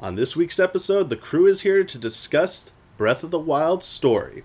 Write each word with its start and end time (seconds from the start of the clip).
On 0.00 0.14
this 0.14 0.36
week's 0.36 0.60
episode, 0.60 1.10
the 1.10 1.16
crew 1.16 1.46
is 1.46 1.62
here 1.62 1.82
to 1.82 1.98
discuss 1.98 2.70
Breath 2.96 3.24
of 3.24 3.32
the 3.32 3.38
Wild 3.38 3.82
story. 3.82 4.44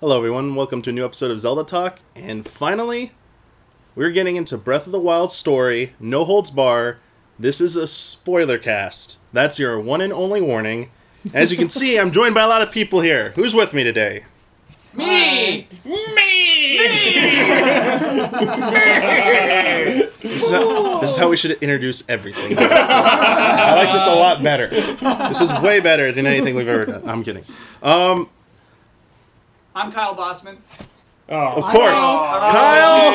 Hello, 0.00 0.16
everyone. 0.16 0.54
Welcome 0.54 0.80
to 0.80 0.88
a 0.88 0.94
new 0.94 1.04
episode 1.04 1.30
of 1.30 1.40
Zelda 1.40 1.62
Talk. 1.62 1.98
And 2.16 2.48
finally, 2.48 3.12
we're 3.94 4.12
getting 4.12 4.36
into 4.36 4.56
Breath 4.56 4.86
of 4.86 4.92
the 4.92 4.98
Wild 4.98 5.30
story, 5.30 5.92
no 6.00 6.24
holds 6.24 6.50
bar. 6.50 7.00
This 7.38 7.60
is 7.60 7.76
a 7.76 7.86
spoiler 7.86 8.56
cast. 8.56 9.18
That's 9.34 9.58
your 9.58 9.78
one 9.78 10.00
and 10.00 10.10
only 10.10 10.40
warning. 10.40 10.90
As 11.34 11.52
you 11.52 11.58
can 11.58 11.68
see, 11.68 11.98
I'm 11.98 12.12
joined 12.12 12.34
by 12.34 12.44
a 12.44 12.48
lot 12.48 12.62
of 12.62 12.72
people 12.72 13.02
here. 13.02 13.32
Who's 13.32 13.52
with 13.52 13.74
me 13.74 13.84
today? 13.84 14.24
Me! 14.94 15.68
Me! 15.84 16.78
Me! 16.78 16.78
This 20.22 20.44
is, 20.44 20.50
how, 20.50 21.00
this 21.00 21.10
is 21.12 21.16
how 21.16 21.28
we 21.30 21.36
should 21.36 21.52
introduce 21.62 22.02
everything. 22.08 22.56
I 22.58 23.74
like 23.74 23.92
this 23.92 24.06
a 24.06 24.14
lot 24.14 24.42
better. 24.42 24.68
This 24.68 25.40
is 25.40 25.50
way 25.60 25.80
better 25.80 26.12
than 26.12 26.26
anything 26.26 26.54
we've 26.56 26.68
ever 26.68 26.84
done. 26.86 27.08
I'm 27.08 27.22
kidding. 27.24 27.44
Um, 27.82 28.28
I'm 29.74 29.90
Kyle 29.92 30.14
Bossman. 30.14 30.56
Oh. 31.32 31.36
of 31.62 31.62
course, 31.64 31.94
Oh. 31.94 32.50
Kyle. 32.52 33.10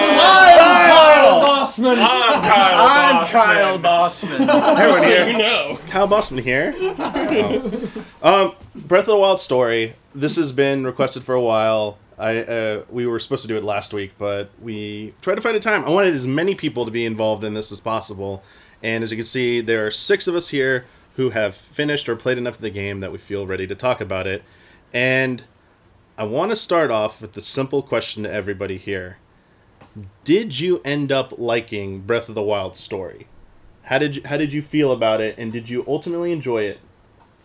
Bossman. 1.43 1.97
I'm 1.99 2.41
Kyle. 2.41 2.87
I'm 2.87 3.25
Bossman. 3.25 3.31
Kyle 3.31 3.79
Bossman. 3.79 4.79
Everyone 4.79 5.03
here. 5.03 5.27
you 5.31 5.37
know. 5.37 5.77
Kyle 5.89 6.07
Bossman 6.07 6.41
here. 6.41 6.73
Oh. 6.79 7.91
Um, 8.23 8.53
Breath 8.73 9.01
of 9.03 9.07
the 9.07 9.17
Wild 9.17 9.39
story. 9.39 9.93
This 10.15 10.35
has 10.37 10.51
been 10.51 10.83
requested 10.83 11.21
for 11.23 11.35
a 11.35 11.41
while. 11.41 11.99
I 12.17 12.37
uh, 12.39 12.83
we 12.89 13.05
were 13.05 13.19
supposed 13.19 13.41
to 13.41 13.47
do 13.47 13.57
it 13.57 13.63
last 13.63 13.93
week, 13.93 14.13
but 14.17 14.49
we 14.61 15.13
tried 15.21 15.35
to 15.35 15.41
find 15.41 15.57
a 15.57 15.59
time. 15.59 15.83
I 15.83 15.89
wanted 15.89 16.15
as 16.15 16.25
many 16.25 16.55
people 16.55 16.85
to 16.85 16.91
be 16.91 17.05
involved 17.05 17.43
in 17.43 17.53
this 17.53 17.71
as 17.71 17.79
possible, 17.79 18.43
and 18.81 19.03
as 19.03 19.11
you 19.11 19.17
can 19.17 19.25
see, 19.25 19.61
there 19.61 19.85
are 19.85 19.91
six 19.91 20.27
of 20.27 20.35
us 20.35 20.49
here 20.49 20.85
who 21.15 21.31
have 21.31 21.55
finished 21.55 22.07
or 22.07 22.15
played 22.15 22.37
enough 22.37 22.55
of 22.55 22.61
the 22.61 22.69
game 22.69 22.99
that 23.01 23.11
we 23.11 23.17
feel 23.17 23.47
ready 23.47 23.67
to 23.67 23.75
talk 23.75 24.01
about 24.01 24.27
it. 24.27 24.43
And 24.93 25.43
I 26.17 26.23
want 26.23 26.51
to 26.51 26.55
start 26.55 26.91
off 26.91 27.21
with 27.21 27.33
the 27.33 27.41
simple 27.41 27.81
question 27.81 28.23
to 28.23 28.31
everybody 28.31 28.77
here: 28.77 29.17
Did 30.23 30.59
you 30.59 30.81
end 30.85 31.11
up 31.11 31.33
liking 31.37 32.01
Breath 32.01 32.29
of 32.29 32.35
the 32.35 32.43
Wild 32.43 32.77
story? 32.77 33.27
How 33.83 33.99
did 33.99 34.15
you, 34.15 34.21
how 34.25 34.37
did 34.37 34.53
you 34.53 34.61
feel 34.61 34.91
about 34.91 35.19
it, 35.19 35.37
and 35.37 35.51
did 35.51 35.69
you 35.69 35.83
ultimately 35.87 36.31
enjoy 36.31 36.63
it, 36.63 36.79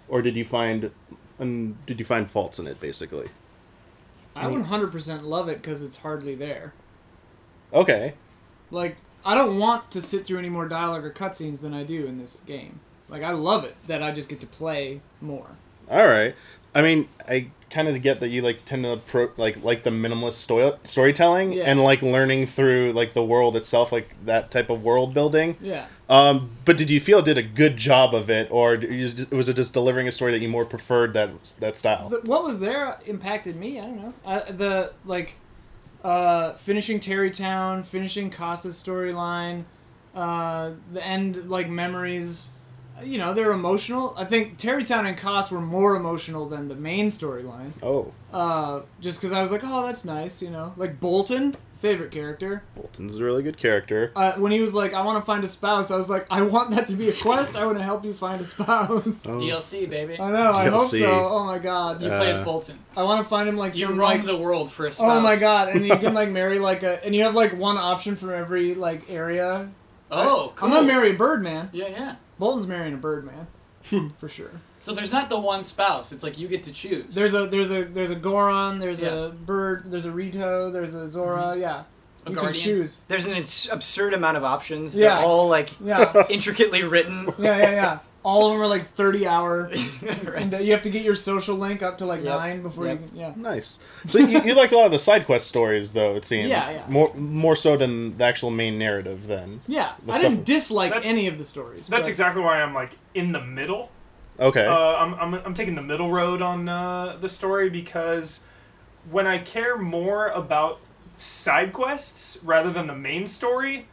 or 0.09 0.23
did 0.23 0.37
you 0.37 0.45
find 0.45 0.93
um, 1.41 1.79
did 1.87 1.99
you 1.99 2.05
find 2.05 2.31
faults 2.31 2.61
in 2.61 2.69
it? 2.69 2.79
Basically, 2.79 3.27
I 4.35 4.47
100% 4.47 5.23
love 5.23 5.49
it 5.49 5.61
because 5.63 5.83
it's 5.83 5.97
hardly 5.99 6.35
there. 6.35 6.73
okay, 7.73 8.15
Like, 8.71 8.97
I 9.25 9.35
don't 9.35 9.59
want 9.59 9.91
to 9.91 10.01
sit 10.01 10.25
through 10.25 10.39
any 10.39 10.49
more 10.49 10.69
dialogue 10.69 11.05
or 11.05 11.11
cutscenes 11.11 11.61
than 11.61 11.75
I 11.75 11.83
do 11.85 12.07
in 12.07 12.19
this 12.19 12.41
game. 12.47 12.81
Like, 13.09 13.23
I 13.23 13.33
love 13.33 13.65
it 13.65 13.77
that 13.87 14.03
I 14.03 14.13
just 14.13 14.29
get 14.29 14.41
to 14.41 14.47
play 14.47 15.01
more. 15.21 15.49
all 15.91 16.07
right. 16.07 16.35
I 16.75 16.83
mean, 16.83 17.09
I 17.29 17.51
kind 17.71 17.87
of 17.89 18.03
get 18.03 18.19
that 18.21 18.29
you 18.29 18.43
like 18.43 18.65
tend 18.65 18.85
to 18.85 18.97
pro, 19.07 19.31
like 19.37 19.63
like 19.63 19.83
the 19.85 19.91
minimalist 19.91 20.33
sto- 20.35 20.79
storytelling 20.85 21.53
Yeah. 21.53 21.65
and 21.65 21.83
like 21.83 22.03
learning 22.03 22.47
through 22.47 22.93
like 22.93 23.15
the 23.15 23.25
world 23.25 23.57
itself, 23.57 23.93
like 23.93 24.09
that 24.25 24.51
type 24.51 24.71
of 24.71 24.83
world 24.83 25.15
building. 25.15 25.57
Yeah. 25.61 25.87
Um, 26.09 26.51
but 26.65 26.77
did 26.77 26.91
you 26.91 27.01
feel 27.01 27.21
it 27.21 27.25
did 27.25 27.39
a 27.39 27.43
good 27.43 27.77
job 27.77 28.15
of 28.15 28.29
it, 28.29 28.49
or 28.51 28.77
just- 28.77 29.31
was 29.31 29.49
it 29.49 29.55
just 29.55 29.73
delivering 29.73 30.09
a 30.09 30.13
story 30.13 30.33
that 30.33 30.41
you 30.41 30.49
more 30.49 30.65
preferred 30.65 31.13
that 31.15 31.31
that 31.61 31.77
style? 31.77 32.09
The, 32.09 32.19
what 32.23 32.43
was 32.43 32.59
there 32.59 32.99
impacted 33.07 33.55
me. 33.57 33.79
I 33.79 33.83
don't 33.83 33.97
know. 34.03 34.15
I, 34.27 34.51
the, 34.51 34.93
like, 35.05 35.37
uh, 36.03 36.55
finishing 36.55 36.99
Tarrey 36.99 37.33
Town, 37.33 37.85
finishing 37.85 38.31
Kass's 38.31 38.83
storyline, 38.83 39.65
uh, 40.15 40.71
the 40.93 41.07
end, 41.07 41.49
like, 41.49 41.69
memories. 41.69 42.49
You 43.05 43.19
know, 43.19 43.35
they're 43.35 43.53
emotional. 43.53 44.15
I 44.17 44.25
think 44.25 44.59
Tarrey 44.59 44.87
Town 44.87 45.07
and 45.07 45.17
Kass 45.17 45.51
were 45.51 45.61
more 45.61 45.97
emotional 45.97 46.49
than 46.49 46.69
the 46.69 46.75
main 46.75 47.09
storyline. 47.09 47.71
Oh, 47.83 48.13
Uh, 48.33 48.83
just 49.01 49.21
because 49.21 49.33
I 49.37 49.43
was 49.43 49.51
like, 49.51 49.63
oh, 49.65 49.87
that's 49.87 50.05
nice, 50.05 50.41
you 50.43 50.51
know. 50.51 50.73
Like 50.77 51.01
Bolson, 51.01 51.55
favorite 51.81 52.11
character. 52.13 52.63
Bolson's 52.77 53.17
a 53.19 53.25
really 53.25 53.43
good 53.43 53.57
character. 53.57 54.13
Uh, 54.15 54.35
when 54.35 54.53
he 54.53 54.61
was 54.61 54.73
like, 54.75 54.93
I 54.95 55.03
want 55.03 55.21
to 55.21 55.25
find 55.27 55.43
a 55.43 55.49
spouse, 55.49 55.91
I 55.91 55.97
was 55.97 56.09
like, 56.11 56.27
I 56.31 56.43
want 56.43 56.71
that 56.73 56.87
to 56.89 56.95
be 56.95 57.09
a 57.09 57.13
quest. 57.13 57.57
I 57.57 57.65
want 57.67 57.79
to 57.79 57.85
help 57.85 58.05
you 58.05 58.13
find 58.15 58.41
a 58.41 58.45
spouse. 58.45 59.21
Oh. 59.27 59.39
DLC, 59.41 59.89
baby. 59.89 60.19
I 60.21 60.31
know. 60.31 60.53
I 60.53 60.69
hope 60.69 60.91
so. 60.91 61.07
Oh 61.29 61.45
my 61.45 61.59
god. 61.59 62.03
You 62.03 62.09
play 62.09 62.31
as 62.31 62.39
Uh, 62.39 62.45
Bolton. 62.45 62.79
I 62.97 63.03
want 63.03 63.23
to 63.25 63.29
find 63.29 63.49
him 63.49 63.57
like 63.57 63.77
You 63.77 63.87
some 63.87 63.99
roam 63.99 64.11
like. 64.19 64.25
the 64.27 64.37
world 64.37 64.71
for 64.71 64.87
a 64.87 64.93
spouse. 64.93 65.11
Oh 65.11 65.21
my 65.21 65.37
god! 65.37 65.69
And 65.69 65.87
you 65.87 65.97
can 65.97 66.15
like 66.21 66.29
marry 66.31 66.59
like 66.59 66.83
a, 66.83 67.05
and 67.05 67.15
you 67.15 67.23
have 67.25 67.35
like 67.35 67.57
one 67.57 67.77
option 67.79 68.15
from 68.17 68.31
every 68.31 68.75
like 68.75 69.09
area. 69.11 69.69
Oh, 70.11 70.53
cool. 70.57 70.69
I'm 70.69 70.75
gonna 70.75 70.87
marry 70.87 71.11
a 71.11 71.15
bird 71.15 71.43
man. 71.43 71.71
Yeah, 71.73 71.89
yeah. 71.89 72.17
Bolson's 72.41 72.67
marrying 72.67 72.95
a 72.95 72.97
bird 72.97 73.25
man, 73.25 74.11
for 74.19 74.29
sure. 74.29 74.51
So 74.79 74.93
there's 74.95 75.13
not 75.13 75.29
the 75.29 75.39
one 75.39 75.63
spouse. 75.63 76.11
It's 76.11 76.23
like 76.25 76.39
you 76.39 76.49
get 76.49 76.65
to 76.65 76.73
choose. 76.73 77.15
There's 77.15 77.35
a 77.35 77.47
there's 77.47 77.71
a 77.71 77.85
there's 77.85 78.11
a 78.11 78.17
Goron. 78.17 78.81
There's 78.81 79.01
Yeah. 79.01 79.27
a 79.27 79.29
bird. 79.29 79.85
There's 79.91 80.07
a 80.07 80.11
Rito. 80.11 80.73
There's 80.73 80.95
a 80.97 81.07
Zora. 81.09 81.43
Mm-hmm. 81.53 81.61
Yeah. 81.61 81.83
A 82.27 82.31
you 82.31 82.35
can 82.37 82.45
guardian? 82.45 82.65
choose. 82.65 83.01
There's 83.09 83.25
an 83.27 83.33
ins- 83.33 83.69
absurd 83.71 84.13
amount 84.15 84.37
of 84.37 84.45
options. 84.45 84.97
Yeah. 84.97 85.17
They're 85.19 85.27
all 85.27 85.49
like 85.49 85.71
Yeah. 85.81 86.13
intricately 86.31 86.83
written. 86.83 87.27
Yeah, 87.39 87.57
yeah, 87.59 87.71
yeah. 87.71 87.99
All 88.23 88.47
of 88.47 88.53
them 88.53 88.61
are 88.63 88.67
like 88.67 88.87
30 88.95 89.27
hour. 89.27 89.71
Right. 90.03 90.43
And 90.43 90.53
you 90.67 90.73
have 90.73 90.83
to 90.83 90.91
get 90.91 91.03
your 91.03 91.15
social 91.17 91.57
link 91.57 91.83
up 91.83 91.99
to 91.99 92.05
like 92.07 92.23
Yep, 92.23 92.39
nine 92.39 92.63
before 92.63 92.87
yep. 92.87 93.01
you 93.01 93.09
can. 93.09 93.17
Yeah. 93.17 93.33
Nice. 93.37 93.79
So 94.07 94.19
you, 94.19 94.41
you 94.43 94.55
liked 94.55 94.73
a 94.73 94.77
lot 94.77 94.87
of 94.87 94.93
the 94.93 94.99
side 94.99 95.25
quest 95.27 95.47
stories, 95.49 95.93
though. 95.95 96.17
It 96.17 96.25
seems 96.27 96.49
Yeah, 96.49 96.71
yeah. 96.71 96.85
more 96.89 97.13
more 97.15 97.57
so 97.57 97.77
than 97.77 98.17
the 98.19 98.25
actual 98.25 98.51
main 98.51 98.79
narrative. 98.79 99.27
Then 99.27 99.63
Yeah. 99.67 99.93
The 100.05 100.13
I 100.13 100.19
stuff- 100.19 100.31
didn't 100.33 100.45
dislike 100.47 100.93
That's- 100.93 101.11
any 101.11 101.27
of 101.29 101.39
the 101.39 101.45
stories. 101.45 101.87
That's 101.89 102.07
but- 102.07 102.11
exactly 102.11 102.43
why 102.43 102.61
I'm 102.63 102.75
like 102.75 102.93
in 103.15 103.33
the 103.33 103.41
middle. 103.41 103.91
okay, 104.39 104.67
Uh, 104.67 104.75
I'm, 104.97 105.15
I'm, 105.15 105.35
I'm 105.47 105.55
taking 105.55 105.75
the 105.75 105.83
middle 105.83 106.11
road 106.11 106.43
on 106.43 106.69
uh, 106.69 107.17
the 107.21 107.29
story 107.29 107.71
because 107.71 108.41
when 109.11 109.27
I 109.27 109.39
care 109.39 109.79
more 109.79 110.29
about 110.29 110.81
side 111.17 111.73
quests 111.73 112.39
rather 112.45 112.71
than 112.73 112.87
the 112.87 112.95
main 112.95 113.27
story, 113.27 113.87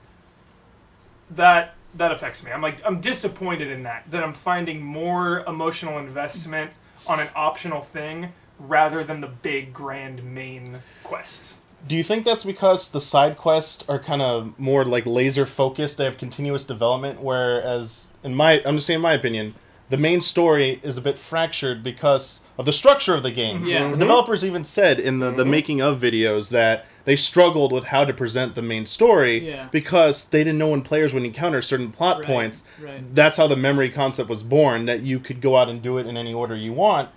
that 1.31 1.75
that 1.97 2.11
affects 2.11 2.43
me. 2.43 2.51
I'm 2.51 2.61
like 2.61 2.81
I'm 2.85 3.01
disappointed 3.01 3.69
in 3.69 3.83
that 3.83 4.09
that 4.11 4.23
I'm 4.23 4.33
finding 4.33 4.81
more 4.81 5.43
emotional 5.47 5.99
investment 5.99 6.71
on 7.05 7.19
an 7.19 7.29
optional 7.35 7.81
thing 7.81 8.33
rather 8.59 9.03
than 9.03 9.21
the 9.21 9.27
big 9.27 9.73
grand 9.73 10.23
main 10.23 10.79
quest. 11.03 11.55
do 11.87 11.95
you 11.95 12.03
think 12.03 12.25
that's 12.25 12.43
because 12.43 12.91
the 12.91 12.99
side 12.99 13.37
quests 13.37 13.87
are 13.87 13.99
kind 13.99 14.21
of 14.21 14.57
more 14.59 14.83
like 14.83 15.05
laser 15.05 15.45
focused? 15.45 15.97
They 15.97 16.05
have 16.05 16.17
continuous 16.17 16.65
development, 16.65 17.21
whereas 17.21 18.11
in 18.23 18.35
my 18.35 18.61
I'm 18.65 18.75
just 18.75 18.87
saying 18.87 19.01
my 19.01 19.13
opinion, 19.13 19.55
the 19.89 19.97
main 19.97 20.21
story 20.21 20.79
is 20.83 20.97
a 20.97 21.01
bit 21.01 21.17
fractured 21.17 21.83
because 21.83 22.41
of 22.57 22.65
the 22.65 22.73
structure 22.73 23.13
of 23.13 23.23
the 23.23 23.31
game. 23.31 23.57
Mm-hmm. 23.57 23.67
Yeah. 23.67 23.91
The 23.91 23.97
developers 23.97 24.43
even 24.43 24.63
said 24.63 24.99
in 24.99 25.19
the, 25.19 25.31
the 25.31 25.43
mm-hmm. 25.43 25.51
making 25.51 25.81
of 25.81 26.01
videos 26.01 26.49
that 26.49 26.85
they 27.07 27.15
struggled 27.15 27.71
with 27.71 27.85
how 27.85 28.03
to 28.03 28.13
present 28.13 28.53
the 28.53 28.61
main 28.61 28.85
story 28.85 29.47
Yeah. 29.49 29.69
because 29.71 30.25
they 30.25 30.43
didn't 30.43 30.57
know 30.59 30.67
when 30.67 30.81
players 30.81 31.13
would 31.13 31.23
encounter 31.23 31.61
certain 31.61 31.89
plot 31.89 32.17
Right, 32.17 32.25
points. 32.27 32.63
right. 32.83 33.15
That's 33.15 33.37
how 33.37 33.47
the 33.47 33.55
memory 33.55 33.89
concept 33.89 34.27
was 34.29 34.43
born, 34.43 34.87
that 34.87 35.03
you 35.03 35.17
could 35.21 35.39
go 35.39 35.55
out 35.55 35.69
and 35.69 35.81
do 35.81 35.97
it 35.99 36.05
in 36.05 36.17
any 36.17 36.33
order 36.33 36.53
you 36.53 36.73
want. 36.73 37.07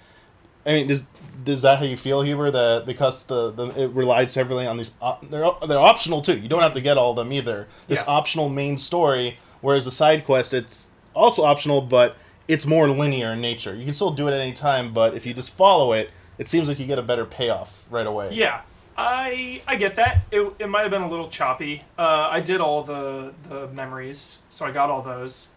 I 0.65 0.75
mean, 0.75 0.87
does 0.87 1.03
is 1.45 1.63
that 1.63 1.79
how 1.81 1.85
you 1.87 1.97
feel, 1.97 2.23
Huber? 2.23 2.53
That 2.53 2.85
because 2.87 3.25
the, 3.25 3.51
the 3.51 3.67
it 3.83 3.89
relied 3.91 4.33
heavily 4.33 4.65
on 4.65 4.77
these, 4.77 4.93
op- 5.03 5.29
they're 5.29 5.51
they're 5.67 5.79
optional 5.81 6.23
too. 6.23 6.39
You 6.39 6.49
don't 6.49 6.63
have 6.63 6.75
to 6.75 6.81
get 6.81 6.97
all 6.97 7.11
of 7.11 7.17
them 7.17 7.33
either. 7.33 7.67
This 7.89 8.05
Yeah. 8.07 8.13
optional 8.15 8.49
main 8.49 8.79
story, 8.79 9.39
whereas 9.61 9.87
the 9.87 9.91
side 9.91 10.25
quest, 10.25 10.55
it's 10.55 10.91
also 11.17 11.43
optional, 11.43 11.81
but 11.81 12.17
it's 12.47 12.65
more 12.65 12.89
linear 12.89 13.33
in 13.33 13.41
nature. 13.41 13.75
You 13.75 13.85
can 13.87 13.95
still 13.95 14.11
do 14.13 14.29
it 14.29 14.33
at 14.35 14.41
any 14.41 14.53
time, 14.53 14.93
but 14.95 15.15
if 15.15 15.27
you 15.27 15.35
just 15.35 15.51
follow 15.57 15.93
it, 15.93 16.11
it 16.39 16.47
seems 16.47 16.69
like 16.69 16.79
you 16.79 16.87
get 16.87 16.99
a 16.99 17.03
better 17.03 17.25
payoff 17.25 17.87
right 17.91 18.07
away. 18.07 18.29
Yeah, 18.33 18.61
I 19.03 19.63
I 19.67 19.77
get 19.77 19.97
that. 19.97 20.19
It, 20.31 20.53
it 20.59 20.69
might 20.69 20.83
have 20.83 20.91
been 20.91 21.03
a 21.03 21.09
little 21.09 21.29
choppy. 21.31 21.83
Uh, 21.99 22.29
I 22.31 22.41
did 22.41 22.61
all 22.61 22.83
the 22.83 23.33
the 23.49 23.67
memories, 23.69 24.43
so 24.51 24.67
I 24.67 24.71
got 24.73 24.91
all 24.91 25.03
those. 25.03 25.49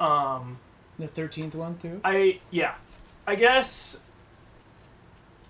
Um, 0.00 0.58
The 0.98 1.08
13th 1.08 1.54
one, 1.54 1.76
too. 1.78 2.00
I 2.04 2.38
yeah, 2.50 2.74
I 3.26 3.34
guess. 3.34 4.00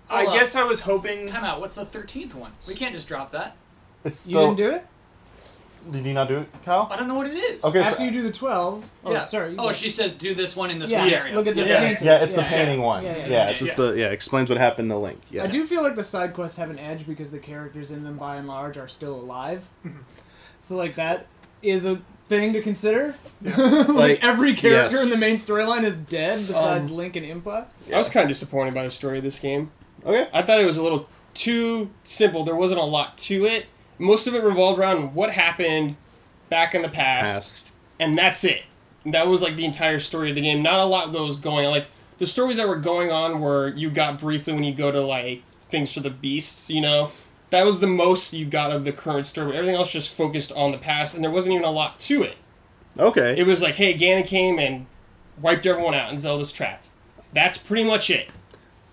I 0.09 0.25
up. 0.25 0.33
guess 0.33 0.55
I 0.55 0.63
was 0.63 0.79
hoping. 0.81 1.27
Time 1.27 1.43
out. 1.43 1.59
What's 1.59 1.75
the 1.75 1.85
thirteenth 1.85 2.33
one? 2.35 2.51
We 2.67 2.73
can't 2.75 2.93
just 2.93 3.07
drop 3.07 3.31
that. 3.31 3.55
It's 4.03 4.27
You 4.27 4.31
still. 4.33 4.55
didn't 4.55 4.57
do 4.57 4.69
it? 4.77 4.85
Did 5.91 6.05
you 6.05 6.13
not 6.13 6.27
do 6.27 6.39
it, 6.39 6.47
Kyle? 6.65 6.87
I 6.91 6.95
don't 6.97 7.07
know 7.07 7.15
what 7.15 7.27
it 7.27 7.35
is. 7.35 7.63
Okay, 7.63 7.79
After 7.81 7.97
so, 7.97 8.03
you 8.03 8.11
do 8.11 8.21
the 8.23 8.31
12. 8.31 8.83
Oh, 9.05 9.11
yeah. 9.11 9.25
sorry. 9.25 9.55
Oh, 9.57 9.71
she 9.71 9.89
says 9.89 10.13
do 10.13 10.33
this 10.33 10.55
one 10.55 10.69
in 10.71 10.79
this 10.79 10.89
yeah, 10.89 11.01
one 11.01 11.09
area. 11.09 11.35
Look 11.35 11.47
at 11.47 11.55
this. 11.55 11.67
Yeah. 11.67 11.79
painting. 11.79 12.07
yeah, 12.07 12.23
it's 12.23 12.33
the 12.33 12.43
painting 12.43 12.79
yeah. 12.79 12.85
one. 12.85 13.03
Yeah, 13.03 13.11
Yeah, 13.11 13.17
yeah, 13.17 13.29
yeah. 13.29 13.49
it's 13.49 13.59
just 13.59 13.77
Yeah. 13.77 13.85
the 13.85 13.97
yeah 13.99 14.05
explains 14.07 14.49
what 14.49 14.57
happened 14.57 14.85
in 14.85 14.89
the 14.89 14.99
link. 14.99 15.19
Yeah, 15.29 15.43
I 15.43 15.47
do 15.47 15.65
feel 15.67 15.83
like 15.83 15.95
the 15.95 16.03
side 16.03 16.33
quests 16.33 16.57
have 16.57 16.69
an 16.69 16.79
edge 16.79 17.05
because 17.05 17.31
the 17.31 17.39
characters 17.39 17.91
in 17.91 18.03
them, 18.03 18.17
by 18.17 18.37
and 18.37 18.47
large, 18.47 18.77
are 18.77 18.87
still 18.87 19.15
alive. 19.15 19.67
Mm-hmm. 19.85 19.99
so, 20.59 20.75
like, 20.75 20.95
that 20.95 21.27
is 21.61 21.85
a 21.85 22.01
thing 22.29 22.53
to 22.53 22.61
consider. 22.61 23.15
like, 23.41 23.87
Like, 23.87 24.23
every 24.23 24.55
character 24.55 24.95
yes. 24.97 25.03
in 25.05 25.09
the 25.11 25.17
main 25.17 25.35
storyline 25.37 25.83
is 25.83 25.95
dead 25.95 26.45
besides 26.47 26.89
Um, 26.89 26.95
Link 26.95 27.15
and 27.15 27.25
Impa. 27.25 27.65
I 27.93 27.97
was 27.97 28.09
kind 28.09 28.23
of 28.23 28.29
disappointed 28.29 28.73
by 28.73 28.83
the 28.83 28.91
story 28.91 29.19
of 29.19 29.23
this 29.23 29.39
game. 29.39 29.71
Okay. 30.05 30.27
I 30.33 30.41
thought 30.41 30.59
it 30.59 30.65
was 30.65 30.77
a 30.77 30.83
little 30.83 31.07
too 31.35 31.89
simple. 32.03 32.43
There 32.43 32.55
wasn't 32.55 32.79
a 32.79 32.83
lot 32.83 33.17
to 33.19 33.45
it. 33.45 33.67
Most 33.97 34.27
of 34.27 34.35
it 34.35 34.43
revolved 34.43 34.79
around 34.79 35.13
what 35.13 35.31
happened 35.31 35.95
back 36.49 36.75
in 36.75 36.81
the 36.81 36.89
past, 36.89 37.33
Past. 37.63 37.65
and 37.99 38.17
that's 38.17 38.43
it. 38.43 38.63
That 39.05 39.27
was 39.27 39.41
like 39.41 39.55
the 39.55 39.65
entire 39.65 39.99
story 39.99 40.29
of 40.29 40.35
the 40.35 40.41
game. 40.41 40.61
Not 40.63 40.79
a 40.79 40.85
lot 40.85 41.11
that 41.11 41.21
was 41.21 41.37
going. 41.37 41.69
Like 41.69 41.87
the 42.17 42.25
stories 42.27 42.57
that 42.57 42.67
were 42.67 42.75
going 42.77 43.11
on 43.11 43.39
were 43.39 43.69
you 43.69 43.89
got 43.89 44.19
briefly 44.19 44.53
when 44.53 44.63
you 44.63 44.73
go 44.73 44.91
to 44.91 45.01
like 45.01 45.43
things 45.69 45.93
for 45.93 45.99
the 45.99 46.09
beasts, 46.09 46.69
you 46.69 46.81
know. 46.81 47.11
That 47.51 47.63
was 47.63 47.79
the 47.79 47.87
most 47.87 48.33
you 48.33 48.45
got 48.45 48.71
of 48.71 48.83
the 48.83 48.91
current 48.91 49.27
story. 49.27 49.55
Everything 49.55 49.75
else 49.75 49.91
just 49.91 50.11
focused 50.11 50.51
on 50.53 50.71
the 50.71 50.77
past, 50.77 51.13
and 51.15 51.23
there 51.23 51.31
wasn't 51.31 51.53
even 51.53 51.65
a 51.65 51.71
lot 51.71 51.99
to 52.01 52.23
it. 52.23 52.35
Okay. 52.97 53.35
It 53.37 53.45
was 53.45 53.61
like, 53.61 53.75
hey, 53.75 53.95
Ganon 53.97 54.25
came 54.25 54.57
and 54.57 54.87
wiped 55.39 55.65
everyone 55.65 55.93
out, 55.93 56.09
and 56.09 56.19
Zelda's 56.19 56.51
trapped. 56.51 56.89
That's 57.33 57.57
pretty 57.57 57.83
much 57.83 58.09
it. 58.09 58.29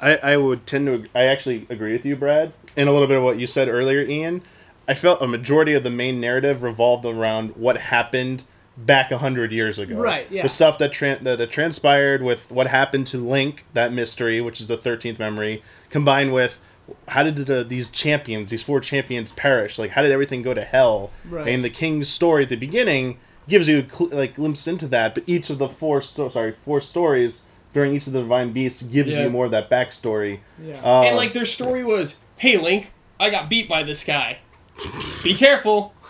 I, 0.01 0.17
I 0.17 0.37
would 0.37 0.67
tend 0.67 0.87
to. 0.87 1.09
I 1.15 1.25
actually 1.25 1.67
agree 1.71 1.93
with 1.93 2.05
you, 2.05 2.15
Brad, 2.17 2.53
and 2.77 2.89
a 2.89 2.93
little 2.93 3.09
bit 3.09 3.17
of 3.17 3.23
what 3.23 3.39
you 3.39 3.47
said 3.47 3.69
earlier, 3.69 4.03
Ian. 4.03 4.43
I 4.89 4.95
felt 4.95 5.23
a 5.23 5.27
majority 5.29 5.75
of 5.75 5.83
the 5.85 5.91
main 5.91 6.21
narrative 6.21 6.63
revolved 6.63 7.05
around 7.05 7.57
what 7.57 7.77
happened 7.77 8.45
back 8.77 9.11
a 9.13 9.19
hundred 9.19 9.53
years 9.53 9.79
ago. 9.79 9.97
Right, 10.01 10.27
yeah. 10.31 10.43
The 10.43 10.49
stuff 10.49 10.79
that, 10.79 10.93
tran- 10.93 11.23
that 11.25 11.39
that 11.39 11.51
transpired 11.51 12.23
with 12.23 12.51
what 12.51 12.67
happened 12.67 13.07
to 13.09 13.19
Link, 13.19 13.65
that 13.75 13.93
mystery, 13.93 14.41
which 14.41 14.61
is 14.61 14.67
the 14.67 14.77
thirteenth 14.77 15.19
memory, 15.19 15.63
combined 15.91 16.33
with 16.33 16.61
how 17.09 17.23
did 17.23 17.37
the, 17.37 17.63
these 17.63 17.89
champions, 17.89 18.51
these 18.51 18.63
four 18.65 18.81
champions, 18.81 19.31
perish? 19.33 19.79
Like, 19.79 19.91
how 19.93 20.03
did 20.03 20.11
everything 20.11 20.43
go 20.43 20.53
to 20.53 20.63
hell? 20.65 21.11
Right. 21.29 21.47
And 21.49 21.65
the 21.65 21.71
king's 21.71 22.09
story 22.09 22.43
at 22.43 22.49
the 22.49 22.57
beginning 22.57 23.19
gives 23.49 23.69
you 23.69 23.87
cl- 23.91 24.11
like 24.11 24.35
glimpse 24.35 24.67
into 24.67 24.89
that, 24.89 25.15
but 25.15 25.25
each 25.27 25.49
of 25.49 25.59
the 25.59 25.69
four 25.69 26.01
sto- 26.03 26.29
sorry 26.29 26.53
four 26.53 26.81
stories 26.81 27.43
during 27.73 27.95
each 27.95 28.07
of 28.07 28.13
the 28.13 28.21
divine 28.21 28.53
beasts 28.53 28.83
gives 28.83 29.13
Yeah. 29.13 29.25
you 29.25 29.31
more 29.31 29.45
of 29.47 29.51
that 29.53 29.71
backstory. 29.71 30.41
Yeah. 30.63 30.81
Uh, 30.83 31.03
and 31.03 31.17
like 31.17 31.33
their 31.35 31.45
story 31.47 31.85
was, 31.85 32.19
hey, 32.37 32.57
Link, 32.59 32.91
I 33.21 33.31
got 33.31 33.49
beat 33.49 33.69
by 33.69 33.83
this 33.83 34.03
guy. 34.05 34.39
Be 35.23 35.35
careful. 35.35 35.95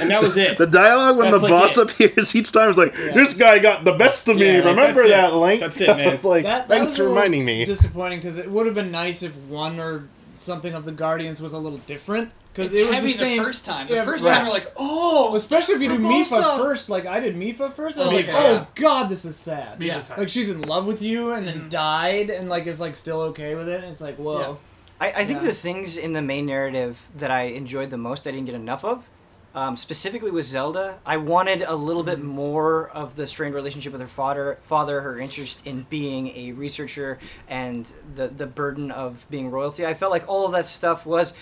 And 0.00 0.10
that 0.10 0.22
was 0.22 0.36
it. 0.36 0.58
the 0.58 0.66
dialogue 0.66 1.16
when 1.18 1.30
That's 1.30 1.42
the 1.42 1.48
like 1.48 1.62
boss 1.62 1.78
it. 1.78 1.90
appears 1.90 2.34
each 2.34 2.50
time 2.52 2.68
is 2.68 2.76
like, 2.76 2.92
"This 2.94 3.32
guy 3.34 3.58
got 3.60 3.84
the 3.84 3.92
best 3.92 4.28
of 4.28 4.36
me. 4.36 4.46
Yeah, 4.46 4.56
like, 4.56 4.64
Remember 4.76 5.02
that's 5.02 5.06
it. 5.06 5.08
that, 5.10 5.34
Link?" 5.34 5.60
That's 5.60 5.80
it, 5.80 5.86
man. 5.96 6.08
it's 6.08 6.24
like, 6.24 6.42
That, 6.42 6.66
that 6.66 6.78
thanks 6.78 6.96
for 6.96 7.04
reminding 7.04 7.44
me. 7.44 7.64
Disappointing 7.64 8.18
because 8.18 8.38
it 8.38 8.50
would 8.50 8.66
have 8.66 8.74
been 8.74 8.90
nice 8.90 9.22
if 9.22 9.34
one 9.48 9.78
or 9.78 10.08
something 10.36 10.74
of 10.74 10.84
the 10.84 10.90
Guardians 10.92 11.40
was 11.40 11.52
a 11.52 11.58
little 11.58 11.78
different. 11.78 12.32
Because 12.52 12.72
It's 12.72 12.80
it 12.80 12.86
was 12.86 12.94
heavy 12.96 13.12
the 13.12 13.24
the, 13.24 13.36
first 13.36 13.64
time. 13.64 13.86
The 13.86 13.94
Yeah, 13.94 14.04
first 14.04 14.24
right. 14.24 14.34
time 14.34 14.46
we're 14.46 14.52
like, 14.52 14.72
oh, 14.76 15.36
Especially 15.36 15.74
if 15.76 15.80
you 15.82 15.88
do 15.90 15.98
Mipha 15.98 16.42
Raposa! 16.42 16.56
first, 16.58 16.88
like 16.90 17.06
I 17.06 17.20
did 17.20 17.36
Mipha 17.36 17.72
first. 17.72 17.98
I 17.98 18.00
was 18.00 18.08
Oh, 18.12 18.16
like, 18.16 18.28
okay, 18.28 18.36
oh 18.36 18.52
yeah. 18.52 18.66
god, 18.74 19.08
this 19.08 19.24
is 19.24 19.36
sad. 19.36 19.80
Yeah. 19.80 20.02
Like 20.18 20.28
she's 20.28 20.50
in 20.50 20.62
love 20.62 20.86
with 20.86 21.02
you 21.02 21.32
and 21.32 21.46
then 21.46 21.58
mm-hmm. 21.60 21.68
died 21.68 22.30
and 22.30 22.48
like 22.48 22.66
is 22.66 22.80
like 22.80 22.96
still 22.96 23.20
okay 23.22 23.54
with 23.54 23.68
it. 23.68 23.76
And 23.82 23.84
it's 23.90 24.00
like, 24.00 24.16
whoa. 24.16 24.58
I, 25.00 25.08
I 25.08 25.24
think 25.24 25.40
Yeah. 25.42 25.48
the 25.48 25.54
things 25.54 25.96
in 25.96 26.12
the 26.12 26.22
main 26.22 26.46
narrative 26.46 27.00
that 27.16 27.30
I 27.30 27.42
enjoyed 27.42 27.90
the 27.90 27.98
most, 27.98 28.26
I 28.26 28.30
didn't 28.30 28.46
get 28.46 28.54
enough 28.54 28.84
of. 28.84 29.08
Um, 29.54 29.76
specifically 29.76 30.30
with 30.30 30.44
Zelda, 30.44 30.98
I 31.06 31.16
wanted 31.16 31.62
a 31.62 31.74
little 31.74 32.02
bit 32.02 32.22
more 32.22 32.88
of 32.90 33.16
the 33.16 33.26
strained 33.26 33.54
relationship 33.54 33.90
with 33.92 34.02
her 34.02 34.06
father, 34.08 34.58
father, 34.64 35.00
her 35.00 35.18
interest 35.18 35.66
in 35.66 35.86
being 35.88 36.28
a 36.36 36.52
researcher, 36.52 37.18
and 37.48 37.90
the 38.16 38.28
the 38.28 38.46
burden 38.46 38.90
of 38.90 39.24
being 39.30 39.50
royalty. 39.50 39.86
I 39.86 39.94
felt 39.94 40.10
like 40.12 40.24
all 40.28 40.44
of 40.44 40.52
that 40.52 40.66
stuff 40.66 41.06
was 41.06 41.32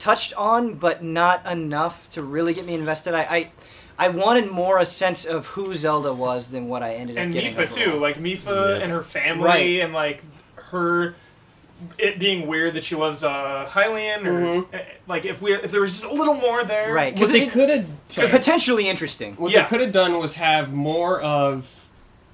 touched 0.00 0.32
on, 0.34 0.74
but 0.74 1.02
not 1.04 1.46
enough 1.46 2.10
to 2.12 2.22
really 2.22 2.54
get 2.54 2.66
me 2.66 2.74
invested. 2.74 3.14
I. 3.14 3.20
I 3.22 3.50
I 4.00 4.10
wanted 4.10 4.48
more 4.52 4.78
a 4.78 4.86
sense 4.86 5.24
of 5.24 5.46
who 5.48 5.74
Zelda 5.74 6.12
was 6.12 6.46
than 6.48 6.68
what 6.68 6.84
I 6.84 6.94
ended 6.94 7.16
and 7.16 7.30
up 7.30 7.34
getting. 7.34 7.52
Mipha 7.52 7.68
too, 7.68 7.94
like 7.94 8.16
Mipha 8.16 8.78
Yeah. 8.78 8.84
and 8.84 8.92
her 8.92 9.02
family, 9.02 9.44
Right. 9.44 9.80
and 9.80 9.92
like 9.92 10.22
her 10.70 11.16
it 11.98 12.18
being 12.18 12.46
weird 12.46 12.74
that 12.74 12.84
she 12.84 12.94
loves 12.96 13.22
uh, 13.24 13.66
Hylian, 13.70 14.26
or 14.26 14.32
Mhm. 14.32 14.74
uh, 14.74 14.78
like 15.06 15.24
if 15.24 15.40
we 15.40 15.52
if 15.54 15.70
there 15.70 15.80
was 15.80 15.92
just 15.92 16.04
a 16.04 16.12
little 16.12 16.34
more 16.34 16.64
there, 16.64 16.92
Right. 16.92 17.12
Because 17.14 17.30
they 17.30 17.42
it- 17.42 17.50
could 17.52 17.68
have 17.70 17.86
potentially 18.30 18.88
interesting. 18.88 19.34
what 19.36 19.52
Yeah. 19.52 19.62
they 19.62 19.68
could 19.68 19.80
have 19.80 19.92
done 19.92 20.18
was 20.18 20.34
have 20.36 20.72
more 20.72 21.20
of 21.20 21.74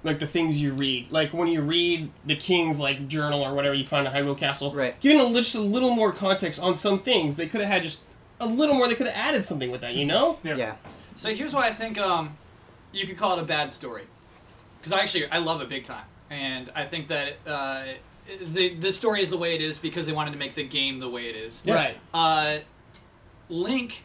like 0.03 0.19
the 0.19 0.27
things 0.27 0.61
you 0.61 0.73
read. 0.73 1.11
Like 1.11 1.33
when 1.33 1.49
you 1.49 1.63
read 1.63 2.11
the 2.27 2.37
king's 2.37 2.79
like 2.79 3.09
journal 3.09 3.43
or 3.43 3.55
whatever 3.55 3.75
you 3.75 3.85
find 3.85 4.07
at 4.07 4.15
Hyrule 4.15 4.37
Castle, 4.37 4.71
Right. 4.73 4.99
giving 5.01 5.19
a, 5.21 5.25
li- 5.25 5.41
just 5.41 5.55
a 5.55 5.61
little 5.61 5.91
more 5.91 6.13
context 6.13 6.61
on 6.61 6.75
some 6.75 6.99
things. 6.99 7.37
They 7.37 7.47
could 7.47 7.61
have 7.63 7.71
had 7.71 7.83
just 7.83 8.01
a 8.41 8.47
little 8.47 8.75
more. 8.75 8.87
They 8.89 8.95
could 8.97 9.07
have 9.07 9.17
added 9.17 9.47
something 9.47 9.71
with 9.71 9.81
that, 9.81 9.95
you 9.95 10.05
know? 10.05 10.39
Yeah. 10.43 10.57
yeah. 10.57 10.73
So 11.15 11.35
here's 11.35 11.55
why 11.55 11.69
I 11.69 11.73
think 11.73 11.97
um, 11.99 12.37
you 12.93 13.07
could 13.07 13.17
call 13.17 13.39
it 13.39 13.41
a 13.43 13.45
bad 13.47 13.73
story, 13.73 14.03
because 14.79 14.93
I 14.93 15.01
actually 15.01 15.27
I 15.31 15.39
love 15.39 15.63
it 15.63 15.69
big 15.71 15.85
time, 15.85 16.05
and 16.29 16.71
I 16.75 16.85
think 16.85 17.09
that 17.09 17.37
uh, 17.47 17.85
the 18.41 18.75
the 18.75 18.93
story 18.93 19.23
is 19.23 19.31
the 19.31 19.37
way 19.37 19.55
it 19.55 19.61
is 19.61 19.79
because 19.79 20.07
they 20.07 20.13
wanted 20.13 20.33
to 20.33 20.39
make 20.39 20.55
the 20.55 20.65
game 20.65 20.99
the 20.99 21.09
way 21.09 21.29
it 21.29 21.37
is. 21.37 21.63
Yeah. 21.65 21.75
Right. 21.75 21.97
Uh, 22.13 22.59
Link 23.49 24.05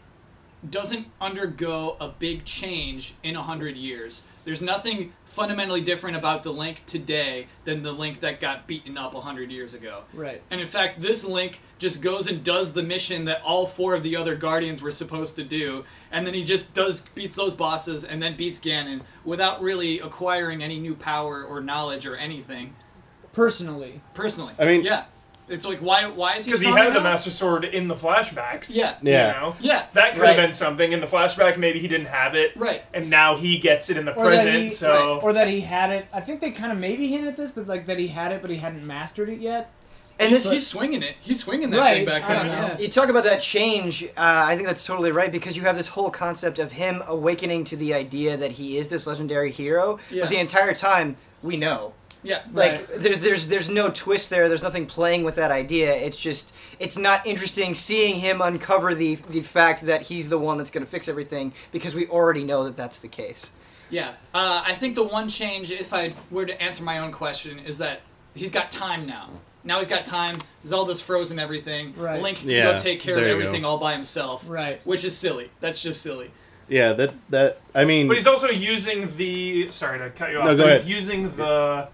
doesn't 0.68 1.08
undergo 1.22 1.96
a 2.02 2.10
big 2.10 2.44
change 2.44 3.14
in 3.24 3.36
a 3.36 3.42
hundred 3.42 3.78
years. 3.78 4.24
There's 4.44 4.62
nothing 4.62 5.14
fundamentally 5.26 5.82
different 5.82 6.18
about 6.18 6.44
the 6.44 6.52
Link 6.52 6.84
today 6.86 7.48
than 7.64 7.84
the 7.84 7.92
Link 7.92 8.20
that 8.22 8.40
got 8.40 8.68
beaten 8.68 8.98
up 8.98 9.14
a 9.16 9.22
hundred 9.22 9.52
years 9.52 9.74
ago. 9.74 10.04
Right. 10.14 10.42
And 10.50 10.60
in 10.60 10.68
fact, 10.68 11.02
this 11.02 11.24
Link 11.24 11.62
just 11.78 12.02
goes 12.02 12.28
and 12.28 12.44
does 12.44 12.74
the 12.74 12.84
mission 12.84 13.26
that 13.26 13.42
all 13.44 13.68
four 13.68 13.94
of 13.94 14.04
the 14.04 14.18
other 14.18 14.36
Guardians 14.36 14.82
were 14.82 14.92
supposed 14.92 15.36
to 15.38 15.44
do, 15.44 15.86
and 16.12 16.26
then 16.26 16.34
he 16.34 16.44
just 16.44 16.74
does 16.74 17.02
beats 17.16 17.36
those 17.36 17.54
bosses 17.54 18.04
and 18.04 18.22
then 18.22 18.36
beats 18.36 18.60
Ganon 18.60 19.02
without 19.24 19.62
really 19.62 20.00
acquiring 20.00 20.62
any 20.62 20.80
new 20.80 20.96
power 20.96 21.44
or 21.44 21.62
knowledge 21.62 22.06
or 22.06 22.16
anything. 22.16 22.76
Personally. 23.40 24.02
Personally, 24.14 24.54
I 24.60 24.66
mean- 24.66 24.84
yeah, 24.84 25.06
it's 25.48 25.66
like 25.66 25.80
why 25.80 26.06
why 26.08 26.36
is 26.36 26.44
he? 26.46 26.52
because 26.52 26.60
he 26.60 26.66
stronger 26.66 26.84
had 26.84 26.94
the? 26.94 27.00
Master 27.02 27.30
Sword 27.30 27.64
in 27.64 27.88
the 27.88 27.96
flashbacks. 27.96 28.76
Yeah. 28.76 28.96
Yeah. 29.02 29.28
You 29.36 29.40
know? 29.42 29.56
Yeah, 29.62 29.86
That 29.94 30.14
could 30.14 30.22
Right. 30.24 30.36
have 30.36 30.38
been 30.46 30.52
something 30.54 30.92
in 30.92 31.00
the 31.00 31.08
flashback. 31.08 31.58
Maybe 31.58 31.80
he 31.80 31.88
didn't 31.88 32.08
have 32.08 32.36
it, 32.36 32.52
right. 32.58 32.84
and 32.94 33.10
now 33.10 33.38
he 33.38 33.58
gets 33.58 33.90
it 33.90 33.96
in 33.96 34.04
the 34.06 34.14
Or 34.14 34.26
present. 34.26 34.64
he- 34.64 34.70
so 34.70 35.20
Or 35.24 35.32
that 35.34 35.48
he 35.48 35.62
had 35.62 35.90
it. 35.92 36.06
I 36.12 36.20
think 36.20 36.42
they 36.42 36.52
kind 36.52 36.72
of 36.74 36.78
maybe 36.78 37.08
hinted 37.08 37.30
at 37.30 37.38
this, 37.38 37.52
but 37.52 37.66
like 37.66 37.86
that 37.86 37.98
he 37.98 38.08
had 38.08 38.32
it, 38.34 38.42
but 38.42 38.52
he 38.52 38.58
hadn't 38.58 38.86
mastered 38.86 39.30
it 39.30 39.40
yet. 39.40 39.72
And 40.22 40.32
he's, 40.32 40.44
this, 40.44 40.52
he's 40.52 40.68
swinging 40.68 41.02
it. 41.02 41.16
He's 41.22 41.40
swinging 41.40 41.70
that 41.70 41.78
Right, 41.80 41.94
thing 42.00 42.06
back 42.06 42.24
I 42.30 42.34
there. 42.44 42.46
Yeah. 42.46 42.78
You 42.78 42.90
talk 42.90 43.08
about 43.08 43.24
that 43.24 43.40
change. 43.40 44.04
Uh, 44.04 44.08
I 44.18 44.54
think 44.58 44.68
that's 44.68 44.84
totally 44.86 45.12
right 45.14 45.32
because 45.32 45.56
you 45.56 45.64
have 45.64 45.78
this 45.78 45.88
whole 45.88 46.12
concept 46.12 46.60
of 46.60 46.74
him 46.74 47.02
awakening 47.08 47.64
to 47.66 47.78
the 47.78 47.94
idea 47.94 48.36
that 48.36 48.52
he 48.52 48.78
is 48.78 48.90
this 48.90 49.08
legendary 49.08 49.50
hero. 49.50 49.98
Yeah. 50.12 50.24
But 50.24 50.30
the 50.32 50.38
entire 50.40 50.74
time, 50.74 51.16
we 51.42 51.56
know. 51.56 51.94
Yeah. 52.22 52.42
Like 52.52 52.88
there's 52.96 53.20
there's 53.20 53.48
there's 53.48 53.70
no 53.70 53.90
twist 53.90 54.30
there. 54.30 54.48
There's 54.50 54.64
nothing 54.64 54.86
playing 54.86 55.24
with 55.24 55.36
that 55.36 55.52
idea. 55.52 55.96
It's 55.96 56.20
just 56.20 56.54
it's 56.80 56.98
not 56.98 57.26
interesting 57.26 57.74
seeing 57.76 58.16
him 58.20 58.42
uncover 58.42 58.94
the 58.94 59.16
the 59.30 59.42
fact 59.42 59.86
that 59.86 60.04
he's 60.04 60.28
the 60.30 60.38
one 60.38 60.58
that's 60.58 60.70
going 60.70 60.84
to 60.86 60.90
fix 60.92 61.08
everything 61.08 61.54
because 61.72 61.96
we 61.96 62.08
already 62.08 62.44
know 62.44 62.64
that 62.66 62.76
that's 62.76 63.00
the 63.00 63.08
case. 63.08 63.52
Yeah, 63.90 64.10
uh, 64.36 64.62
I 64.66 64.76
think 64.76 64.94
the 64.96 65.04
one 65.04 65.30
change, 65.30 65.72
if 65.72 65.94
I 65.94 66.14
were 66.30 66.46
to 66.46 66.62
answer 66.62 66.84
my 66.84 67.00
own 67.00 67.12
question, 67.12 67.58
is 67.60 67.80
that 67.80 68.02
he's 68.36 68.52
got 68.52 68.72
time 68.72 69.08
now. 69.08 69.30
Now 69.64 69.80
he's 69.80 69.88
got 69.88 70.06
time. 70.06 70.40
Zelda's 70.66 71.02
frozen 71.02 71.40
everything. 71.40 71.94
Right. 71.98 72.22
Link 72.22 72.38
can 72.40 72.50
Yeah, 72.50 72.74
go 72.74 72.78
take 72.82 73.00
care 73.00 73.18
of 73.18 73.24
everything 73.24 73.64
go. 73.64 73.70
all 73.70 73.78
by 73.80 73.94
himself. 73.94 74.48
Right. 74.48 74.80
Which 74.86 75.04
is 75.04 75.18
silly. 75.18 75.50
That's 75.60 75.82
just 75.82 76.02
silly. 76.02 76.30
Yeah, 76.68 76.94
that 76.94 77.14
that 77.30 77.62
I 77.74 77.84
mean, 77.86 78.08
But 78.08 78.18
he's 78.18 78.28
also 78.28 78.50
using 78.50 79.16
the. 79.18 79.72
Sorry 79.72 79.98
to 79.98 80.10
cut 80.12 80.30
you 80.32 80.38
off. 80.40 80.46
No, 80.46 80.56
go 80.56 80.64
but 80.66 80.72
he's 80.74 80.82
ahead. 80.82 80.92
using 80.96 81.36
the 81.36 81.88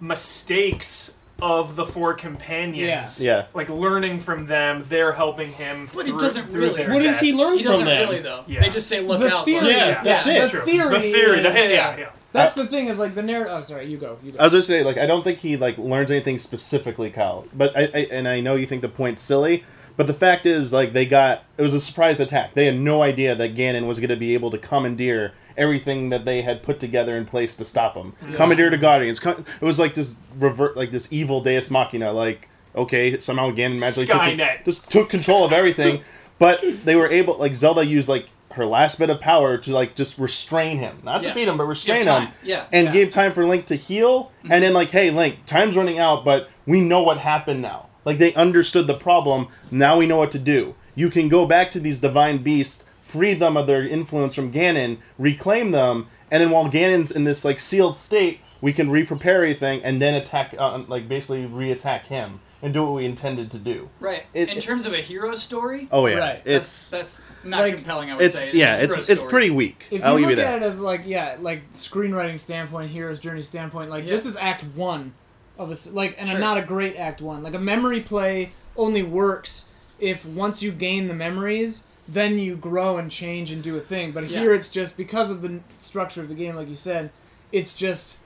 mistakes 0.00 1.14
of 1.42 1.74
the 1.74 1.86
four 1.86 2.12
companions. 2.12 3.24
Yeah. 3.24 3.36
Yeah. 3.38 3.46
Like 3.54 3.68
learning 3.70 4.18
from 4.18 4.44
them, 4.46 4.84
they're 4.88 5.12
helping 5.12 5.52
him. 5.52 5.88
But 5.94 6.04
he 6.04 6.10
through- 6.12 6.20
doesn't 6.20 6.46
through 6.48 6.60
really. 6.60 6.74
their 6.82 6.92
What 6.92 7.02
does 7.02 7.16
death. 7.16 7.20
he 7.22 7.32
learn 7.32 7.56
He 7.56 7.62
from 7.62 7.72
doesn't 7.72 7.86
them? 7.86 8.08
really 8.10 8.20
though. 8.20 8.44
Yeah. 8.46 8.60
They 8.60 8.68
just 8.68 8.88
say, 8.88 9.00
"Look 9.00 9.20
The 9.20 9.32
out." 9.34 9.44
theory- 9.46 9.64
Link." 9.64 9.76
Yeah, 9.78 10.02
that's 10.02 10.26
yeah, 10.26 10.32
it. 10.34 10.40
The 10.42 10.48
True. 10.50 10.64
theory. 10.66 10.94
The 10.94 11.00
theory. 11.00 11.40
The, 11.40 11.48
yeah, 11.50 11.96
yeah. 11.96 12.10
That's 12.32 12.54
the 12.54 12.66
thing 12.66 12.88
is 12.88 12.98
like 12.98 13.14
the 13.14 13.22
narrative. 13.22 13.52
Oh, 13.56 13.62
sorry. 13.62 13.86
You 13.86 13.96
go. 13.96 14.18
You 14.22 14.32
go. 14.32 14.38
I 14.38 14.44
was 14.44 14.52
gonna 14.52 14.62
say 14.62 14.82
like 14.84 14.98
I 14.98 15.06
don't 15.06 15.24
think 15.24 15.38
he 15.38 15.56
like 15.56 15.78
learns 15.78 16.10
anything 16.10 16.38
specifically, 16.38 17.10
Kyle. 17.10 17.46
But 17.54 17.76
I, 17.76 17.82
I 17.94 18.06
and 18.12 18.28
I 18.28 18.40
know 18.40 18.54
you 18.54 18.66
think 18.66 18.82
the 18.82 18.88
point's 18.88 19.22
silly, 19.22 19.64
but 19.96 20.06
the 20.06 20.12
fact 20.14 20.44
is 20.46 20.72
like 20.74 20.92
they 20.92 21.06
got 21.06 21.42
it 21.56 21.62
was 21.62 21.72
a 21.72 21.80
surprise 21.80 22.20
attack. 22.20 22.52
They 22.54 22.66
had 22.66 22.76
no 22.76 23.02
idea 23.02 23.34
that 23.34 23.54
Ganon 23.56 23.86
was 23.86 23.98
gonna 23.98 24.14
be 24.16 24.34
able 24.34 24.50
to 24.50 24.58
commandeer 24.58 25.32
everything 25.60 26.08
that 26.10 26.24
they 26.24 26.42
had 26.42 26.62
put 26.62 26.80
together 26.80 27.16
in 27.16 27.24
place 27.26 27.54
to 27.56 27.64
stop 27.64 27.94
him. 27.94 28.12
Commandeer 28.34 28.70
the 28.70 28.78
Guardians. 28.78 29.20
Com- 29.20 29.44
it 29.60 29.64
was 29.64 29.78
like 29.78 29.94
this 29.94 30.16
revert 30.38 30.76
like 30.76 30.90
this 30.90 31.12
evil 31.12 31.40
Deus 31.42 31.70
Machina. 31.70 32.12
Like 32.12 32.48
okay, 32.74 33.18
somehow 33.20 33.50
Ganon 33.50 33.78
magically 33.80 34.06
took 34.06 34.64
just 34.64 34.90
took 34.90 35.08
control 35.10 35.44
of 35.44 35.52
everything, 35.52 36.02
but 36.38 36.60
they 36.84 36.96
were 36.96 37.08
able 37.08 37.36
like 37.38 37.54
Zelda 37.54 37.84
used 37.84 38.08
like 38.08 38.26
her 38.52 38.66
last 38.66 38.98
bit 38.98 39.10
of 39.10 39.20
power 39.20 39.56
to 39.58 39.72
like 39.72 39.94
just 39.94 40.18
restrain 40.18 40.78
him, 40.78 40.98
not 41.04 41.22
Yeah. 41.22 41.28
defeat 41.28 41.46
him, 41.46 41.56
but 41.56 41.64
restrain 41.66 42.06
him 42.06 42.28
Yeah. 42.42 42.64
and 42.72 42.86
Yeah. 42.88 42.92
gave 42.92 43.10
time 43.10 43.32
for 43.32 43.46
Link 43.46 43.66
to 43.66 43.76
heal, 43.76 44.32
and 44.48 44.64
then 44.64 44.72
like, 44.72 44.90
hey, 44.90 45.10
Link, 45.10 45.46
time's 45.46 45.76
running 45.76 45.98
out, 46.00 46.24
but 46.24 46.48
we 46.66 46.80
know 46.80 47.00
what 47.02 47.18
happened 47.18 47.62
now. 47.62 47.86
Like 48.04 48.18
they 48.18 48.34
understood 48.34 48.86
the 48.88 48.94
problem. 48.94 49.48
Now 49.70 49.98
we 49.98 50.06
know 50.06 50.16
what 50.16 50.32
to 50.32 50.38
do. 50.38 50.74
You 50.96 51.10
can 51.10 51.28
go 51.28 51.46
back 51.46 51.70
to 51.72 51.80
these 51.80 52.00
divine 52.00 52.38
beasts, 52.38 52.84
free 53.10 53.34
them 53.34 53.56
of 53.56 53.66
their 53.66 53.82
influence 53.86 54.34
from 54.34 54.52
Ganon, 54.52 54.98
reclaim 55.18 55.70
them, 55.72 56.06
and 56.30 56.40
then 56.42 56.50
while 56.50 56.70
Ganon's 56.70 57.10
in 57.10 57.24
this 57.24 57.44
like 57.44 57.60
sealed 57.60 57.96
state, 57.96 58.40
we 58.60 58.72
can 58.72 58.90
re-prepare 58.90 59.36
everything 59.36 59.82
and 59.82 60.00
then 60.00 60.14
attack, 60.14 60.54
uh, 60.58 60.82
like 60.86 61.08
basically 61.08 61.46
re-attack 61.46 62.06
him. 62.06 62.40
and 62.62 62.74
do 62.74 62.82
what 62.84 62.92
we 62.92 63.06
intended 63.06 63.50
to 63.50 63.56
do. 63.58 63.88
Right. 64.00 64.24
It- 64.34 64.50
in 64.50 64.58
it- 64.58 64.60
terms 64.60 64.84
of 64.84 64.92
a 64.92 64.98
hero 64.98 65.34
story, 65.34 65.88
Oh 65.90 66.04
yeah, 66.04 66.16
Right. 66.18 66.42
it's 66.44 66.90
that's, 66.90 67.16
that's 67.16 67.20
not 67.42 67.60
Like, 67.62 67.76
compelling. 67.76 68.10
I 68.10 68.16
would 68.16 68.22
it's 68.26 68.38
say. 68.38 68.50
yeah, 68.52 68.76
it's 68.76 68.94
hero 68.94 68.98
it's 69.08 69.18
story. 69.20 69.30
pretty 69.30 69.48
weak. 69.50 69.86
If 69.90 70.04
I'll 70.04 70.20
you 70.20 70.26
give 70.28 70.36
look 70.36 70.44
you 70.46 70.52
at 70.52 70.62
it 70.62 70.66
as 70.66 70.78
like 70.78 71.04
yeah, 71.06 71.36
like 71.40 71.62
screenwriting 71.72 72.38
standpoint, 72.38 72.90
hero's 72.90 73.18
journey 73.18 73.40
standpoint, 73.40 73.88
like 73.88 74.04
Yeah. 74.04 74.10
this 74.10 74.26
is 74.26 74.36
Act 74.36 74.64
One 74.76 75.14
of 75.58 75.70
a 75.70 75.76
like, 75.94 76.16
and 76.18 76.28
Sure. 76.28 76.38
not 76.38 76.58
a 76.58 76.62
great 76.62 76.96
Act 76.96 77.22
One. 77.22 77.42
Like 77.42 77.54
a 77.54 77.58
memory 77.58 78.00
play 78.00 78.50
only 78.76 79.02
works 79.02 79.68
if 79.98 80.26
once 80.26 80.62
you 80.62 80.70
gain 80.70 81.08
the 81.08 81.14
memories, 81.14 81.84
then 82.12 82.38
you 82.38 82.56
grow 82.56 82.96
and 82.96 83.10
change 83.10 83.50
and 83.50 83.62
do 83.62 83.76
a 83.76 83.80
thing. 83.80 84.12
But 84.12 84.28
Yeah. 84.28 84.40
here 84.40 84.54
it's 84.54 84.68
just 84.68 84.96
because 84.96 85.30
of 85.30 85.42
the 85.42 85.60
structure 85.78 86.20
of 86.20 86.28
the 86.28 86.34
game, 86.34 86.56
like 86.56 86.68
you 86.68 86.74
said, 86.74 87.10
it's 87.52 87.74
just 87.74 88.16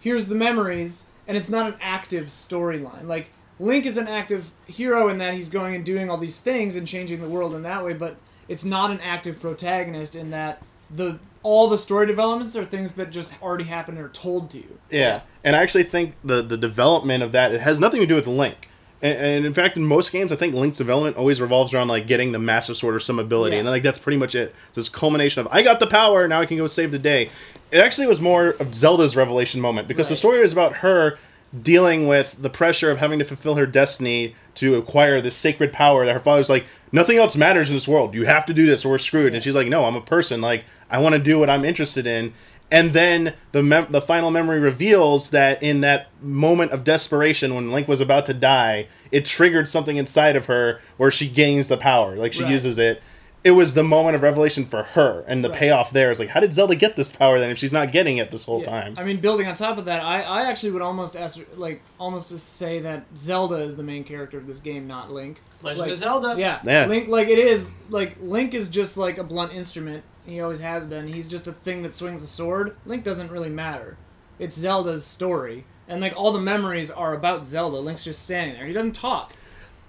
here's 0.00 0.26
the 0.26 0.34
memories, 0.34 1.04
and 1.26 1.36
it's 1.36 1.48
not 1.48 1.66
an 1.66 1.74
active 1.80 2.26
storyline. 2.26 3.06
Like 3.06 3.30
Link 3.58 3.86
is 3.86 3.96
an 3.96 4.08
active 4.08 4.50
hero 4.66 5.08
in 5.08 5.18
that 5.18 5.34
he's 5.34 5.48
going 5.48 5.74
and 5.74 5.84
doing 5.84 6.10
all 6.10 6.18
these 6.18 6.38
things 6.38 6.74
and 6.76 6.86
changing 6.88 7.20
the 7.20 7.28
world 7.28 7.54
in 7.54 7.62
that 7.62 7.84
way, 7.84 7.92
but 7.92 8.16
it's 8.48 8.64
not 8.64 8.90
an 8.90 9.00
active 9.00 9.40
protagonist 9.40 10.14
in 10.14 10.30
that 10.30 10.60
the 10.94 11.18
all 11.42 11.68
the 11.68 11.78
story 11.78 12.06
developments 12.06 12.56
are 12.56 12.64
things 12.64 12.92
that 12.92 13.10
just 13.10 13.30
already 13.42 13.64
happened 13.64 13.98
and 13.98 14.06
are 14.06 14.10
told 14.10 14.50
to 14.50 14.58
you. 14.58 14.78
Yeah, 14.90 15.20
and 15.42 15.54
I 15.54 15.62
actually 15.62 15.84
think 15.84 16.14
the 16.24 16.42
the 16.42 16.56
development 16.56 17.22
of 17.22 17.32
that 17.32 17.52
it 17.52 17.60
has 17.60 17.80
nothing 17.80 18.00
to 18.00 18.06
do 18.06 18.14
with 18.14 18.26
Link. 18.26 18.68
And, 19.04 19.18
and 19.18 19.46
in 19.46 19.52
fact, 19.54 19.76
in 19.76 19.84
most 19.84 20.10
games, 20.10 20.32
I 20.32 20.36
think 20.36 20.54
Link's 20.54 20.78
development 20.78 21.16
always 21.18 21.40
revolves 21.40 21.74
around 21.74 21.88
like 21.88 22.06
getting 22.06 22.32
the 22.32 22.38
Master 22.38 22.74
Sword 22.74 22.94
or 22.94 23.00
some 23.00 23.18
ability, 23.18 23.54
Yeah. 23.54 23.60
and 23.60 23.68
like 23.68 23.82
that's 23.82 23.98
pretty 23.98 24.16
much 24.16 24.34
it. 24.34 24.54
It's 24.68 24.76
this 24.76 24.88
culmination 24.88 25.42
of 25.42 25.48
I 25.52 25.62
got 25.62 25.78
the 25.78 25.86
power, 25.86 26.26
now 26.26 26.40
I 26.40 26.46
can 26.46 26.56
go 26.56 26.66
save 26.66 26.90
the 26.90 26.98
day. 26.98 27.30
It 27.70 27.78
actually 27.78 28.06
was 28.06 28.20
more 28.20 28.50
of 28.60 28.74
Zelda's 28.74 29.14
revelation 29.14 29.60
moment 29.60 29.88
because 29.88 30.08
the 30.08 30.16
story 30.16 30.40
was 30.40 30.52
about 30.52 30.76
her 30.76 31.18
dealing 31.62 32.08
with 32.08 32.34
the 32.40 32.50
pressure 32.50 32.90
of 32.90 32.98
having 32.98 33.18
to 33.20 33.24
fulfill 33.24 33.54
her 33.56 33.66
destiny 33.66 34.34
to 34.56 34.74
acquire 34.76 35.20
this 35.20 35.36
sacred 35.36 35.72
power 35.72 36.04
that 36.04 36.12
her 36.12 36.18
father's 36.18 36.48
like 36.48 36.64
nothing 36.90 37.16
else 37.18 37.36
matters 37.36 37.68
in 37.70 37.76
this 37.76 37.86
world. 37.86 38.14
You 38.14 38.24
have 38.24 38.46
to 38.46 38.54
do 38.54 38.66
this 38.66 38.84
or 38.84 38.90
we're 38.90 38.98
screwed. 38.98 39.34
And 39.34 39.42
she's 39.44 39.54
like 39.54 39.68
no 39.68 39.84
i'm 39.84 39.94
a 39.96 40.00
person. 40.00 40.40
Like 40.40 40.64
i 40.90 40.98
want 40.98 41.14
to 41.14 41.18
do 41.20 41.38
what 41.38 41.50
i'm 41.50 41.64
interested 41.64 42.06
in 42.06 42.32
and 42.70 42.92
then 42.92 43.34
the 43.52 43.62
mem- 43.62 43.90
the 43.90 44.00
final 44.00 44.30
memory 44.30 44.58
reveals 44.58 45.30
that 45.30 45.62
in 45.62 45.80
that 45.82 46.08
moment 46.22 46.72
of 46.72 46.82
desperation 46.84 47.54
when 47.54 47.70
link 47.70 47.86
was 47.86 48.00
about 48.00 48.24
to 48.26 48.34
die 48.34 48.86
it 49.12 49.26
triggered 49.26 49.68
something 49.68 49.96
inside 49.96 50.34
of 50.36 50.46
her 50.46 50.80
where 50.96 51.10
she 51.10 51.28
gains 51.28 51.68
the 51.68 51.76
power 51.76 52.16
like 52.16 52.32
she 52.32 52.42
Right. 52.42 52.52
uses 52.52 52.78
it 52.78 53.02
it 53.44 53.50
was 53.50 53.74
the 53.74 53.84
moment 53.84 54.16
of 54.16 54.22
revelation 54.22 54.64
for 54.64 54.82
her 54.82 55.22
and 55.28 55.44
the 55.44 55.50
Right. 55.50 55.58
payoff 55.58 55.90
there 55.90 56.10
is 56.10 56.18
like 56.18 56.30
how 56.30 56.40
did 56.40 56.54
zelda 56.54 56.74
get 56.74 56.96
this 56.96 57.12
power 57.12 57.38
then 57.38 57.50
if 57.50 57.58
she's 57.58 57.72
not 57.72 57.92
getting 57.92 58.16
it 58.16 58.30
this 58.30 58.46
whole 58.46 58.60
Yeah. 58.60 58.70
time 58.70 58.94
I 58.96 59.04
mean, 59.04 59.20
building 59.20 59.46
on 59.46 59.54
top 59.54 59.76
of 59.76 59.84
that, 59.84 60.00
I, 60.02 60.22
I 60.22 60.42
actually 60.50 60.70
would 60.72 60.80
almost 60.82 61.14
ask, 61.14 61.38
like 61.56 61.82
almost 62.00 62.30
to 62.30 62.38
say 62.38 62.78
that 62.80 63.04
Zelda 63.16 63.56
is 63.56 63.76
the 63.76 63.82
main 63.82 64.02
character 64.04 64.38
of 64.38 64.46
this 64.46 64.60
game, 64.60 64.86
not 64.86 65.12
Link. 65.12 65.42
Legend 65.62 65.80
Like, 65.82 65.90
of 65.92 65.98
Zelda. 65.98 66.34
Yeah, 66.38 66.60
Yeah. 66.64 66.86
Link, 66.86 67.08
like 67.08 67.28
it 67.28 67.38
is, 67.38 67.74
like 67.90 68.16
Link 68.22 68.54
is 68.54 68.70
just 68.70 68.96
like 68.96 69.18
a 69.18 69.24
blunt 69.24 69.52
instrument. 69.52 70.02
He 70.24 70.40
always 70.40 70.60
has 70.60 70.86
been. 70.86 71.08
He's 71.08 71.28
just 71.28 71.46
a 71.46 71.52
thing 71.52 71.82
that 71.82 71.94
swings 71.94 72.22
a 72.22 72.26
sword. 72.26 72.76
Link 72.86 73.04
doesn't 73.04 73.30
really 73.30 73.50
matter. 73.50 73.96
It's 74.38 74.56
Zelda's 74.58 75.04
story, 75.04 75.64
and 75.86 76.00
like 76.00 76.14
all 76.16 76.32
the 76.32 76.40
memories 76.40 76.90
are 76.90 77.14
about 77.14 77.44
Zelda. 77.46 77.76
Link's 77.78 78.02
just 78.04 78.22
standing 78.22 78.56
there. 78.56 78.66
He 78.66 78.72
doesn't 78.72 78.92
talk. 78.92 79.32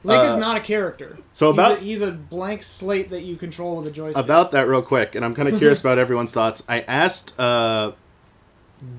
Link 0.04 0.22
Uh, 0.22 0.34
is 0.34 0.38
not 0.38 0.56
a 0.56 0.60
character. 0.60 1.18
so 1.34 1.48
He's 1.52 1.54
about- 1.56 1.78
a, 1.78 1.82
he's 1.82 2.02
a 2.02 2.12
blank 2.12 2.62
slate 2.62 3.10
that 3.10 3.24
you 3.24 3.38
control 3.38 3.78
with 3.78 3.88
a 3.88 3.92
joystick. 3.92 4.24
about 4.24 4.52
that 4.52 4.68
real 4.68 4.84
quick, 4.84 5.16
and 5.16 5.26
I'm 5.26 5.34
kind 5.34 5.48
of 5.50 5.58
curious 5.60 5.80
about 5.80 5.98
everyone's 5.98 6.32
thoughts. 6.32 6.62
I 6.70 6.82
asked 6.82 7.38
uh, 7.40 7.94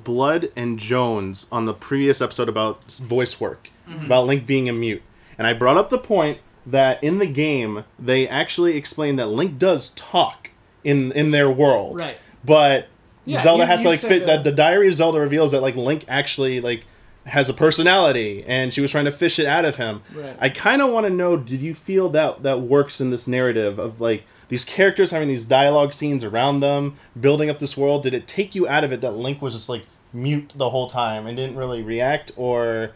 Blood 0.04 0.50
and 0.56 0.78
Jones 0.78 1.46
on 1.52 1.66
the 1.66 1.74
previous 1.74 2.20
episode 2.20 2.48
about 2.48 2.90
voice 2.94 3.40
work, 3.40 3.68
about 3.88 4.26
Link 4.26 4.46
being 4.46 4.68
a 4.68 4.72
mute, 4.72 5.02
and 5.38 5.46
I 5.46 5.52
brought 5.52 5.76
up 5.76 5.90
the 5.90 5.98
point 5.98 6.38
that 6.66 7.02
in 7.04 7.18
the 7.18 7.26
game 7.26 7.84
they 7.98 8.26
actually 8.26 8.76
explain 8.76 9.14
that 9.16 9.26
Link 9.28 9.58
does 9.58 9.90
talk 9.90 10.50
in 10.86 11.12
in 11.12 11.30
their 11.32 11.50
world, 11.50 11.96
right. 11.96 12.16
but 12.44 12.86
Yeah, 13.24 13.40
Zelda 13.42 13.64
you- 13.64 13.66
has 13.68 13.82
to 13.82 13.88
like 13.88 14.00
fit 14.00 14.22
uh, 14.22 14.26
that 14.26 14.44
the 14.44 14.52
Diary 14.52 14.88
of 14.88 14.94
Zelda 14.94 15.18
reveals 15.20 15.50
that 15.52 15.60
like 15.62 15.76
Link 15.76 16.04
actually 16.08 16.60
like 16.60 16.84
has 17.24 17.48
a 17.48 17.54
personality 17.54 18.44
and 18.46 18.72
she 18.72 18.80
was 18.80 18.90
trying 18.92 19.04
to 19.04 19.10
fish 19.10 19.38
it 19.40 19.46
out 19.46 19.64
of 19.64 19.76
him. 19.76 20.00
Right. 20.14 20.36
I 20.40 20.48
kind 20.48 20.80
of 20.80 20.90
want 20.92 21.06
to 21.06 21.10
know 21.10 21.36
did 21.36 21.60
you 21.60 21.74
feel 21.74 22.08
that 22.10 22.42
that 22.44 22.60
works 22.60 23.00
in 23.00 23.10
this 23.10 23.26
narrative 23.26 23.78
of 23.80 24.00
like 24.00 24.22
these 24.48 24.64
characters 24.64 25.10
having 25.10 25.26
these 25.26 25.44
dialogue 25.44 25.92
scenes 25.92 26.22
around 26.22 26.60
them, 26.60 26.96
building 27.20 27.50
up 27.50 27.58
this 27.58 27.76
world, 27.76 28.04
did 28.04 28.14
it 28.14 28.28
take 28.28 28.54
you 28.54 28.68
out 28.68 28.84
of 28.84 28.92
it 28.92 29.00
that 29.00 29.12
Link 29.16 29.42
was 29.42 29.54
just 29.54 29.68
like 29.68 29.82
mute 30.12 30.52
the 30.54 30.70
whole 30.70 30.86
time 30.86 31.26
and 31.26 31.36
didn't 31.36 31.56
really 31.56 31.82
react 31.82 32.30
or 32.36 32.92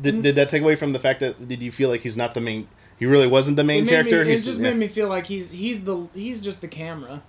did, 0.00 0.14
Mm. 0.16 0.22
did 0.22 0.36
that 0.36 0.48
take 0.48 0.62
away 0.62 0.74
from 0.74 0.94
the 0.94 0.98
fact 0.98 1.20
that 1.20 1.46
did 1.46 1.62
you 1.62 1.70
feel 1.70 1.90
like 1.90 2.00
he's 2.00 2.16
not 2.16 2.32
the 2.32 2.40
main 2.40 2.66
he 2.98 3.06
really 3.06 3.26
wasn't 3.26 3.56
the 3.56 3.64
main 3.64 3.84
made 3.84 3.90
character? 3.90 4.16
Me, 4.24 4.30
it 4.30 4.32
He's- 4.34 4.44
just 4.44 4.58
yeah. 4.58 4.70
made 4.70 4.76
me 4.76 4.88
feel 4.88 5.08
like 5.08 5.26
he's 5.26 5.50
he's 5.50 5.84
the 5.84 6.06
he's 6.14 6.40
just 6.40 6.60
the 6.60 6.68
camera. 6.68 7.22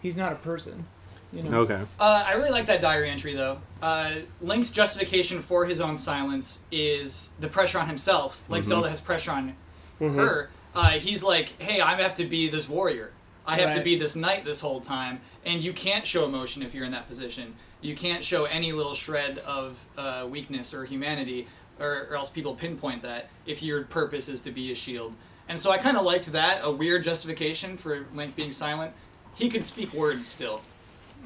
He's 0.00 0.16
not 0.16 0.32
a 0.32 0.36
person. 0.36 0.86
You 1.32 1.42
know. 1.44 1.60
Okay. 1.60 1.80
Uh, 1.98 2.24
I 2.26 2.34
really 2.34 2.50
like 2.50 2.66
that 2.66 2.80
diary 2.82 3.08
entry 3.08 3.34
though. 3.34 3.58
Uh, 3.80 4.16
Link's 4.42 4.70
justification 4.70 5.40
for 5.40 5.64
his 5.64 5.80
own 5.80 5.96
silence 5.96 6.58
is 6.70 7.30
the 7.40 7.48
pressure 7.48 7.78
on 7.78 7.86
himself. 7.86 8.42
Like 8.48 8.64
Zelda 8.64 8.90
has 8.90 9.00
pressure 9.00 9.30
on 9.30 9.54
her. 9.98 10.50
Uh, 10.74 10.90
he's 10.90 11.22
like, 11.22 11.60
"Hey, 11.60 11.80
I 11.80 12.00
have 12.02 12.14
to 12.16 12.24
be 12.26 12.48
this 12.48 12.68
warrior. 12.68 13.12
I 13.46 13.56
have 13.56 13.74
to 13.74 13.80
be 13.82 13.96
this 13.96 14.14
knight 14.14 14.44
this 14.44 14.60
whole 14.60 14.80
time, 14.80 15.20
and 15.44 15.64
you 15.64 15.72
can't 15.72 16.06
show 16.06 16.24
emotion 16.24 16.62
if 16.62 16.74
you're 16.74 16.84
in 16.84 16.92
that 16.92 17.08
position. 17.08 17.54
You 17.80 17.96
can't 17.96 18.22
show 18.22 18.44
any 18.44 18.72
little 18.72 18.94
shred 18.94 19.38
of 19.38 19.84
uh, 19.98 20.26
weakness 20.30 20.72
or 20.72 20.84
humanity, 20.84 21.48
or, 21.82 22.06
or 22.10 22.16
else 22.16 22.28
people 22.30 22.54
pinpoint 22.54 23.02
that 23.02 23.28
if 23.46 23.62
your 23.62 23.82
purpose 23.84 24.28
is 24.28 24.40
to 24.42 24.50
be 24.50 24.72
a 24.72 24.74
shield." 24.74 25.14
And 25.48 25.58
so 25.58 25.70
I 25.70 25.78
kind 25.78 25.96
of 25.96 26.04
liked 26.04 26.32
that 26.32 26.60
a 26.62 26.70
weird 26.70 27.04
justification 27.04 27.76
for 27.76 28.06
Link 28.14 28.36
being 28.36 28.52
silent. 28.52 28.92
He 29.34 29.48
could 29.48 29.64
speak 29.64 29.92
words 29.92 30.26
still. 30.28 30.60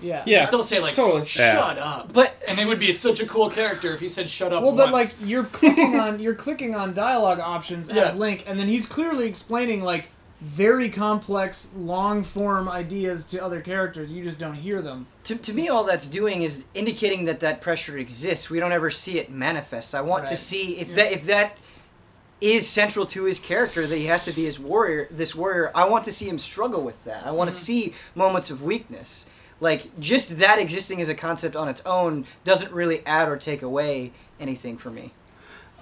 Yeah. 0.01 0.23
Yeah. 0.27 0.45
Still 0.45 0.63
say 0.63 0.81
like 0.81 0.95
totally. 0.95 1.25
shut 1.25 1.79
up. 1.79 2.13
But 2.13 2.35
And 2.47 2.59
it 2.59 2.67
would 2.67 2.79
be 2.79 2.93
such 2.93 3.21
a 3.21 3.27
cool 3.27 3.49
character 3.51 3.93
if 3.95 4.01
he 4.01 4.09
said 4.09 4.29
shut 4.29 4.53
up 4.53 4.63
Well, 4.63 4.75
but 4.75 4.93
like 4.93 5.15
you're 5.21 5.45
clicking 5.45 5.99
on 5.99 6.21
you're 6.21 6.35
clicking 6.35 6.75
on 6.75 6.93
dialogue 6.95 7.41
options 7.41 7.89
Yeah. 7.93 8.05
as 8.11 8.17
Link, 8.17 8.45
and 8.47 8.59
then 8.59 8.69
he's 8.69 8.87
clearly 8.87 9.27
explaining 9.27 9.83
like 9.83 10.09
very 10.41 10.91
complex, 10.91 11.71
long 11.77 12.23
form 12.23 12.69
ideas 12.69 13.25
to 13.27 13.43
other 13.43 13.61
characters. 13.61 14.13
You 14.13 14.23
just 14.23 14.39
don't 14.39 14.55
hear 14.55 14.83
them. 14.83 15.07
to, 15.25 15.37
to 15.37 15.53
me, 15.53 15.69
all 15.69 15.85
that's 15.85 16.07
doing 16.07 16.43
is 16.43 16.65
indicating 16.75 17.25
that 17.25 17.41
that 17.41 17.61
pressure 17.61 17.97
exists. 17.97 18.51
We 18.51 18.61
don't 18.61 18.73
ever 18.73 18.91
see 18.91 19.19
it 19.19 19.31
manifest. 19.31 19.95
I 19.95 20.03
want 20.03 20.27
to 20.29 20.37
see 20.37 20.79
if 20.79 20.89
Yeah. 20.89 20.95
that 20.97 21.13
if 21.13 21.25
that 21.27 21.59
is 22.41 22.69
central 22.69 23.07
to 23.07 23.25
his 23.25 23.39
character 23.39 23.87
that 23.87 23.97
he 23.97 24.07
has 24.07 24.21
to 24.23 24.33
be 24.33 24.45
his 24.45 24.59
warrior. 24.59 25.09
This 25.11 25.35
warrior, 25.35 25.73
I 25.75 25.89
want 25.89 26.05
to 26.05 26.13
see 26.13 26.29
him 26.29 26.39
struggle 26.39 26.83
with 26.83 27.03
that. 27.05 27.27
I 27.27 27.31
want 27.31 27.49
to 27.51 27.57
mm-hmm. 27.57 27.65
see 27.65 27.95
moments 28.15 28.51
of 28.51 28.63
weakness. 28.63 29.27
Like 29.59 29.99
just 29.99 30.37
that 30.37 30.59
existing 30.59 31.01
as 31.01 31.09
a 31.09 31.15
concept 31.15 31.57
on 31.57 31.69
its 31.69 31.81
own 31.87 32.27
doesn't 32.45 32.73
really 32.73 33.05
add 33.07 33.29
or 33.29 33.37
take 33.39 33.63
away 33.63 34.13
anything 34.39 34.77
for 34.77 34.91
me. 34.91 35.15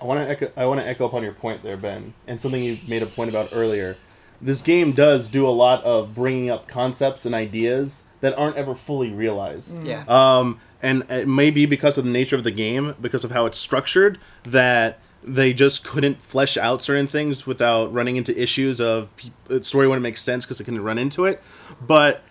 I 0.00 0.06
want 0.06 0.20
to 0.20 0.28
echo. 0.28 0.50
I 0.56 0.66
want 0.66 0.80
to 0.80 0.86
echo 0.86 1.06
upon 1.06 1.22
your 1.22 1.32
point 1.32 1.62
there, 1.62 1.76
Ben, 1.76 2.14
and 2.26 2.40
something 2.40 2.62
you 2.62 2.78
made 2.86 3.02
a 3.02 3.06
point 3.06 3.30
about 3.30 3.50
earlier. 3.52 3.96
This 4.44 4.60
game 4.60 4.92
does 4.92 5.30
do 5.30 5.48
a 5.48 5.50
lot 5.50 5.82
of 5.84 6.14
bringing 6.14 6.50
up 6.50 6.68
concepts 6.68 7.24
and 7.24 7.34
ideas 7.34 8.04
that 8.20 8.36
aren't 8.36 8.56
ever 8.56 8.74
fully 8.74 9.10
realized. 9.10 9.82
Yeah. 9.82 10.04
Um, 10.06 10.60
and 10.82 11.04
it 11.08 11.26
may 11.26 11.50
be 11.50 11.64
because 11.64 11.96
of 11.96 12.04
the 12.04 12.10
nature 12.10 12.36
of 12.36 12.44
the 12.44 12.50
game, 12.50 12.94
because 13.00 13.24
of 13.24 13.30
how 13.30 13.46
it's 13.46 13.56
structured, 13.56 14.18
that 14.42 14.98
they 15.22 15.54
just 15.54 15.82
couldn't 15.82 16.20
flesh 16.20 16.58
out 16.58 16.82
certain 16.82 17.06
things 17.06 17.46
without 17.46 17.90
running 17.92 18.16
into 18.16 18.38
issues 18.38 18.82
of 18.82 19.16
pe- 19.16 19.30
the 19.46 19.64
story 19.64 19.88
wouldn't 19.88 20.02
make 20.02 20.18
sense 20.18 20.44
because 20.44 20.60
it 20.60 20.64
couldn't 20.64 20.82
run 20.82 20.98
into 20.98 21.24
it. 21.24 21.42
But 21.80 22.22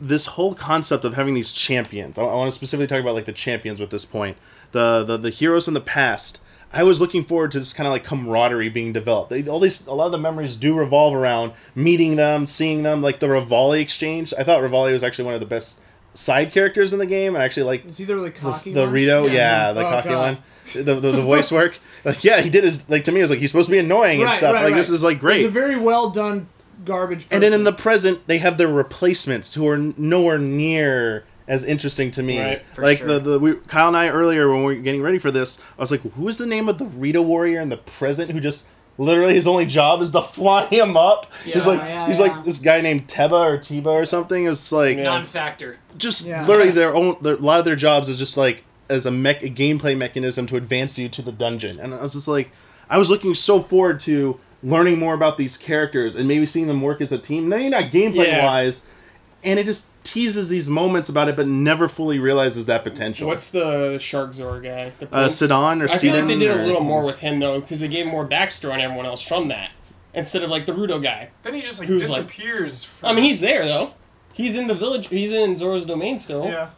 this 0.00 0.26
whole 0.26 0.54
concept 0.54 1.04
of 1.04 1.14
having 1.14 1.34
these 1.34 1.50
champions, 1.50 2.18
I, 2.18 2.22
I 2.22 2.34
want 2.36 2.48
to 2.48 2.52
specifically 2.52 2.86
talk 2.86 3.00
about 3.00 3.16
like 3.16 3.24
the 3.24 3.32
champions 3.32 3.80
with 3.80 3.90
this 3.90 4.04
point, 4.04 4.36
the 4.70 5.02
the, 5.02 5.16
the 5.16 5.30
heroes 5.30 5.64
from 5.64 5.74
the 5.74 5.80
past. 5.80 6.40
I 6.72 6.82
was 6.82 7.00
looking 7.00 7.24
forward 7.24 7.52
to 7.52 7.58
this 7.58 7.72
kind 7.72 7.86
of 7.86 7.92
like 7.92 8.04
camaraderie 8.04 8.68
being 8.68 8.92
developed. 8.92 9.30
They, 9.30 9.46
all 9.48 9.58
these, 9.60 9.86
a 9.86 9.94
lot 9.94 10.06
of 10.06 10.12
the 10.12 10.18
memories 10.18 10.54
do 10.56 10.74
revolve 10.74 11.14
around 11.14 11.52
meeting 11.74 12.16
them, 12.16 12.44
seeing 12.46 12.82
them, 12.82 13.00
like 13.00 13.20
the 13.20 13.26
Revali 13.26 13.80
exchange. 13.80 14.34
I 14.38 14.44
thought 14.44 14.62
Revali 14.62 14.92
was 14.92 15.02
actually 15.02 15.24
one 15.26 15.34
of 15.34 15.40
the 15.40 15.46
best 15.46 15.80
side 16.14 16.52
characters 16.52 16.92
in 16.92 16.98
the 16.98 17.06
game. 17.06 17.36
I 17.36 17.44
actually 17.44 17.62
like 17.64 17.86
Is 17.86 17.96
he 17.98 18.04
the 18.04 18.14
really 18.16 18.30
cocky 18.30 18.72
the 18.72 18.82
one? 18.82 18.92
Rito, 18.92 19.26
yeah, 19.26 19.68
oh, 19.70 19.74
the 19.74 19.80
Oh, 19.86 19.90
cocky 19.90 20.08
God. 20.10 20.18
one. 20.20 20.84
The, 20.84 20.94
the, 21.00 21.10
the 21.12 21.22
voice 21.22 21.50
work, 21.50 21.78
like 22.04 22.22
yeah, 22.22 22.42
he 22.42 22.50
did 22.50 22.64
his 22.64 22.86
like 22.90 23.04
to 23.04 23.12
me. 23.12 23.20
It 23.20 23.22
was 23.24 23.30
like 23.30 23.38
he's 23.38 23.50
supposed 23.50 23.68
to 23.68 23.72
be 23.72 23.78
annoying 23.78 24.20
and 24.22 24.30
stuff. 24.32 24.52
right, 24.54 24.64
like 24.64 24.74
this 24.74 24.90
is 24.90 25.02
like 25.02 25.18
great. 25.20 25.38
He's 25.38 25.46
a 25.46 25.50
very 25.50 25.76
well 25.76 26.10
done 26.10 26.48
garbage. 26.84 27.26
And 27.30 27.42
then 27.42 27.54
in 27.54 27.64
the 27.64 27.72
present, 27.72 28.26
they 28.26 28.36
have 28.38 28.58
their 28.58 28.68
replacements 28.68 29.54
who 29.54 29.66
are 29.66 29.78
nowhere 29.78 30.38
near 30.38 31.24
as 31.48 31.64
interesting 31.64 32.10
to 32.12 32.22
me. 32.22 32.40
Right. 32.40 32.62
For 32.74 32.82
like 32.82 32.98
sure. 32.98 33.06
the 33.08 33.18
the 33.18 33.38
we, 33.40 33.54
Kyle 33.66 33.88
and 33.88 33.96
I 33.96 34.08
earlier 34.10 34.48
when 34.50 34.62
we 34.64 34.76
were 34.76 34.80
getting 34.82 35.02
ready 35.02 35.18
for 35.18 35.30
this, 35.32 35.58
I 35.76 35.80
was 35.80 35.90
like, 35.90 36.02
who 36.02 36.28
is 36.28 36.36
the 36.38 36.46
name 36.46 36.68
of 36.68 36.78
the 36.78 36.84
Rito 36.86 37.20
warrior 37.22 37.60
in 37.60 37.68
the 37.70 37.76
present 37.78 38.30
who 38.30 38.38
just 38.40 38.66
literally 38.98 39.34
his 39.34 39.46
only 39.46 39.64
job 39.66 40.00
is 40.02 40.10
to 40.12 40.22
fly 40.36 40.66
him 40.66 40.96
up? 40.96 41.26
he's 41.44 41.66
like 41.66 41.80
yeah, 41.80 42.06
he's 42.06 42.18
yeah. 42.18 42.26
like 42.26 42.44
this 42.44 42.58
guy 42.58 42.80
named 42.80 43.08
Teba 43.08 43.32
or 43.32 43.58
Tiba 43.58 43.86
or 43.90 44.04
something. 44.04 44.46
It's 44.46 44.70
like 44.70 44.96
Yeah. 44.96 45.04
non-factor. 45.04 45.78
just 45.96 46.26
Yeah. 46.26 46.46
literally 46.46 46.70
their 46.70 46.94
own 46.94 47.16
their, 47.22 47.34
a 47.34 47.38
lot 47.38 47.58
of 47.58 47.64
their 47.64 47.76
jobs 47.76 48.08
is 48.08 48.16
just 48.18 48.36
like 48.36 48.64
as 48.90 49.04
a, 49.06 49.10
mech, 49.10 49.42
a 49.42 49.50
gameplay 49.50 49.96
mechanism 49.96 50.46
to 50.46 50.56
advance 50.56 50.98
you 50.98 51.10
to 51.10 51.20
the 51.20 51.30
dungeon 51.32 51.78
and 51.78 51.92
i 51.94 52.00
was 52.00 52.14
just 52.14 52.26
like 52.28 52.50
I 52.90 52.96
was 52.96 53.10
looking 53.10 53.34
so 53.34 53.60
forward 53.60 54.00
to 54.00 54.40
learning 54.62 54.98
more 54.98 55.12
about 55.12 55.36
these 55.36 55.58
characters 55.58 56.14
and 56.16 56.26
maybe 56.26 56.46
seeing 56.46 56.66
them 56.68 56.80
work 56.80 57.02
as 57.02 57.12
a 57.12 57.18
team. 57.18 57.48
Maybe 57.50 57.68
not 57.68 57.84
gameplay 57.92 58.28
Yeah. 58.28 58.44
wise, 58.46 58.82
and 59.48 59.58
it 59.58 59.64
just 59.64 59.88
teases 60.04 60.48
these 60.48 60.68
moments 60.68 61.08
about 61.08 61.28
it, 61.28 61.36
but 61.36 61.46
never 61.46 61.88
fully 61.88 62.18
realizes 62.18 62.66
that 62.66 62.84
potential. 62.84 63.26
What's 63.26 63.50
the 63.50 63.98
Shark 63.98 64.34
Zor 64.34 64.60
guy? 64.60 64.92
The 64.98 65.06
uh, 65.06 65.08
prince? 65.22 65.36
Sidon 65.36 65.82
or 65.82 65.86
I 65.86 65.96
feel 65.96 66.14
like 66.14 66.26
they 66.26 66.38
did 66.38 66.50
or- 66.50 66.60
a 66.60 66.66
little 66.66 66.84
more 66.84 67.02
with 67.02 67.18
him 67.18 67.40
though, 67.40 67.60
because 67.60 67.80
they 67.80 67.88
gave 67.88 68.06
more 68.06 68.26
backstory 68.28 68.74
on 68.74 68.80
everyone 68.80 69.06
else 69.06 69.22
from 69.22 69.48
that 69.48 69.70
instead 70.14 70.42
of 70.42 70.50
like 70.50 70.66
the 70.66 70.72
Rudo 70.72 71.02
guy. 71.02 71.30
Then 71.42 71.54
he 71.54 71.62
just 71.62 71.78
like 71.78 71.88
Who's, 71.88 72.08
like- 72.10 72.26
disappears. 72.26 72.86
I 73.02 73.12
mean, 73.14 73.24
he's 73.24 73.40
there 73.40 73.64
though. 73.64 73.94
He's 74.34 74.54
in 74.54 74.66
the 74.68 74.74
village. 74.74 75.08
He's 75.08 75.32
in 75.32 75.56
Zora's 75.56 75.84
domain 75.86 76.16
still. 76.18 76.44
yeah, 76.46 76.70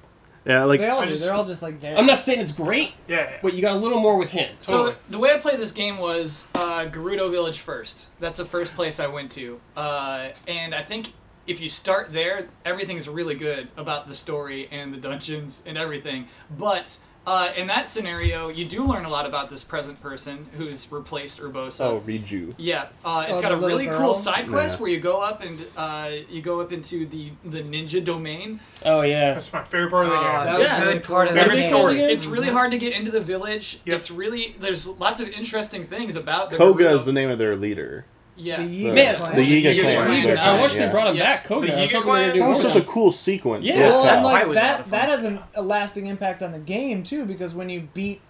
Yeah, 0.46 0.64
like 0.64 0.80
they 0.80 0.88
all, 0.88 1.04
just, 1.06 1.22
they're 1.22 1.34
all 1.34 1.44
just 1.44 1.60
like 1.60 1.80
there. 1.80 1.96
I'm 1.96 2.06
not 2.06 2.18
saying 2.18 2.40
it's 2.40 2.52
great, 2.52 2.94
yeah, 3.06 3.16
yeah. 3.16 3.36
but 3.42 3.52
you 3.52 3.60
got 3.60 3.76
a 3.76 3.78
little 3.78 4.00
more 4.00 4.16
with 4.16 4.30
him. 4.30 4.54
Totally. 4.60 4.92
So 4.92 4.96
the 5.10 5.18
way 5.18 5.30
I 5.32 5.38
played 5.38 5.58
this 5.58 5.72
game 5.72 5.98
was 5.98 6.46
uh, 6.54 6.86
Gerudo 6.86 7.30
Village 7.30 7.58
first. 7.58 8.08
That's 8.18 8.38
the 8.38 8.46
first 8.46 8.74
place 8.74 8.98
I 8.98 9.08
went 9.08 9.30
to, 9.32 9.60
uh, 9.76 10.28
and 10.48 10.74
I 10.74 10.82
think 10.82 11.12
if 11.46 11.60
you 11.60 11.68
start 11.68 12.12
there, 12.12 12.48
everything's 12.64 13.08
really 13.08 13.34
good 13.34 13.68
about 13.76 14.06
the 14.08 14.14
story 14.14 14.68
and 14.70 14.92
the 14.92 14.98
dungeons 14.98 15.62
and 15.66 15.76
everything. 15.78 16.28
But 16.56 16.98
uh, 17.26 17.50
in 17.56 17.66
that 17.66 17.86
scenario, 17.86 18.48
you 18.48 18.64
do 18.64 18.82
learn 18.84 19.04
a 19.04 19.08
lot 19.10 19.26
about 19.26 19.50
this 19.50 19.62
present 19.62 20.00
person 20.00 20.46
who's 20.56 20.90
replaced 20.90 21.38
Urbosa. 21.40 21.80
oh, 21.84 22.00
Riju. 22.06 22.54
Yeah, 22.56 22.86
uh, 23.04 23.26
it's 23.28 23.38
Oh, 23.38 23.42
got 23.42 23.52
a 23.52 23.56
really 23.56 23.84
little 23.86 24.00
cool 24.00 24.14
side 24.14 24.48
quest 24.48 24.76
Yeah. 24.76 24.80
where 24.82 24.90
you 24.90 25.00
go 25.00 25.20
up 25.20 25.42
and 25.44 25.64
uh, 25.76 26.10
you 26.30 26.40
go 26.40 26.60
up 26.60 26.72
into 26.72 27.04
the 27.06 27.30
the 27.44 27.62
ninja 27.62 28.02
domain. 28.02 28.60
Oh 28.86 29.02
yeah. 29.02 29.32
That's 29.34 29.52
my 29.52 29.64
favorite 29.64 29.90
part 29.90 30.06
of 30.06 30.12
the 30.12 30.18
Oh, 30.18 30.22
game. 30.22 30.44
that's 30.46 30.58
Yeah. 30.60 30.82
a 30.88 30.92
good 30.94 31.02
part 31.02 31.28
of 31.28 31.34
the 31.34 31.40
that 31.40 31.66
story. 31.68 31.96
game. 31.96 32.08
It's 32.10 32.26
really 32.26 32.48
hard 32.48 32.72
to 32.72 32.78
get 32.78 32.94
into 32.94 33.10
the 33.10 33.20
village. 33.20 33.80
Yep. 33.84 33.96
It's 33.96 34.10
really 34.10 34.56
there's 34.58 34.86
lots 34.88 35.20
of 35.20 35.28
interesting 35.28 35.84
things 35.84 36.16
about 36.16 36.48
the 36.50 36.56
Kohga 36.56 36.78
Gerudo- 36.78 36.94
is 36.94 37.04
the 37.04 37.12
name 37.12 37.28
of 37.28 37.38
their 37.38 37.54
leader. 37.54 38.06
Yeah. 38.40 38.56
The 38.62 38.66
The, 38.66 38.84
Yiga 38.84 38.94
Man, 38.94 39.16
clan. 39.16 39.36
the 39.36 39.42
Yiga 39.42 39.74
Yiga 39.74 39.80
clan. 39.82 39.96
clan. 40.04 40.16
is 40.16 40.22
their 40.24 40.34
Yeah. 40.34 40.40
I 40.42 40.44
clan, 40.46 40.62
wish 40.62 40.74
they 40.74 40.88
brought 40.88 41.06
him 41.08 41.16
Yeah. 41.16 41.22
back. 41.24 41.46
Kohga. 41.46 41.66
The 41.66 41.72
I 41.76 41.80
was 41.80 41.90
Yiga 41.90 41.92
hoping 41.92 41.92
they 41.92 41.96
were 41.96 42.02
gonna 42.02 42.02
clan? 42.02 42.34
do 42.34 42.40
That 42.40 42.48
was 42.48 42.60
such 42.62 42.76
a 42.76 42.80
cool 42.82 43.12
sequence. 43.12 43.64
Yeah. 43.66 43.74
Yes, 43.74 43.92
well, 43.94 44.04
that 44.04 44.14
and 44.16 44.24
like 44.24 44.46
was 44.46 44.54
that, 44.56 44.90
that 44.90 45.08
has 45.08 45.24
an, 45.24 45.38
a 45.54 45.62
lasting 45.62 46.06
impact 46.06 46.42
on 46.42 46.52
the 46.52 46.58
game 46.58 47.02
too, 47.04 47.24
because 47.24 47.54
when 47.54 47.68
you 47.68 47.88
beat 47.94 48.20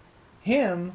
him, 0.43 0.93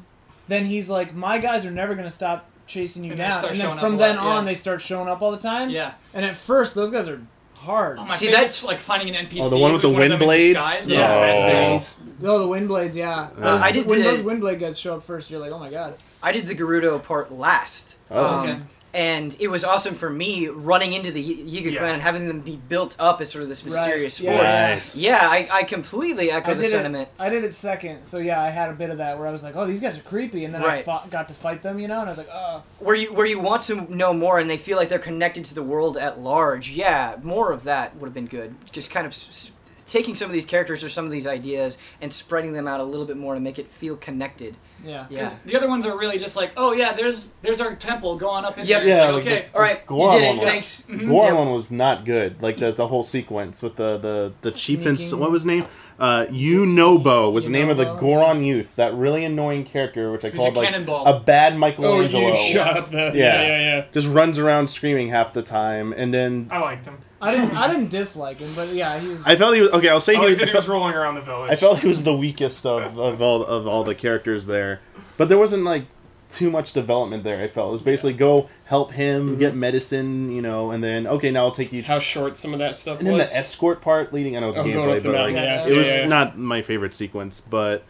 then 0.48 0.64
he's 0.66 0.88
like, 0.88 1.14
my 1.14 1.38
guys 1.38 1.64
are 1.66 1.70
never 1.70 1.94
gonna 1.94 2.10
stop 2.10 2.46
chasing 2.66 3.04
you 3.04 3.12
And 3.12 3.20
they 3.20 3.24
down, 3.28 3.44
and 3.44 3.56
then 3.60 3.78
from 3.78 3.96
then 3.96 4.16
lot, 4.16 4.26
on 4.26 4.44
yeah. 4.44 4.50
they 4.50 4.54
start 4.56 4.82
showing 4.82 5.08
up 5.08 5.22
all 5.22 5.30
the 5.30 5.36
time. 5.38 5.70
Yeah. 5.70 5.92
And 6.14 6.24
at 6.24 6.36
first, 6.36 6.74
those 6.74 6.90
guys 6.90 7.08
are 7.08 7.20
hard. 7.54 7.98
Oh, 8.00 8.06
See, 8.08 8.26
that's- 8.26 8.64
like 8.64 8.78
finding 8.80 9.14
an 9.14 9.26
NPC. 9.26 9.40
Oh, 9.42 9.48
the 9.48 9.56
one 9.58 9.72
with 9.72 9.82
the 9.82 9.90
wind 9.90 10.18
blades? 10.18 10.88
Yeah. 10.88 10.98
Yeah. 10.98 11.72
Best 11.72 11.96
Oh. 12.00 12.02
Oh, 12.24 12.38
the 12.40 12.48
wind 12.48 12.66
blades, 12.68 12.96
yeah. 12.96 13.28
Uh, 13.36 13.40
Those- 13.52 13.62
I 13.62 13.72
did 13.72 13.86
when 13.86 13.98
the- 13.98 14.04
those 14.04 14.22
wind 14.22 14.40
blade 14.40 14.58
guys 14.60 14.78
show 14.78 14.94
up 14.96 15.04
first, 15.04 15.30
you're 15.30 15.38
like, 15.40 15.52
oh 15.52 15.58
my 15.58 15.70
god. 15.70 15.94
I 16.22 16.32
did 16.32 16.46
the 16.46 16.54
Gerudo 16.54 17.02
part 17.02 17.30
last. 17.32 17.96
Oh. 18.10 18.24
Um, 18.24 18.40
Okay. 18.48 18.58
And 18.96 19.36
it 19.38 19.48
was 19.48 19.62
awesome 19.62 19.94
for 19.94 20.08
me 20.08 20.48
running 20.48 20.94
into 20.94 21.12
the 21.12 21.22
Y- 21.22 21.60
Yiga 21.60 21.72
Yeah. 21.72 21.78
clan 21.80 21.94
and 21.94 22.02
having 22.02 22.26
them 22.28 22.40
be 22.40 22.56
built 22.56 22.96
up 22.98 23.20
as 23.20 23.30
sort 23.30 23.42
of 23.42 23.50
this 23.50 23.62
Right, 23.62 23.72
mysterious 23.74 24.18
yeah. 24.20 24.30
force. 24.32 24.42
Nice. 24.44 24.96
Yeah, 24.96 25.18
I, 25.22 25.46
I 25.52 25.62
completely 25.64 26.30
echo 26.30 26.52
I 26.52 26.54
the 26.54 26.62
did 26.62 26.70
sentiment. 26.70 27.08
it. 27.08 27.22
I 27.22 27.28
did 27.28 27.44
it 27.44 27.52
second, 27.54 28.04
so 28.04 28.16
yeah, 28.16 28.40
I 28.40 28.48
had 28.48 28.70
a 28.70 28.72
bit 28.72 28.88
of 28.88 28.96
that 28.98 29.18
where 29.18 29.26
I 29.28 29.32
was 29.32 29.42
like, 29.42 29.54
"Oh, 29.54 29.66
these 29.66 29.80
guys 29.80 29.98
are 29.98 30.02
creepy," 30.02 30.46
and 30.46 30.54
then 30.54 30.64
I 30.64 30.82
fought, 30.82 31.10
got 31.10 31.28
to 31.28 31.34
fight 31.34 31.62
them, 31.62 31.78
you 31.78 31.88
know, 31.88 31.98
and 32.00 32.06
I 32.06 32.08
was 32.08 32.16
like, 32.18 32.30
"Oh, 32.32 32.62
Where 32.78 32.94
you 32.96 33.12
where 33.12 33.26
you 33.26 33.38
want 33.38 33.62
to 33.64 33.94
know 33.94 34.14
more 34.14 34.38
and 34.38 34.48
they 34.48 34.56
feel 34.56 34.78
like 34.78 34.88
they're 34.88 34.98
connected 34.98 35.44
to 35.46 35.54
the 35.54 35.62
world 35.62 35.98
at 35.98 36.18
large. 36.18 36.70
Yeah, 36.70 37.16
more 37.22 37.52
of 37.52 37.64
that 37.64 37.96
would 37.96 38.06
have 38.06 38.14
been 38.14 38.26
good. 38.26 38.54
Just 38.72 38.90
kind 38.90 39.06
of 39.06 39.12
s- 39.12 39.26
s- 39.28 39.50
taking 39.86 40.14
some 40.14 40.26
of 40.26 40.32
these 40.32 40.44
characters 40.44 40.82
or 40.82 40.88
some 40.88 41.04
of 41.04 41.10
these 41.10 41.26
ideas 41.26 41.78
and 42.00 42.12
spreading 42.12 42.52
them 42.52 42.66
out 42.66 42.80
a 42.80 42.84
little 42.84 43.06
bit 43.06 43.16
more 43.16 43.34
to 43.34 43.40
make 43.40 43.58
it 43.58 43.68
feel 43.68 43.96
connected. 43.96 44.56
yeah." 44.84 45.06
Yeah. 45.08 45.22
'Cause 45.22 45.34
The 45.46 45.56
other 45.56 45.68
ones 45.68 45.86
are 45.86 45.96
really 45.96 46.18
just 46.18 46.36
like, 46.36 46.52
oh 46.56 46.72
yeah, 46.72 46.92
there's 46.92 47.30
there's 47.42 47.60
our 47.60 47.74
temple. 47.76 48.16
Go 48.16 48.28
on 48.28 48.44
up 48.44 48.58
in 48.58 48.66
Yep. 48.66 48.80
there. 48.82 48.88
Yeah, 48.88 49.04
like, 49.10 49.24
like 49.24 49.26
okay. 49.26 49.44
All 49.54 49.60
right, 49.62 49.86
Goron 49.86 50.14
you 50.14 50.20
did 50.20 50.28
it. 50.28 50.38
was- 50.38 50.48
Thanks. 50.48 50.82
Goron 50.82 51.10
Yep. 51.26 51.34
one 51.34 51.52
was 51.52 51.70
not 51.70 52.04
good. 52.04 52.42
Like 52.42 52.58
the 52.58 52.72
the 52.72 52.88
whole 52.88 53.04
sequence 53.04 53.62
with 53.62 53.76
the 53.76 53.96
the 53.98 54.32
the 54.42 54.50
chieftain. 54.50 54.96
What 55.18 55.30
was 55.30 55.42
his 55.42 55.46
name? 55.46 55.66
Uh, 55.98 56.26
Yunobo 56.30 57.32
was 57.32 57.46
the 57.46 57.50
name 57.50 57.70
of 57.70 57.78
the 57.78 57.86
Yunobo. 57.86 58.00
Goron 58.00 58.44
youth. 58.44 58.76
That 58.76 58.92
really 58.94 59.24
annoying 59.24 59.64
character, 59.64 60.12
which 60.12 60.24
I 60.24 60.28
Who's 60.28 60.40
a 60.40 60.42
called 60.44 60.56
like 60.56 60.66
cannonball. 60.68 61.06
a 61.06 61.20
bad 61.20 61.56
Michelangelo. 61.58 62.26
Oh, 62.26 62.32
you 62.32 62.52
shot 62.52 62.76
up 62.76 62.90
the. 62.90 62.96
Yeah. 62.96 63.12
Yeah, 63.14 63.42
yeah, 63.42 63.60
yeah. 63.76 63.84
Just 63.94 64.08
runs 64.08 64.38
around 64.38 64.68
screaming 64.68 65.08
half 65.08 65.32
the 65.32 65.42
time, 65.42 65.94
and 65.96 66.12
then 66.12 66.48
I 66.50 66.58
liked 66.58 66.84
him. 66.86 66.98
I 67.20 67.34
didn't. 67.34 67.56
I 67.56 67.68
didn't 67.68 67.88
dislike 67.88 68.40
him, 68.40 68.50
but 68.54 68.68
yeah, 68.74 68.98
he 68.98 69.08
was. 69.08 69.24
I 69.26 69.36
felt 69.36 69.54
he 69.54 69.62
was 69.62 69.70
okay. 69.72 69.88
I'll 69.88 70.00
say 70.00 70.14
I 70.14 70.20
he, 70.20 70.26
liked 70.26 70.40
that 70.40 70.48
he 70.50 70.54
was 70.54 70.68
rolling 70.68 70.94
around 70.94 71.14
the 71.14 71.22
village. 71.22 71.50
I 71.50 71.56
felt 71.56 71.78
he 71.78 71.88
was 71.88 72.02
the 72.02 72.14
weakest 72.16 72.66
of, 72.66 72.98
of 72.98 73.22
all 73.22 73.44
of 73.44 73.66
all 73.66 73.84
the 73.84 73.94
characters 73.94 74.46
there, 74.46 74.80
but 75.16 75.28
there 75.28 75.38
wasn't 75.38 75.64
like 75.64 75.86
too 76.30 76.50
much 76.50 76.72
development 76.72 77.24
there. 77.24 77.42
I 77.42 77.48
felt 77.48 77.70
it 77.70 77.72
was 77.72 77.82
basically 77.82 78.12
go 78.12 78.50
help 78.64 78.92
him 78.92 79.36
mhm. 79.36 79.38
get 79.38 79.54
medicine, 79.54 80.30
you 80.30 80.42
know, 80.42 80.72
and 80.72 80.82
then 80.84 81.06
okay, 81.06 81.30
now 81.30 81.44
I'll 81.44 81.50
take 81.52 81.72
you. 81.72 81.82
How 81.82 81.98
short 81.98 82.36
some 82.36 82.52
of 82.52 82.58
that 82.58 82.74
stuff 82.74 82.98
and 82.98 83.06
then 83.06 83.14
was. 83.16 83.30
the 83.30 83.36
escort 83.38 83.80
part 83.80 84.12
leading. 84.12 84.36
I 84.36 84.40
know 84.40 84.50
it's 84.50 84.58
Oh, 84.58 84.64
going 84.64 84.74
gameplay, 84.74 84.96
up 84.98 85.02
the 85.02 85.08
but 85.08 85.14
mountain, 85.14 85.34
like 85.36 85.44
yeah. 85.44 85.66
it 85.66 85.76
was 85.76 85.88
Yeah, 85.88 86.00
yeah. 86.00 86.06
not 86.08 86.36
my 86.36 86.60
favorite 86.62 86.94
sequence. 86.94 87.40
But 87.40 87.84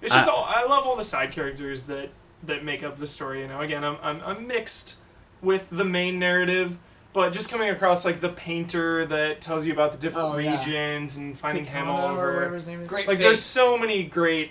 It's 0.00 0.14
just 0.14 0.28
I- 0.28 0.32
all, 0.32 0.44
I 0.44 0.64
love 0.64 0.86
all 0.86 0.96
the 0.96 1.04
side 1.04 1.32
characters 1.32 1.84
that 1.84 2.08
that 2.44 2.64
make 2.64 2.82
up 2.82 2.96
the 2.98 3.06
story. 3.06 3.42
You 3.42 3.48
know, 3.48 3.60
again, 3.60 3.84
I'm 3.84 3.98
I'm, 4.02 4.20
I'm 4.24 4.46
mixed 4.46 4.96
with 5.42 5.68
the 5.70 5.84
main 5.84 6.18
narrative, 6.18 6.78
but 7.12 7.32
just 7.32 7.48
coming 7.48 7.68
across 7.70 8.04
like 8.04 8.20
the 8.20 8.28
painter 8.30 9.04
that 9.06 9.40
tells 9.40 9.66
you 9.66 9.72
about 9.72 9.92
the 9.92 9.98
different 9.98 10.34
Oh, 10.34 10.38
yeah. 10.38 10.56
regions 10.56 11.16
and 11.16 11.38
finding 11.38 11.64
him 11.66 11.88
all 11.88 12.08
or 12.10 12.12
whatever 12.14 12.44
over. 12.46 12.54
his 12.54 12.66
name 12.66 12.82
is. 12.82 12.88
Great 12.88 13.06
Like, 13.08 13.18
face. 13.18 13.24
there's 13.26 13.40
so 13.42 13.76
many 13.76 14.04
great 14.04 14.50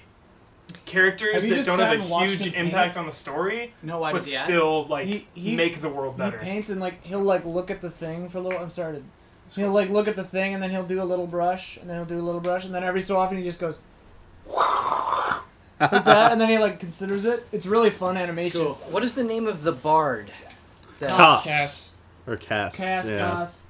characters 0.86 1.44
that 1.44 1.66
don't 1.66 1.80
have 1.80 2.00
a 2.00 2.04
huge 2.26 2.40
him 2.46 2.54
paint? 2.54 2.68
impact 2.68 2.98
on 2.98 3.06
the 3.06 3.12
story, 3.12 3.74
no, 3.84 4.00
why 4.00 4.12
but 4.14 4.20
does 4.20 4.30
he 4.30 4.36
add? 4.38 4.44
still 4.46 4.86
like 4.88 5.08
He- 5.08 5.28
he- 5.34 5.56
make 5.56 5.82
the 5.82 5.90
world 5.90 6.18
better. 6.18 6.32
He 6.32 6.38
better. 6.38 6.52
paints 6.52 6.70
and 6.70 6.80
like 6.80 7.06
he'll 7.06 7.20
like 7.24 7.44
look 7.46 7.70
at 7.72 7.82
the 7.82 7.90
thing 7.90 8.30
for 8.30 8.38
a 8.38 8.42
little. 8.42 8.60
I'm 8.60 8.70
sorry. 8.70 8.98
to- 8.98 9.04
He'll 9.54 9.72
like 9.74 9.90
look 9.90 10.08
at 10.08 10.16
the 10.16 10.24
thing 10.24 10.54
and 10.54 10.64
then 10.64 10.70
he'll 10.72 10.86
do 10.86 11.02
a 11.02 11.04
little 11.04 11.28
brush 11.28 11.76
and 11.76 11.90
then 11.90 11.98
he'll 11.98 12.06
do 12.06 12.18
a 12.18 12.24
little 12.24 12.40
brush 12.40 12.64
and 12.64 12.74
then 12.74 12.86
every 12.86 13.02
so 13.02 13.18
often 13.18 13.38
he 13.38 13.44
just 13.44 13.60
goes 13.60 13.80
like 14.48 16.06
that 16.06 16.32
and 16.32 16.40
then 16.40 16.48
he 16.48 16.58
like 16.58 16.80
considers 16.80 17.26
it. 17.26 17.46
It's 17.52 17.66
really 17.66 17.90
fun 17.90 18.18
animation. 18.18 18.62
cool. 18.62 18.74
What 18.90 19.04
is 19.04 19.14
the 19.14 19.24
name 19.26 19.48
of 19.48 19.64
the 19.64 19.72
bard? 19.74 20.32
That- 21.00 21.18
Kass. 21.18 21.44
Kass. 21.44 21.90
Or 22.28 22.38
Kass, 22.38 22.76
Kass, 22.76 23.08
yeah. 23.10 23.18
Kass. 23.20 23.62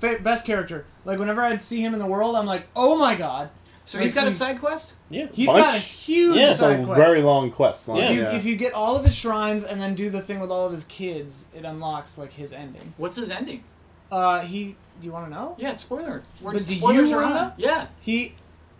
Fa- 0.00 0.18
best 0.22 0.44
character. 0.46 0.84
Like 1.04 1.18
whenever 1.18 1.42
I'd 1.42 1.62
see 1.62 1.80
him 1.82 1.92
in 1.94 1.98
the 1.98 2.06
world, 2.06 2.36
I'm 2.36 2.46
like, 2.46 2.66
oh 2.76 2.96
my 2.96 3.14
god, 3.14 3.50
So 3.84 3.98
he's 3.98 4.14
Like, 4.14 4.24
got 4.24 4.30
a 4.30 4.34
side 4.34 4.58
quest. 4.60 4.94
Yeah. 5.10 5.26
he's 5.32 5.46
Bunch? 5.46 5.64
got 5.66 5.74
a 5.76 5.78
huge 5.78 6.36
Yeah. 6.36 6.50
It's 6.50 6.60
side 6.60 6.80
a 6.80 6.84
quest. 6.84 6.98
very 7.00 7.22
long 7.22 7.50
quest 7.50 7.88
line. 7.88 7.98
Yeah. 7.98 8.04
if, 8.10 8.14
you, 8.16 8.22
yeah. 8.22 8.30
if 8.36 8.44
you 8.44 8.56
get 8.56 8.72
all 8.74 8.96
of 8.96 9.04
his 9.04 9.14
shrines 9.14 9.64
and 9.64 9.80
then 9.80 9.94
do 9.94 10.10
the 10.10 10.20
thing 10.20 10.40
with 10.40 10.50
all 10.50 10.66
of 10.66 10.72
his 10.72 10.84
kids, 10.84 11.46
it 11.54 11.64
unlocks 11.64 12.18
like 12.18 12.32
his 12.32 12.52
ending. 12.52 12.94
What's 12.96 13.16
his 13.16 13.30
ending? 13.30 13.62
Uh, 14.10 14.40
he. 14.40 14.76
Do 15.00 15.06
you 15.06 15.12
want 15.12 15.26
to 15.26 15.30
know? 15.30 15.54
Yeah, 15.58 15.74
spoiler. 15.74 16.22
We're 16.40 16.52
But 16.52 16.66
do 16.66 16.74
spoilers 16.76 17.10
you 17.10 17.16
are 17.18 17.22
wanna 17.22 17.34
on. 17.34 17.46
know? 17.48 17.52
Yeah, 17.58 17.86
He. 18.00 18.34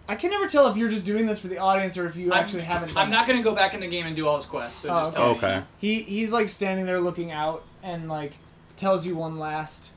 I 0.08 0.14
can 0.14 0.30
never 0.30 0.46
tell 0.48 0.68
if 0.68 0.76
you're 0.76 0.88
just 0.88 1.04
doing 1.04 1.26
this 1.26 1.38
for 1.40 1.48
the 1.48 1.58
audience 1.58 1.98
or 1.98 2.06
if 2.06 2.14
you 2.16 2.32
I'm- 2.32 2.44
actually 2.44 2.62
haven't. 2.62 2.88
Done 2.94 2.98
I'm 2.98 3.10
not 3.10 3.26
gonna 3.26 3.42
go 3.42 3.54
back 3.56 3.74
in 3.74 3.80
the 3.80 3.88
game 3.88 4.06
and 4.06 4.14
do 4.14 4.26
all 4.28 4.36
his 4.36 4.44
quests. 4.46 4.80
So 4.82 4.90
Oh, 4.94 4.98
just 5.00 5.10
okay. 5.10 5.18
tell 5.18 5.32
me. 5.32 5.36
Okay. 5.38 5.62
He 5.78 6.02
he's 6.02 6.30
like 6.32 6.48
standing 6.48 6.86
there 6.86 7.00
looking 7.00 7.32
out 7.32 7.64
and 7.82 8.08
like 8.08 8.34
tells 8.76 9.06
you 9.06 9.16
one 9.16 9.38
last 9.38 9.90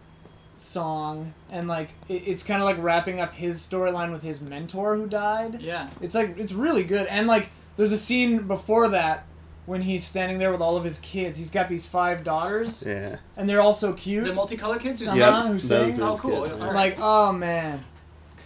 song 0.56 1.34
and 1.50 1.68
like 1.68 1.90
it, 2.10 2.28
it's 2.28 2.44
kind 2.44 2.62
of 2.62 2.66
like 2.66 2.78
wrapping 2.80 3.20
up 3.22 3.34
his 3.34 3.66
storyline 3.66 4.12
with 4.12 4.22
his 4.22 4.42
mentor 4.42 4.96
who 4.98 5.08
died. 5.08 5.62
Yeah. 5.62 5.90
It's 6.02 6.16
like 6.16 6.38
it's 6.38 6.52
really 6.52 6.84
good 6.84 7.08
and 7.08 7.28
like 7.28 7.50
there's 7.78 7.92
a 7.94 7.98
scene 7.98 8.40
before 8.48 8.90
that 8.90 9.26
when 9.66 9.82
he's 9.84 10.04
standing 10.04 10.38
there 10.40 10.52
with 10.52 10.62
all 10.62 10.76
of 10.76 10.84
his 10.84 11.00
kids. 11.00 11.38
He's 11.38 11.52
got 11.52 11.70
these 11.70 11.86
five 11.86 12.24
daughters 12.24 12.84
yeah. 12.86 13.18
and 13.38 13.48
they're 13.48 13.62
all 13.62 13.74
so 13.74 13.94
cute. 13.94 14.26
The 14.26 14.34
multicolored 14.34 14.82
kids 14.82 15.00
who 15.00 15.06
Uh-huh. 15.06 15.14
sing. 15.14 15.22
Yeah. 15.22 15.48
who 15.48 15.54
those 15.54 15.94
sing? 15.96 16.04
Oh, 16.04 16.18
cool. 16.18 16.44
kids, 16.44 16.56
yeah. 16.58 16.68
I'm 16.68 16.76
like, 16.76 16.98
oh 17.00 17.32
man, 17.32 17.84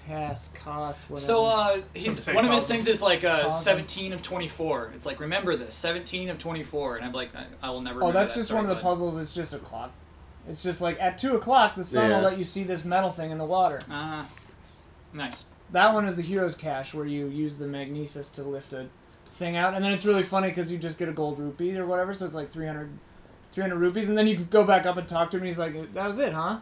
Kass, 0.05 0.49
Cost, 0.49 1.09
whatever. 1.09 1.25
So 1.25 1.45
uh, 1.45 1.81
he's 1.95 2.21
say 2.21 2.33
one 2.35 2.45
of 2.45 2.51
his 2.51 2.67
things 2.67 2.87
is 2.87 3.01
like 3.01 3.23
uh, 3.23 3.49
17 3.49 4.13
of 4.13 4.21
24. 4.21 4.91
It's 4.93 5.05
like 5.07 5.19
remember 5.19 5.55
this 5.55 5.73
17 5.73 6.29
of 6.29 6.37
24, 6.37 6.97
and 6.97 7.05
I'm 7.05 7.13
like 7.13 7.33
I, 7.35 7.45
I 7.63 7.69
will 7.71 7.81
never. 7.81 8.03
oh, 8.03 8.11
that's 8.11 8.33
that. 8.33 8.39
just 8.41 8.49
Sorry, 8.49 8.61
one 8.61 8.69
of 8.69 8.75
the 8.75 8.83
puzzles. 8.83 9.17
It's 9.17 9.33
just 9.33 9.53
a 9.53 9.59
clock. 9.59 9.91
It's 10.47 10.61
just 10.63 10.81
like 10.81 10.99
at 11.01 11.17
two 11.17 11.35
o'clock, 11.35 11.75
the 11.75 11.83
sun 11.83 12.09
Yeah. 12.09 12.17
will 12.17 12.23
let 12.25 12.37
you 12.37 12.43
see 12.43 12.63
this 12.63 12.83
metal 12.83 13.11
thing 13.11 13.31
in 13.31 13.37
the 13.37 13.45
water. 13.45 13.79
Ah, 13.89 14.27
nice. 15.13 15.45
That 15.71 15.93
one 15.93 16.05
is 16.07 16.15
the 16.15 16.21
hero's 16.21 16.55
cache 16.55 16.93
where 16.93 17.05
you 17.05 17.27
use 17.27 17.55
the 17.55 17.67
magnesis 17.67 18.29
to 18.31 18.43
lift 18.43 18.73
a 18.73 18.87
thing 19.37 19.55
out, 19.55 19.73
and 19.73 19.83
then 19.83 19.91
it's 19.91 20.05
really 20.05 20.23
funny 20.23 20.49
because 20.49 20.71
you 20.71 20.77
just 20.77 20.99
get 20.99 21.09
a 21.09 21.13
gold 21.13 21.39
rupee 21.39 21.75
or 21.77 21.85
whatever, 21.87 22.13
so 22.13 22.25
it's 22.25 22.35
like 22.35 22.51
300, 22.51 22.91
300 23.51 23.75
rupees, 23.77 24.09
and 24.09 24.17
then 24.17 24.27
you 24.27 24.37
go 24.37 24.63
back 24.63 24.85
up 24.85 24.97
and 24.97 25.07
talk 25.07 25.31
to 25.31 25.37
him, 25.37 25.43
and 25.43 25.47
he's 25.47 25.57
like, 25.57 25.93
"That 25.93 26.07
was 26.07 26.19
it, 26.19 26.33
huh?" 26.33 26.59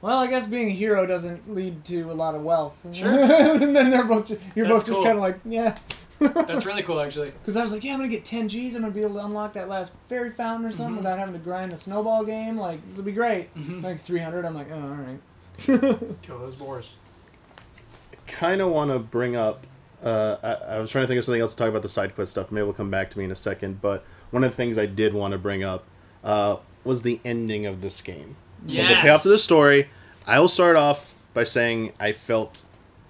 Well, 0.00 0.18
I 0.18 0.26
guess 0.28 0.46
being 0.46 0.68
a 0.68 0.72
hero 0.74 1.04
doesn't 1.06 1.52
lead 1.54 1.84
to 1.86 2.10
a 2.10 2.14
lot 2.14 2.34
of 2.34 2.42
wealth. 2.42 2.74
Sure. 2.92 3.08
and 3.10 3.74
then 3.74 3.90
they're 3.90 4.04
both, 4.04 4.30
you're 4.54 4.66
That's 4.66 4.68
both 4.68 4.86
just 4.86 4.92
cool. 4.92 5.04
kind 5.04 5.16
of 5.16 5.22
like, 5.22 5.38
yeah. 5.44 5.78
That's 6.18 6.64
really 6.64 6.82
cool, 6.82 7.00
actually. 7.00 7.32
Because 7.40 7.56
I 7.56 7.62
was 7.62 7.72
like, 7.72 7.84
yeah, 7.84 7.92
I'm 7.92 7.98
gonna 7.98 8.08
get 8.08 8.24
10 8.24 8.48
G's. 8.48 8.74
I'm 8.74 8.82
gonna 8.82 8.92
be 8.94 9.00
able 9.02 9.14
to 9.16 9.24
unlock 9.24 9.52
that 9.54 9.68
last 9.68 9.92
fairy 10.08 10.30
fountain 10.30 10.66
or 10.68 10.72
something 10.72 10.94
Mhm. 10.94 10.98
without 10.98 11.18
having 11.18 11.34
to 11.34 11.40
grind 11.40 11.72
the 11.72 11.76
snowball 11.76 12.24
game. 12.24 12.56
Like, 12.56 12.86
this 12.88 12.96
will 12.96 13.04
be 13.04 13.12
great. 13.12 13.54
Mhm. 13.54 13.82
Like 13.82 14.00
300. 14.02 14.44
I'm 14.44 14.54
like, 14.54 14.68
oh, 14.70 14.74
all 14.80 15.78
right. 15.98 16.20
Kill 16.22 16.38
those 16.38 16.54
boars. 16.56 16.96
kind 18.26 18.60
of 18.60 18.70
want 18.70 18.90
to 18.90 18.98
bring 18.98 19.36
up. 19.36 19.66
Uh, 20.02 20.36
I, 20.42 20.74
I 20.76 20.78
was 20.80 20.90
trying 20.90 21.04
to 21.04 21.08
think 21.08 21.18
of 21.18 21.24
something 21.24 21.40
else 21.40 21.52
to 21.52 21.58
talk 21.58 21.68
about 21.68 21.82
the 21.82 21.88
side 21.88 22.14
quest 22.14 22.32
stuff. 22.32 22.50
Maybe 22.52 22.64
we'll 22.64 22.72
come 22.74 22.90
back 22.90 23.10
to 23.12 23.18
me 23.18 23.24
in 23.24 23.30
a 23.30 23.36
second. 23.36 23.80
But 23.80 24.04
one 24.30 24.44
of 24.44 24.50
the 24.50 24.56
things 24.56 24.78
I 24.78 24.86
did 24.86 25.14
want 25.14 25.32
to 25.32 25.38
bring 25.38 25.62
up 25.64 25.84
uh, 26.24 26.56
was 26.84 27.02
the 27.02 27.20
ending 27.24 27.66
of 27.66 27.80
this 27.80 28.00
game. 28.00 28.36
Well, 28.64 28.74
Yes. 28.74 28.88
The 28.88 28.94
payoff 29.02 29.22
to 29.22 29.28
the 29.28 29.38
story. 29.38 29.88
I 30.26 30.40
will 30.40 30.48
start 30.48 30.76
off 30.76 31.14
by 31.34 31.44
saying 31.44 31.92
I 32.00 32.12
felt, 32.12 32.64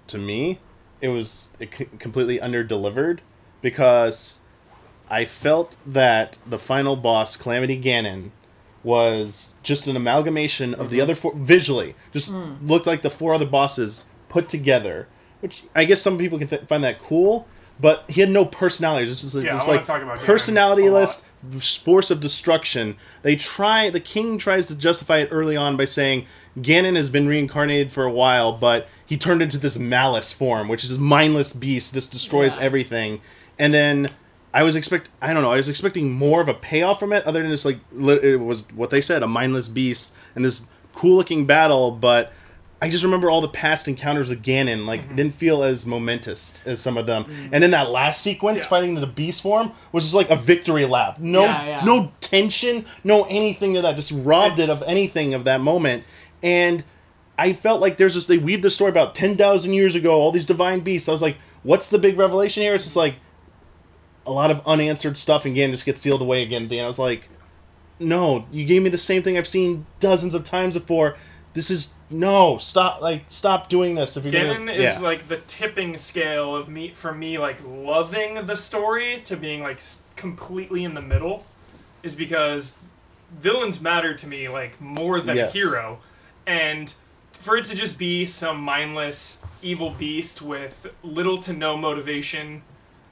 to 0.07 0.17
me, 0.17 0.59
it 1.01 1.09
was 1.09 1.49
it 1.59 1.73
c- 1.73 1.89
completely 1.99 2.39
under-delivered 2.39 3.21
because 3.61 4.41
I 5.09 5.25
felt 5.25 5.77
that 5.85 6.37
the 6.45 6.59
final 6.59 6.95
boss, 6.95 7.35
Calamity 7.35 7.79
Ganon, 7.81 8.31
was 8.83 9.53
just 9.63 9.87
an 9.87 9.95
amalgamation 9.95 10.73
of 10.73 10.89
the 10.89 10.97
mm-hmm. 10.97 11.03
other 11.03 11.15
four 11.15 11.33
visually. 11.35 11.95
Just 12.11 12.31
mm. 12.31 12.57
looked 12.61 12.87
like 12.87 13.01
the 13.01 13.09
four 13.09 13.33
other 13.33 13.45
bosses 13.45 14.05
put 14.29 14.49
together, 14.49 15.07
which 15.41 15.63
I 15.75 15.85
guess 15.85 16.01
some 16.01 16.17
people 16.17 16.37
can 16.37 16.47
th- 16.47 16.63
find 16.63 16.83
that 16.83 17.01
cool. 17.01 17.47
But 17.79 18.05
he 18.09 18.21
had 18.21 18.31
no 18.31 18.43
personality. 18.43 19.05
Just, 19.05 19.21
just, 19.21 19.35
Yeah, 19.35 19.51
just 19.51 19.67
like 19.67 19.83
talk 19.83 20.01
about 20.01 20.19
Ganon 20.19 20.25
personalityless 20.25 21.25
force 21.83 22.09
of 22.09 22.19
destruction. 22.19 22.97
They 23.21 23.35
try. 23.35 23.89
The 23.89 23.99
king 23.99 24.37
tries 24.37 24.67
to 24.67 24.75
justify 24.75 25.19
it 25.19 25.29
early 25.31 25.55
on 25.55 25.77
by 25.77 25.85
saying 25.85 26.25
Ganon 26.57 26.95
has 26.95 27.09
been 27.09 27.27
reincarnated 27.27 27.91
for 27.91 28.03
a 28.03 28.11
while, 28.11 28.51
but 28.51 28.87
he 29.07 29.17
turned 29.17 29.41
into 29.41 29.57
this 29.57 29.79
malice 29.79 30.31
form, 30.33 30.67
which 30.67 30.83
is 30.83 30.91
a 30.91 30.99
mindless 30.99 31.53
beast, 31.53 31.93
just 31.95 32.11
destroys 32.11 32.55
Yeah. 32.55 32.61
everything. 32.63 33.21
And 33.57 33.73
then 33.73 34.11
I 34.53 34.61
was 34.63 34.75
expect 34.75 35.09
I 35.21 35.33
don't 35.33 35.41
know, 35.43 35.51
I 35.51 35.57
was 35.57 35.69
expecting 35.69 36.11
more 36.11 36.41
of 36.41 36.47
a 36.47 36.53
payoff 36.53 36.99
from 36.99 37.11
it, 37.13 37.25
other 37.25 37.41
than 37.41 37.49
just 37.51 37.65
like 37.65 37.79
it 37.97 38.39
was 38.39 38.63
what 38.75 38.89
they 38.91 39.01
said, 39.01 39.23
a 39.23 39.27
mindless 39.27 39.67
beast 39.69 40.13
and 40.35 40.43
this 40.45 40.61
cool 40.93 41.15
looking 41.15 41.45
battle, 41.45 41.91
but 41.91 42.33
I 42.79 42.89
just 42.89 43.03
remember 43.03 43.29
all 43.31 43.41
the 43.41 43.47
past 43.47 43.87
encounters 43.87 44.29
with 44.29 44.43
Ganon, 44.43 44.85
like 44.85 45.01
Mm-hmm. 45.05 45.15
didn't 45.15 45.33
feel 45.33 45.63
as 45.63 45.85
momentous 45.87 46.61
as 46.65 46.79
some 46.79 46.95
of 46.95 47.07
them. 47.07 47.25
And 47.51 47.63
then 47.63 47.71
that 47.71 47.89
last 47.89 48.21
sequence. 48.21 48.61
Yeah. 48.61 48.67
fighting 48.67 48.93
the 48.95 49.07
beast 49.07 49.41
form, 49.41 49.71
was 49.91 50.03
just 50.03 50.13
like 50.13 50.29
a 50.29 50.35
victory 50.35 50.85
lap. 50.85 51.17
No, 51.19 51.43
Yeah, 51.43 51.65
yeah. 51.65 51.83
no 51.85 52.11
tension, 52.21 52.85
no 53.03 53.23
anything 53.23 53.73
to 53.73 53.81
that. 53.81 53.95
Just 53.95 54.11
robbed 54.15 54.59
it 54.59 54.69
of 54.69 54.83
anything 54.85 55.33
of 55.33 55.43
that 55.45 55.59
moment. 55.61 56.03
And 56.43 56.83
I 57.37 57.53
felt 57.53 57.81
like 57.81 57.97
there's 57.97 58.15
this. 58.15 58.25
They 58.25 58.37
weave 58.37 58.61
the 58.61 58.71
story 58.71 58.89
about 58.89 59.13
ten 59.15 59.37
thousand 59.37 59.73
years 59.73 59.95
ago, 59.95 60.13
all 60.19 60.31
these 60.31 60.45
divine 60.45 60.79
beasts. 60.81 61.07
I 61.07 61.11
was 61.11 61.21
like, 61.21 61.37
what's 61.63 61.89
the 61.89 61.99
big 61.99 62.17
revelation 62.17 62.63
here? 62.63 62.73
It's 62.73 62.83
just 62.85 62.95
like 62.95 63.15
a 64.25 64.31
lot 64.31 64.51
of 64.51 64.61
unanswered 64.65 65.17
stuff, 65.17 65.45
and 65.45 65.53
again, 65.53 65.71
just 65.71 65.85
gets 65.85 66.01
sealed 66.01 66.21
away 66.21 66.43
again. 66.43 66.63
at 66.63 66.69
the 66.69 66.79
end. 66.79 66.85
I 66.85 66.87
was 66.87 66.99
like, 66.99 67.29
no, 67.99 68.45
you 68.51 68.65
gave 68.65 68.81
me 68.81 68.89
the 68.89 68.97
same 68.97 69.23
thing 69.23 69.37
I've 69.37 69.47
seen 69.47 69.85
dozens 69.99 70.33
of 70.33 70.43
times 70.43 70.73
before. 70.75 71.15
This 71.53 71.71
is 71.71 71.93
no 72.09 72.57
stop. 72.59 73.01
Like 73.01 73.23
stop 73.29 73.69
doing 73.69 73.95
this. 73.95 74.15
If 74.17 74.25
you're 74.25 74.33
Ganon 74.33 74.57
gonna, 74.57 74.71
is 74.73 74.83
yeah. 74.83 74.99
like 74.99 75.27
the 75.27 75.37
tipping 75.37 75.97
scale 75.97 76.55
of 76.55 76.69
me 76.69 76.91
for 76.93 77.13
me 77.13 77.37
like 77.39 77.57
loving 77.65 78.45
the 78.45 78.55
story 78.55 79.21
to 79.25 79.35
being 79.35 79.61
like 79.63 79.79
completely 80.15 80.83
in 80.83 80.93
the 80.93 81.01
middle 81.01 81.45
is 82.03 82.13
because 82.15 82.77
villains 83.39 83.81
matter 83.81 84.13
to 84.13 84.27
me 84.27 84.47
like 84.47 84.79
more 84.79 85.19
than 85.19 85.35
Yes. 85.37 85.49
a 85.49 85.57
hero 85.57 85.99
and 86.45 86.93
for 87.47 87.55
it 87.55 87.63
to 87.63 87.75
just 87.75 87.97
be 87.97 88.25
some 88.25 88.59
mindless 88.59 89.41
evil 89.61 89.91
beast 89.91 90.41
with 90.41 90.85
little 91.01 91.37
to 91.37 91.53
no 91.53 91.77
motivation 91.77 92.61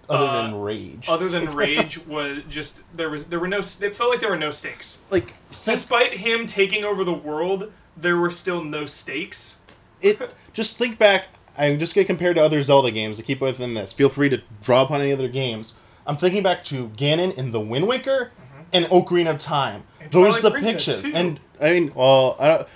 other 0.09 0.25
uh, 0.25 0.41
than 0.43 0.59
rage. 0.59 1.05
other 1.07 1.29
than 1.29 1.55
rage 1.55 2.05
was 2.05 2.39
just 2.49 2.81
there 2.93 3.09
was 3.09 3.23
there 3.25 3.39
were 3.39 3.47
no 3.47 3.59
it 3.59 3.95
felt 3.95 4.09
like 4.09 4.19
there 4.19 4.29
were 4.29 4.37
no 4.37 4.51
stakes. 4.51 4.99
Like 5.09 5.35
despite 5.63 6.17
him 6.17 6.45
taking 6.47 6.83
over 6.83 7.05
the 7.05 7.13
world 7.13 7.71
there 7.95 8.17
were 8.17 8.29
still 8.29 8.61
no 8.61 8.85
stakes. 8.85 9.59
It 10.01 10.19
just 10.51 10.77
think 10.77 10.97
back 10.97 11.27
i'm 11.57 11.79
just 11.79 11.95
gonna 11.95 12.03
compare 12.03 12.33
to 12.33 12.41
other 12.41 12.61
zelda 12.61 12.91
games 12.91 13.15
to 13.15 13.23
keep 13.23 13.39
within 13.39 13.73
this. 13.73 13.93
Feel 13.93 14.09
free 14.09 14.27
to 14.27 14.41
draw 14.61 14.83
upon 14.83 14.99
any 14.99 15.13
other 15.13 15.29
games. 15.29 15.75
I'm 16.05 16.17
thinking 16.17 16.43
back 16.43 16.65
to 16.65 16.89
ganon 16.89 17.35
in 17.35 17.53
the 17.53 17.61
wind 17.61 17.87
waker 17.87 18.31
and 18.73 18.85
ocarina 18.87 19.29
of 19.29 19.37
time. 19.37 19.83
And 20.01 20.11
those 20.11 20.39
Twilight 20.39 20.41
the 20.41 20.51
Princess, 20.51 20.85
pictures. 20.85 21.01
too. 21.01 21.11
and 21.15 21.39
i 21.61 21.71
mean 21.71 21.93
well 21.95 22.35
I 22.37 22.47
don't, 22.49 22.67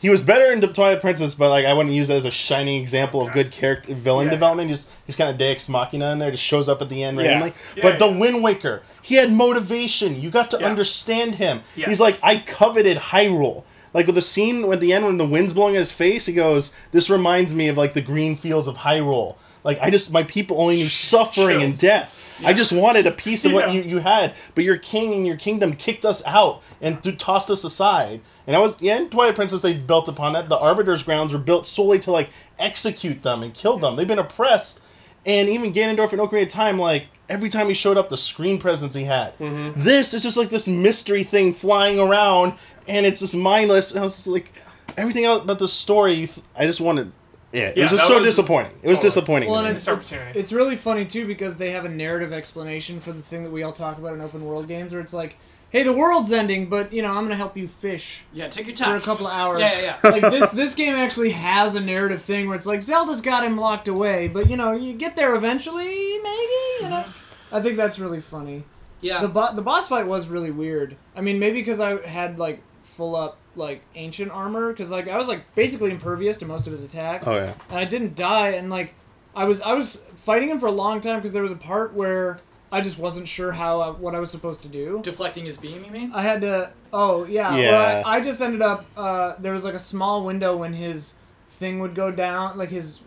he 0.00 0.10
was 0.10 0.22
better 0.22 0.50
in 0.52 0.60
the 0.60 0.66
Twilight 0.66 1.00
Princess, 1.00 1.34
but 1.34 1.50
like 1.50 1.64
I 1.66 1.72
wouldn't 1.74 1.94
use 1.94 2.08
that 2.08 2.16
as 2.16 2.24
a 2.24 2.30
shining 2.30 2.80
example 2.80 3.20
of 3.20 3.32
good 3.32 3.52
character 3.52 3.94
villain 3.94 4.26
Yeah. 4.26 4.30
development. 4.32 4.70
Just 4.70 4.88
he's 5.06 5.16
kind 5.16 5.30
of 5.30 5.38
Deus 5.38 5.68
Machina 5.68 6.10
in 6.12 6.18
there, 6.18 6.30
just 6.30 6.42
shows 6.42 6.68
up 6.68 6.80
at 6.82 6.88
the 6.88 7.02
end 7.02 7.18
randomly. 7.18 7.52
Yeah, 7.76 7.82
but 7.82 7.98
the 7.98 8.08
yeah. 8.08 8.16
Wind 8.18 8.42
Waker, 8.42 8.82
he 9.02 9.14
had 9.16 9.32
motivation. 9.32 10.20
You 10.20 10.30
got 10.30 10.50
to 10.52 10.58
Yeah. 10.60 10.66
understand 10.66 11.36
him. 11.36 11.62
Yes. 11.76 11.88
He's 11.88 12.00
like, 12.00 12.18
I 12.22 12.36
coveted 12.38 12.96
Hyrule. 12.98 13.64
Like 13.92 14.06
with 14.06 14.14
the 14.14 14.22
scene 14.22 14.64
at 14.72 14.80
the 14.80 14.92
end 14.92 15.04
when 15.04 15.18
the 15.18 15.26
wind's 15.26 15.52
blowing 15.52 15.74
in 15.74 15.80
his 15.80 15.90
face, 15.92 16.26
he 16.26 16.32
goes, 16.32 16.74
"This 16.92 17.10
reminds 17.10 17.54
me 17.54 17.68
of 17.68 17.76
like 17.76 17.92
the 17.94 18.00
green 18.00 18.36
fields 18.36 18.68
of 18.68 18.76
Hyrule. 18.78 19.34
Like 19.64 19.78
I 19.82 19.90
just 19.90 20.10
my 20.12 20.22
people 20.22 20.60
only 20.60 20.76
knew 20.76 20.88
suffering 20.88 21.56
and 21.60 21.72
Chills. 21.72 21.80
death. 21.80 22.42
I 22.46 22.52
just 22.54 22.72
wanted 22.72 23.06
a 23.06 23.10
piece 23.10 23.44
of 23.44 23.52
what 23.52 23.74
you, 23.74 23.82
you 23.82 23.98
had, 23.98 24.32
but 24.54 24.64
your 24.64 24.78
king 24.78 25.12
and 25.12 25.26
your 25.26 25.36
kingdom 25.36 25.74
kicked 25.76 26.06
us 26.06 26.24
out 26.26 26.62
and 26.80 27.02
th- 27.02 27.18
tossed 27.18 27.50
us 27.50 27.64
aside. 27.64 28.20
And 28.46 28.56
I 28.56 28.58
was 28.58 28.76
yeah, 28.80 28.96
in 28.98 29.10
Twilight 29.10 29.34
Princess 29.36 29.62
they 29.62 29.74
built 29.74 30.08
upon 30.08 30.32
that. 30.32 30.48
The 30.48 30.58
Arbiter's 30.58 31.02
grounds 31.02 31.32
were 31.32 31.38
built 31.38 31.66
solely 31.66 31.98
to 32.00 32.10
like 32.10 32.30
execute 32.58 33.22
them 33.22 33.42
and 33.42 33.54
kill 33.54 33.78
them. 33.78 33.96
They've 33.96 34.06
been 34.08 34.18
oppressed, 34.18 34.80
and 35.26 35.48
even 35.48 35.72
Ganondorf 35.72 36.12
and 36.12 36.20
Ocarina 36.20 36.42
of 36.44 36.48
Time, 36.50 36.78
like 36.78 37.06
every 37.28 37.48
time 37.48 37.68
he 37.68 37.74
showed 37.74 37.96
up, 37.96 38.08
the 38.08 38.16
screen 38.18 38.58
presence 38.58 38.94
he 38.94 39.04
had. 39.04 39.34
This 39.38 40.14
is 40.14 40.22
just 40.22 40.36
like 40.36 40.50
this 40.50 40.66
mystery 40.66 41.22
thing 41.24 41.52
flying 41.54 42.00
around, 42.00 42.54
and 42.88 43.06
it's 43.06 43.20
just 43.20 43.34
mindless. 43.36 43.92
And 43.92 44.00
I 44.00 44.02
was 44.04 44.16
just 44.16 44.26
like, 44.26 44.52
everything 44.96 45.24
else 45.24 45.44
but 45.46 45.58
the 45.58 45.68
story, 45.68 46.28
I 46.56 46.66
just 46.66 46.80
wanted. 46.80 47.12
Yeah, 47.52 47.62
it 47.62 47.76
Yeah, 47.76 47.84
was 47.84 47.92
just 47.92 48.06
so 48.06 48.14
was- 48.16 48.24
disappointing. 48.24 48.70
It 48.82 48.90
was 48.90 48.98
totally. 48.98 49.08
disappointing. 49.08 49.50
Well, 49.50 49.64
and 49.64 49.74
it's, 49.76 49.86
it's, 49.88 50.12
it's 50.12 50.52
really 50.52 50.76
funny 50.76 51.04
too 51.04 51.26
because 51.26 51.56
they 51.56 51.72
have 51.72 51.84
a 51.84 51.88
narrative 51.88 52.32
explanation 52.32 53.00
for 53.00 53.12
the 53.12 53.22
thing 53.22 53.42
that 53.42 53.50
we 53.50 53.64
all 53.64 53.72
talk 53.72 53.98
about 53.98 54.14
in 54.14 54.20
open 54.20 54.44
world 54.44 54.68
games, 54.68 54.92
where 54.92 55.00
it's 55.02 55.12
like, 55.12 55.36
"Hey, 55.70 55.82
the 55.82 55.92
world's 55.92 56.32
ending, 56.32 56.68
but 56.68 56.92
you 56.92 57.02
know 57.02 57.12
I'm 57.12 57.24
gonna 57.24 57.36
help 57.36 57.56
you 57.56 57.68
fish 57.68 58.22
Yeah, 58.32 58.48
take 58.48 58.66
your 58.66 58.76
time 58.76 58.98
for 58.98 59.02
a 59.02 59.06
couple 59.06 59.26
of 59.26 59.32
hours." 59.32 59.60
Yeah, 59.60 59.80
yeah, 59.80 59.98
yeah. 60.02 60.10
like 60.10 60.22
this, 60.22 60.50
this 60.50 60.74
game 60.74 60.94
actually 60.94 61.30
has 61.30 61.74
a 61.74 61.80
narrative 61.80 62.22
thing 62.22 62.48
where 62.48 62.56
it's 62.56 62.66
like 62.66 62.82
Zelda's 62.82 63.20
got 63.20 63.44
him 63.44 63.56
locked 63.56 63.88
away, 63.88 64.28
but 64.28 64.50
you 64.50 64.56
know 64.56 64.72
you 64.72 64.94
get 64.94 65.16
there 65.16 65.34
eventually, 65.34 66.18
maybe. 66.18 66.82
You 66.82 66.88
know, 66.90 67.04
I 67.52 67.60
think 67.60 67.76
that's 67.76 67.98
really 67.98 68.20
funny. 68.20 68.64
Yeah. 69.00 69.22
The 69.22 69.28
bo- 69.28 69.54
the 69.54 69.62
boss 69.62 69.88
fight 69.88 70.06
was 70.06 70.28
really 70.28 70.50
weird. 70.50 70.96
I 71.16 71.20
mean, 71.20 71.38
maybe 71.38 71.60
because 71.60 71.80
I 71.80 72.06
had 72.06 72.38
like 72.38 72.62
full 72.82 73.16
up 73.16 73.38
like 73.56 73.82
ancient 73.94 74.30
armor, 74.30 74.72
because 74.72 74.90
like 74.90 75.08
I 75.08 75.16
was 75.16 75.28
like 75.28 75.54
basically 75.54 75.90
impervious 75.90 76.38
to 76.38 76.44
most 76.44 76.66
of 76.66 76.72
his 76.72 76.84
attacks 76.84 77.26
oh 77.26 77.34
yeah. 77.36 77.54
and 77.68 77.78
I 77.78 77.84
didn't 77.84 78.14
die. 78.14 78.50
And 78.50 78.70
like, 78.70 78.94
I 79.34 79.44
was 79.44 79.60
I 79.62 79.72
was 79.72 80.04
fighting 80.14 80.48
him 80.48 80.60
for 80.60 80.66
a 80.66 80.72
long 80.72 81.00
time 81.00 81.16
because 81.16 81.32
there 81.32 81.42
was 81.42 81.52
a 81.52 81.56
part 81.56 81.94
where 81.94 82.40
I 82.72 82.80
just 82.80 82.98
wasn't 82.98 83.26
sure 83.28 83.50
how 83.52 83.80
I, 83.80 83.90
what 83.90 84.14
I 84.14 84.20
was 84.20 84.30
supposed 84.30 84.62
to 84.62 84.68
do. 84.68 85.00
Deflecting 85.02 85.44
his 85.44 85.56
beam, 85.56 85.84
you 85.84 85.90
mean? 85.90 86.12
I 86.14 86.22
had 86.22 86.40
to. 86.42 86.70
Oh 86.92 87.24
yeah. 87.24 87.56
Yeah. 87.56 87.70
Well, 87.72 88.02
I, 88.06 88.16
I 88.16 88.20
just 88.20 88.40
ended 88.40 88.62
up. 88.62 88.86
Uh, 88.96 89.34
there 89.38 89.52
was 89.52 89.64
like 89.64 89.74
a 89.74 89.80
small 89.80 90.24
window 90.24 90.56
when 90.56 90.72
his 90.72 91.14
thing 91.52 91.80
would 91.80 91.94
go 91.94 92.10
down, 92.10 92.56
like 92.56 92.68
his 92.70 93.00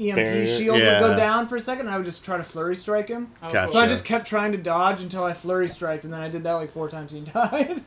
EMP 0.00 0.16
Barrier, 0.16 0.46
shield 0.46 0.78
yeah. 0.78 1.00
would 1.00 1.08
go 1.08 1.16
down 1.16 1.46
for 1.46 1.56
a 1.56 1.60
second, 1.60 1.86
and 1.86 1.94
I 1.94 1.96
would 1.98 2.06
just 2.06 2.24
try 2.24 2.36
to 2.38 2.42
flurry 2.42 2.74
strike 2.76 3.08
him. 3.08 3.30
Oh, 3.42 3.52
Gotcha. 3.52 3.72
So 3.72 3.78
I 3.80 3.86
just 3.86 4.04
kept 4.04 4.26
trying 4.26 4.52
to 4.52 4.58
dodge 4.58 5.02
until 5.02 5.22
I 5.24 5.32
flurry 5.34 5.68
striked, 5.68 6.04
and 6.04 6.12
then 6.12 6.20
I 6.20 6.28
did 6.28 6.42
that 6.44 6.52
like 6.54 6.72
four 6.72 6.88
times 6.88 7.12
and 7.12 7.26
he 7.26 7.32
died. 7.34 7.82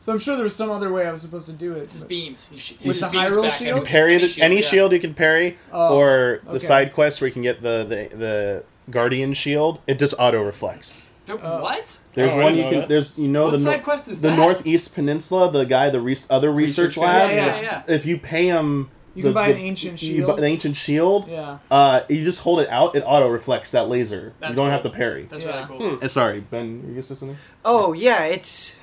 so 0.00 0.12
I'm 0.12 0.18
sure 0.20 0.36
there 0.36 0.44
was 0.44 0.56
some 0.56 0.70
other 0.70 0.90
way 0.92 1.06
I 1.06 1.12
was 1.12 1.20
supposed 1.20 1.46
to 1.46 1.52
do 1.52 1.74
it. 1.74 1.82
It's 1.82 1.94
his 1.94 2.04
beams. 2.04 2.46
He 2.46 2.56
sh- 2.56 2.78
With 2.84 2.96
his 2.96 3.00
the 3.00 3.08
beams 3.08 3.32
Hyrule 3.32 3.42
back 3.42 3.52
shield? 3.58 3.78
and- 3.78 3.86
parry 3.86 4.16
the, 4.18 4.38
any 4.40 4.56
yeah. 4.56 4.60
shield 4.62 4.92
you 4.92 5.00
can 5.00 5.12
parry, 5.14 5.58
Oh, 5.72 5.98
or 5.98 6.40
the 6.44 6.50
okay. 6.52 6.58
side 6.60 6.94
quest 6.94 7.20
where 7.20 7.28
you 7.28 7.32
can 7.34 7.42
get 7.42 7.60
the, 7.60 7.84
the 8.10 8.16
the 8.16 8.64
guardian 8.90 9.34
shield. 9.34 9.80
It 9.86 9.98
just 9.98 10.14
auto 10.18 10.42
reflects. 10.42 11.10
Th- 11.26 11.40
Uh, 11.40 11.58
what? 11.60 11.98
There's 12.14 12.34
Oh, 12.34 12.40
I 12.40 12.42
one 12.44 12.52
didn't 12.54 12.64
you 12.66 12.70
can. 12.70 12.80
that. 12.80 12.88
There's 12.88 13.16
you 13.18 13.28
know 13.28 13.44
What 13.44 13.52
the 13.52 13.58
side 13.58 13.70
nor- 13.76 13.80
quest 13.80 14.08
is 14.08 14.20
the 14.20 14.28
that? 14.30 14.36
northeast 14.36 14.94
peninsula. 14.94 15.50
The 15.50 15.64
guy, 15.64 15.88
the 15.90 16.00
res- 16.00 16.26
other 16.30 16.52
research, 16.52 16.96
Research 16.96 16.96
lab. 16.98 17.30
guy? 17.30 17.34
Yeah, 17.36 17.60
yeah. 17.60 17.82
If 17.88 18.04
you 18.04 18.18
pay 18.18 18.46
him, 18.48 18.90
You 19.14 19.22
the, 19.22 19.28
can 19.28 19.34
buy 19.34 19.48
the- 19.52 19.54
an 19.54 19.60
ancient 19.64 20.02
you 20.02 20.20
buy 20.22 20.26
shield. 20.26 20.38
the 20.40 20.44
ancient 20.46 20.76
shield. 20.76 21.28
Yeah. 21.28 21.58
Uh, 21.70 22.00
you 22.10 22.24
just 22.24 22.40
hold 22.40 22.60
it 22.60 22.68
out. 22.68 22.94
It 22.94 23.02
auto 23.06 23.28
reflects 23.28 23.70
that 23.70 23.88
laser. 23.88 24.34
you 24.42 24.46
don't 24.48 24.56
cool. 24.56 24.66
have 24.70 24.82
to 24.82 24.90
parry. 24.90 25.26
That's 25.30 25.42
Yeah. 25.44 25.66
really 25.68 25.78
cool. 25.78 25.98
Uh, 26.02 26.08
sorry, 26.08 26.40
Ben. 26.40 26.82
You 26.86 26.90
gonna 26.90 27.02
say 27.02 27.14
something? 27.14 27.38
Oh 27.64 27.94
yeah, 27.94 28.24
it's 28.24 28.78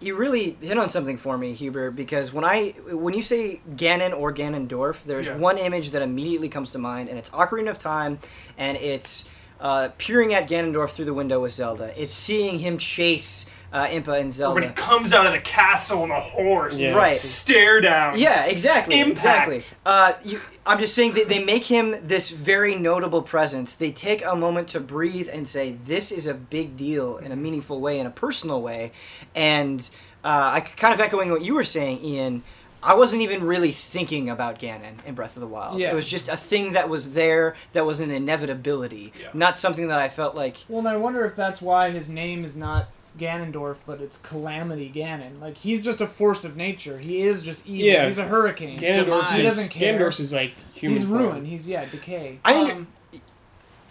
you 0.00 0.14
really 0.16 0.56
hit 0.60 0.78
on 0.78 0.88
something 0.88 1.16
for 1.18 1.36
me, 1.36 1.52
Huber, 1.54 1.90
because 1.90 2.32
when 2.32 2.44
I 2.44 2.70
when 2.90 3.14
you 3.14 3.22
say 3.22 3.60
Ganon 3.74 4.16
or 4.18 4.32
Ganondorf, 4.32 5.02
there's 5.04 5.26
Yeah. 5.26 5.36
one 5.36 5.58
image 5.58 5.90
that 5.90 6.02
immediately 6.02 6.48
comes 6.48 6.70
to 6.70 6.78
mind, 6.78 7.08
and 7.08 7.18
it's 7.18 7.30
Ocarina 7.30 7.70
of 7.70 7.78
Time, 7.78 8.18
and 8.56 8.76
it's 8.78 9.24
uh, 9.60 9.88
peering 9.98 10.32
at 10.34 10.48
Ganondorf 10.48 10.90
through 10.90 11.06
the 11.06 11.14
window 11.14 11.40
with 11.40 11.50
Zelda. 11.52 11.92
It's 12.00 12.14
seeing 12.14 12.60
him 12.60 12.78
chase 12.78 13.44
uh, 13.72 13.86
Impa 13.86 14.18
and 14.20 14.28
Or 14.28 14.32
Zelda. 14.32 14.54
when 14.60 14.68
he 14.68 14.74
comes 14.74 15.12
out 15.12 15.26
of 15.26 15.32
the 15.32 15.40
castle 15.40 16.02
on 16.02 16.10
a 16.10 16.20
horse, 16.20 16.80
Yeah. 16.80 16.94
Right. 16.94 17.16
stare 17.16 17.80
down. 17.80 18.18
Yeah, 18.18 18.44
exactly. 18.44 18.98
Impact. 18.98 19.48
Exactly. 19.52 19.78
Uh, 19.84 20.12
you, 20.24 20.40
I'm 20.66 20.78
just 20.78 20.94
saying 20.94 21.14
that 21.14 21.28
they 21.28 21.44
make 21.44 21.64
him 21.64 21.96
this 22.06 22.30
very 22.30 22.74
notable 22.76 23.22
presence. 23.22 23.74
They 23.74 23.90
take 23.90 24.24
a 24.24 24.34
moment 24.34 24.68
to 24.68 24.80
breathe 24.80 25.28
and 25.32 25.46
say, 25.46 25.76
"This 25.86 26.10
is 26.12 26.26
a 26.26 26.34
big 26.34 26.76
deal 26.76 27.16
in 27.18 27.32
a 27.32 27.36
meaningful 27.36 27.80
way, 27.80 27.98
in 27.98 28.06
a 28.06 28.10
personal 28.10 28.60
way," 28.62 28.92
and 29.34 29.88
uh, 30.24 30.52
I 30.54 30.60
kind 30.60 30.92
of 30.94 31.00
echoing 31.00 31.30
what 31.30 31.42
you 31.42 31.54
were 31.54 31.64
saying, 31.64 32.04
Ian. 32.04 32.42
I 32.80 32.94
wasn't 32.94 33.22
even 33.22 33.42
really 33.42 33.72
thinking 33.72 34.30
about 34.30 34.60
Ganon 34.60 35.04
in 35.04 35.16
Breath 35.16 35.36
of 35.36 35.40
the 35.40 35.48
Wild. 35.48 35.80
Yeah. 35.80 35.90
It 35.90 35.94
was 35.94 36.06
just 36.06 36.28
a 36.28 36.36
thing 36.36 36.74
that 36.74 36.88
was 36.88 37.10
there 37.10 37.56
that 37.72 37.84
was 37.84 37.98
an 38.00 38.12
inevitability, 38.12 39.12
Yeah. 39.20 39.28
not 39.34 39.58
something 39.58 39.88
that 39.88 39.98
I 39.98 40.08
felt 40.08 40.36
like. 40.36 40.58
Well, 40.68 40.78
and 40.78 40.88
I 40.88 40.96
wonder 40.96 41.24
if 41.24 41.34
that's 41.34 41.60
why 41.60 41.90
his 41.90 42.08
name 42.08 42.44
is 42.44 42.54
not 42.54 42.86
Ganondorf, 43.18 43.76
but 43.86 44.00
it's 44.00 44.16
Calamity 44.18 44.90
Ganon. 44.94 45.40
Like 45.40 45.56
he's 45.56 45.82
just 45.82 46.00
a 46.00 46.06
force 46.06 46.44
of 46.44 46.56
nature. 46.56 46.98
He 46.98 47.22
is 47.22 47.42
just 47.42 47.66
evil. 47.66 47.86
Yeah. 47.88 48.06
He's 48.06 48.18
a 48.18 48.24
hurricane. 48.24 48.78
Ganondorf 48.78 49.32
He 49.32 49.44
is, 49.44 49.56
doesn't 49.56 49.70
care. 49.70 49.98
Ganondorf 49.98 50.20
is 50.20 50.32
like 50.32 50.52
human. 50.74 50.96
He's 50.98 51.06
form. 51.08 51.18
ruin. 51.22 51.44
He's 51.44 51.68
yeah, 51.68 51.84
decay. 51.84 52.38
I 52.44 52.70
Um, 52.70 52.86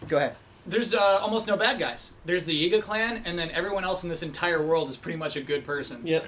Go 0.07 0.17
ahead. 0.17 0.37
there's 0.65 0.93
uh, 0.93 1.19
almost 1.21 1.47
no 1.47 1.57
bad 1.57 1.79
guys. 1.79 2.11
There's 2.25 2.45
the 2.45 2.53
Yiga 2.71 2.81
clan, 2.81 3.23
and 3.25 3.37
then 3.37 3.49
everyone 3.51 3.83
else 3.83 4.03
in 4.03 4.09
this 4.09 4.23
entire 4.23 4.61
world 4.65 4.89
is 4.89 4.97
pretty 4.97 5.17
much 5.17 5.35
a 5.35 5.41
good 5.41 5.65
person. 5.65 6.05
Yep. 6.05 6.25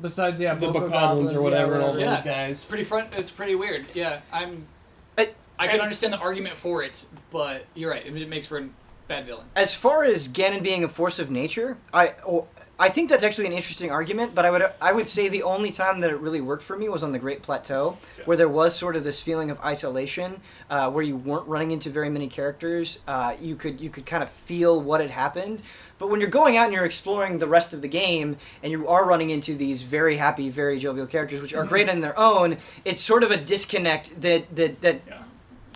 Besides, 0.00 0.40
yeah, 0.40 0.54
The 0.54 0.68
Boko 0.72 0.88
Bokoblins 0.88 1.34
or 1.34 1.40
whatever, 1.42 1.72
yeah, 1.72 1.76
and 1.76 1.84
all 1.84 1.98
Yeah. 1.98 2.14
those 2.16 2.24
guys. 2.24 2.50
It's 2.58 2.64
pretty 2.64 2.84
front. 2.84 3.08
It's 3.14 3.30
pretty 3.30 3.54
weird. 3.54 3.86
Yeah, 3.94 4.20
I'm. 4.32 4.66
I- 5.18 5.30
I 5.58 5.68
can 5.68 5.80
understand 5.80 6.12
the 6.12 6.18
argument 6.18 6.56
for 6.56 6.82
it, 6.82 7.04
but 7.30 7.66
you're 7.74 7.90
right. 7.90 8.04
It, 8.04 8.16
it 8.16 8.28
makes 8.28 8.46
for 8.46 8.58
a 8.58 8.68
bad 9.08 9.26
villain. 9.26 9.46
As 9.54 9.74
far 9.74 10.04
as 10.04 10.28
Ganon 10.28 10.62
being 10.62 10.84
a 10.84 10.88
force 10.88 11.18
of 11.18 11.30
nature, 11.30 11.76
I 11.92 12.14
oh, 12.26 12.46
I 12.78 12.88
think 12.88 13.10
that's 13.10 13.22
actually 13.22 13.46
an 13.46 13.52
interesting 13.52 13.92
argument. 13.92 14.34
But 14.34 14.44
I 14.44 14.50
would 14.50 14.64
I 14.80 14.92
would 14.92 15.08
say 15.08 15.28
the 15.28 15.44
only 15.44 15.70
time 15.70 16.00
that 16.00 16.10
it 16.10 16.16
really 16.16 16.40
worked 16.40 16.64
for 16.64 16.76
me 16.76 16.88
was 16.88 17.04
on 17.04 17.12
the 17.12 17.18
Great 17.18 17.42
Plateau, 17.42 17.98
where 18.24 18.36
there 18.36 18.48
was 18.48 18.74
sort 18.74 18.96
of 18.96 19.04
this 19.04 19.20
feeling 19.20 19.50
of 19.50 19.60
isolation, 19.60 20.40
uh, 20.68 20.90
where 20.90 21.04
you 21.04 21.16
weren't 21.16 21.46
running 21.46 21.70
into 21.70 21.90
very 21.90 22.10
many 22.10 22.28
characters. 22.28 22.98
Uh, 23.06 23.34
you 23.40 23.54
could 23.54 23.80
you 23.80 23.90
could 23.90 24.06
kind 24.06 24.22
of 24.22 24.30
feel 24.30 24.80
what 24.80 25.00
had 25.00 25.10
happened. 25.10 25.62
But 25.98 26.08
when 26.08 26.20
you're 26.20 26.30
going 26.30 26.56
out 26.56 26.64
and 26.64 26.72
you're 26.72 26.84
exploring 26.84 27.38
the 27.38 27.46
rest 27.46 27.72
of 27.72 27.82
the 27.82 27.88
game, 27.88 28.36
and 28.64 28.72
you 28.72 28.88
are 28.88 29.04
running 29.04 29.30
into 29.30 29.54
these 29.54 29.82
very 29.82 30.16
happy, 30.16 30.48
very 30.48 30.80
jovial 30.80 31.06
characters, 31.06 31.40
which 31.40 31.54
are 31.54 31.64
great 31.64 31.88
in 31.88 32.00
their 32.00 32.18
own, 32.18 32.56
it's 32.84 33.00
sort 33.00 33.22
of 33.22 33.30
a 33.30 33.36
disconnect 33.36 34.20
that 34.20 34.56
that 34.56 34.80
that. 34.80 35.02
Yeah. 35.06 35.21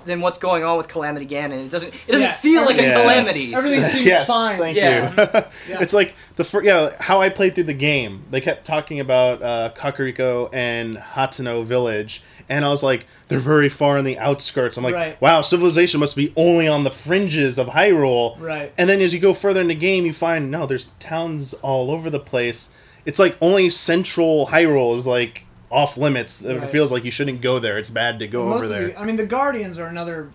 Than 0.06 0.20
what's 0.20 0.38
going 0.38 0.62
on 0.64 0.76
with 0.78 0.88
Calamity 0.88 1.26
Ganon. 1.26 1.66
It 1.66 1.70
doesn't. 1.70 1.88
It 1.92 2.06
doesn't 2.12 2.22
Yeah, 2.22 2.32
feel 2.32 2.62
like 2.64 2.76
a 2.78 2.82
everything- 2.86 3.02
calamity. 3.02 3.54
Everything 3.54 3.84
seems 3.90 4.06
yes, 4.06 4.28
fine. 4.28 4.58
thank 4.58 4.76
Yeah. 4.76 5.10
you. 5.10 5.42
Yeah. 5.68 5.80
It's 5.82 5.92
like 5.92 6.14
the 6.36 6.44
fir- 6.44 6.62
yeah 6.62 6.90
how 7.00 7.20
I 7.20 7.28
played 7.28 7.54
through 7.54 7.64
the 7.64 7.74
game. 7.74 8.22
They 8.30 8.40
kept 8.40 8.64
talking 8.64 9.00
about 9.00 9.42
uh, 9.42 9.70
Kakariko 9.76 10.48
and 10.52 10.96
Hateno 10.96 11.64
Village, 11.64 12.22
and 12.48 12.64
I 12.64 12.68
was 12.68 12.82
like, 12.84 13.06
they're 13.28 13.40
very 13.40 13.68
far 13.68 13.98
in 13.98 14.04
the 14.04 14.16
outskirts. 14.18 14.76
I'm 14.76 14.84
like, 14.84 14.94
Right. 14.94 15.20
wow, 15.20 15.42
civilization 15.42 15.98
must 15.98 16.14
be 16.14 16.32
only 16.36 16.68
on 16.68 16.84
the 16.84 16.90
fringes 16.92 17.58
of 17.58 17.66
Hyrule. 17.68 18.40
Right. 18.40 18.72
And 18.78 18.88
then 18.88 19.00
as 19.00 19.12
you 19.12 19.18
go 19.18 19.34
further 19.34 19.60
in 19.60 19.66
the 19.66 19.74
game, 19.74 20.06
you 20.06 20.12
find 20.12 20.50
no, 20.50 20.66
there's 20.66 20.90
towns 21.00 21.52
all 21.54 21.90
over 21.90 22.08
the 22.10 22.20
place. 22.20 22.68
It's 23.04 23.18
like 23.18 23.36
only 23.40 23.68
central 23.70 24.46
Hyrule 24.48 24.96
is 24.96 25.06
like 25.06 25.42
off 25.76 25.96
limits. 25.96 26.42
It 26.42 26.66
feels 26.68 26.90
like 26.90 27.04
you 27.04 27.10
shouldn't 27.10 27.40
go 27.42 27.58
there. 27.58 27.76
It's 27.78 27.90
bad 27.90 28.18
to 28.20 28.26
go 28.26 28.46
Most 28.46 28.56
over 28.64 28.68
there. 28.68 28.86
the- 28.88 28.98
I 29.00 29.04
mean, 29.04 29.16
the 29.16 29.26
Guardians 29.26 29.78
are 29.78 29.86
another 29.86 30.30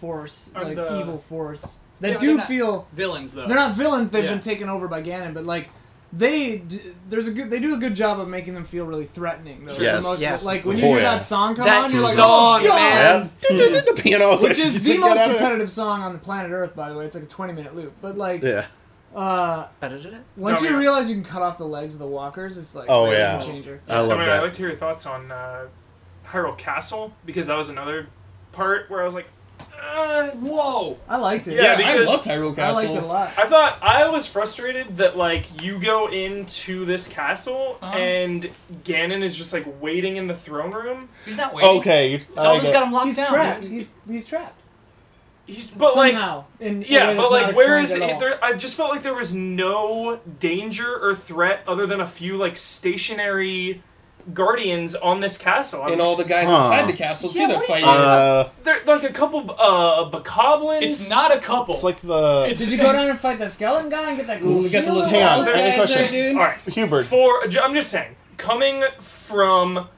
force, 0.00 0.50
And, 0.54 0.64
like 0.68 0.78
uh, 0.78 0.98
evil 1.00 1.18
force. 1.28 1.76
They 2.00 2.12
Yeah, 2.12 2.18
do 2.18 2.36
not- 2.38 2.46
feel 2.48 2.86
Villains 2.92 3.32
though. 3.34 3.46
they're 3.46 3.56
not 3.56 3.74
villains. 3.74 4.10
They've 4.10 4.24
Yeah. 4.24 4.30
been 4.30 4.40
taken 4.40 4.68
over 4.68 4.88
by 4.88 5.02
Ganon, 5.02 5.32
but 5.34 5.44
like 5.44 5.68
they 6.12 6.58
d- 6.58 6.80
there's 7.10 7.26
a 7.26 7.30
good 7.30 7.50
they 7.50 7.58
do 7.58 7.74
a 7.74 7.78
good 7.78 7.94
job 7.94 8.20
of 8.20 8.28
making 8.28 8.54
them 8.54 8.64
feel 8.64 8.84
really 8.86 9.06
threatening. 9.06 9.64
Though, 9.66 9.76
Yes. 9.78 10.02
most- 10.04 10.20
Yes. 10.20 10.44
Like 10.44 10.64
when 10.64 10.76
Oh, 10.76 10.78
you 10.80 10.84
hear 10.86 10.96
yeah. 10.98 11.14
that 11.16 11.24
song 11.24 11.54
come 11.56 11.64
That 11.66 11.84
on, 11.84 11.90
you're 11.92 12.02
like, 12.02 12.12
song, 12.14 12.60
oh, 12.62 12.66
God! 12.66 12.76
man. 12.76 13.30
Yeah. 13.50 13.80
the 13.94 14.00
piano, 14.02 14.30
Which 14.32 14.42
like, 14.42 14.58
is 14.58 14.82
the 14.84 14.98
most 14.98 15.10
out 15.10 15.16
of 15.30 15.34
it." 15.34 15.38
competitive 15.38 15.70
song 15.72 16.02
on 16.02 16.12
the 16.12 16.18
planet 16.18 16.52
Earth, 16.52 16.74
by 16.76 16.90
the 16.90 16.96
way. 16.96 17.04
It's 17.06 17.14
like 17.14 17.24
a 17.24 17.28
20 17.28 17.52
minute 17.54 17.74
loop. 17.74 17.92
But 18.00 18.16
like, 18.16 18.42
Yeah. 18.42 18.66
Uh, 19.14 19.68
once 20.36 20.60
you 20.60 20.76
realize 20.76 21.08
you 21.08 21.14
can 21.16 21.24
cut 21.24 21.42
off 21.42 21.58
the 21.58 21.64
legs 21.66 21.94
of 21.94 22.00
the 22.00 22.06
walkers, 22.06 22.58
it's 22.58 22.74
like 22.74 22.86
Oh, 22.90 23.10
yeah. 23.10 23.40
changer. 23.40 23.80
I 23.88 24.00
love 24.00 24.10
I 24.12 24.16
mean, 24.18 24.26
that. 24.26 24.36
I'd 24.38 24.42
like 24.42 24.52
to 24.54 24.58
hear 24.58 24.68
your 24.68 24.76
thoughts 24.78 25.06
on 25.06 25.30
uh, 25.32 25.66
Hyrule 26.26 26.56
Castle 26.58 27.12
because 27.24 27.46
that 27.46 27.56
was 27.56 27.68
another 27.68 28.08
part 28.52 28.90
where 28.90 29.00
I 29.00 29.04
was 29.04 29.14
like, 29.14 29.26
uh, 29.58 30.28
Whoa! 30.32 30.98
I 31.08 31.16
liked 31.16 31.48
it. 31.48 31.54
Yeah, 31.54 31.72
I 31.72 31.76
because- 31.76 32.08
love 32.08 32.22
Hyrule 32.24 32.52
I 32.52 32.56
Castle. 32.56 32.82
liked 32.82 32.94
it 32.94 33.02
a 33.02 33.06
lot. 33.06 33.32
I 33.38 33.46
thought 33.48 33.78
I 33.82 34.08
was 34.08 34.26
frustrated 34.26 34.98
that 34.98 35.16
like 35.16 35.62
you 35.62 35.78
go 35.78 36.08
into 36.08 36.84
this 36.84 37.08
castle 37.08 37.78
Uh-huh. 37.80 37.96
and 37.96 38.50
Ganon 38.84 39.22
is 39.22 39.36
just 39.36 39.52
like 39.52 39.66
waiting 39.80 40.16
in 40.16 40.26
the 40.26 40.34
throne 40.34 40.72
room. 40.72 41.08
He's 41.24 41.36
not 41.38 41.54
waiting. 41.54 41.70
Okay. 41.80 42.12
you- 42.12 42.20
I 42.36 42.42
Zelda's 42.42 42.70
got 42.70 42.82
him 42.86 42.92
locked 42.92 43.06
He's 43.06 43.16
down. 43.16 43.26
trapped. 43.28 43.64
He's, 43.64 43.88
he's 44.08 44.26
trapped. 44.26 44.60
He's 45.46 45.70
but 45.70 45.94
like 45.94 46.12
Somehow. 46.12 46.44
in 46.58 46.84
yeah, 46.88 47.14
but 47.14 47.30
like 47.30 47.54
where 47.56 47.78
is 47.78 47.92
it? 47.92 48.18
There, 48.18 48.42
I 48.44 48.54
just 48.54 48.76
felt 48.76 48.90
like 48.90 49.02
there 49.04 49.14
was 49.14 49.32
no 49.32 50.18
danger 50.40 50.98
or 51.00 51.14
threat 51.14 51.60
other 51.68 51.86
than 51.86 52.00
a 52.00 52.06
few 52.06 52.36
like 52.36 52.56
stationary 52.56 53.82
guardians 54.34 54.96
on 54.96 55.20
this 55.20 55.38
castle. 55.38 55.82
I 55.84 55.90
and 55.92 56.00
all 56.00 56.16
the 56.16 56.24
guys 56.24 56.48
Huh. 56.48 56.56
inside 56.56 56.88
the 56.88 56.96
castle 56.96 57.30
too 57.30 57.38
Yeah, 57.38 57.46
that 57.46 57.56
what 57.58 57.70
are 57.70 57.78
you 57.78 57.84
fight. 57.84 57.84
talking 57.84 58.02
Uh, 58.04 58.48
there 58.64 58.80
like 58.84 59.04
a 59.04 59.12
couple 59.12 59.48
uh 59.56 60.10
bokoblins. 60.10 60.82
It's 60.82 61.08
not 61.08 61.32
a 61.32 61.38
couple. 61.38 61.74
it's 61.74 61.84
like 61.84 62.00
the 62.00 62.42
It's- 62.42 62.58
Did 62.58 62.70
you 62.70 62.78
go 62.78 62.90
down 62.92 63.08
and 63.08 63.18
fight 63.20 63.38
the 63.38 63.48
skeleton 63.48 63.88
guy 63.88 64.08
and 64.08 64.16
get 64.16 64.26
that 64.26 64.40
cool 64.40 64.50
Ooh, 64.58 64.62
we 64.62 64.68
got 64.68 64.80
the 64.80 64.86
shield? 64.86 64.96
little 64.96 65.10
Hang 65.10 65.22
on, 65.22 65.44
those 65.44 65.54
I 65.54 65.58
have 65.58 65.66
a 65.66 65.68
guys 65.68 65.76
question. 65.94 66.12
there, 66.12 66.28
dude. 66.30 66.36
all 66.38 66.42
right. 66.44 66.58
Hubert. 66.66 67.04
For 67.04 67.44
I'm 67.62 67.74
just 67.74 67.88
saying, 67.90 68.16
coming 68.36 68.82
from 68.98 69.88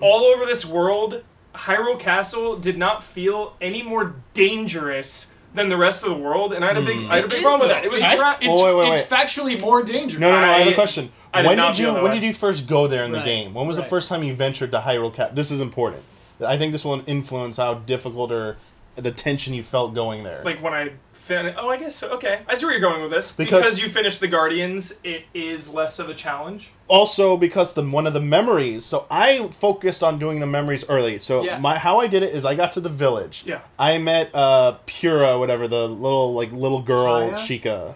all 0.00 0.24
over 0.24 0.46
this 0.46 0.64
world, 0.64 1.22
Hyrule 1.54 1.98
Castle 1.98 2.56
did 2.56 2.76
not 2.78 3.02
feel 3.02 3.56
any 3.60 3.82
more 3.82 4.16
dangerous 4.34 5.32
than 5.54 5.68
the 5.68 5.76
rest 5.76 6.02
of 6.04 6.10
the 6.10 6.16
world, 6.16 6.52
and 6.52 6.64
I 6.64 6.68
had 6.68 6.76
a 6.78 6.82
big, 6.82 6.96
hmm. 6.98 7.10
I 7.10 7.16
had 7.16 7.24
a 7.26 7.28
big 7.28 7.42
problem 7.42 7.60
with 7.60 7.70
that. 7.70 7.84
It 7.84 7.90
was 7.90 8.02
It's, 8.02 8.12
tra- 8.14 8.38
it's, 8.40 8.62
wait, 8.62 8.74
wait, 8.74 8.92
it's 8.92 9.02
factually 9.08 9.60
more 9.60 9.82
dangerous. 9.84 10.20
No, 10.20 10.30
no, 10.32 10.40
no. 10.40 10.52
I, 10.52 10.58
have 10.58 10.68
a 10.68 10.74
question. 10.74 11.12
I 11.32 11.42
did 11.42 11.48
when 11.48 11.56
not 11.56 11.76
did 11.76 11.80
you 11.80 11.86
that 11.92 12.02
when 12.02 12.10
way. 12.12 12.20
did 12.20 12.26
you 12.26 12.34
first 12.34 12.66
go 12.66 12.88
there 12.88 13.04
in 13.04 13.12
the 13.12 13.18
Right. 13.18 13.24
game? 13.24 13.54
When 13.54 13.66
was 13.68 13.76
the 13.76 13.82
Right. 13.82 13.90
first 13.90 14.08
time 14.08 14.24
you 14.24 14.34
ventured 14.34 14.72
to 14.72 14.80
Hyrule 14.80 15.14
Cap? 15.14 15.34
This 15.34 15.52
is 15.52 15.60
important. 15.60 16.02
I 16.44 16.58
think 16.58 16.72
this 16.72 16.84
will 16.84 17.02
influence 17.06 17.56
how 17.56 17.74
difficult 17.74 18.32
or 18.32 18.56
the 18.96 19.10
tension 19.12 19.54
you 19.54 19.62
felt 19.62 19.94
going 19.94 20.22
there. 20.24 20.42
like 20.44 20.62
when 20.62 20.72
I 20.72 20.92
fin- 21.12 21.54
Oh, 21.58 21.68
I 21.68 21.76
guess 21.78 21.96
so. 21.96 22.10
okay. 22.14 22.40
I 22.48 22.54
see 22.54 22.64
where 22.66 22.72
you're 22.78 22.80
going 22.80 23.02
with 23.02 23.10
this. 23.10 23.32
Because- 23.32 23.62
Because, 23.64 23.82
you 23.82 23.88
finished 23.88 24.20
the 24.20 24.28
Guardians, 24.28 24.94
it 25.02 25.24
is 25.34 25.72
less 25.72 25.98
of 25.98 26.08
a 26.08 26.14
challenge. 26.14 26.70
also 26.86 27.36
because 27.36 27.72
the 27.72 27.82
one 27.82 28.06
of 28.06 28.12
the 28.12 28.20
memories. 28.20 28.84
So 28.84 29.06
I 29.10 29.48
focused 29.48 30.02
on 30.02 30.18
doing 30.18 30.38
the 30.40 30.46
memories 30.46 30.84
early. 30.88 31.18
So 31.18 31.42
Yeah. 31.42 31.58
my 31.58 31.78
how 31.78 31.98
I 32.00 32.06
did 32.06 32.22
it 32.22 32.34
is 32.34 32.44
I 32.44 32.54
got 32.54 32.72
to 32.74 32.80
the 32.80 32.88
village. 32.90 33.42
Yeah. 33.46 33.60
I 33.78 33.98
met 33.98 34.30
uh 34.34 34.76
Purah, 34.86 35.38
whatever 35.38 35.66
the 35.66 35.88
little 35.88 36.34
like 36.34 36.52
little 36.52 36.82
girl 36.82 37.30
Paya? 37.30 37.34
Sheikah. 37.34 37.94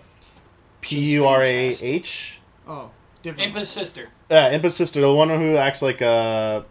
P 0.81 0.97
She's 0.97 1.11
U 1.13 1.27
R 1.27 1.43
A 1.43 1.45
fantastic. 1.45 1.89
H. 1.89 2.41
Oh, 2.67 2.91
different. 3.23 3.49
Impa's 3.49 3.69
sister. 3.69 4.09
Yeah, 4.31 4.51
Impa's 4.51 4.75
sister, 4.77 5.01
the 5.01 5.13
one 5.13 5.29
who 5.31 5.57
acts 5.57 5.83
like 5.83 6.01
a, 6.01 6.65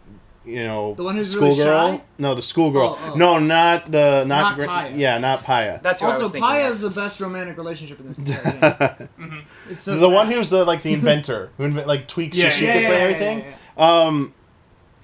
you 0.48 0.64
know, 0.64 0.94
The 0.96 1.04
one 1.04 1.16
who's 1.16 1.36
really 1.36 1.54
schoolgirl. 1.56 1.98
shy? 1.98 2.02
No, 2.18 2.34
the 2.36 2.42
schoolgirl. 2.42 2.98
Oh, 3.00 3.12
oh. 3.14 3.16
No, 3.18 3.38
not 3.40 3.92
the 3.92 4.24
not. 4.26 4.28
Not 4.28 4.56
gra- 4.56 4.68
Paya. 4.68 4.98
Yeah, 4.98 5.18
not 5.18 5.44
Paya. 5.44 5.82
That's 5.82 6.02
what 6.02 6.08
I 6.10 6.12
also, 6.14 6.24
was 6.24 6.32
thinking. 6.32 6.50
Paya 6.50 6.68
of. 6.68 6.74
is 6.74 6.80
the 6.96 7.02
best 7.02 7.20
romantic 7.22 7.58
relationship 7.58 8.00
in 8.00 8.08
this 8.08 8.18
entire 8.20 9.10
game. 9.18 9.46
It's 9.70 9.84
so 9.84 9.96
the 9.96 10.08
sad. 10.08 10.14
one 10.14 10.32
who's 10.32 10.50
the 10.50 10.64
like 10.66 10.82
the 10.84 10.94
inventor 10.94 11.52
who 11.58 11.64
invent, 11.66 11.88
like 11.88 12.08
tweaks 12.08 12.38
Yeah, 12.38 12.50
Yoshika's 12.50 12.62
yeah, 12.62 12.72
and 12.74 12.82
yeah, 12.84 12.90
yeah, 12.90 12.96
everything. 12.98 13.40
yeah, 13.40 13.56
yeah. 13.78 14.02
Um, 14.06 14.34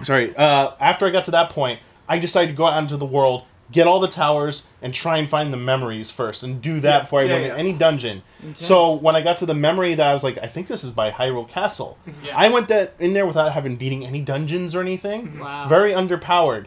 sorry. 0.03 0.35
Uh, 0.35 0.71
after 0.79 1.05
I 1.05 1.09
got 1.11 1.25
to 1.25 1.31
that 1.31 1.49
point, 1.49 1.79
I 2.07 2.17
decided 2.19 2.47
to 2.47 2.57
go 2.57 2.65
out 2.65 2.81
into 2.81 2.97
the 2.97 3.05
world, 3.05 3.43
get 3.73 3.87
all 3.87 3.99
the 3.99 4.07
towers, 4.07 4.65
and 4.81 4.93
try 4.93 5.17
and 5.17 5.29
find 5.29 5.51
the 5.51 5.57
memories 5.57 6.11
first, 6.11 6.43
and 6.43 6.61
do 6.61 6.79
that 6.81 6.95
Yeah, 6.97 6.99
before 7.01 7.19
I 7.21 7.23
yeah, 7.23 7.33
went 7.33 7.45
yeah. 7.45 7.53
in 7.55 7.59
any 7.59 7.73
dungeon. 7.73 8.21
Intense. 8.41 8.65
So 8.67 8.93
when 8.93 9.15
I 9.15 9.21
got 9.21 9.37
to 9.39 9.45
the 9.45 9.53
memory 9.55 9.95
that 9.95 10.07
I 10.07 10.13
was 10.13 10.23
like, 10.23 10.37
I 10.37 10.47
think 10.47 10.67
this 10.67 10.83
is 10.83 10.91
by 10.91 11.11
Hyrule 11.11 11.49
Castle. 11.49 11.97
Yeah. 12.23 12.37
I 12.37 12.49
went 12.49 12.67
that 12.69 12.93
in 12.99 13.11
there 13.13 13.25
without 13.25 13.51
having 13.51 13.75
beating 13.75 14.05
any 14.05 14.21
dungeons 14.21 14.75
or 14.75 14.81
anything. 14.81 15.39
Wow. 15.39 15.67
Very 15.67 15.91
underpowered. 15.91 16.65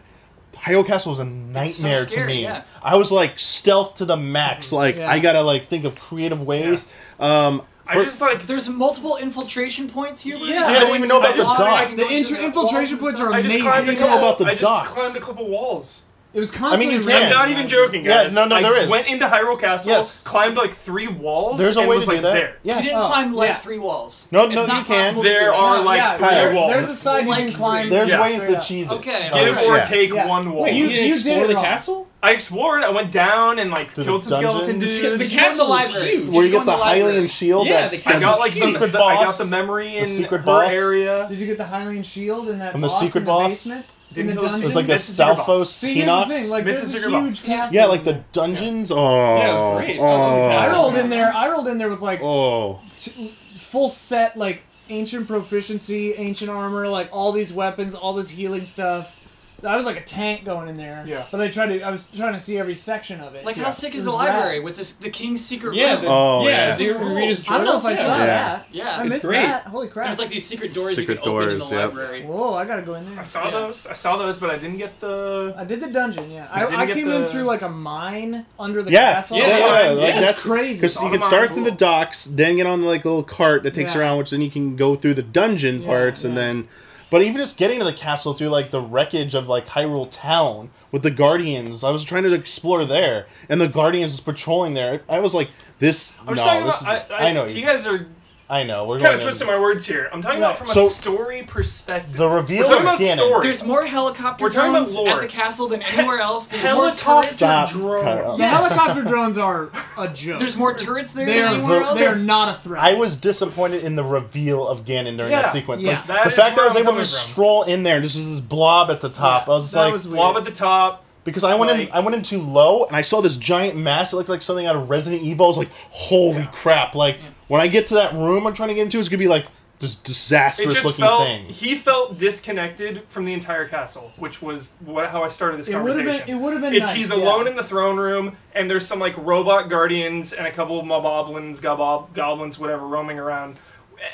Hyrule 0.55 0.85
Castle 0.85 1.11
was 1.11 1.19
a 1.19 1.25
nightmare 1.25 2.03
to 2.05 2.11
scary, 2.11 2.27
me. 2.27 2.43
yeah. 2.43 2.63
I 2.83 2.95
was 2.97 3.11
like 3.11 3.37
stealth 3.39 3.95
to 3.95 4.05
the 4.05 4.17
max. 4.17 4.71
Like 4.71 4.97
Yeah. 4.97 5.09
I 5.11 5.19
gotta 5.19 5.41
like 5.41 5.67
think 5.67 5.85
of 5.85 5.99
creative 5.99 6.41
ways. 6.41 6.87
Um, 7.19 7.61
I 7.87 8.03
just 8.03 8.19
like 8.21 8.45
There's 8.47 8.67
multiple 8.67 9.17
infiltration 9.17 9.87
points 9.89 10.21
here. 10.21 10.35
Yeah, 10.37 10.65
I 10.67 10.79
don't 10.79 10.95
even 10.95 11.07
know 11.07 11.19
about 11.19 11.37
the 11.37 11.43
dock. 11.43 11.95
The 11.95 12.07
inter- 12.09 12.35
infiltration 12.37 12.97
points 12.97 13.19
are 13.19 13.31
I 13.31 13.41
just 13.41 13.55
amazing. 13.55 13.61
climbed 13.71 13.89
a 13.89 13.93
Yeah. 13.93 14.17
About 14.17 14.37
the 14.39 14.45
I 14.45 14.51
just 14.51 14.63
docks. 14.63 14.89
climbed 14.91 15.15
a 15.15 15.19
couple 15.21 15.47
walls. 15.47 16.03
It 16.33 16.41
was 16.41 16.51
I 16.51 16.55
constantly. 16.57 16.97
mean, 16.97 17.01
you 17.03 17.07
can. 17.09 17.23
I'm 17.23 17.29
not 17.31 17.49
even 17.49 17.67
joking, 17.67 18.03
Yeah, 18.05 18.23
guys. 18.25 18.35
no, 18.35 18.45
no, 18.45 18.57
I 18.57 18.61
there 18.61 18.75
is. 18.77 18.89
went 18.89 19.09
into 19.09 19.25
Hyrule 19.27 19.59
Castle, 19.59 19.91
Yes. 19.93 20.23
climbed 20.23 20.55
like 20.55 20.73
three 20.73 21.07
walls, 21.07 21.57
there's 21.57 21.77
a 21.77 21.79
and 21.79 21.89
way 21.89 21.95
was 21.95 22.05
to 22.05 22.11
do 22.11 22.15
like 22.17 22.23
that. 22.23 22.33
there. 22.33 22.55
Yeah. 22.63 22.77
You 22.77 22.83
didn't 22.83 22.99
Oh, 23.01 23.07
climb 23.07 23.33
like 23.33 23.49
yeah. 23.49 23.55
three 23.55 23.79
walls. 23.79 24.27
No, 24.29 24.45
it's 24.45 24.53
no, 24.55 24.65
not 24.67 24.79
you 24.79 24.85
can. 24.85 25.03
possible 25.03 25.23
to 25.23 25.29
There 25.29 25.39
do 25.39 25.45
that. 25.51 25.57
are 25.59 25.75
Yeah, 25.77 25.81
like 25.81 25.97
yeah, 25.97 26.17
three 26.17 26.27
there- 26.27 26.53
walls. 26.53 26.71
There's 26.73 26.89
a 26.89 26.93
side 26.95 27.23
you 27.23 27.29
Like 27.29 27.45
can 27.47 27.53
climb. 27.53 27.89
There's 27.89 28.09
Yeah. 28.09 28.21
ways 28.21 28.45
to 28.45 28.57
up. 28.57 28.63
cheese 28.63 28.87
it. 28.87 28.93
Okay, 28.93 29.29
Give 29.33 29.47
alright. 29.57 29.65
or 29.65 29.77
Yeah. 29.77 29.83
take 29.83 30.13
Yeah. 30.13 30.27
one 30.27 30.51
wall. 30.51 30.63
Wait, 30.63 30.75
You, 30.75 30.83
You- 30.83 30.89
didn't 30.89 31.07
you 31.17 31.23
did 31.23 31.37
it 31.43 31.47
the 31.47 31.53
wrong. 31.55 31.63
castle? 31.63 32.07
I 32.21 32.31
explored. 32.31 32.83
I 32.83 32.89
went 32.89 33.11
down 33.11 33.57
and 33.57 33.71
like 33.71 33.91
To 33.93 34.01
the 34.01 34.03
killed 34.03 34.23
some 34.23 34.33
skeleton 34.33 34.79
dungeons? 34.79 34.99
dudes. 34.99 35.01
The 35.01 35.17
Did 35.17 35.31
you 35.31 35.39
go 35.39 35.43
in 35.45 35.49
the 35.49 35.49
castle 35.49 35.63
is 35.65 35.69
library? 35.93 36.15
huge. 36.17 36.29
Where 36.29 36.43
you 36.45 36.51
you 36.51 36.57
get 36.57 36.65
the 36.65 36.75
the? 36.77 36.83
Hylian 36.83 37.29
shield. 37.31 37.67
Yeah, 37.67 37.81
that's 37.81 38.03
the 38.03 38.09
I 38.09 38.19
got 38.19 38.39
like 38.39 38.53
the 38.53 38.59
the, 38.59 38.65
secret 38.65 38.91
the, 38.91 38.99
I 39.03 39.15
got 39.15 39.25
boss. 39.27 39.37
the 39.37 39.45
memory 39.45 39.95
in 39.97 40.03
the 40.03 40.09
secret 40.09 40.37
her 40.39 40.43
boss. 40.43 40.73
area. 40.73 41.25
Did 41.29 41.39
you 41.39 41.47
get 41.47 41.57
the 41.57 41.63
Hylian 41.63 42.03
shield 42.05 42.49
in 42.49 42.59
that 42.59 42.73
From 42.73 42.81
the 42.81 42.87
boss 42.89 42.99
secret 42.99 43.21
in 43.21 43.25
the 43.25 43.31
boss? 43.31 43.49
basement? 43.51 43.85
Didn't 44.17 44.31
in 44.31 44.35
the 44.35 44.41
dungeon? 44.41 44.61
It 44.61 44.65
was 44.65 44.75
like 44.75 44.87
the 44.87 44.93
Missed 44.93 45.07
the 45.17 45.23
secret 45.23 45.37
boss. 45.37 45.47
Salphos 45.47 45.65
See, 45.67 45.93
here's 45.95 46.05
the 46.07 46.25
thing. 46.25 46.43
Hinox. 46.45 46.49
Like, 46.51 46.65
Missed 46.65 46.79
there's 46.79 46.89
a 46.89 46.91
secret 46.93 47.09
huge 47.11 47.35
boss. 47.37 47.43
castle. 47.43 47.75
Yeah, 47.75 47.85
like 47.85 48.03
the 48.03 48.09
in 48.09 48.15
there. 48.17 48.25
dungeons. 48.33 48.91
Oh, 48.91 49.37
Yeah, 49.37 49.49
it 49.49 49.53
was 49.53 49.77
great. 49.85 49.99
I 49.99 50.01
love 50.03 50.19
the 50.19 50.41
oh. 50.41 50.47
I 50.47 50.61
castle. 50.61 50.81
rolled 50.81 50.95
in 50.97 51.09
there. 51.09 51.33
I 51.33 51.49
rolled 51.49 51.67
in 51.67 51.77
there 51.77 51.89
with 51.89 52.01
like 52.01 52.21
Oh, 52.21 52.81
t- 52.99 53.33
full 53.57 53.89
set 53.89 54.35
like 54.37 54.63
ancient 54.89 55.27
proficiency, 55.27 56.13
ancient 56.13 56.49
armor, 56.49 56.87
like 56.87 57.09
all 57.11 57.31
these 57.31 57.51
weapons, 57.53 57.93
all 57.95 58.13
this 58.13 58.29
healing 58.29 58.65
stuff. 58.65 59.15
So 59.59 59.67
I 59.67 59.75
was 59.75 59.87
like 59.87 59.97
a 59.97 60.03
tank 60.03 60.45
going 60.45 60.67
in 60.67 60.77
there. 60.77 61.03
Yeah. 61.07 61.25
But 61.31 61.41
I 61.41 61.47
tried 61.47 61.67
to. 61.69 61.81
I 61.81 61.89
was 61.89 62.05
trying 62.15 62.33
to 62.33 62.39
see 62.39 62.59
every 62.59 62.75
section 62.75 63.19
of 63.21 63.33
it. 63.33 63.43
Like 63.43 63.55
Yeah. 63.57 63.63
how 63.63 63.71
sick 63.71 63.95
is 63.95 64.03
the 64.05 64.11
was 64.11 64.19
rad. 64.27 64.35
library 64.35 64.59
with 64.59 64.77
this 64.77 64.91
the 64.91 65.09
king's 65.09 65.43
secret 65.43 65.73
Yeah, 65.73 65.93
room? 65.93 66.01
the, 66.03 66.07
Oh, 66.09 66.47
yeah, 66.47 66.49
yeah. 66.69 66.75
the 66.75 67.15
Rita's 67.15 67.49
I 67.49 67.57
don't 67.57 67.65
know 67.65 67.77
if 67.79 67.85
I 67.85 67.91
yeah. 67.93 68.05
saw 68.05 68.17
Yeah. 68.19 68.25
that. 68.27 68.67
Yeah. 68.71 68.97
I 68.97 69.01
It's 69.01 69.09
missed 69.09 69.25
great. 69.25 69.41
that. 69.41 69.63
Holy 69.63 69.87
crap! 69.87 70.05
There's 70.05 70.19
like 70.19 70.29
these 70.29 70.45
secret 70.45 70.73
doors 70.75 70.95
Secret 70.95 71.15
you 71.17 71.23
can 71.23 71.29
open 71.33 71.49
in 71.49 71.57
the 71.59 71.65
yep. 71.65 71.73
library. 71.93 72.21
Whoa, 72.23 72.53
I 72.53 72.65
gotta 72.65 72.83
go 72.83 72.93
in 72.93 73.09
there. 73.09 73.19
I 73.19 73.23
saw 73.23 73.45
Yeah. 73.45 73.51
those. 73.51 73.87
I 73.87 73.93
saw 73.93 74.17
those, 74.17 74.37
but 74.37 74.51
I 74.51 74.57
didn't 74.57 74.77
get 74.77 74.99
the. 74.99 75.55
I 75.57 75.63
did 75.63 75.79
the 75.81 75.87
dungeon. 75.87 76.29
Yeah, 76.29 76.43
You 76.69 76.75
I, 76.77 76.81
I 76.81 76.85
get 76.85 76.93
came 76.95 77.09
in 77.09 77.25
through 77.25 77.43
like 77.45 77.63
a 77.63 77.69
mine 77.69 78.45
under 78.59 78.83
the 78.83 78.91
Yeah, 78.91 79.13
castle. 79.15 79.37
yeah, 79.37 79.47
Yeah, 79.47 79.57
yeah, 79.57 79.83
yeah, 79.83 79.89
like 79.91 80.15
that's 80.21 80.43
crazy. 80.43 80.81
Because 80.81 81.01
you 81.01 81.09
can 81.09 81.21
start 81.23 81.49
mine, 81.49 81.57
in 81.59 81.63
the 81.63 81.71
docks, 81.71 82.25
then 82.25 82.57
get 82.57 82.67
on 82.67 82.83
like 82.83 83.05
a 83.05 83.07
little 83.09 83.23
cart 83.23 83.63
that 83.63 83.73
takes 83.73 83.95
around, 83.95 84.19
which 84.19 84.29
then 84.29 84.41
you 84.41 84.51
can 84.51 84.75
go 84.75 84.93
through 84.93 85.15
the 85.15 85.23
dungeon 85.23 85.83
parts, 85.83 86.23
and 86.23 86.37
then. 86.37 86.67
But 87.09 87.21
even 87.21 87.37
just 87.37 87.57
getting 87.57 87.79
to 87.79 87.85
the 87.85 87.93
castle 87.93 88.33
through 88.33 88.49
like 88.49 88.71
the 88.71 88.81
wreckage 88.81 89.33
of 89.33 89.47
like 89.47 89.67
Hyrule 89.67 90.09
Town 90.11 90.69
with 90.91 91.03
the 91.03 91.11
Guardians, 91.11 91.83
I 91.83 91.91
was 91.91 92.03
trying 92.03 92.23
to 92.23 92.33
explore 92.33 92.85
there, 92.85 93.27
and 93.47 93.61
the 93.61 93.67
Guardians 93.67 94.13
was 94.13 94.19
patrolling 94.19 94.73
there. 94.73 95.01
I 95.07 95.19
was 95.19 95.33
like, 95.33 95.49
"This 95.79 96.15
I'm 96.19 96.35
no, 96.35 96.65
this 96.65 96.81
about. 96.81 97.05
is, 97.05 97.11
I, 97.11 97.29
I, 97.29 97.33
know 97.33 97.45
you 97.45 97.63
guys 97.63 97.87
are 97.87 98.07
I 98.49 98.63
know 98.63 98.85
we're 98.85 98.97
kind 98.97 99.13
of 99.13 99.19
twisting 99.21 99.45
my 99.45 99.59
words 99.59 99.85
here. 99.85 100.09
I'm 100.13 100.21
talking 100.21 100.39
Right. 100.39 100.51
about 100.55 100.57
from 100.57 100.69
a 100.85 100.89
story 100.89 101.43
perspective. 101.43 102.15
The 102.15 102.29
reveal 102.29 102.59
We're 102.59 102.63
talking 102.75 102.77
of 102.77 102.93
about 102.95 102.99
Ganon. 103.01 103.13
story. 103.15 103.41
There's 103.41 103.61
more 103.63 103.85
helicopter 103.85 104.41
We're 104.45 104.49
talking 104.49 104.69
about 104.69 104.77
drones 104.85 104.95
lore. 104.95 105.09
at 105.09 105.19
the 105.19 105.27
castle 105.27 105.67
than 105.67 105.81
anywhere 105.81 106.19
else. 106.19 106.47
There's 106.47 106.63
more 106.63 106.71
Helicopter 106.71 107.03
turrets. 107.23 107.35
Stop, 107.35 107.69
drones. 107.71 108.03
Kyle. 108.05 108.37
The 108.37 108.45
helicopter 108.47 109.01
drones 109.01 109.37
are 109.37 109.67
a 109.97 110.07
joke. 110.07 110.39
There's 110.39 110.55
more 110.55 110.73
turrets 110.73 111.11
there 111.11 111.25
They 111.25 111.41
than 111.41 111.43
are, 111.43 111.55
anywhere 111.55 111.81
else. 111.83 111.99
they 111.99 112.05
are 112.05 112.15
not 112.15 112.47
a 112.47 112.57
threat. 112.61 112.81
I 112.81 112.93
was 112.93 113.17
disappointed 113.17 113.83
in 113.83 113.97
the 113.97 114.03
reveal 114.05 114.65
of 114.65 114.85
Ganon 114.85 115.17
during 115.17 115.31
Yeah. 115.33 115.41
that 115.41 115.51
sequence. 115.51 115.83
Yeah. 115.83 115.97
Like, 115.97 116.07
That 116.07 116.23
the 116.23 116.29
is 116.29 116.35
fact 116.35 116.55
that 116.55 116.61
I 116.61 116.65
was 116.67 116.75
I'm 116.77 116.83
able 116.83 116.91
to 116.93 116.95
coming 116.99 117.03
just 117.03 117.23
from. 117.25 117.31
stroll 117.33 117.63
in 117.63 117.83
there 117.83 117.95
and 117.95 118.03
just 118.03 118.15
was 118.15 118.29
this 118.31 118.39
blob 118.39 118.89
at 118.89 119.01
the 119.01 119.09
top. 119.09 119.47
Yeah, 119.47 119.53
I 119.53 119.55
was 119.57 119.71
that 119.71 119.81
like, 119.81 119.93
was 119.93 120.07
weird. 120.07 120.21
Blob 120.21 120.37
at 120.37 120.45
the 120.45 120.51
top. 120.51 121.03
Because 121.25 121.43
I 121.43 121.55
went 121.55 121.71
in, 121.71 121.79
Like- 121.79 121.89
I 121.93 121.99
went 121.99 122.15
in 122.15 122.21
too 122.21 122.41
low, 122.41 122.85
and 122.85 122.95
I 122.95 123.01
saw 123.01 123.19
this 123.19 123.35
giant 123.35 123.75
mass. 123.75 124.13
It 124.13 124.15
looked 124.15 124.29
like 124.29 124.41
something 124.41 124.65
out 124.65 124.77
of 124.77 124.89
Resident 124.89 125.23
Evil. 125.23 125.47
I 125.47 125.49
was 125.49 125.57
like, 125.57 125.69
"Holy 125.91 126.37
Yeah. 126.37 126.45
crap!" 126.53 126.95
Like 126.95 127.17
when 127.47 127.61
I 127.61 127.67
get 127.67 127.87
to 127.87 127.93
that 127.95 128.13
room 128.13 128.45
I'm 128.47 128.53
trying 128.53 128.69
to 128.69 128.75
get 128.75 128.83
into, 128.83 128.99
it's 128.99 129.09
gonna 129.09 129.17
be 129.19 129.27
like 129.27 129.45
this 129.79 129.95
It 129.99 130.03
disastrous 130.05 130.73
just 130.73 130.85
looking 130.85 131.05
felt 131.05 131.21
thing. 131.23 131.45
he 131.45 131.75
felt 131.75 132.17
disconnected 132.17 133.03
from 133.07 133.25
the 133.25 133.33
entire 133.33 133.67
castle, 133.67 134.11
which 134.17 134.41
was 134.41 134.73
what 134.83 135.09
how 135.09 135.23
I 135.23 135.27
started 135.29 135.57
this 135.59 135.67
it 135.67 135.75
would 135.75 135.85
have 135.85 135.95
conversation. 135.97 136.25
been. 136.27 136.35
It 136.35 136.41
would 136.41 136.53
have 136.53 136.61
been. 136.63 136.73
It's 136.73 136.85
nice, 136.87 136.95
he's 136.97 137.09
yeah. 137.11 137.17
alone 137.17 137.47
in 137.47 137.55
the 137.55 137.63
throne 137.63 137.97
room, 137.97 138.35
and 138.55 138.67
there's 138.69 138.87
some 138.87 138.97
like 138.99 139.15
robot 139.17 139.69
guardians 139.69 140.33
and 140.33 140.47
a 140.47 140.51
couple 140.51 140.79
of 140.79 140.85
moboblins, 140.85 141.61
gobob, 141.61 142.11
goblins, 142.13 142.57
whatever, 142.57 142.87
roaming 142.87 143.19
around. 143.19 143.59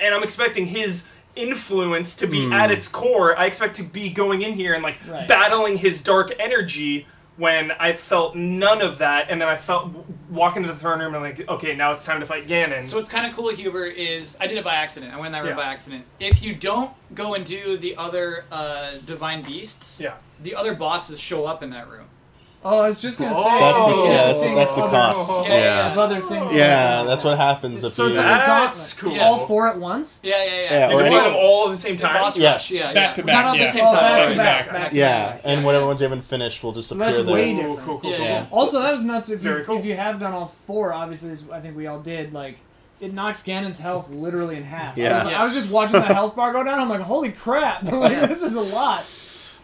And 0.02 0.14
I'm 0.14 0.24
expecting 0.24 0.66
his 0.66 1.08
influence 1.36 2.14
to 2.18 2.28
be 2.28 2.46
Hmm. 2.46 2.54
at 2.54 2.70
its 2.70 2.88
core. 2.88 3.38
I 3.40 3.46
expect 3.46 3.76
to 3.78 3.84
be 3.84 4.10
going 4.10 4.42
in 4.42 4.54
here 4.54 4.74
and 4.74 4.84
like 4.84 5.00
Right. 5.08 5.28
battling 5.28 5.78
his 5.78 6.02
dark 6.02 6.32
energy. 6.40 7.08
When 7.36 7.72
I 7.72 7.94
felt 7.94 8.36
none 8.36 8.82
of 8.82 9.00
that, 9.00 9.32
and 9.32 9.42
then 9.42 9.48
I 9.48 9.58
felt 9.58 9.92
walk 10.30 10.56
into 10.56 10.68
the 10.68 10.76
throne 10.76 11.00
room 11.00 11.16
and 11.16 11.24
like, 11.24 11.50
okay, 11.50 11.76
now 11.76 11.92
it's 11.92 12.06
time 12.06 12.20
to 12.20 12.26
fight 12.28 12.48
Ganon. 12.48 12.84
So 12.84 12.96
what's 12.98 13.10
kind 13.10 13.26
of 13.26 13.36
cool, 13.36 13.50
Huber, 13.50 13.86
is 13.88 14.38
I 14.40 14.46
did 14.46 14.58
it 14.58 14.64
by 14.64 14.76
accident. 14.76 15.12
I 15.14 15.16
went 15.16 15.28
in 15.28 15.32
that 15.34 15.40
room 15.40 15.50
Yeah. 15.50 15.56
by 15.56 15.64
accident. 15.66 16.06
If 16.20 16.44
you 16.44 16.54
don't 16.54 16.92
go 17.16 17.34
and 17.34 17.44
do 17.44 17.76
the 17.78 17.96
other 17.98 18.46
uh, 18.52 18.98
divine 19.06 19.42
beasts, 19.44 20.00
yeah, 20.00 20.14
the 20.44 20.54
other 20.54 20.76
bosses 20.76 21.20
show 21.20 21.46
up 21.46 21.64
in 21.64 21.72
that 21.72 21.90
room. 21.90 22.06
Oh, 22.66 22.80
I 22.80 22.88
was 22.88 23.00
just 23.00 23.20
gonna 23.20 23.34
Oh. 23.36 23.44
say. 23.44 23.60
That's 23.60 23.80
the 23.80 23.86
Oh. 23.86 24.06
yeah, 24.06 24.26
that's, 24.28 24.42
that's 24.42 24.76
the 24.76 24.82
cost. 24.82 25.48
Yeah, 25.50 25.58
Yeah, 25.58 25.92
Of 25.92 25.98
other 25.98 26.22
things. 26.22 26.54
yeah, 26.54 27.04
that's 27.04 27.24
what 27.24 27.38
happens 27.38 27.84
if 27.84 27.92
So 27.94 28.04
you. 28.04 28.10
it's 28.12 28.18
like 28.18 28.26
a 28.26 28.30
That's 28.48 28.94
cool. 28.94 29.20
All 29.20 29.46
four 29.46 29.68
at 29.68 29.78
once. 29.78 30.20
Yeah, 30.24 30.38
yeah, 30.44 30.46
yeah. 30.46 30.62
Yeah, 30.72 30.88
you 30.90 30.96
or 30.96 30.98
can 31.00 31.06
any- 31.08 31.16
fight 31.16 31.24
them 31.26 31.36
all 31.36 31.68
at 31.68 31.72
the 31.72 31.78
same 31.78 31.96
time. 31.98 32.14
boss 32.22 32.38
Yes. 32.38 32.54
rush, 32.54 32.72
yeah, 32.72 32.86
Back 32.86 32.96
yeah. 32.96 33.14
to 33.14 33.24
back, 33.24 33.34
Not 33.36 33.46
all 33.46 33.52
at 33.54 33.60
yeah. 33.60 33.66
the 33.66 33.72
same 33.74 33.84
Oh, 33.86 33.88
time. 33.94 33.96
back 33.96 34.12
sorry. 34.12 34.28
to 34.30 34.36
back, 34.38 34.66
back. 34.66 34.74
back 34.74 34.92
to 34.92 34.98
yeah, 34.98 35.26
back. 35.32 35.42
and 35.44 35.60
yeah, 35.60 35.66
whatever 35.66 35.84
yeah. 35.84 35.88
ones 35.88 36.00
you 36.02 36.04
haven't 36.06 36.22
finished 36.24 36.64
will 36.64 36.72
that's 36.72 36.88
disappear 36.88 37.24
there. 37.24 37.34
way 37.34 37.52
Cool, 37.54 37.56
different. 37.62 37.80
cool, 37.86 38.00
cool, 38.00 38.12
Yeah, 38.12 38.18
cool. 38.18 38.26
yeah. 38.26 38.46
Also, 38.52 38.82
that 38.82 38.92
was 38.92 39.04
nuts. 39.04 39.30
If 39.30 39.44
you, 39.44 39.64
cool. 39.66 39.80
if 39.80 39.86
you 39.86 39.96
have 39.98 40.20
done 40.20 40.34
all 40.34 40.54
four, 40.66 40.94
obviously, 40.94 41.32
as 41.32 41.44
I 41.52 41.60
think 41.60 41.76
we 41.76 41.88
all 41.88 42.00
did. 42.00 42.34
Like, 42.34 42.60
it 43.02 43.14
knocks 43.14 43.44
Ganon's 43.44 43.80
health 43.80 44.10
literally 44.10 44.56
in 44.56 44.64
half. 44.64 44.98
I 44.98 45.02
Yeah. 45.02 45.16
was, 45.16 45.24
like- 45.26 45.34
Yeah. 45.34 45.42
I 45.42 45.44
was 45.44 45.54
just 45.54 45.70
watching 45.70 46.00
the 46.00 46.06
health 46.14 46.36
bar 46.38 46.54
go 46.54 46.64
down. 46.64 46.80
I'm 46.80 46.88
like, 46.88 47.02
holy 47.02 47.32
crap! 47.34 47.84
like, 47.92 48.30
this 48.30 48.42
is 48.42 48.54
a 48.56 48.62
lot. 48.62 49.04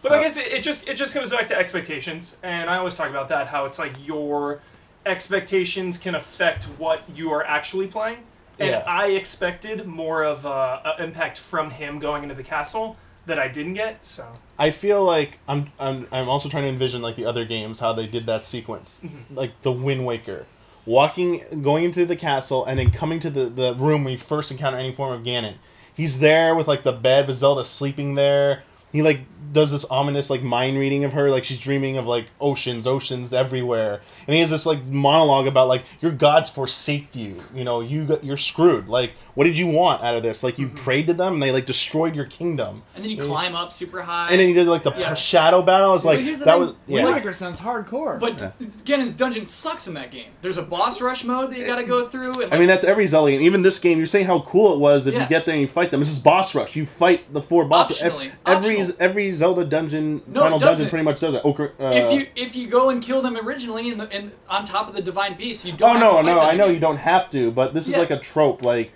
But 0.02 0.12
I 0.12 0.22
guess 0.22 0.36
it, 0.36 0.46
it 0.46 0.62
just 0.62 0.88
it 0.88 0.94
just 0.96 1.14
comes 1.14 1.30
back 1.30 1.46
to 1.48 1.58
expectations, 1.58 2.36
and 2.42 2.70
I 2.70 2.76
always 2.78 2.96
talk 2.96 3.10
about 3.10 3.28
that 3.28 3.48
how 3.48 3.66
it's 3.66 3.78
like 3.78 3.92
your 4.06 4.60
expectations 5.06 5.98
can 5.98 6.14
affect 6.14 6.64
what 6.78 7.02
you 7.14 7.30
are 7.32 7.44
actually 7.44 7.86
playing. 7.86 8.18
And 8.58 8.70
Yeah. 8.70 8.84
I 8.86 9.08
expected 9.08 9.86
more 9.86 10.22
of 10.22 10.44
a, 10.44 10.94
a 10.98 11.02
impact 11.02 11.38
from 11.38 11.70
him 11.70 11.98
going 11.98 12.22
into 12.22 12.34
the 12.34 12.42
castle 12.42 12.96
that 13.26 13.38
I 13.38 13.48
didn't 13.48 13.74
get. 13.74 14.04
So 14.04 14.26
I 14.58 14.70
feel 14.70 15.02
like 15.04 15.38
I'm, 15.48 15.70
I'm 15.78 16.06
I'm 16.12 16.28
also 16.28 16.48
trying 16.48 16.64
to 16.64 16.68
envision 16.68 17.00
like 17.02 17.16
the 17.16 17.24
other 17.26 17.44
games 17.44 17.78
how 17.80 17.92
they 17.92 18.06
did 18.06 18.26
that 18.26 18.44
sequence, 18.44 19.02
Mm-hmm. 19.04 19.34
like 19.34 19.52
the 19.62 19.72
Wind 19.72 20.04
Waker, 20.06 20.46
walking 20.86 21.42
going 21.62 21.84
into 21.84 22.04
the 22.06 22.16
castle 22.16 22.64
and 22.64 22.78
then 22.78 22.90
coming 22.90 23.20
to 23.20 23.30
the 23.30 23.46
the 23.46 23.74
room 23.74 24.08
you 24.08 24.18
first 24.18 24.50
encounter 24.50 24.78
any 24.78 24.94
form 24.94 25.12
of 25.12 25.22
Ganon. 25.26 25.54
He's 25.94 26.20
there 26.20 26.54
with 26.54 26.68
like 26.68 26.82
the 26.82 26.92
bed 26.92 27.28
with 27.28 27.36
Zelda 27.36 27.64
sleeping 27.64 28.14
there. 28.14 28.62
He 28.92 29.02
like 29.02 29.20
does 29.52 29.70
this 29.72 29.84
ominous 29.86 30.30
like 30.30 30.42
mind 30.42 30.78
reading 30.78 31.04
of 31.04 31.12
her, 31.12 31.30
like 31.30 31.44
she's 31.44 31.58
dreaming 31.58 31.96
of 31.96 32.06
like 32.06 32.26
oceans, 32.40 32.86
oceans 32.86 33.32
everywhere, 33.32 34.00
and 34.26 34.34
he 34.34 34.40
has 34.40 34.50
this 34.50 34.66
like 34.66 34.84
monologue 34.84 35.46
about 35.46 35.68
like 35.68 35.82
your 36.00 36.12
gods 36.12 36.50
forsake 36.50 37.14
you, 37.14 37.42
you 37.54 37.64
know, 37.64 37.80
you 37.80 38.04
got, 38.04 38.22
you're 38.24 38.36
screwed. 38.36 38.88
Like, 38.88 39.12
what 39.34 39.44
did 39.44 39.56
you 39.56 39.66
want 39.68 40.02
out 40.02 40.16
of 40.16 40.22
this? 40.22 40.42
Like, 40.42 40.58
you 40.58 40.66
Mm-hmm. 40.66 40.76
prayed 40.84 41.06
to 41.08 41.14
them 41.14 41.34
and 41.34 41.42
they 41.42 41.50
like 41.52 41.66
destroyed 41.66 42.14
your 42.14 42.26
kingdom. 42.26 42.82
And 42.94 43.02
then 43.02 43.10
you 43.10 43.16
climb 43.22 43.54
up 43.56 43.72
super 43.72 44.02
high. 44.02 44.28
And 44.30 44.38
then 44.40 44.48
you 44.48 44.54
did 44.54 44.66
like 44.66 44.82
the 44.82 44.92
Yeah. 44.96 45.14
shadow 45.14 45.62
battle. 45.62 45.90
I 45.90 45.92
was 45.94 46.02
But 46.02 46.08
like, 46.16 46.20
here's 46.24 46.38
the 46.40 46.44
that 46.46 46.52
thing, 46.52 46.60
was 46.60 46.74
Wind 46.86 47.08
yeah. 47.08 47.14
Waker 47.14 47.32
sounds 47.32 47.58
hardcore. 47.58 48.20
But 48.20 48.38
Ganon's 48.84 49.14
dungeon 49.14 49.44
sucks 49.44 49.88
in 49.88 49.94
that 49.94 50.10
game. 50.10 50.30
There's 50.42 50.58
a 50.58 50.62
boss 50.62 51.00
rush 51.00 51.24
mode 51.24 51.50
that 51.50 51.58
you 51.58 51.66
got 51.66 51.76
to 51.76 51.84
go 51.84 52.06
through. 52.06 52.42
And 52.42 52.52
I 52.54 52.58
mean, 52.58 52.68
that's 52.68 52.84
every 52.84 53.06
Zelda 53.06 53.30
game. 53.32 53.40
Even 53.40 53.62
this 53.62 53.78
game, 53.78 53.98
you're 53.98 54.06
saying 54.06 54.26
how 54.26 54.40
cool 54.42 54.74
it 54.74 54.78
was 54.78 55.06
if 55.06 55.14
Yeah. 55.14 55.22
you 55.22 55.28
get 55.28 55.46
there 55.46 55.54
and 55.54 55.62
you 55.62 55.68
fight 55.68 55.90
them. 55.90 56.00
This 56.00 56.10
is 56.10 56.18
boss 56.18 56.54
rush. 56.54 56.76
You 56.76 56.84
fight 56.86 57.32
the 57.32 57.40
four 57.42 57.64
bosses. 57.64 57.98
Optionally. 58.02 58.32
Every 58.46 58.76
Optional. 58.80 58.96
every 59.00 59.32
Zelda 59.40 59.64
dungeon, 59.64 60.22
No, 60.26 60.40
final 60.42 60.58
dungeon, 60.58 60.88
pretty 60.90 61.04
much 61.04 61.18
does 61.18 61.34
it. 61.34 61.42
Okra, 61.44 61.70
uh, 61.80 61.90
if 61.94 62.12
you 62.12 62.26
if 62.36 62.54
you 62.54 62.68
go 62.68 62.90
and 62.90 63.02
kill 63.02 63.22
them 63.22 63.36
originally 63.36 63.88
in 63.88 63.96
the 63.98 64.08
in, 64.16 64.32
on 64.48 64.64
top 64.64 64.86
of 64.86 64.94
the 64.94 65.00
divine 65.02 65.34
beast, 65.36 65.64
you 65.64 65.72
don't. 65.72 65.96
oh 66.02 66.16
have 66.16 66.24
no, 66.26 66.34
no, 66.34 66.40
I 66.40 66.54
know 66.56 66.64
again. 66.64 66.74
you 66.74 66.80
don't 66.80 66.98
have 66.98 67.30
to, 67.30 67.50
but 67.50 67.72
this 67.74 67.86
is 67.86 67.92
Yeah. 67.92 68.00
like 68.00 68.10
a 68.10 68.18
trope. 68.18 68.62
Like 68.62 68.92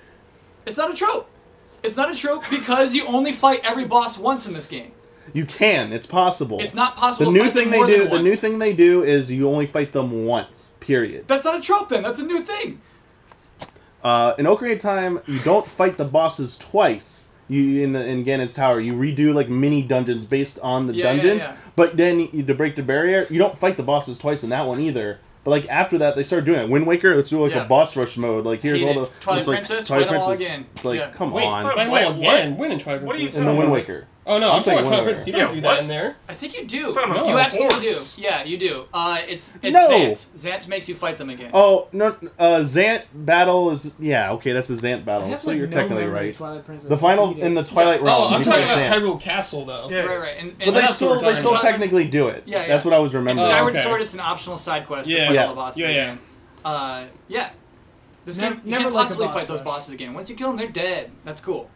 It's 0.67 0.77
not 0.77 0.91
a 0.91 0.95
trope. 0.95 1.29
It's 1.83 1.97
not 1.97 2.11
a 2.11 2.15
trope 2.15 2.45
because 2.51 2.95
you 2.95 3.07
only 3.07 3.33
fight 3.33 3.61
every 3.65 3.85
boss 3.87 4.17
once 4.19 4.47
in 4.47 4.53
this 4.55 4.67
game. 4.67 4.93
you 5.33 5.45
can, 5.47 5.93
it's 5.93 6.07
possible. 6.07 6.61
It's 6.61 6.75
not 6.75 6.97
possible. 6.97 7.33
the 7.33 7.39
to 7.39 7.45
new 7.45 7.51
fight 7.51 7.59
thing 7.59 7.71
they 7.71 7.87
do. 7.87 8.09
The 8.09 8.23
new 8.23 8.37
thing 8.37 8.59
they 8.59 8.73
do 8.75 9.03
is 9.03 9.31
you 9.31 9.49
only 9.49 9.67
fight 9.67 9.93
them 9.93 10.27
once. 10.27 10.73
Period. 10.81 11.27
That's 11.27 11.45
not 11.45 11.59
a 11.59 11.61
trope. 11.63 11.89
Then 11.89 12.03
that's 12.03 12.21
a 12.21 12.27
new 12.27 12.41
thing. 12.43 12.81
Uh, 14.03 14.35
in 14.39 14.45
Ocarina 14.45 14.73
of 14.75 14.79
Time, 14.81 15.21
you 15.27 15.39
don't 15.41 15.67
fight 15.67 15.97
the 15.97 16.05
bosses 16.05 16.57
twice. 16.59 17.29
You 17.55 17.83
in 17.85 17.93
the, 17.93 18.05
in 18.05 18.25
Ganon's 18.25 18.55
Tower, 18.55 18.81
you 18.81 18.93
redo 18.95 19.33
like 19.35 19.49
mini 19.49 19.83
dungeons 19.83 20.25
based 20.25 20.59
on 20.61 20.87
the 20.87 20.95
Yeah, 20.95 21.13
yeah, 21.13 21.17
dungeons. 21.23 21.43
yeah. 21.45 21.57
But 21.77 21.97
then 21.97 22.29
you, 22.33 22.43
to 22.43 22.55
break 22.55 22.77
the 22.77 22.83
barrier, 22.83 23.27
you 23.31 23.39
don't 23.39 23.57
fight 23.57 23.77
the 23.77 23.83
bosses 23.83 24.19
twice 24.19 24.43
in 24.45 24.51
that 24.51 24.67
one 24.67 24.81
either. 24.81 25.19
But 25.45 25.51
like 25.51 25.69
after 25.69 25.99
that, 25.99 26.17
they 26.17 26.23
started 26.23 26.47
doing 26.47 26.61
it. 26.61 26.69
Wind 26.71 26.87
Waker, 26.87 27.15
let's 27.17 27.29
do 27.29 27.39
like 27.43 27.53
Yeah. 27.55 27.65
a 27.65 27.69
boss 27.69 27.97
rush 27.97 28.17
mode. 28.17 28.45
Like 28.47 28.63
here's 28.63 28.81
Hate 28.81 28.97
all 28.97 29.05
the 29.05 29.11
Twilight 29.21 29.39
it's 29.41 29.49
like 29.49 29.57
Princess, 29.59 29.87
Twilight 29.89 30.07
fight 30.09 30.15
'em 30.15 30.21
all 30.21 30.27
Princess. 30.29 30.47
again. 30.47 30.67
It's 30.75 30.85
like 30.87 30.99
Yeah. 31.01 31.11
come 31.11 31.33
Wait, 31.33 31.45
on. 31.45 31.63
fight 31.65 31.77
Wait, 31.77 31.85
them 31.85 31.91
all 31.91 32.13
what? 32.23 32.35
again. 32.35 32.57
Win 32.57 32.73
in 32.73 32.79
Twilight 32.79 33.03
What 33.03 33.15
are 33.15 33.19
you 33.19 33.25
Princess. 33.27 33.41
in 33.41 33.45
the 33.47 33.53
Wind 33.53 33.65
about? 33.65 33.73
Waker. 33.75 34.07
Oh 34.27 34.39
no, 34.39 34.49
I'm 34.49 34.57
I'm 34.57 34.63
saying 34.63 34.79
talking 34.79 34.89
Twilight 34.91 35.07
Wind 35.17 35.27
You 35.27 35.33
Waker. 35.35 35.39
don't 35.47 35.51
do 35.51 35.57
Yeah, 35.57 35.75
that 35.75 35.81
in 35.83 35.89
there. 35.89 36.17
I 36.29 36.33
think 36.35 36.57
you 36.59 36.67
do. 36.67 36.95
Fight 36.95 37.05
'em 37.05 37.13
on 37.13 37.29
you 37.29 37.39
absolutely 37.39 37.87
horse. 37.89 38.17
do. 38.17 38.23
Yeah, 38.23 38.43
you 38.45 38.57
do. 38.57 38.85
Uh, 38.95 39.19
it's 39.29 39.53
it's 39.63 39.73
No. 39.75 39.89
Zant. 39.91 40.27
Zant 40.39 40.67
makes 40.69 40.89
you 40.89 40.95
fight 40.95 41.19
them 41.19 41.29
again. 41.29 41.51
Oh 41.53 41.89
no, 41.93 42.17
uh, 42.39 42.61
Zant 42.61 43.03
battle 43.13 43.71
is 43.71 43.93
yeah 43.99 44.33
okay. 44.33 44.53
That's 44.53 44.71
a 44.71 44.75
Zant 44.75 45.05
battle, 45.05 45.29
have, 45.29 45.41
so 45.43 45.49
like, 45.51 45.59
you're 45.59 45.67
no 45.67 45.77
technically 45.77 46.07
right. 46.07 46.35
Twilight 46.35 46.65
The 46.89 46.97
final 46.97 47.39
in 47.39 47.53
the 47.55 47.65
Twilight 47.65 48.01
Oh, 48.01 48.05
realm, 48.05 48.33
I'm 48.33 48.41
you 48.41 48.45
talking 48.47 48.67
fight 48.67 48.73
about 48.89 49.03
Zant. 49.03 49.05
Hyrule 49.05 49.21
Castle 49.21 49.65
though. 49.67 49.91
Yeah. 49.91 49.99
Right, 50.01 50.19
right. 50.19 50.37
And, 50.39 50.49
and 50.51 50.59
But 50.59 50.65
they 50.73 50.81
That's 50.81 50.95
still 50.95 51.11
what 51.17 51.25
they 51.25 51.35
still 51.35 51.59
technically 51.59 52.07
do 52.09 52.29
it. 52.29 52.45
Yeah, 52.47 52.63
yeah. 52.63 52.69
That's 52.69 52.87
what 52.87 52.95
I 52.95 52.99
was 53.01 53.15
remembering. 53.15 53.47
Oh, 53.47 53.51
Skyward 53.51 53.75
okay. 53.75 53.83
Sword, 53.83 54.01
it's 54.01 54.15
an 54.15 54.21
optional 54.21 54.57
side 54.57 54.87
quest 54.87 55.07
Yeah. 55.09 55.19
to 55.19 55.27
fight 55.27 55.35
Yeah. 55.35 55.43
all 55.43 55.49
the 55.51 55.55
bosses 55.55 55.81
Yeah, 55.81 55.89
yeah. 55.91 56.17
Uh, 56.65 57.05
yeah. 57.29 57.51
This 58.25 58.39
game, 58.39 58.63
you 58.65 58.71
never 58.71 58.85
can't 58.85 58.95
possibly 58.95 59.29
fight 59.29 59.47
those 59.49 59.61
bosses 59.61 59.93
again. 59.93 60.15
Once 60.15 60.31
you 60.31 60.37
kill 60.37 60.49
them, 60.49 60.57
they're 60.57 60.67
dead. 60.69 61.11
That's 61.27 61.43
cool. 61.43 61.69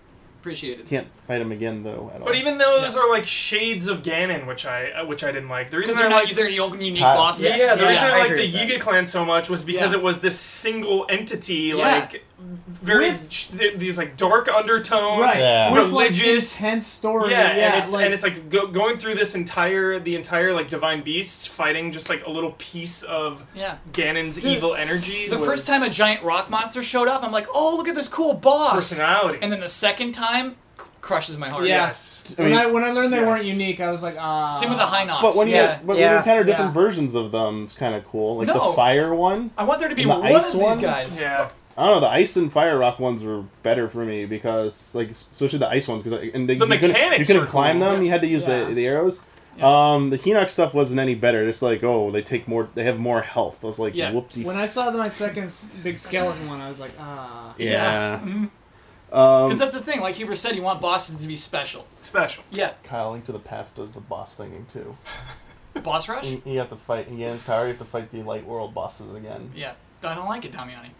Appreciate 0.48 0.80
it. 0.80 0.86
Can't 0.86 1.06
fight 1.26 1.42
him 1.42 1.52
again 1.52 1.82
though. 1.82 2.10
At 2.14 2.22
all. 2.22 2.26
But 2.26 2.34
even 2.36 2.56
those 2.56 2.96
are 2.96 3.06
like 3.10 3.26
shades 3.26 3.86
of 3.86 4.00
Ganon, 4.02 4.46
which 4.46 4.64
I 4.64 4.90
uh, 4.92 5.04
which 5.04 5.22
I 5.22 5.30
didn't 5.30 5.50
like. 5.50 5.68
The 5.70 5.76
reason 5.76 5.94
Because 5.94 6.00
I 6.00 6.02
they're 6.04 6.10
not 6.10 6.24
liked 6.24 6.36
they're 6.36 6.48
your 6.48 6.74
unique 6.74 7.02
Uh, 7.02 7.14
bosses. 7.16 7.42
yeah, 7.44 7.74
the 7.74 7.82
Yeah, 7.82 7.88
reason 7.90 8.04
I 8.04 8.08
I 8.08 8.18
liked 8.20 8.30
agree 8.32 8.46
the 8.46 8.52
with 8.58 8.68
that. 8.70 8.78
Yiga 8.78 8.80
clan 8.80 9.06
so 9.06 9.26
much 9.26 9.50
was 9.50 9.62
because 9.62 9.92
Yeah. 9.92 9.98
it 9.98 10.02
was 10.02 10.20
this 10.22 10.38
single 10.40 11.04
entity. 11.10 11.54
Yeah. 11.54 11.76
Like 11.76 12.24
very 12.38 13.10
With- 13.10 13.58
th- 13.58 13.78
these 13.78 13.98
like 13.98 14.16
dark 14.16 14.48
undertones, 14.48 15.20
Right. 15.20 15.38
Yeah. 15.38 15.72
With 15.72 15.90
like 15.92 16.10
religious. 16.10 16.58
intense 16.60 16.86
story. 16.86 17.30
yeah, 17.32 17.56
Yeah, 17.56 17.74
and 17.74 17.82
it's 17.82 17.92
like, 17.92 18.04
and 18.04 18.14
it's 18.14 18.22
like 18.22 18.48
go, 18.48 18.66
going 18.68 18.96
through 18.96 19.14
this 19.14 19.34
entire 19.34 19.98
the 19.98 20.14
entire 20.14 20.52
like 20.52 20.68
divine 20.68 21.02
beasts 21.02 21.46
fighting 21.46 21.90
just 21.90 22.08
like 22.08 22.24
a 22.26 22.30
little 22.30 22.52
piece 22.58 23.02
of 23.02 23.42
Yeah. 23.54 23.78
Ganon's 23.92 24.36
Dude, 24.36 24.44
evil 24.44 24.74
energy. 24.74 25.28
The 25.28 25.36
was 25.38 25.46
first 25.46 25.66
time 25.66 25.82
a 25.82 25.90
giant 25.90 26.22
rock 26.22 26.48
monster 26.48 26.82
showed 26.82 27.08
up, 27.08 27.24
I'm 27.24 27.32
like, 27.32 27.46
oh, 27.52 27.76
look 27.76 27.88
at 27.88 27.94
this 27.96 28.08
cool 28.08 28.34
boss. 28.34 28.74
personality. 28.74 29.38
And 29.42 29.50
then 29.52 29.60
the 29.60 29.68
second 29.68 30.12
time, 30.12 30.56
crushes 31.00 31.36
my 31.38 31.48
heart. 31.48 31.64
Yeah. 31.66 31.86
yes, 31.86 32.22
I 32.38 32.42
when 32.42 32.50
mean- 32.50 32.58
I 32.60 32.66
when 32.66 32.84
I 32.84 32.90
learned 32.92 33.12
they 33.12 33.20
weren't 33.24 33.44
unique, 33.44 33.80
I 33.80 33.86
was 33.86 34.02
like, 34.02 34.14
ah. 34.18 34.50
Same 34.50 34.68
with 34.68 34.78
the 34.78 34.84
Hinox. 34.84 35.22
But 35.22 35.34
when 35.36 35.48
yeah. 35.48 35.72
you 35.72 35.78
but 35.78 35.86
when 35.86 35.96
Yeah. 35.98 36.12
you 36.12 36.18
encounter 36.18 36.44
different 36.44 36.74
Yeah. 36.74 36.82
versions 36.82 37.14
of 37.14 37.32
them, 37.32 37.64
it's 37.64 37.72
kind 37.72 37.94
of 37.94 38.06
cool. 38.06 38.36
Like 38.38 38.48
No. 38.48 38.54
the 38.68 38.74
fire 38.74 39.14
one. 39.14 39.50
I 39.58 39.64
want 39.64 39.80
there 39.80 39.88
to 39.88 39.94
be 39.94 40.02
And 40.02 40.10
the 40.12 40.16
one 40.18 40.26
of 40.30 40.36
ice 40.36 40.52
these 40.52 40.62
one? 40.62 40.80
guys. 40.80 41.20
yeah. 41.20 41.48
I 41.78 41.86
don't 41.86 41.96
know. 41.96 42.00
The 42.00 42.08
ice 42.12 42.36
and 42.36 42.52
fire 42.52 42.76
rock 42.78 42.98
ones 42.98 43.22
were 43.22 43.44
better 43.62 43.88
for 43.88 44.04
me 44.04 44.26
because, 44.26 44.94
like, 44.94 45.10
especially 45.10 45.60
the 45.60 45.68
ice 45.68 45.86
ones, 45.88 46.02
because 46.02 46.30
and 46.34 46.48
they, 46.48 46.56
The 46.56 46.66
you 46.66 46.78
couldn't, 46.78 47.18
you 47.20 47.24
couldn't 47.24 47.42
are 47.44 47.46
climb 47.46 47.78
cool. 47.78 47.92
them. 47.92 48.02
You 48.02 48.10
had 48.10 48.20
to 48.22 48.26
use 48.26 48.46
Yeah. 48.48 48.64
the, 48.64 48.74
the 48.74 48.86
arrows. 48.86 49.24
Yeah. 49.56 49.92
Um, 49.94 50.10
the 50.10 50.18
Hinox 50.18 50.50
stuff 50.50 50.74
wasn't 50.74 51.00
any 51.00 51.14
better. 51.14 51.46
Just 51.46 51.62
like, 51.62 51.82
oh, 51.84 52.10
they 52.10 52.22
take 52.22 52.46
more. 52.48 52.68
They 52.74 52.84
have 52.84 52.98
more 52.98 53.22
health. 53.22 53.62
I 53.64 53.66
was 53.68 53.78
like, 53.78 53.94
Yeah. 53.94 54.10
whoopsie. 54.12 54.44
When 54.44 54.56
I 54.56 54.66
saw 54.66 54.90
my 54.90 55.08
second 55.08 55.52
big 55.82 55.98
skeleton 55.98 56.48
one, 56.48 56.60
I 56.60 56.68
was 56.68 56.80
like, 56.80 56.92
ah. 56.98 57.54
yeah. 57.58 58.20
Mhm. 58.24 58.50
Um, 59.10 59.48
Because 59.48 59.58
that's 59.58 59.74
the 59.74 59.80
thing. 59.82 60.00
Like 60.00 60.16
Huber 60.16 60.36
said, 60.36 60.54
you 60.54 60.62
want 60.62 60.80
bosses 60.80 61.18
to 61.18 61.26
be 61.26 61.34
special. 61.36 61.86
Special. 62.00 62.44
Yeah. 62.50 62.72
Kyle 62.84 63.12
Link 63.12 63.24
to 63.24 63.32
the 63.32 63.38
Past 63.38 63.76
does 63.76 63.92
the 63.92 64.00
boss 64.00 64.36
thinking 64.36 64.66
too. 64.72 64.96
Boss 65.82 66.08
rush. 66.08 66.26
You, 66.28 66.42
you 66.44 66.58
have 66.58 66.70
to 66.70 66.76
fight 66.76 67.06
in 67.08 67.18
Ganon's 67.18 67.46
Tower. 67.46 67.62
You 67.62 67.68
have 67.68 67.78
to 67.78 67.84
fight 67.84 68.10
the 68.10 68.22
Light 68.24 68.44
World 68.44 68.74
bosses 68.74 69.14
again. 69.14 69.52
Yeah. 69.54 69.72
I 70.02 70.14
don't 70.14 70.28
like 70.28 70.44
it, 70.44 70.52
Damiani. 70.52 70.90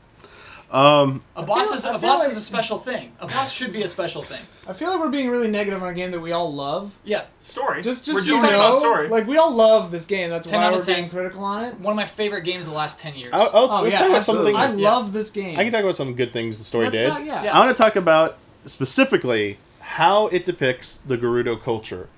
Um, 0.71 1.23
A 1.35 1.43
boss 1.43 1.73
is 1.73 1.87
I 1.87 1.89
a 1.89 1.93
feel 1.93 2.01
boss 2.11 2.21
like- 2.21 2.29
is 2.31 2.37
a 2.37 2.43
special 2.43 2.79
thing. 2.79 3.12
A 3.21 3.27
boss 3.27 3.51
should 3.51 3.73
be 3.73 3.83
a 3.85 3.89
special 3.89 4.21
thing. 4.21 4.41
I 4.69 4.75
feel 4.75 4.91
like 4.91 5.01
we're 5.01 5.09
being 5.09 5.31
really 5.31 5.49
negative 5.49 5.83
on 5.83 5.89
a 5.89 5.95
game 5.95 6.11
that 6.11 6.21
we 6.21 6.33
all 6.33 6.53
love. 6.55 6.93
Yeah. 7.05 7.23
Story. 7.41 7.83
Just, 7.83 8.05
just 8.05 8.14
We're 8.14 8.21
just 8.21 8.43
you 8.45 8.51
know, 8.51 8.75
story. 8.75 9.09
like 9.09 9.27
we 9.27 9.39
all 9.39 9.51
love 9.51 9.91
this 9.91 10.05
game. 10.05 10.29
That's 10.29 10.47
10 10.47 10.61
why 10.61 10.66
out 10.66 10.73
of 10.75 10.81
we're 10.81 10.85
10. 10.85 10.95
being 10.97 11.09
critical 11.11 11.43
on 11.43 11.64
it. 11.64 11.81
One 11.81 11.93
of 11.93 11.97
my 11.97 12.05
favorite 12.05 12.43
games 12.43 12.66
of 12.66 12.73
the 12.73 12.77
last 12.77 12.99
ten 13.01 13.14
years. 13.14 13.31
I'll, 13.33 13.51
I'll, 13.55 13.71
Oh 13.79 13.83
let's 13.83 13.93
yeah, 13.95 13.99
talk 14.01 14.09
about 14.11 14.25
some 14.25 14.37
absolutely. 14.37 14.53
things. 14.61 14.75
I 14.75 14.75
Yeah. 14.77 14.93
love 14.95 15.12
this 15.14 15.31
game. 15.31 15.59
I 15.59 15.64
can 15.64 15.73
talk 15.73 15.83
about 15.83 15.97
some 15.97 16.12
good 16.14 16.33
things 16.35 16.59
the 16.59 16.64
story 16.64 16.85
Let's 16.87 16.97
did. 16.97 17.09
talk- 17.09 17.25
yeah. 17.25 17.45
Yeah. 17.45 17.57
I 17.57 17.64
want 17.64 17.75
to 17.75 17.83
talk 17.83 17.97
about 17.97 18.37
specifically 18.66 19.57
how 19.81 20.27
it 20.29 20.45
depicts 20.45 20.99
the 20.99 21.16
Gerudo 21.16 21.61
culture. 21.61 22.09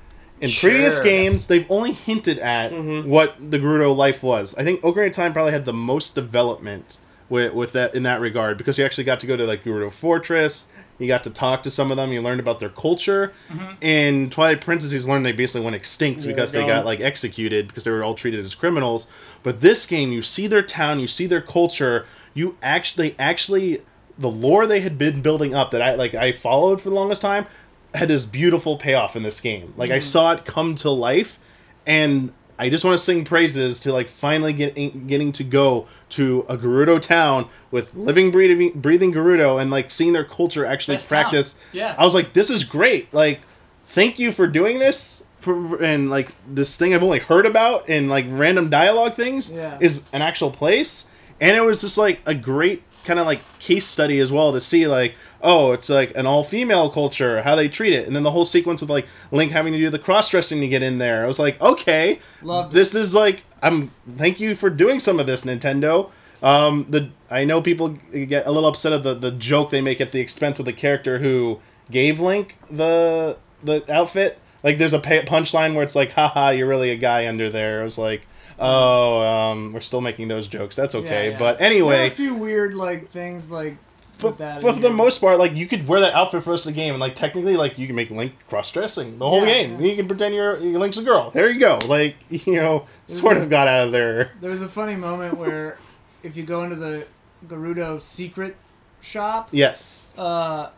In 0.40 0.50
previous 0.50 0.98
games, 0.98 1.46
they've 1.46 1.66
only 1.70 1.92
hinted 1.92 2.38
at 2.38 2.72
Mhm. 2.72 3.04
what 3.06 3.34
the 3.50 3.58
Gerudo 3.58 3.94
life 3.94 4.22
was. 4.22 4.54
I 4.58 4.64
think 4.64 4.80
Ocarina 4.80 5.08
of 5.08 5.12
Time 5.12 5.32
probably 5.32 5.52
had 5.52 5.66
the 5.66 5.72
most 5.72 6.14
development 6.14 6.98
with, 7.30 7.54
with 7.54 7.72
that 7.72 7.94
in 7.94 8.02
that 8.02 8.20
regard 8.20 8.58
because 8.58 8.76
you 8.76 8.84
actually 8.84 9.04
got 9.04 9.20
to 9.20 9.26
go 9.26 9.36
to 9.36 9.44
like 9.44 9.64
Gerudo 9.64 9.90
Fortress. 9.90 10.70
You 10.98 11.06
got 11.06 11.24
to 11.24 11.30
talk 11.30 11.62
to 11.62 11.70
some 11.70 11.90
of 11.90 11.96
them. 11.96 12.12
You 12.12 12.20
learned 12.20 12.40
about 12.40 12.60
their 12.60 12.68
culture. 12.68 13.32
Mm-hmm. 13.48 13.72
And 13.80 14.30
Twilight 14.30 14.60
Princess, 14.60 14.90
he's 14.90 15.08
learned 15.08 15.24
they 15.24 15.32
basically 15.32 15.62
went 15.62 15.74
extinct 15.74 16.20
Yeah, 16.20 16.26
because 16.26 16.52
they 16.52 16.60
gone. 16.60 16.68
got 16.68 16.84
like 16.84 17.00
executed 17.00 17.68
because 17.68 17.84
they 17.84 17.90
were 17.90 18.04
all 18.04 18.14
treated 18.14 18.44
as 18.44 18.54
criminals. 18.54 19.06
But 19.42 19.62
this 19.62 19.86
game, 19.86 20.12
you 20.12 20.20
see 20.20 20.46
their 20.46 20.62
town, 20.62 21.00
you 21.00 21.06
see 21.06 21.26
their 21.26 21.40
culture. 21.40 22.04
You 22.34 22.58
actually, 22.62 23.14
actually, 23.18 23.82
the 24.18 24.28
lore 24.28 24.66
they 24.66 24.80
had 24.80 24.98
been 24.98 25.22
building 25.22 25.54
up 25.54 25.70
that 25.70 25.80
I 25.80 25.94
like, 25.94 26.14
I 26.14 26.32
followed 26.32 26.82
for 26.82 26.90
the 26.90 26.94
longest 26.94 27.22
time, 27.22 27.46
had 27.94 28.08
this 28.08 28.26
beautiful 28.26 28.76
payoff 28.76 29.16
in 29.16 29.22
this 29.22 29.40
game. 29.40 29.72
Like 29.78 29.90
I 29.90 29.98
mm-hmm. 29.98 30.02
saw 30.02 30.32
it 30.32 30.44
come 30.44 30.74
to 30.76 30.90
life, 30.90 31.38
and 31.86 32.32
I 32.60 32.68
just 32.68 32.84
want 32.84 32.98
to 32.98 33.04
sing 33.04 33.24
praises 33.24 33.80
to 33.80 33.92
like 33.92 34.08
finally 34.08 34.52
getting 34.52 35.06
getting 35.06 35.32
to 35.32 35.44
go 35.44 35.88
to 36.10 36.44
a 36.48 36.56
Gerudo 36.58 37.00
town 37.00 37.48
with 37.70 37.94
living, 37.94 38.30
breathing, 38.30 38.72
breathing 38.78 39.12
Gerudo, 39.12 39.60
and 39.60 39.70
like 39.70 39.90
seeing 39.90 40.12
their 40.12 40.24
culture 40.24 40.66
actually 40.66 40.96
Best 40.96 41.08
town. 41.08 41.22
practice. 41.22 41.58
Yeah. 41.72 41.94
I 41.98 42.04
was 42.04 42.14
like, 42.14 42.32
this 42.34 42.50
is 42.50 42.64
great. 42.64 43.12
Like, 43.14 43.40
thank 43.88 44.18
you 44.18 44.30
for 44.32 44.46
doing 44.46 44.78
this. 44.78 45.24
For 45.40 45.82
and 45.82 46.10
like 46.10 46.34
this 46.46 46.76
thing 46.76 46.92
I've 46.94 47.02
only 47.02 47.18
heard 47.20 47.46
about 47.46 47.88
in 47.88 48.08
like 48.10 48.26
random 48.28 48.68
dialogue 48.68 49.14
things 49.14 49.50
Yeah. 49.50 49.78
is 49.80 50.02
an 50.12 50.20
actual 50.20 50.50
place, 50.50 51.08
and 51.40 51.56
it 51.56 51.62
was 51.62 51.80
just 51.80 51.96
like 51.96 52.20
a 52.26 52.34
great 52.34 52.82
kind 53.06 53.18
of 53.18 53.24
like 53.24 53.40
case 53.58 53.86
study 53.86 54.18
as 54.20 54.30
well 54.30 54.52
to 54.52 54.60
see 54.60 54.86
like 54.86 55.14
oh 55.42 55.72
it's 55.72 55.88
like 55.88 56.14
an 56.16 56.26
all 56.26 56.44
female 56.44 56.90
culture 56.90 57.42
how 57.42 57.54
they 57.56 57.68
treat 57.68 57.92
it 57.92 58.06
and 58.06 58.14
then 58.14 58.22
the 58.22 58.30
whole 58.30 58.44
sequence 58.44 58.82
of 58.82 58.90
like 58.90 59.06
link 59.30 59.52
having 59.52 59.72
to 59.72 59.78
do 59.78 59.88
the 59.90 59.98
cross 59.98 60.28
dressing 60.28 60.60
to 60.60 60.68
get 60.68 60.82
in 60.82 60.98
there 60.98 61.24
i 61.24 61.26
was 61.26 61.38
like 61.38 61.60
okay 61.60 62.18
Loved 62.42 62.72
it. 62.72 62.74
this 62.76 62.94
is 62.94 63.14
like 63.14 63.42
i'm 63.62 63.90
thank 64.16 64.38
you 64.40 64.54
for 64.54 64.68
doing 64.70 65.00
some 65.00 65.18
of 65.18 65.26
this 65.26 65.44
nintendo 65.44 66.10
um 66.42 66.86
the 66.88 67.10
i 67.30 67.44
know 67.44 67.60
people 67.62 67.98
get 68.12 68.46
a 68.46 68.50
little 68.50 68.68
upset 68.68 68.92
at 68.92 69.02
the 69.02 69.14
the 69.14 69.30
joke 69.32 69.70
they 69.70 69.80
make 69.80 70.00
at 70.00 70.12
the 70.12 70.20
expense 70.20 70.58
of 70.58 70.64
the 70.66 70.72
character 70.72 71.18
who 71.18 71.58
gave 71.90 72.20
link 72.20 72.56
the 72.70 73.36
the 73.64 73.82
outfit 73.92 74.38
like 74.62 74.76
there's 74.78 74.92
a 74.94 75.00
punchline 75.00 75.74
where 75.74 75.82
it's 75.82 75.94
like 75.96 76.12
haha 76.12 76.50
you're 76.50 76.68
really 76.68 76.90
a 76.90 76.96
guy 76.96 77.26
under 77.26 77.48
there 77.50 77.80
i 77.80 77.84
was 77.84 77.96
like 77.98 78.26
oh 78.58 79.22
um 79.22 79.72
we're 79.72 79.80
still 79.80 80.00
making 80.02 80.28
those 80.28 80.46
jokes 80.48 80.76
that's 80.76 80.94
okay 80.94 81.26
Yeah, 81.26 81.32
yeah. 81.32 81.38
but 81.38 81.60
anyway 81.60 82.08
a 82.08 82.10
few 82.10 82.34
weird 82.34 82.74
like 82.74 83.08
things 83.08 83.50
like. 83.50 83.76
But, 84.20 84.60
for 84.60 84.72
the 84.72 84.90
most 84.90 85.20
part, 85.20 85.38
like 85.38 85.54
you 85.56 85.66
could 85.66 85.86
wear 85.88 86.00
that 86.00 86.14
outfit 86.14 86.42
for 86.42 86.46
the 86.46 86.50
rest 86.52 86.66
of 86.66 86.72
the 86.74 86.76
game, 86.80 86.94
and 86.94 87.00
like 87.00 87.14
technically, 87.14 87.56
like 87.56 87.78
you 87.78 87.86
can 87.86 87.96
make 87.96 88.10
Link 88.10 88.32
cross 88.48 88.70
dressing 88.72 89.18
the 89.18 89.28
whole 89.28 89.40
Yeah, 89.46 89.52
game. 89.52 89.80
yeah. 89.80 89.90
You 89.90 89.96
can 89.96 90.06
pretend 90.08 90.34
you're, 90.34 90.58
Link's 90.58 90.98
a 90.98 91.02
girl. 91.02 91.30
There 91.30 91.48
you 91.50 91.58
go. 91.60 91.78
Like 91.86 92.16
you 92.30 92.54
know, 92.56 92.86
sort 93.06 93.36
of 93.36 93.48
got 93.50 93.68
out 93.68 93.86
of 93.86 93.92
there. 93.92 94.32
There 94.40 94.50
was 94.50 94.62
a 94.62 94.68
funny 94.68 94.96
moment 94.96 95.36
where, 95.36 95.78
if 96.22 96.36
you 96.36 96.44
go 96.44 96.62
into 96.64 96.76
the 96.76 97.06
Gerudo 97.46 98.00
secret 98.02 98.56
shop, 99.00 99.48
Yes. 99.52 100.14
uh, 100.18 100.70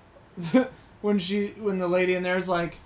when 1.03 1.18
she 1.18 1.49
when 1.59 1.78
the 1.78 1.88
lady 1.88 2.14
in 2.14 2.22
there 2.22 2.36
is 2.36 2.49
like, 2.49 2.78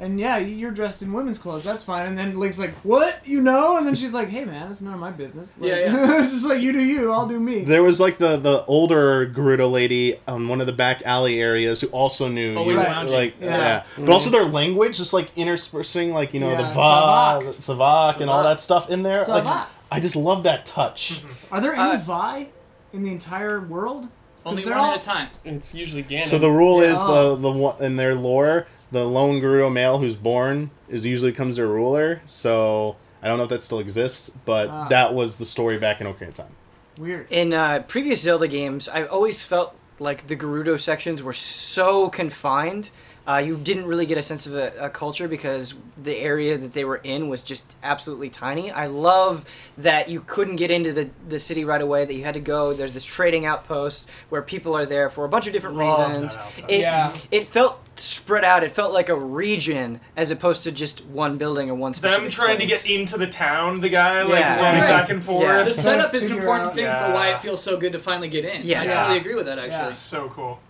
and 0.00 0.18
yeah, 0.18 0.38
you're 0.38 0.70
dressed 0.70 1.02
in 1.02 1.12
women's 1.12 1.38
clothes. 1.38 1.62
That's 1.62 1.82
fine. 1.84 2.06
And 2.06 2.18
then 2.18 2.36
Link's 2.38 2.58
like, 2.58 2.74
"What? 2.82 3.20
You 3.24 3.40
know?" 3.42 3.76
And 3.76 3.86
then 3.86 3.94
she's 3.94 4.12
like, 4.14 4.28
"Hey, 4.28 4.44
man, 4.44 4.70
it's 4.70 4.80
none 4.80 4.94
of 4.94 4.98
my 4.98 5.10
business." 5.10 5.54
Like, 5.58 5.70
Yeah, 5.70 5.76
yeah. 5.78 6.22
it's 6.24 6.32
just 6.36 6.46
like 6.46 6.60
you 6.60 6.72
do 6.72 6.80
you, 6.80 7.12
I'll 7.12 7.28
do 7.28 7.38
me. 7.38 7.64
There 7.64 7.82
was 7.82 8.00
like 8.00 8.18
the 8.18 8.36
the 8.38 8.64
older 8.64 9.26
Gerudo 9.28 9.70
lady 9.70 10.18
on 10.26 10.48
one 10.48 10.60
of 10.60 10.66
the 10.66 10.72
back 10.72 11.02
alley 11.04 11.40
areas 11.40 11.80
who 11.82 11.88
also 11.88 12.26
knew 12.28 12.56
Always 12.56 12.80
you- 12.80 12.86
lounging. 12.86 13.16
like 13.16 13.34
Yeah. 13.40 13.56
yeah, 13.58 13.82
but 13.98 14.08
also 14.08 14.30
their 14.30 14.44
language 14.46 14.96
just 14.96 15.12
like 15.12 15.30
interspersing 15.36 16.12
like 16.12 16.32
you 16.34 16.40
know 16.40 16.50
Yeah, 16.50 16.62
the 16.68 16.74
va, 16.74 16.80
Sav'aaq. 16.80 17.54
Sav'aaq, 17.56 18.20
and 18.22 18.30
all 18.30 18.42
that 18.42 18.60
stuff 18.60 18.88
in 18.90 19.02
there. 19.02 19.24
Like, 19.26 19.66
I 19.92 20.00
just 20.00 20.16
love 20.16 20.44
that 20.44 20.64
touch. 20.66 21.20
Are 21.52 21.60
there 21.60 21.74
any 21.74 21.96
Uh, 21.96 21.98
Vi 21.98 22.46
in 22.92 23.02
the 23.02 23.10
entire 23.10 23.60
world? 23.60 24.08
Only 24.46 24.64
one 24.64 24.72
all- 24.72 24.92
at 24.94 25.02
a 25.02 25.04
time. 25.04 25.28
It's 25.44 25.74
usually 25.74 26.02
Ganon. 26.02 26.26
So 26.26 26.38
the 26.38 26.48
rule 26.50 26.82
Yeah. 26.82 26.94
is 26.94 27.00
the 27.00 27.36
the 27.36 27.50
one 27.50 27.74
in 27.82 27.96
their 27.96 28.14
lore, 28.14 28.66
the 28.92 29.04
lone 29.04 29.40
Gerudo 29.40 29.72
male 29.72 29.98
who's 29.98 30.16
born 30.16 30.70
is 30.88 31.04
usually 31.04 31.30
becomes 31.30 31.56
their 31.56 31.66
ruler. 31.68 32.20
So 32.26 32.96
I 33.22 33.28
don't 33.28 33.36
know 33.38 33.44
if 33.44 33.50
that 33.50 33.62
still 33.62 33.78
exists, 33.80 34.30
but 34.44 34.68
Ah. 34.68 34.88
that 34.88 35.14
was 35.14 35.36
the 35.36 35.46
story 35.46 35.78
back 35.78 36.00
in 36.00 36.06
Ocarina 36.06 36.28
of 36.28 36.34
Time. 36.34 36.54
Weird. 36.98 37.26
In 37.30 37.52
uh, 37.54 37.84
previous 37.88 38.20
Zelda 38.20 38.48
games, 38.48 38.88
I 38.88 39.04
always 39.04 39.44
felt 39.44 39.74
like 39.98 40.26
the 40.28 40.36
Gerudo 40.36 40.78
sections 40.78 41.22
were 41.22 41.32
so 41.32 42.08
confined. 42.08 42.90
Uh, 43.28 43.36
you 43.36 43.56
didn't 43.56 43.84
really 43.84 44.06
get 44.06 44.16
a 44.18 44.22
sense 44.22 44.46
of 44.46 44.54
a, 44.54 44.72
a 44.86 44.90
culture 44.90 45.28
because 45.28 45.74
the 46.02 46.16
area 46.16 46.56
that 46.58 46.72
they 46.72 46.84
were 46.84 46.96
in 47.04 47.28
was 47.28 47.42
just 47.42 47.76
absolutely 47.82 48.28
tiny. 48.30 48.70
I 48.72 48.86
love 48.86 49.44
that 49.78 50.08
you 50.08 50.22
couldn't 50.26 50.56
get 50.56 50.70
into 50.70 50.92
the, 50.92 51.10
the 51.28 51.38
city 51.38 51.64
right 51.64 51.80
away, 51.82 52.04
that 52.06 52.14
you 52.14 52.24
had 52.24 52.34
to 52.34 52.40
go. 52.40 52.72
There's 52.72 52.94
this 52.94 53.04
trading 53.04 53.44
outpost 53.44 54.08
where 54.30 54.42
people 54.42 54.74
are 54.74 54.86
there 54.86 55.10
for 55.10 55.24
a 55.24 55.28
bunch 55.28 55.46
of 55.46 55.52
different 55.52 55.76
Love 55.76 56.10
reasons. 56.10 56.36
It, 56.66 56.80
Yeah. 56.80 57.14
it 57.30 57.46
felt 57.46 57.78
spread 58.00 58.44
out. 58.44 58.62
It 58.64 58.72
felt 58.72 58.92
like 58.92 59.08
a 59.08 59.14
region 59.14 60.00
as 60.16 60.30
opposed 60.30 60.62
to 60.64 60.72
just 60.72 61.04
one 61.04 61.36
building 61.38 61.70
or 61.70 61.74
one 61.74 61.94
specific 61.94 62.22
Them 62.22 62.30
trying 62.30 62.58
to 62.58 62.66
get 62.66 62.88
into 62.88 63.16
the 63.18 63.26
town, 63.26 63.80
the 63.80 63.88
guy 63.88 64.22
like 64.22 64.40
Yeah. 64.40 64.60
running 64.62 64.80
Right. 64.82 64.88
back 64.88 65.10
and 65.10 65.22
forth. 65.22 65.42
Yeah. 65.42 65.62
The 65.62 65.74
setup 65.74 66.14
is 66.14 66.26
an 66.26 66.32
important 66.38 66.68
out- 66.68 66.74
thing 66.74 66.84
Yeah. 66.84 67.06
for 67.06 67.12
why 67.14 67.28
it 67.30 67.38
feels 67.40 67.62
so 67.62 67.76
good 67.76 67.92
to 67.92 67.98
finally 67.98 68.28
get 68.28 68.44
in. 68.44 68.62
Yes. 68.64 68.88
I 68.88 68.94
totally 68.94 69.18
agree 69.18 69.34
with 69.34 69.46
that 69.46 69.58
actually. 69.58 69.72
Yeah. 69.72 69.90
So 69.92 70.28
cool. 70.34 70.60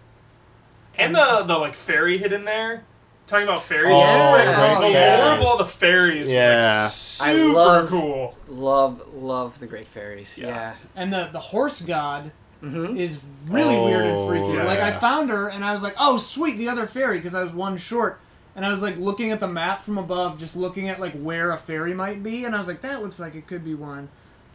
And 0.98 1.14
the 1.14 1.44
the 1.46 1.56
like 1.56 1.74
fairy 1.74 2.18
hidden 2.18 2.44
there. 2.44 2.84
Talking 3.26 3.44
about 3.46 3.62
fairies, 3.62 3.94
Oh, 3.96 4.00
like, 4.00 4.44
right, 4.44 4.80
the 4.80 4.90
yeah. 4.90 5.16
lore 5.24 5.34
of 5.34 5.40
all 5.42 5.56
the 5.56 5.64
fairies 5.64 6.28
Yeah. 6.28 6.56
was 6.84 7.20
I 7.22 7.32
like 7.32 7.36
super 7.42 7.52
love- 7.52 7.88
cool. 7.88 8.34
Love, 8.48 9.02
love 9.14 9.60
the 9.60 9.66
Great 9.68 9.86
Fairies. 9.86 10.36
Yeah. 10.36 10.48
Yeah. 10.48 10.72
And 10.96 11.12
the 11.12 11.28
the 11.32 11.38
horse 11.38 11.80
god 11.80 12.32
hmm 12.60 12.96
is 12.96 13.18
really 13.48 13.76
weird 13.78 14.04
and 14.06 14.16
Oh, 14.18 14.28
freaky. 14.28 14.52
yeah. 14.52 14.64
Like 14.64 14.80
I 14.80 14.92
found 14.92 15.30
her 15.30 15.48
and 15.48 15.64
I 15.64 15.72
was 15.72 15.82
like, 15.82 15.94
"Oh, 15.98 16.18
sweet, 16.18 16.58
the 16.58 16.68
other 16.68 16.86
fairy," 16.86 17.18
because 17.18 17.34
I 17.34 17.42
was 17.42 17.52
one 17.52 17.76
short. 17.78 18.20
And 18.56 18.66
I 18.66 18.70
was 18.70 18.82
like 18.82 18.96
looking 18.98 19.30
at 19.30 19.40
the 19.40 19.48
map 19.48 19.82
from 19.82 19.96
above, 19.96 20.38
just 20.38 20.56
looking 20.56 20.88
at 20.88 21.00
like 21.00 21.12
where 21.14 21.52
a 21.52 21.56
fairy 21.58 21.94
might 21.94 22.22
be, 22.22 22.44
and 22.44 22.54
I 22.54 22.58
was 22.58 22.66
like, 22.66 22.80
"That 22.82 23.02
looks 23.02 23.18
like 23.20 23.34
it 23.34 23.46
could 23.46 23.64
be 23.64 23.74
one." 23.74 24.08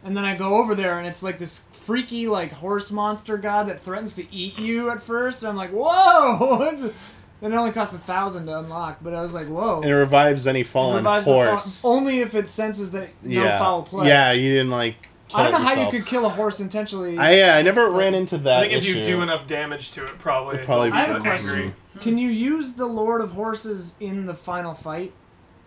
And 0.04 0.16
then 0.16 0.24
I 0.24 0.36
go 0.36 0.56
over 0.58 0.74
there, 0.76 0.98
and 0.98 1.08
it's 1.08 1.22
like 1.22 1.38
this 1.38 1.62
freaky 1.72 2.28
like 2.28 2.52
horse 2.52 2.90
monster 2.90 3.36
god 3.38 3.66
that 3.68 3.80
threatens 3.82 4.12
to 4.14 4.32
eat 4.34 4.60
you 4.60 4.90
at 4.90 5.02
first. 5.02 5.40
And 5.42 5.48
I'm 5.48 5.56
like, 5.56 5.70
"Whoa!" 5.72 6.68
and 7.42 7.52
it 7.52 7.56
only 7.56 7.72
costs 7.72 7.94
a 7.94 7.98
thousand 7.98 8.46
to 8.46 8.58
unlock, 8.58 8.98
but 9.02 9.14
I 9.14 9.22
was 9.22 9.32
like, 9.32 9.48
"Whoa!" 9.48 9.80
And 9.80 9.90
it 9.90 9.94
revives 9.96 10.46
any 10.46 10.62
fallen 10.62 10.98
Revives 10.98 11.26
the 11.26 11.32
horse. 11.32 11.80
foul- 11.82 11.92
only 11.92 12.20
if 12.20 12.34
it 12.34 12.48
senses 12.48 12.90
that 12.92 13.12
no 13.22 13.42
yeah. 13.44 13.58
foul 13.58 13.82
play. 13.82 14.06
Yeah, 14.08 14.30
you 14.32 14.50
didn't 14.50 14.70
like 14.70 15.08
I 15.34 15.42
don't 15.42 15.52
know 15.52 15.58
it 15.58 15.62
how 15.76 15.84
you 15.84 15.90
could 15.90 16.06
kill 16.06 16.24
a 16.26 16.28
horse 16.28 16.60
intentionally. 16.60 17.18
I 17.18 17.34
yeah, 17.36 17.56
I 17.56 17.62
never 17.62 17.90
ran 17.90 18.14
into 18.14 18.38
that. 18.38 18.58
I 18.58 18.68
think 18.68 18.72
if 18.74 18.84
you 18.84 19.02
do 19.02 19.22
enough 19.22 19.46
damage 19.46 19.90
to 19.92 20.04
it, 20.04 20.18
probably 20.18 20.54
It'd 20.56 20.66
probably 20.66 20.88
it'll 20.88 20.98
I 20.98 21.02
have 21.04 21.16
a 21.16 21.20
question. 21.20 21.48
angry. 21.50 21.74
Can 22.00 22.18
you 22.18 22.28
use 22.30 22.74
the 22.74 22.86
Lord 22.86 23.20
of 23.20 23.30
Horses 23.32 23.94
in 24.00 24.26
the 24.26 24.34
final 24.34 24.74
fight? 24.74 25.12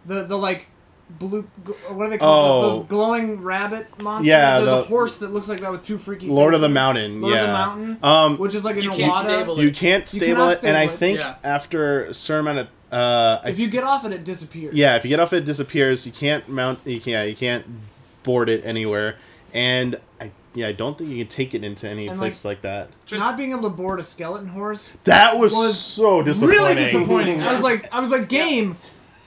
The 0.06 0.24
the 0.24 0.38
like 0.38 0.68
blue 1.10 1.42
what 1.90 2.06
are 2.06 2.10
they 2.12 2.18
called? 2.20 2.64
Those, 2.64 2.72
Oh. 2.74 2.78
those 2.80 2.88
glowing 2.88 3.42
rabbit 3.42 3.88
monsters. 4.02 4.28
Yeah, 4.28 4.60
There's 4.60 4.68
a 4.70 4.84
horse 4.84 5.18
that 5.18 5.32
looks 5.32 5.48
like 5.48 5.60
that 5.62 5.72
with 5.72 5.82
two 5.84 5.98
freaky. 5.98 6.28
Lord 6.28 6.54
of 6.54 6.62
the. 6.62 6.70
Mountain. 6.70 7.20
Lord 7.22 7.34
yeah. 7.34 7.42
of 7.42 7.48
the 7.48 7.54
Mountain, 7.54 8.00
Um, 8.04 8.38
which 8.38 8.54
is 8.56 8.64
like 8.64 8.78
in 8.78 8.84
You 8.84 8.92
a 8.92 8.96
can't 8.96 9.12
water. 9.12 9.28
stable 9.28 9.60
it. 9.60 9.64
you 9.64 9.72
can't 9.72 10.08
stable 10.08 10.36
cannot 10.36 10.52
it, 10.54 10.64
and 10.64 10.78
I 10.78 10.88
think 10.88 11.18
Yeah. 11.18 11.36
after 11.44 12.06
a 12.06 12.14
certain 12.14 12.48
amount 12.48 12.60
of 12.60 12.68
uh, 12.98 13.42
If 13.46 13.60
you 13.60 13.68
get 13.70 13.84
off 13.84 14.06
it, 14.06 14.12
it 14.14 14.24
disappears. 14.24 14.74
Yeah, 14.74 14.96
if 14.96 15.04
you 15.04 15.10
get 15.10 15.20
off, 15.20 15.34
it, 15.34 15.38
it 15.38 15.46
disappears. 15.46 16.06
You 16.06 16.12
can't 16.12 16.48
mount. 16.48 16.80
You 16.86 17.00
can't. 17.02 17.28
You 17.30 17.36
can't 17.36 17.66
board 18.24 18.50
it 18.50 18.64
anywhere. 18.66 19.16
And 19.54 20.00
I, 20.22 20.32
yeah, 20.54 20.68
I 20.68 20.72
don't 20.74 20.98
think 20.98 21.10
you 21.10 21.18
can 21.18 21.28
take 21.28 21.54
it 21.54 21.64
into 21.64 21.88
any 21.88 22.08
And, 22.08 22.18
places 22.18 22.44
like, 22.46 22.62
that. 22.64 22.90
Just 23.06 23.24
Not 23.24 23.38
being 23.38 23.52
able 23.52 23.64
to 23.64 23.70
board 23.70 24.00
a 24.00 24.04
skeleton 24.04 24.48
horse 24.48 24.92
That 25.04 25.38
was, 25.38 25.54
was 25.54 25.78
so 25.80 26.22
disappointing. 26.22 26.60
really 26.60 26.76
disappointing. 26.76 27.42
I 27.44 27.54
was 27.54 27.62
like, 27.62 27.92
I 27.94 28.00
was 28.00 28.10
like, 28.12 28.30
game. 28.30 28.78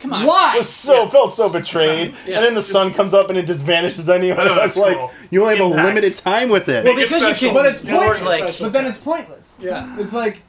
Come 0.01 0.13
on. 0.13 0.27
Why? 0.27 0.55
It 0.55 0.59
was 0.59 0.69
so 0.69 1.09
felt 1.09 1.33
so 1.33 1.49
betrayed. 1.49 2.15
Yeah. 2.27 2.37
And 2.39 2.45
then 2.47 2.55
the 2.57 2.63
sun 2.63 2.93
comes 2.93 3.15
up 3.15 3.29
and 3.29 3.39
it 3.39 3.47
just 3.47 3.63
vanishes 3.63 4.11
anyway. 4.11 4.37
Oh, 4.41 4.53
I 4.55 4.55
that's 4.57 4.77
like, 4.77 4.97
cool. 4.97 5.13
you 5.31 5.43
only 5.43 5.57
have 5.59 5.65
Impact. 5.67 5.85
a 5.85 5.87
limited 5.89 6.17
time 6.17 6.49
with 6.49 6.69
it. 6.69 6.85
Well, 6.85 6.95
because 6.97 7.13
you 7.13 7.19
special. 7.21 7.49
can, 7.51 7.55
But 7.55 7.67
it's 7.67 7.81
pointless. 7.85 8.25
like 8.25 8.59
But 8.59 8.73
then 8.73 8.87
it's 8.87 8.99
pointless. 8.99 9.55
Yeah. 9.61 9.97
It's 10.01 10.13
like 10.13 10.43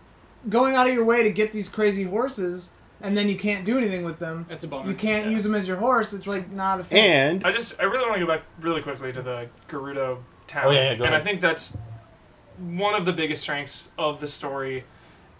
going 0.49 0.73
out 0.75 0.87
of 0.87 0.93
your 0.95 1.05
way 1.05 1.21
to 1.21 1.29
get 1.29 1.53
these 1.53 1.69
crazy 1.69 2.03
horses, 2.03 2.71
and 3.03 3.15
then 3.15 3.29
you 3.29 3.37
can't 3.37 3.63
do 3.65 3.77
anything 3.77 4.03
with 4.03 4.17
them. 4.17 4.45
That's 4.49 4.63
a 4.63 4.67
bummer. 4.67 4.89
You 4.89 4.95
can't 4.95 5.25
Yeah. 5.25 5.31
use 5.33 5.43
them 5.43 5.53
as 5.53 5.67
your 5.67 5.77
horse. 5.77 6.13
It's 6.13 6.25
like 6.25 6.49
not 6.51 6.79
a 6.79 6.83
thing. 6.83 6.99
and 6.99 7.45
I 7.45 7.51
just 7.51 7.79
I 7.79 7.83
really 7.83 8.05
want 8.05 8.15
to 8.19 8.25
go 8.25 8.31
back 8.31 8.41
really 8.59 8.81
quickly 8.81 9.13
to 9.13 9.21
the 9.21 9.47
Gerudo 9.69 10.19
town. 10.47 10.63
Oh, 10.67 10.71
yeah, 10.71 10.91
yeah, 10.91 10.95
go 10.95 11.03
and 11.03 11.13
I 11.13 11.19
think 11.19 11.39
that's 11.41 11.77
one 12.57 12.95
of 12.95 13.05
the 13.05 13.13
biggest 13.13 13.41
strengths 13.43 13.91
of 13.97 14.19
the 14.19 14.27
story 14.27 14.85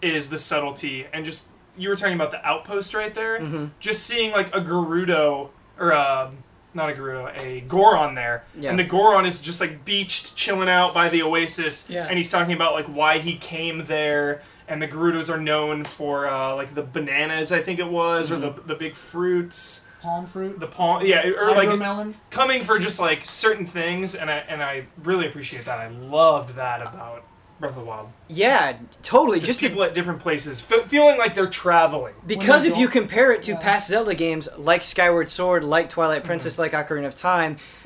is 0.02 0.28
the 0.30 0.38
subtlety 0.38 1.06
and 1.12 1.24
just 1.24 1.48
you 1.76 1.88
were 1.88 1.96
talking 1.96 2.14
about 2.14 2.30
the 2.30 2.44
outpost 2.46 2.94
right 2.94 3.14
there. 3.14 3.40
Mhm. 3.40 3.70
Just 3.80 4.04
seeing 4.04 4.30
like 4.30 4.54
a 4.54 4.60
Gerudo 4.60 5.50
or 5.78 5.92
um 5.92 6.38
not 6.76 6.90
a 6.90 6.92
Gerudo, 6.92 7.30
a 7.40 7.60
Goron 7.62 8.14
there. 8.16 8.44
Yeah. 8.58 8.70
And 8.70 8.78
the 8.78 8.82
Goron 8.84 9.26
is 9.26 9.40
just 9.40 9.60
like 9.60 9.84
beached, 9.84 10.34
chilling 10.36 10.68
out 10.68 10.92
by 10.92 11.08
the 11.08 11.22
oasis. 11.22 11.88
Yeah. 11.88 12.06
And 12.08 12.16
he's 12.18 12.30
talking 12.30 12.52
about 12.52 12.74
like 12.74 12.86
why 12.86 13.18
he 13.20 13.36
came 13.36 13.84
there. 13.86 14.42
And 14.66 14.80
the 14.80 14.88
Gerudos 14.88 15.28
are 15.28 15.38
known 15.38 15.84
for 15.84 16.26
uh, 16.28 16.54
like 16.54 16.74
the 16.74 16.82
bananas, 16.82 17.52
I 17.52 17.60
think 17.62 17.78
it 17.78 17.86
was, 17.88 18.32
or 18.32 18.36
the 18.36 18.54
the 18.66 18.74
big 18.74 18.94
fruits, 18.96 19.84
palm 20.00 20.26
fruit, 20.26 20.58
the 20.58 20.66
palm, 20.66 21.04
yeah, 21.04 21.26
or 21.28 21.50
like 21.50 21.76
melon. 21.78 22.16
coming 22.30 22.62
for 22.62 22.78
just 22.78 22.98
like 22.98 23.24
certain 23.24 23.66
things, 23.66 24.14
and 24.14 24.30
I 24.30 24.38
and 24.48 24.62
I 24.62 24.86
really 25.02 25.26
appreciate 25.26 25.66
that. 25.66 25.78
I 25.80 25.88
loved 25.88 26.54
that 26.54 26.80
about 26.80 27.24
Breath 27.60 27.72
of 27.72 27.76
the 27.76 27.84
Wild. 27.84 28.08
yeah, 28.28 28.78
totally. 29.02 29.38
Just, 29.38 29.48
Just 29.48 29.60
to- 29.60 29.68
people 29.68 29.82
at 29.84 29.92
different 29.92 30.20
places, 30.20 30.60
fe- 30.62 30.84
feeling 30.84 31.18
like 31.18 31.34
they're 31.34 31.46
traveling. 31.46 32.14
Because 32.26 32.64
if 32.64 32.74
they 32.74 32.80
you 32.80 32.88
compare 32.88 33.32
it 33.32 33.42
to 33.44 33.52
Yeah. 33.52 33.58
past 33.58 33.88
Zelda 33.88 34.14
games 34.14 34.48
like 34.56 34.82
Skyward 34.82 35.28
Sword, 35.28 35.62
like 35.62 35.88
Twilight 35.90 36.24
Princess, 36.24 36.58
like 36.58 36.72
Ocarina 36.72 37.06
of 37.06 37.14
Time, 37.14 37.56
y- 37.56 37.83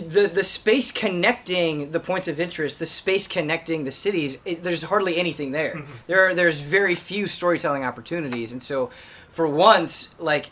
the 0.00 0.28
the 0.32 0.44
space 0.44 0.90
connecting 0.92 1.90
the 1.92 2.00
points 2.00 2.28
of 2.28 2.38
interest, 2.40 2.78
the 2.78 2.86
space 2.86 3.26
connecting 3.26 3.84
the 3.84 3.90
cities, 3.92 4.38
it, 4.44 4.62
there's 4.62 4.82
hardly 4.84 5.16
anything 5.18 5.52
there. 5.52 5.82
there 6.06 6.28
are, 6.28 6.34
there's 6.34 6.60
very 6.60 6.94
few 6.94 7.26
storytelling 7.26 7.84
opportunities, 7.84 8.52
and 8.52 8.62
so 8.62 8.90
for 9.30 9.46
once, 9.46 10.14
like 10.18 10.50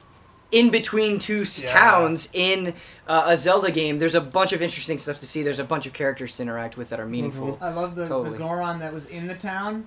in 0.50 0.70
between 0.70 1.18
two 1.18 1.44
Yeah. 1.44 1.66
towns 1.68 2.28
in 2.32 2.72
uh, 3.06 3.24
a 3.26 3.36
Zelda 3.36 3.70
game, 3.70 3.98
there's 3.98 4.14
a 4.14 4.20
bunch 4.20 4.52
of 4.52 4.62
interesting 4.62 4.96
stuff 4.98 5.20
to 5.20 5.26
see. 5.26 5.42
There's 5.42 5.58
a 5.58 5.64
bunch 5.64 5.84
of 5.86 5.92
characters 5.92 6.32
to 6.32 6.42
interact 6.42 6.76
with 6.76 6.88
that 6.88 6.98
are 6.98 7.06
meaningful. 7.06 7.58
I 7.60 7.68
love 7.70 7.94
the, 7.94 8.06
Totally. 8.06 8.30
the 8.38 8.38
Goron 8.44 8.78
that 8.78 8.92
was 8.92 9.06
in 9.06 9.26
the 9.26 9.34
town, 9.34 9.86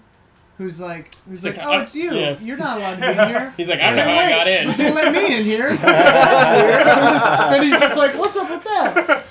who's 0.59 0.79
like, 0.79 1.15
who's 1.27 1.43
like, 1.43 1.57
like, 1.57 1.65
oh, 1.65 1.71
I- 1.71 1.81
it's 1.81 1.95
you. 1.95 2.13
yeah. 2.13 2.37
You're 2.39 2.57
not 2.57 2.77
allowed 2.77 2.95
to 2.97 3.01
be 3.01 3.07
in 3.21 3.27
here. 3.29 3.53
He's 3.57 3.69
like, 3.69 3.79
I 3.79 3.87
don't 3.87 3.95
know 3.95 4.03
how 4.03 4.19
I 4.19 4.29
got 4.29 4.47
in. 4.47 4.67
didn't 4.77 4.93
let 4.95 5.11
me 5.13 5.37
in 5.39 5.43
here. 5.43 5.75
That's 5.75 5.83
weird. 6.61 6.87
and 7.55 7.63
he's 7.63 7.79
just 7.79 7.97
like, 7.97 8.13
what's 8.19 8.35
up 8.37 8.49
with 8.51 8.63
that? 8.63 9.23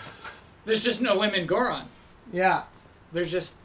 There's 0.64 0.82
just 0.84 1.00
no 1.00 1.18
women 1.18 1.46
Goron. 1.46 1.84
Yeah, 2.32 2.62
There's 3.12 3.30
just 3.30 3.56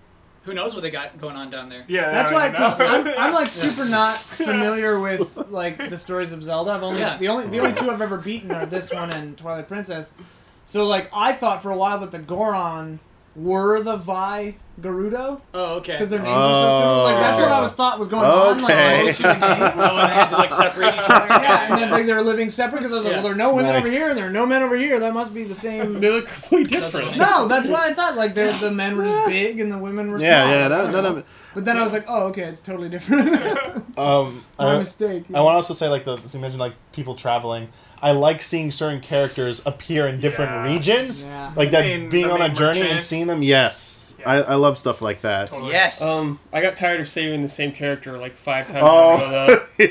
who 0.43 0.54
knows 0.54 0.74
what 0.76 0.84
they 0.84 0.91
got 0.91 1.18
going 1.18 1.36
on 1.36 1.50
down 1.50 1.70
there. 1.70 1.86
Yeah, 1.88 2.12
that's 2.12 2.32
why. 2.32 2.52
Cause 2.52 2.80
I'm, 2.80 3.08
I'm 3.08 3.34
like 3.34 3.48
super 3.48 3.89
not 3.89 4.16
familiar 4.16 5.00
with 5.02 5.50
like 5.50 5.78
the 5.89 5.98
stories 5.98 6.32
of 6.32 6.43
Zelda. 6.43 6.72
I've 6.72 6.84
only 6.84 7.00
Yeah. 7.00 7.18
the 7.18 7.28
only 7.30 7.48
the 7.48 7.60
only 7.60 7.74
two 7.74 7.89
I've 7.91 8.02
ever 8.02 8.18
beaten 8.18 8.52
are 8.52 8.66
this 8.66 8.91
one 8.93 9.12
and 9.12 9.38
Twilight 9.38 9.68
Princess. 9.68 10.12
So 10.66 10.86
like 10.86 11.10
I 11.14 11.34
thought 11.34 11.62
for 11.64 11.72
a 11.72 11.78
while 11.78 12.00
that 12.00 12.12
the 12.12 12.20
Goron 12.20 13.00
were 13.36 13.82
the 13.84 13.98
Vi 13.98 14.56
Gerudo 14.82 15.41
Oh, 15.54 15.76
okay. 15.78 15.91
because 15.93 16.10
their 16.10 16.20
names 16.20 16.30
are 16.30 16.54
so 16.54 16.80
similar. 16.80 17.04
Like 17.04 17.16
that's 17.18 17.39
what 17.39 17.52
I 17.52 17.60
was 17.60 17.72
thought 17.74 18.00
was 18.00 18.08
going 18.08 18.24
on. 18.26 18.62
Like 18.62 18.72
Okay. 18.74 19.04
most 19.06 19.20
of 19.20 19.24
the 19.24 19.34
game. 19.34 19.41
oh, 19.41 19.98
and 19.98 20.10
they 20.10 20.14
had 20.14 20.30
to 20.30 20.38
like 20.38 20.52
separate 20.52 20.93
each 20.93 21.10
other. 21.10 21.28
Yeah, 21.28 21.64
and 21.64 21.64
then 21.64 21.64
like 21.98 22.06
they're 22.06 22.22
living 22.22 22.50
separate 22.50 22.80
because 22.80 22.91
I 22.93 22.96
was 22.96 23.04
like, 23.06 23.12
Yeah. 23.14 23.18
well, 23.18 23.24
there 23.24 23.32
are 23.34 23.36
no 23.36 23.54
women 23.56 23.72
Nice. 23.72 23.82
over 23.82 23.89
here 23.89 24.10
and 24.10 24.18
there 24.18 24.28
are 24.28 24.32
no 24.32 24.46
men 24.46 24.62
over 24.64 24.76
here. 24.76 25.00
That 25.00 25.14
must 25.14 25.34
be 25.34 25.43
the 25.43 25.56
same. 25.56 26.00
They 26.02 26.10
look 26.12 26.28
completely 26.28 26.80
different. 26.80 27.08
funny. 27.08 27.18
no, 27.18 27.48
that's 27.48 27.68
why 27.68 27.88
I 27.88 27.93
thought 27.93 28.16
like 28.16 28.36
they're- 28.36 28.54
the 28.60 28.72
men 28.72 28.98
were 28.98 29.04
just 29.06 29.28
big 29.28 29.60
and 29.60 29.72
the 29.72 29.78
women 29.78 30.12
were 30.12 30.20
small. 30.20 30.30
yeah, 30.30 30.50
yeah, 30.50 30.68
none, 30.68 30.84
don't 30.86 30.91
none 30.93 31.04
know. 31.04 31.10
of 31.12 31.18
it. 31.20 31.26
But 31.54 31.66
then 31.66 31.78
I 31.78 31.84
was 31.84 31.93
like, 31.93 32.06
oh, 32.08 32.24
okay, 32.28 32.43
it's 32.43 32.62
totally 32.62 32.89
different. 32.89 33.84
Um, 33.98 34.43
My 34.60 34.76
I, 34.76 34.78
mistake. 34.80 35.24
I 35.34 35.39
want 35.39 35.54
to 35.54 35.58
also 35.58 35.74
say 35.74 35.88
like 35.88 36.04
the 36.04 36.18
you 36.34 36.39
mentioned 36.39 36.60
like 36.60 36.74
people 36.91 37.16
traveling. 37.16 37.70
I 38.02 38.12
like 38.12 38.41
seeing 38.41 38.70
certain 38.70 39.00
characters 39.00 39.62
appear 39.66 40.06
in 40.08 40.20
different 40.20 40.52
Yes. 40.52 40.68
regions, 40.74 41.24
Yeah. 41.24 41.54
like 41.56 41.72
that 41.72 41.80
Main- 41.86 42.10
being 42.10 42.28
the 42.28 42.34
on 42.34 42.41
a 42.41 42.48
main 42.50 42.56
journey 42.58 42.80
merchant. 42.80 42.91
and 42.96 43.02
seeing 43.02 43.28
them. 43.28 43.41
Yes, 43.41 44.05
Yeah. 44.26 44.32
I, 44.32 44.38
I 44.42 44.56
love 44.56 44.78
stuff 44.78 45.02
like 45.02 45.22
that. 45.22 45.52
Totally. 45.52 45.72
Yes. 45.72 46.02
Um, 46.02 46.40
I 46.54 46.62
got 46.62 46.76
tired 46.76 47.00
of 47.00 47.08
saving 47.08 47.42
the 47.42 47.48
same 47.48 47.72
character 47.72 48.18
like 48.18 48.36
five 48.36 48.68
times. 48.68 48.80
Oh, 48.82 49.16
in 49.16 49.22
a 49.22 49.24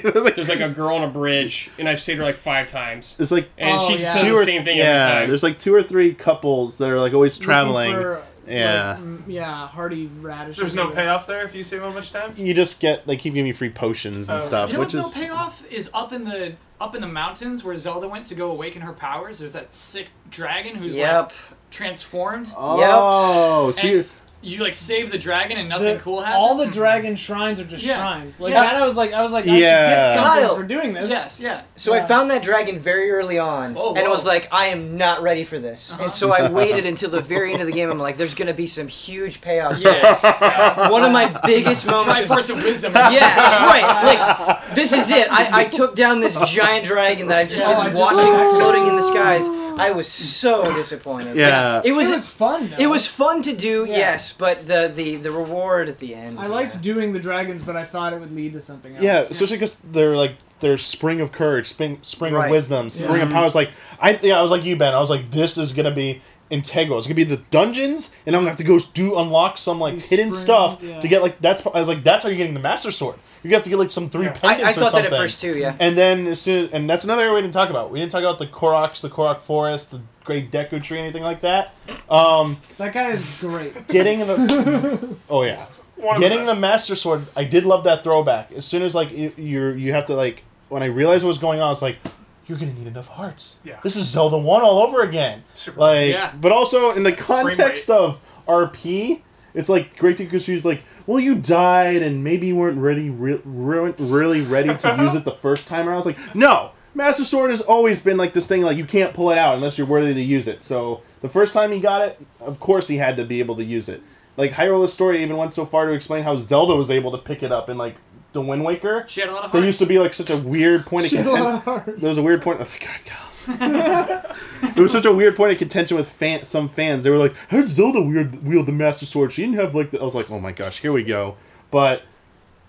row, 0.03 0.13
though. 0.13 0.31
There's 0.31 0.49
like 0.49 0.61
a 0.61 0.69
girl 0.69 0.97
on 0.97 1.05
a 1.05 1.09
bridge, 1.09 1.71
and 1.79 1.89
I've 1.89 2.01
saved 2.01 2.19
her 2.19 2.25
like 2.25 2.37
five 2.37 2.67
times, 2.69 3.17
it's 3.19 3.31
like 3.31 3.49
and 3.59 3.71
Oh, 3.73 3.89
she 3.89 3.97
just 3.99 4.15
yeah. 4.15 4.21
says 4.23 4.29
two 4.31 4.39
the 4.39 4.45
same 4.45 4.65
thing 4.65 4.77
yeah. 4.79 4.85
every 4.85 5.15
time. 5.21 5.29
There's 5.29 5.43
like 5.43 5.59
two 5.59 5.75
or 5.75 5.83
three 5.83 6.15
couples 6.15 6.79
that 6.79 6.91
are 6.91 7.01
like 7.01 7.13
always 7.15 7.39
traveling. 7.39 7.93
for, 7.93 8.23
Yeah. 8.47 8.99
Like, 9.01 9.21
yeah, 9.27 9.67
hearty 9.67 10.07
radish. 10.21 10.57
There's 10.59 10.75
no 10.75 10.89
payoff 10.91 11.27
there 11.27 11.45
if 11.45 11.55
you 11.55 11.63
save 11.63 11.81
them 11.83 11.95
much 11.95 12.13
times. 12.13 12.39
you 12.39 12.53
just 12.55 12.79
get 12.81 13.07
they 13.07 13.17
keep 13.17 13.33
giving 13.35 13.47
you 13.47 13.55
free 13.55 13.71
potions 13.71 14.29
and 14.29 14.41
Oh. 14.41 14.45
stuff, 14.45 14.69
You 14.69 14.75
know 14.75 14.81
which 14.81 14.93
what's 14.95 15.09
is 15.11 15.17
no 15.17 15.23
payoff 15.29 15.73
is 15.73 15.91
up 15.95 16.13
in 16.13 16.25
the 16.25 16.55
up 16.81 16.95
in 16.95 17.01
the 17.01 17.07
mountains 17.09 17.65
where 17.65 17.77
Zelda 17.79 18.07
went 18.09 18.27
to 18.27 18.35
go 18.35 18.51
awaken 18.51 18.83
her 18.83 18.93
powers. 18.93 19.39
There's 19.39 19.53
that 19.55 19.73
sick 19.73 20.09
dragon 20.31 20.75
who's 20.77 20.97
Yep. 20.97 21.23
like 21.25 21.33
transformed. 21.71 22.53
oh, 22.57 23.71
so 23.73 23.87
you- 23.87 23.95
and 23.99 24.13
you 24.45 24.63
like 24.63 24.75
save 24.75 25.11
the 25.11 25.19
dragon 25.19 25.57
and 25.57 25.69
nothing 25.69 25.95
The- 25.97 26.01
cool 26.03 26.21
happens. 26.21 26.37
All 26.39 26.55
the 26.57 26.67
dragon 26.71 27.17
shrines 27.17 27.59
are 27.61 27.65
just 27.65 27.83
Yeah. 27.85 27.97
shrines. 27.99 28.39
Like 28.39 28.53
Yeah. 28.53 28.61
that, 28.63 28.77
I 28.77 28.85
was 28.85 28.95
like, 28.97 29.13
I 29.13 29.23
was 29.23 29.33
like, 29.33 29.47
I 29.47 29.57
Yeah. 29.57 29.57
should 29.57 29.95
get 29.97 30.15
something 30.25 30.43
Kyle. 30.45 30.57
for 30.57 30.63
doing 30.63 30.93
this. 30.93 31.11
yes, 31.11 31.41
yeah. 31.41 31.63
So 31.77 31.95
I 31.95 32.01
found 32.01 32.31
that 32.31 32.43
dragon 32.43 32.79
very 32.79 33.11
early 33.11 33.39
on, 33.39 33.75
Oh, 33.79 33.95
and 33.95 34.05
it 34.05 34.11
was 34.11 34.25
like, 34.27 34.49
I 34.53 34.67
am 34.67 34.97
not 34.97 35.23
ready 35.23 35.45
for 35.45 35.59
this. 35.59 35.93
Uh-huh. 35.93 36.05
And 36.05 36.15
so 36.15 36.33
I 36.33 36.49
waited 36.49 36.87
until 36.87 37.11
the 37.11 37.21
very 37.21 37.53
end 37.53 37.61
of 37.63 37.67
the 37.67 37.73
game. 37.73 37.91
I'm 37.91 37.99
like, 37.99 38.17
there's 38.17 38.35
gonna 38.35 38.53
be 38.55 38.67
some 38.67 38.89
huge 38.89 39.41
payoff. 39.41 39.79
Yes. 39.79 40.23
One 40.91 41.03
of 41.05 41.13
my 41.13 41.27
biggest 41.47 41.87
moments. 41.87 42.21
of- 42.21 42.27
Triforce 42.29 42.51
of 42.51 42.63
wisdom. 42.63 42.93
yeah, 42.95 43.67
right. 43.67 44.05
Like 44.05 44.75
this 44.75 44.93
is 44.93 45.11
it. 45.11 45.27
I, 45.31 45.61
I 45.61 45.65
took 45.65 45.95
down 45.97 46.21
this 46.21 46.37
giant 46.53 46.85
dragon 46.85 47.29
that 47.29 47.39
I've 47.39 47.49
just 47.49 47.61
Yeah. 47.63 47.69
Oh, 47.77 47.81
I 47.81 47.85
been 47.89 47.97
just- 47.97 48.01
watching 48.15 48.33
floating 48.61 48.87
in 48.89 48.97
the 48.97 49.03
skies. 49.03 49.47
I 49.79 49.91
was 49.93 50.09
so 50.11 50.65
disappointed. 50.75 51.37
Yeah. 51.37 51.77
Like, 51.77 51.87
it 51.87 51.93
was 51.93 52.11
It 52.11 52.15
was 52.15 52.29
fun. 52.29 52.69
Though. 52.69 52.77
it 52.79 52.87
was 52.87 53.07
fun 53.07 53.43
to 53.43 53.53
do, 53.55 53.85
Yeah. 53.89 53.97
yes, 53.97 54.33
but 54.33 54.67
the, 54.67 54.93
the 54.95 55.17
the 55.17 55.31
reward 55.31 55.89
at 55.89 55.99
the 55.99 56.15
end. 56.15 56.39
I 56.39 56.47
liked 56.47 56.81
doing 56.83 57.13
the 57.13 57.21
dragons, 57.21 57.63
but 57.63 57.77
I 57.77 57.85
thought 57.85 58.13
it 58.13 58.21
would 58.21 58.35
lead 58.35 58.53
to 58.55 58.61
something 58.61 58.95
else. 58.95 59.03
yeah, 59.05 59.21
especially 59.21 59.57
because 59.57 59.77
they're 59.93 60.17
like 60.17 60.33
they're 60.61 60.79
spring 60.79 61.21
of 61.21 61.33
courage, 61.33 61.67
spring 61.69 61.99
spring 62.03 62.33
Right. 62.35 62.47
of 62.47 62.51
wisdom, 62.51 62.89
spring 62.91 63.21
of 63.23 63.29
Yeah. 63.31 63.35
power. 63.35 63.47
It's 63.47 63.55
like 63.55 63.71
I 64.01 64.19
yeah, 64.23 64.39
I 64.39 64.43
was 64.43 64.51
like 64.51 64.65
you, 64.65 64.77
Ben. 64.77 64.95
I 64.95 65.01
was 65.01 65.11
like, 65.11 65.31
this 65.31 65.59
is 65.59 65.73
gonna 65.73 65.91
be 65.91 66.23
integral. 66.51 66.99
It's 66.99 67.07
gonna 67.07 67.15
be 67.15 67.25
the 67.25 67.39
dungeons, 67.51 68.11
and 68.27 68.35
I'm 68.35 68.41
gonna 68.43 68.51
have 68.51 68.59
to 68.59 68.65
go 68.65 68.79
do 68.79 69.17
unlock 69.19 69.59
some 69.59 69.79
like 69.81 69.95
These 69.95 70.11
hidden 70.11 70.33
springs, 70.33 70.43
stuff 70.43 70.83
yeah. 70.83 71.01
to 71.01 71.09
get 71.09 71.23
like 71.23 71.39
that's. 71.41 71.65
I 71.67 71.79
was 71.79 71.89
like, 71.89 72.05
that's 72.05 72.23
how 72.25 72.29
you're 72.31 72.39
getting 72.39 72.55
the 72.55 72.61
master 72.61 72.93
sword. 72.93 73.17
You 73.43 73.51
have 73.55 73.63
to 73.65 73.69
get 73.71 73.79
like 73.79 73.91
some 73.91 74.09
three 74.09 74.25
Yeah. 74.27 74.33
pendants 74.33 74.65
I, 74.65 74.69
I 74.69 74.71
or 74.71 74.91
thought 74.91 74.93
that 74.95 75.05
at 75.05 75.11
first 75.11 75.41
too. 75.41 75.57
Yeah. 75.59 75.77
And 75.79 75.99
then 75.99 76.27
as 76.29 76.41
soon 76.41 76.71
and 76.73 76.89
that's 76.89 77.05
another 77.05 77.23
area 77.23 77.35
we 77.35 77.41
didn't 77.43 77.53
talk 77.55 77.69
about. 77.71 77.91
We 77.91 77.99
didn't 78.01 78.13
talk 78.13 78.21
about 78.21 78.39
the 78.39 78.47
Koroks, 78.47 79.01
the 79.03 79.11
Korok 79.11 79.43
Forest, 79.43 79.91
the 79.91 80.01
Great 80.25 80.51
Deku 80.51 80.83
Tree, 80.83 80.99
anything 80.99 81.23
like 81.23 81.43
that. 81.43 81.75
Um, 82.09 82.57
That 82.79 82.95
guy 82.95 83.11
is 83.11 83.41
great. 83.41 83.87
getting 83.89 84.21
the 84.21 85.17
oh 85.29 85.43
yeah, 85.43 85.67
One 85.97 86.21
getting 86.21 86.47
the 86.47 86.55
the 86.55 86.61
Master 86.61 86.97
Sword. 86.97 87.27
I 87.37 87.45
did 87.45 87.67
love 87.67 87.85
that 87.85 88.03
throwback. 88.03 88.51
As 88.53 88.65
soon 88.65 88.83
as 88.83 88.95
like 88.95 89.13
you, 89.13 89.33
you're 89.37 89.77
you 89.77 89.93
have 89.93 90.07
to 90.07 90.15
like 90.15 90.43
when 90.71 90.83
I 90.83 90.87
realized 90.87 91.23
what 91.23 91.29
was 91.29 91.39
going 91.39 91.61
on, 91.61 91.73
it's 91.73 91.83
like 91.83 91.99
you're 92.47 92.59
gonna 92.59 92.73
need 92.75 92.87
enough 92.87 93.09
hearts. 93.09 93.59
Yeah. 93.65 93.79
This 93.83 93.97
is 93.97 94.07
Zelda 94.09 94.37
One 94.39 94.63
all 94.63 94.83
over 94.83 95.03
again. 95.03 95.43
Super- 95.55 95.81
Like, 95.81 96.11
Yeah. 96.11 96.33
but 96.41 96.53
also 96.53 96.91
in 96.93 97.03
the 97.03 97.13
context 97.13 97.91
of 97.91 98.21
RP, 98.49 99.21
it's 99.55 99.69
like 99.69 99.97
Great 99.97 100.17
Deku 100.19 100.45
Tree's 100.45 100.65
like, 100.65 100.83
well, 101.07 101.21
you 101.21 101.35
died 101.35 102.03
and 102.03 102.25
maybe 102.25 102.49
you 102.49 102.57
weren't 102.57 102.79
ready, 102.79 103.11
re- 103.11 103.41
re- 103.45 103.95
really 103.99 104.41
ready 104.41 104.75
to 104.75 104.97
use 105.01 105.15
it 105.15 105.25
the 105.25 105.33
first 105.33 105.69
time 105.69 105.87
around. 105.87 105.95
I 105.95 105.99
was 105.99 106.07
like, 106.07 106.35
no, 106.35 106.71
Master 106.95 107.25
Sword 107.25 107.51
has 107.51 107.61
always 107.61 108.01
been 108.01 108.17
like 108.17 108.33
this 108.33 108.47
thing, 108.47 108.63
like 108.63 108.77
you 108.77 108.85
can't 108.85 109.13
pull 109.15 109.31
it 109.31 109.39
out 109.39 109.55
unless 109.55 109.79
you're 109.79 109.87
worthy 109.87 110.13
to 110.15 110.21
use 110.23 110.47
it. 110.49 110.65
So 110.65 111.03
The 111.21 111.29
first 111.31 111.55
time 111.55 111.73
he 111.73 111.81
got 111.81 112.03
it, 112.03 112.21
of 112.41 112.61
course 112.61 112.87
he 112.89 112.97
had 112.99 113.17
to 113.17 113.25
be 113.25 113.39
able 113.41 113.57
to 113.57 113.65
use 113.65 113.89
it. 113.89 114.03
Like 114.37 114.51
Hyrule 114.53 114.83
Historia 114.83 115.21
even 115.23 115.37
went 115.37 115.55
so 115.55 115.65
far 115.65 115.87
to 115.87 115.93
explain 115.93 116.23
how 116.25 116.37
Zelda 116.37 116.75
was 116.77 116.91
able 116.91 117.11
to 117.13 117.19
pick 117.19 117.43
it 117.43 117.51
up 117.53 117.69
and 117.71 117.79
like 117.79 117.95
the 118.35 118.43
Wind 118.43 118.65
Waker. 118.65 119.07
She 119.09 119.21
had 119.21 119.31
a 119.31 119.33
lot 119.33 119.45
of 119.45 119.53
There 119.53 119.65
used 119.65 119.79
to 119.79 119.87
be 119.87 119.99
like 119.99 120.13
such 120.13 120.29
a 120.29 120.37
weird 120.37 120.85
point 120.85 121.07
of 121.07 121.11
Shit, 121.11 121.27
contention. 121.27 121.95
There 121.99 122.11
was 122.11 122.19
a 122.19 122.23
weird 122.23 122.43
point. 122.43 122.61
Oh, 122.61 122.67
God, 122.81 123.01
Cal. 123.07 123.21
there 124.75 124.83
was 124.83 124.93
such 124.93 125.05
a 125.05 125.13
weird 125.13 125.37
point 125.37 125.53
of 125.53 125.59
contention 125.59 125.97
with 125.97 126.09
fan, 126.09 126.45
some 126.45 126.69
fans. 126.69 127.05
They 127.05 127.11
were 127.11 127.19
like, 127.19 127.35
"How 127.49 127.59
did 127.59 127.69
Zelda 127.69 128.01
weird 128.01 128.45
wield 128.45 128.67
the 128.67 128.73
Master 128.73 129.07
Sword? 129.07 129.33
She 129.33 129.43
didn't 129.43 129.57
have 129.57 129.75
like." 129.75 129.91
The... 129.91 130.01
I 130.01 130.05
was 130.05 130.15
like, 130.15 130.31
"Oh 130.31 130.41
my 130.41 130.53
gosh, 130.53 130.81
here 130.81 130.93
we 130.93 131.05
go." 131.05 131.37
But 131.71 132.03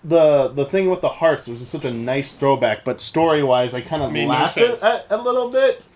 the 0.04 0.48
the 0.48 0.66
thing 0.66 0.90
with 0.90 1.00
the 1.00 1.08
hearts 1.08 1.48
was 1.48 1.66
such 1.66 1.84
a 1.84 1.90
nice 1.90 2.34
throwback. 2.34 2.84
But 2.84 3.00
story 3.00 3.42
wise, 3.42 3.74
I 3.74 3.80
kind 3.80 4.02
of 4.02 4.12
Made 4.12 4.26
no 4.26 4.34
at 4.34 4.82
a, 4.82 5.16
a 5.16 5.18
little 5.20 5.50
bit. 5.50 5.88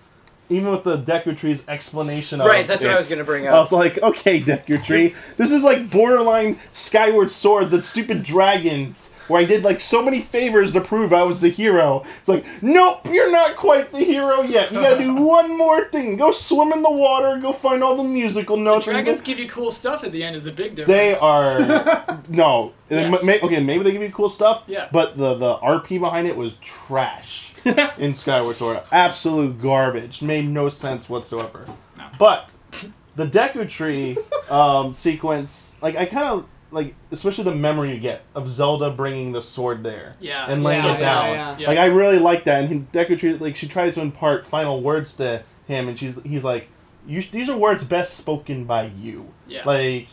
Even 0.48 0.72
with 0.72 0.82
the 0.82 0.98
Deku 0.98 1.36
Tree's 1.36 1.66
explanation 1.68 2.40
of 2.40 2.46
Right, 2.48 2.66
that's 2.66 2.82
what 2.82 2.92
I 2.92 2.96
was 2.96 3.08
gonna 3.08 3.22
bring 3.22 3.46
up. 3.46 3.54
I 3.54 3.58
was 3.60 3.70
like, 3.70 4.02
okay, 4.02 4.40
Deku 4.40 4.82
Tree, 4.82 5.14
this 5.36 5.52
is 5.52 5.62
like 5.62 5.88
borderline 5.90 6.58
Skyward 6.72 7.30
Sword, 7.30 7.70
the 7.70 7.80
stupid 7.80 8.24
dragons, 8.24 9.14
where 9.30 9.40
I 9.40 9.44
did 9.44 9.62
like 9.64 9.80
so 9.80 10.02
many 10.02 10.20
favors 10.20 10.72
to 10.72 10.80
prove 10.80 11.12
I 11.12 11.22
was 11.22 11.40
the 11.40 11.48
hero. 11.48 12.04
It's 12.18 12.28
like, 12.28 12.44
nope, 12.62 13.06
you're 13.06 13.30
not 13.30 13.56
quite 13.56 13.92
the 13.92 14.00
hero 14.00 14.42
yet. 14.42 14.70
You 14.72 14.80
gotta 14.80 14.98
do 14.98 15.14
one 15.24 15.56
more 15.56 15.84
thing. 15.88 16.16
Go 16.16 16.30
swim 16.32 16.72
in 16.72 16.82
the 16.82 16.90
water, 16.90 17.38
go 17.40 17.52
find 17.52 17.82
all 17.82 17.96
the 17.96 18.04
musical 18.04 18.56
notes. 18.56 18.86
and 18.86 18.94
dragons 18.94 19.20
go- 19.20 19.26
give 19.26 19.38
you 19.38 19.48
cool 19.48 19.70
stuff 19.72 20.04
at 20.04 20.12
the 20.12 20.22
end 20.22 20.36
is 20.36 20.46
a 20.46 20.52
big 20.52 20.74
difference. 20.74 20.88
they 20.88 21.14
are 21.16 22.20
no. 22.28 22.72
Yes. 22.90 23.22
May- 23.24 23.40
okay, 23.40 23.62
maybe 23.62 23.84
they 23.84 23.92
give 23.92 24.02
you 24.02 24.10
cool 24.10 24.28
stuff. 24.28 24.64
Yeah. 24.66 24.88
But 24.92 25.16
the 25.16 25.34
the 25.34 25.54
RP 25.58 26.00
behind 26.00 26.26
it 26.26 26.36
was 26.36 26.54
trash 26.60 27.52
in 27.98 28.14
Skyward 28.14 28.56
Sword. 28.56 28.80
Absolute 28.90 29.60
garbage. 29.62 30.22
Made 30.22 30.48
no 30.48 30.68
sense 30.68 31.08
whatsoever. 31.08 31.66
No. 31.96 32.06
But 32.18 32.56
the 33.16 33.26
Deku 33.26 33.68
Tree 33.68 34.16
um, 34.48 34.92
sequence, 34.92 35.76
like 35.82 35.96
I 35.96 36.04
kind 36.06 36.26
of 36.26 36.46
like, 36.72 36.94
especially 37.10 37.44
the 37.44 37.54
memory 37.54 37.92
you 37.92 38.00
get 38.00 38.22
of 38.34 38.48
Zelda 38.48 38.90
bringing 38.90 39.32
the 39.32 39.42
sword 39.42 39.82
there 39.82 40.14
Yeah. 40.20 40.46
and 40.50 40.62
laying 40.62 40.82
so 40.82 40.88
it 40.90 40.94
good. 40.94 41.00
down. 41.00 41.26
yeah. 41.34 41.56
Yeah. 41.58 41.68
Like 41.68 41.78
I 41.78 41.86
really 41.86 42.18
like 42.18 42.44
that, 42.44 42.64
and 42.64 42.68
he, 42.72 42.78
Deku 42.98 43.18
Tree, 43.18 43.32
like 43.34 43.56
she 43.56 43.66
tries 43.68 43.94
to 43.96 44.00
impart 44.00 44.46
final 44.46 44.80
words 44.82 45.16
to 45.16 45.42
him, 45.66 45.88
and 45.88 45.98
she's 45.98 46.18
he's 46.24 46.44
like, 46.44 46.68
you, 47.06 47.22
"These 47.22 47.48
are 47.48 47.56
words 47.56 47.84
best 47.84 48.14
spoken 48.16 48.64
by 48.64 48.84
you." 48.98 49.28
Yeah. 49.48 49.62
Like, 49.64 50.08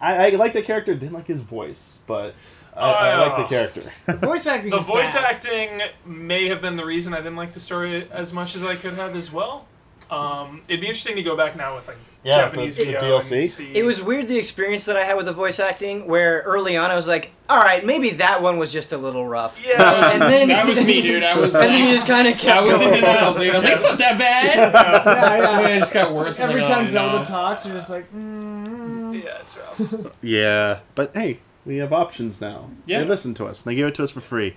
I, 0.00 0.26
I 0.26 0.30
like 0.30 0.52
the 0.52 0.62
character. 0.62 0.94
Didn't 0.94 1.14
like 1.14 1.26
his 1.26 1.40
voice, 1.42 1.98
but 2.06 2.34
I, 2.76 2.90
I 2.90 3.16
like 3.26 3.36
the 3.36 3.44
Oh. 3.44 3.48
character. 3.48 3.82
Voice 4.18 4.46
acting. 4.54 4.70
The 4.70 4.78
is 4.78 4.84
voice 4.84 5.14
bad. 5.14 5.24
acting 5.24 5.80
may 6.04 6.48
have 6.48 6.60
been 6.60 6.76
the 6.76 6.84
reason 6.84 7.14
I 7.14 7.18
didn't 7.18 7.36
like 7.36 7.52
the 7.54 7.60
story 7.60 8.06
as 8.12 8.32
much 8.32 8.54
as 8.54 8.62
I 8.62 8.76
could 8.76 8.94
have 8.94 9.16
as 9.16 9.32
well. 9.32 9.66
Um, 10.10 10.62
it'd 10.68 10.80
be 10.82 10.86
interesting 10.86 11.16
to 11.16 11.22
go 11.22 11.36
back 11.36 11.56
now 11.56 11.74
with 11.74 11.88
like 11.88 11.96
Yeah, 12.26 12.38
Japanese 12.38 12.74
the- 12.76 12.84
the 12.86 12.92
video 12.92 13.18
DLC. 13.20 13.70
It 13.74 13.84
was 13.84 14.02
weird 14.02 14.26
the 14.26 14.36
experience 14.36 14.84
that 14.86 14.96
I 14.96 15.04
had 15.04 15.16
with 15.16 15.26
the 15.26 15.32
voice 15.32 15.60
acting, 15.60 16.06
where 16.08 16.42
early 16.44 16.76
on 16.76 16.90
I 16.90 16.96
was 16.96 17.06
like, 17.06 17.30
all 17.48 17.58
right, 17.58 17.84
maybe 17.86 18.10
that 18.10 18.42
one 18.42 18.58
was 18.58 18.72
just 18.72 18.92
a 18.92 18.98
little 18.98 19.26
rough. 19.26 19.60
yeah. 19.64 20.10
And 20.12 20.22
then 20.22 20.48
that 20.48 20.66
was 20.66 20.84
me, 20.84 21.02
dude. 21.02 21.22
I 21.22 21.38
was. 21.38 21.54
and 21.54 21.72
then 21.72 21.86
you 21.86 21.94
just 21.94 22.06
kind 22.08 22.26
of 22.26 22.34
I 22.34 22.36
kept 22.36 22.66
was 22.66 22.80
in 22.80 22.92
denial, 22.94 23.34
dude. 23.34 23.50
I 23.50 23.54
was 23.54 23.64
like, 23.64 23.74
it's 23.74 23.84
not 23.84 23.98
that 23.98 24.18
bad. 24.18 24.56
Yeah, 25.06 25.36
yeah. 25.36 25.56
And 25.56 25.64
then 25.66 25.76
it 25.76 25.80
just 25.80 25.92
got 25.92 26.12
worse. 26.12 26.40
Every 26.40 26.62
Like, 26.62 26.70
oh, 26.70 26.74
time 26.74 26.86
Zelda 26.88 27.18
no. 27.18 27.24
talks, 27.24 27.64
you're 27.64 27.76
just 27.76 27.90
like, 27.90 28.12
mm. 28.12 29.22
yeah, 29.22 29.38
it's 29.40 29.56
rough. 29.56 30.12
yeah, 30.22 30.80
but 30.96 31.12
hey, 31.14 31.38
we 31.64 31.76
have 31.76 31.92
options 31.92 32.40
now. 32.40 32.70
Yeah. 32.86 33.00
They 33.00 33.04
listen 33.06 33.34
to 33.34 33.46
us. 33.46 33.62
They 33.62 33.74
give 33.76 33.86
it 33.86 33.94
to 33.96 34.02
us 34.04 34.10
for 34.10 34.20
free. 34.20 34.56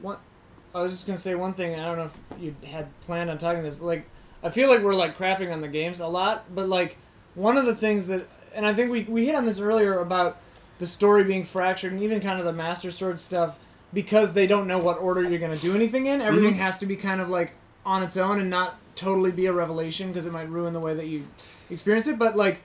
What? 0.00 0.20
I 0.74 0.80
was 0.80 0.92
just 0.92 1.06
gonna 1.06 1.18
say 1.18 1.34
one 1.34 1.52
thing. 1.52 1.78
I 1.78 1.84
don't 1.84 1.98
know 1.98 2.04
if 2.04 2.42
you 2.42 2.54
had 2.66 2.98
planned 3.02 3.28
on 3.28 3.36
talking 3.38 3.62
this. 3.62 3.80
Like, 3.80 4.06
I 4.42 4.48
feel 4.50 4.68
like 4.70 4.80
we're 4.82 4.94
like 4.94 5.18
crapping 5.18 5.52
on 5.52 5.60
the 5.60 5.68
games 5.68 6.00
a 6.00 6.06
lot, 6.06 6.54
but 6.54 6.68
like 6.68 6.96
one 7.40 7.56
of 7.56 7.66
the 7.66 7.74
things 7.74 8.06
that, 8.08 8.26
and 8.54 8.66
I 8.66 8.74
think 8.74 8.90
we 8.90 9.04
we 9.04 9.26
hit 9.26 9.34
on 9.34 9.46
this 9.46 9.58
earlier 9.60 9.98
about 9.98 10.36
the 10.78 10.86
story 10.86 11.24
being 11.24 11.44
fractured 11.44 11.92
and 11.92 12.02
even 12.02 12.20
kind 12.20 12.38
of 12.38 12.44
the 12.44 12.52
Master 12.52 12.90
Sword 12.90 13.18
stuff 13.18 13.56
because 13.92 14.32
they 14.32 14.46
don't 14.46 14.66
know 14.66 14.78
what 14.78 14.98
order 14.98 15.22
you're 15.22 15.38
gonna 15.38 15.56
do 15.56 15.74
anything 15.74 16.06
in. 16.06 16.20
Everything 16.20 16.52
mm-hmm. 16.52 16.62
has 16.62 16.78
to 16.78 16.86
be 16.86 16.96
kind 16.96 17.20
of 17.20 17.28
like 17.28 17.52
on 17.84 18.02
its 18.02 18.16
own 18.16 18.40
and 18.40 18.50
not 18.50 18.76
totally 18.94 19.30
be 19.30 19.46
a 19.46 19.52
revelation 19.52 20.08
because 20.08 20.26
it 20.26 20.32
might 20.32 20.48
ruin 20.48 20.72
the 20.72 20.80
way 20.80 20.94
that 20.94 21.06
you 21.06 21.26
experience 21.70 22.06
it. 22.06 22.18
But 22.18 22.36
like 22.36 22.60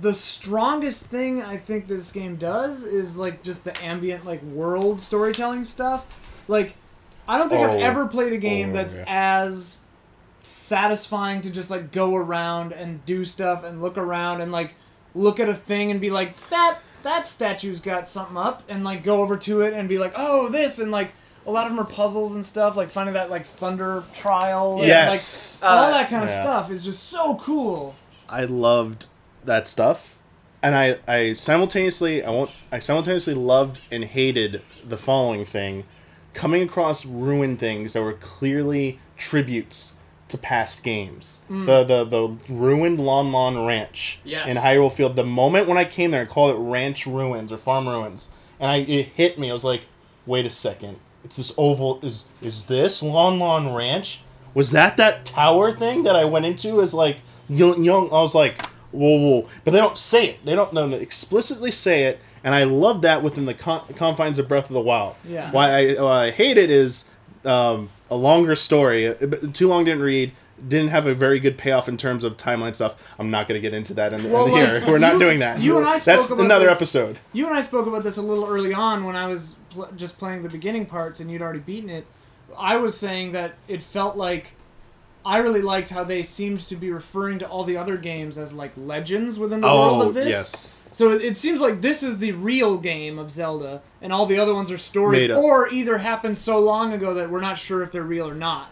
the 0.00 0.14
strongest 0.14 1.06
thing 1.06 1.42
I 1.42 1.56
think 1.56 1.88
this 1.88 2.12
game 2.12 2.36
does 2.36 2.84
is 2.84 3.16
like 3.16 3.42
just 3.42 3.64
the 3.64 3.82
ambient 3.82 4.24
like 4.24 4.42
world 4.42 5.00
storytelling 5.00 5.64
stuff. 5.64 6.44
Like 6.48 6.76
I 7.26 7.38
don't 7.38 7.48
think 7.48 7.62
I've 7.62 7.76
Oh. 7.76 7.78
ever 7.78 8.06
played 8.06 8.32
a 8.32 8.38
game 8.38 8.70
Oh, 8.70 8.74
that's 8.74 8.94
yeah. 8.94 9.04
as 9.06 9.79
satisfying 10.70 11.42
to 11.42 11.50
just 11.50 11.68
like 11.68 11.90
go 11.90 12.14
around 12.14 12.72
and 12.72 13.04
do 13.04 13.24
stuff 13.24 13.64
and 13.64 13.82
look 13.82 13.98
around 13.98 14.40
and 14.40 14.52
like 14.52 14.74
look 15.16 15.40
at 15.40 15.48
a 15.48 15.54
thing 15.54 15.90
and 15.90 16.00
be 16.00 16.10
like 16.10 16.34
that 16.50 16.78
that 17.02 17.26
statue's 17.26 17.80
got 17.80 18.08
something 18.08 18.36
up 18.36 18.62
and 18.68 18.84
like 18.84 19.02
go 19.02 19.20
over 19.20 19.36
to 19.36 19.62
it 19.62 19.74
and 19.74 19.88
be 19.88 19.98
like 19.98 20.12
oh 20.14 20.48
this 20.48 20.78
and 20.78 20.92
like 20.92 21.10
a 21.44 21.50
lot 21.50 21.66
of 21.66 21.72
them 21.72 21.80
are 21.80 21.88
puzzles 21.90 22.32
and 22.36 22.46
stuff 22.46 22.76
like 22.76 22.88
finding 22.88 23.14
that 23.14 23.30
like 23.30 23.44
thunder 23.46 24.04
trial 24.14 24.78
and, 24.78 24.86
Yes. 24.86 25.60
like 25.60 25.70
all 25.72 25.84
Uh, 25.84 25.90
that 25.90 26.08
kind 26.08 26.22
of 26.22 26.30
yeah. 26.30 26.42
stuff 26.42 26.70
is 26.70 26.84
just 26.84 27.02
so 27.08 27.34
cool 27.36 27.96
I 28.28 28.44
loved 28.44 29.06
that 29.44 29.66
stuff, 29.66 30.16
and 30.62 30.76
I 30.76 30.98
I 31.08 31.34
simultaneously 31.34 32.22
I 32.22 32.30
won't 32.30 32.50
I 32.70 32.78
simultaneously 32.78 33.34
loved 33.34 33.80
and 33.90 34.04
hated 34.04 34.62
the 34.88 34.96
following 34.98 35.44
thing, 35.44 35.82
coming 36.32 36.62
across 36.62 37.04
ruined 37.04 37.58
things 37.58 37.94
that 37.94 38.02
were 38.02 38.12
clearly 38.12 39.00
tributes 39.16 39.94
to 40.30 40.38
past 40.38 40.82
games. 40.82 41.40
The 41.48 41.84
the 41.84 42.04
the 42.04 42.52
ruined 42.52 42.98
Lon 43.00 43.32
Lon 43.32 43.66
Ranch 43.66 44.18
Yes. 44.24 44.48
in 44.48 44.56
Hyrule 44.56 44.92
Field. 44.92 45.16
The 45.16 45.24
moment 45.24 45.68
when 45.68 45.78
I 45.78 45.84
came 45.84 46.10
there, 46.10 46.22
I 46.22 46.26
called 46.26 46.54
it 46.54 46.58
Ranch 46.58 47.06
Ruins 47.06 47.52
or 47.52 47.58
Farm 47.58 47.88
Ruins, 47.88 48.30
and 48.58 48.70
I 48.70 48.76
it 48.78 49.06
hit 49.14 49.38
me. 49.38 49.50
I 49.50 49.52
was 49.52 49.64
like, 49.64 49.82
wait 50.26 50.46
a 50.46 50.50
second, 50.50 50.98
it's 51.24 51.36
this 51.36 51.52
oval. 51.58 52.00
Is 52.02 52.24
is 52.42 52.66
this 52.66 53.02
Lon 53.02 53.38
Lon 53.38 53.74
Ranch? 53.74 54.20
Was 54.54 54.70
that 54.72 54.96
that 54.96 55.24
tower 55.24 55.72
thing 55.72 56.02
that 56.04 56.16
I 56.16 56.24
went 56.24 56.44
into 56.46 56.80
as 56.82 56.92
like 56.94 57.18
young? 57.48 57.84
young 57.84 58.08
I 58.08 58.20
was 58.20 58.34
like, 58.34 58.64
whoa, 58.92 59.16
whoa. 59.18 59.48
But 59.64 59.70
they 59.72 59.78
don't 59.78 59.98
say 59.98 60.30
it. 60.30 60.44
They 60.44 60.54
don't, 60.56 60.74
don't 60.74 60.92
explicitly 60.92 61.70
say 61.70 62.04
it, 62.04 62.18
and 62.42 62.52
I 62.54 62.64
love 62.64 63.02
that 63.02 63.22
within 63.22 63.46
the 63.46 63.54
con- 63.54 63.82
confines 63.94 64.38
of 64.40 64.48
Breath 64.48 64.64
of 64.64 64.74
the 64.74 64.80
Wild. 64.80 65.14
Yeah. 65.28 65.52
Why 65.52 65.70
I, 65.70 66.02
why 66.02 66.24
I 66.26 66.30
hate 66.32 66.58
it 66.58 66.68
is 66.70 67.04
um, 67.44 67.90
a 68.10 68.16
longer 68.16 68.54
story. 68.56 69.14
Too 69.52 69.68
long 69.68 69.84
didn't 69.84 70.02
read. 70.02 70.32
Didn't 70.68 70.90
have 70.90 71.06
a 71.06 71.14
very 71.14 71.40
good 71.40 71.56
payoff 71.56 71.88
in 71.88 71.96
terms 71.96 72.22
of 72.22 72.36
timeline 72.36 72.74
stuff. 72.74 72.94
I'm 73.18 73.30
not 73.30 73.48
going 73.48 73.58
to 73.58 73.62
get 73.66 73.72
into 73.74 73.94
that 73.94 74.12
in, 74.12 74.24
the, 74.24 74.28
Well, 74.28 74.44
in 74.46 74.52
like, 74.52 74.66
here. 74.68 74.84
We're 74.86 74.98
not 74.98 75.14
you- 75.14 75.18
doing 75.20 75.38
that. 75.38 75.58
you 75.60 75.78
and 75.78 75.86
I 75.86 75.98
That's 75.98 76.28
about 76.30 76.44
another 76.44 76.66
this- 76.66 76.76
episode. 76.76 77.18
You 77.32 77.46
and 77.46 77.56
I 77.56 77.62
spoke 77.62 77.86
about 77.86 78.02
this 78.02 78.18
a 78.18 78.22
little 78.22 78.44
early 78.46 78.74
on 78.74 79.04
when 79.04 79.16
I 79.16 79.26
was 79.26 79.56
pl- 79.70 79.88
just 79.96 80.18
playing 80.18 80.42
the 80.42 80.50
beginning 80.50 80.84
parts 80.84 81.18
and 81.20 81.30
you'd 81.30 81.40
already 81.40 81.60
beaten 81.60 81.88
it. 81.88 82.04
I 82.58 82.76
was 82.76 82.94
saying 82.98 83.32
that 83.32 83.54
it 83.68 83.82
felt 83.82 84.16
like 84.16 84.52
I 85.24 85.38
really 85.38 85.62
liked 85.62 85.90
how 85.90 86.04
they 86.04 86.22
seemed 86.22 86.60
to 86.68 86.76
be 86.76 86.90
referring 86.90 87.38
to 87.40 87.48
all 87.48 87.64
the 87.64 87.76
other 87.76 87.96
games 87.96 88.38
as 88.38 88.52
like 88.52 88.72
legends 88.76 89.38
within 89.38 89.60
the 89.60 89.66
world 89.66 90.02
Oh 90.02 90.08
of 90.08 90.14
this. 90.14 90.28
yes. 90.28 90.76
So 90.92 91.12
it, 91.12 91.22
it 91.22 91.36
seems 91.36 91.60
like 91.60 91.80
this 91.80 92.02
is 92.02 92.18
the 92.18 92.32
real 92.32 92.76
game 92.76 93.18
of 93.18 93.30
Zelda, 93.30 93.80
and 94.02 94.12
all 94.12 94.26
the 94.26 94.38
other 94.38 94.54
ones 94.54 94.72
are 94.72 94.78
stories, 94.78 95.28
Made 95.28 95.30
up. 95.30 95.42
or 95.42 95.68
either 95.68 95.98
happened 95.98 96.36
so 96.38 96.58
long 96.58 96.92
ago 96.92 97.14
that 97.14 97.30
we're 97.30 97.40
not 97.40 97.58
sure 97.58 97.82
if 97.82 97.92
they're 97.92 98.02
real 98.02 98.28
or 98.28 98.34
not. 98.34 98.70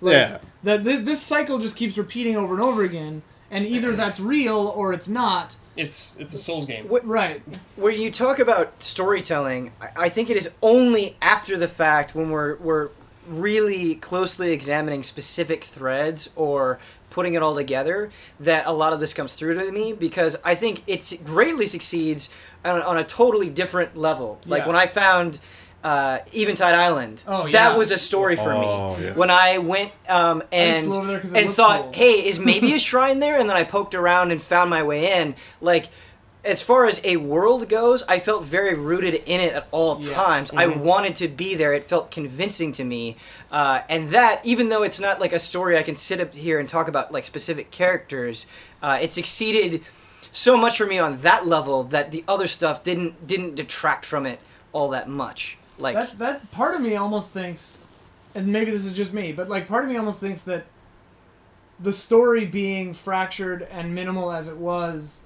Like, 0.00 0.12
Yeah. 0.12 0.38
That 0.64 0.84
this, 0.84 1.00
this 1.04 1.22
cycle 1.22 1.58
just 1.58 1.76
keeps 1.76 1.96
repeating 1.96 2.36
over 2.36 2.54
and 2.54 2.62
over 2.62 2.82
again, 2.82 3.22
and 3.50 3.64
either 3.66 3.92
that's 3.96 4.20
real 4.20 4.58
or 4.76 4.92
it's 4.92 5.08
not. 5.08 5.56
It's 5.76 6.16
it's 6.20 6.34
a 6.34 6.38
Souls 6.38 6.66
game. 6.66 6.86
What- 6.88 7.04
Right. 7.06 7.42
When 7.76 8.00
you 8.00 8.10
talk 8.10 8.38
about 8.38 8.82
storytelling, 8.82 9.72
I, 9.80 9.88
I 10.04 10.08
think 10.08 10.28
it 10.30 10.36
is 10.36 10.50
only 10.62 11.16
after 11.22 11.56
the 11.56 11.66
fact 11.68 12.14
when 12.14 12.30
we're 12.30 12.56
we're 12.58 12.90
really 13.28 13.94
closely 13.96 14.52
examining 14.52 15.02
specific 15.02 15.64
threads 15.64 16.30
or 16.36 16.78
putting 17.10 17.34
it 17.34 17.42
all 17.42 17.54
together 17.54 18.10
that 18.40 18.66
a 18.66 18.72
lot 18.72 18.92
of 18.92 18.98
this 19.00 19.14
comes 19.14 19.36
through 19.36 19.54
to 19.54 19.70
me 19.70 19.92
because 19.92 20.36
I 20.44 20.54
think 20.56 20.82
it 20.88 21.12
greatly 21.24 21.66
succeeds 21.66 22.28
on, 22.64 22.82
on 22.82 22.96
a 22.98 23.04
totally 23.04 23.48
different 23.50 23.96
level. 23.96 24.40
Like 24.46 24.62
Yeah. 24.62 24.66
when 24.66 24.76
I 24.76 24.86
found 24.88 25.38
uh, 25.84 26.20
Eventide 26.32 26.74
Island, 26.74 27.22
Oh, 27.28 27.48
that 27.52 27.76
was 27.76 27.90
a 27.90 27.98
story 27.98 28.36
for 28.36 28.50
Oh, 28.52 28.96
me. 28.96 29.04
yes. 29.04 29.16
When 29.16 29.30
I 29.30 29.58
went 29.58 29.92
um, 30.08 30.42
and 30.50 30.86
flew 30.86 30.96
over 30.96 31.06
there 31.06 31.20
'cause 31.20 31.32
it 31.34 31.38
and 31.44 31.50
thought, 31.52 31.82
cool. 31.82 31.92
hey, 31.92 32.26
is 32.26 32.38
maybe 32.52 32.72
a 32.72 32.78
shrine 32.78 33.20
there? 33.20 33.38
And 33.38 33.48
then 33.50 33.56
I 33.56 33.64
poked 33.64 33.94
around 33.94 34.30
and 34.32 34.42
found 34.42 34.70
my 34.70 34.82
way 34.82 35.20
in. 35.20 35.34
Like, 35.60 35.90
as 36.44 36.62
far 36.62 36.86
as 36.86 37.00
a 37.04 37.16
world 37.16 37.68
goes, 37.68 38.02
I 38.08 38.18
felt 38.18 38.44
very 38.44 38.74
rooted 38.74 39.14
in 39.26 39.40
it 39.40 39.54
at 39.54 39.66
all 39.70 39.98
Yeah. 40.00 40.14
times. 40.14 40.50
I 40.54 40.66
wanted 40.66 41.16
to 41.16 41.28
be 41.28 41.54
there. 41.54 41.72
It 41.72 41.88
felt 41.88 42.10
convincing 42.10 42.72
to 42.72 42.84
me. 42.84 43.16
Uh, 43.50 43.80
and 43.88 44.10
that, 44.10 44.44
even 44.44 44.68
though 44.68 44.82
it's 44.82 45.00
not 45.00 45.20
like 45.20 45.32
a 45.32 45.38
story 45.38 45.78
I 45.78 45.82
can 45.82 45.96
sit 45.96 46.20
up 46.20 46.34
here 46.34 46.58
and 46.58 46.68
talk 46.68 46.86
about 46.88 47.12
like 47.12 47.24
specific 47.26 47.70
characters, 47.70 48.46
uh, 48.82 48.98
it 49.00 49.12
succeeded 49.12 49.82
so 50.32 50.56
much 50.56 50.76
for 50.76 50.86
me 50.86 50.98
on 50.98 51.18
that 51.18 51.46
level 51.46 51.84
that 51.84 52.10
the 52.12 52.24
other 52.28 52.46
stuff 52.46 52.82
didn't 52.82 53.26
didn't 53.26 53.54
detract 53.54 54.04
from 54.04 54.26
it 54.26 54.40
all 54.72 54.88
that 54.90 55.08
much. 55.08 55.56
Like, 55.78 55.94
That 55.96 56.18
that 56.18 56.50
part 56.52 56.74
of 56.74 56.80
me 56.80 56.94
almost 56.96 57.32
thinks, 57.32 57.78
and 58.34 58.48
maybe 58.48 58.70
this 58.70 58.84
is 58.84 58.92
just 58.92 59.12
me, 59.14 59.32
but 59.32 59.48
like 59.48 59.66
part 59.66 59.84
of 59.84 59.90
me 59.90 59.96
almost 59.96 60.20
thinks 60.20 60.42
that 60.42 60.66
the 61.80 61.92
story 61.92 62.44
being 62.44 62.94
fractured 62.94 63.62
and 63.70 63.94
minimal 63.94 64.30
as 64.30 64.46
it 64.48 64.56
was 64.56 65.20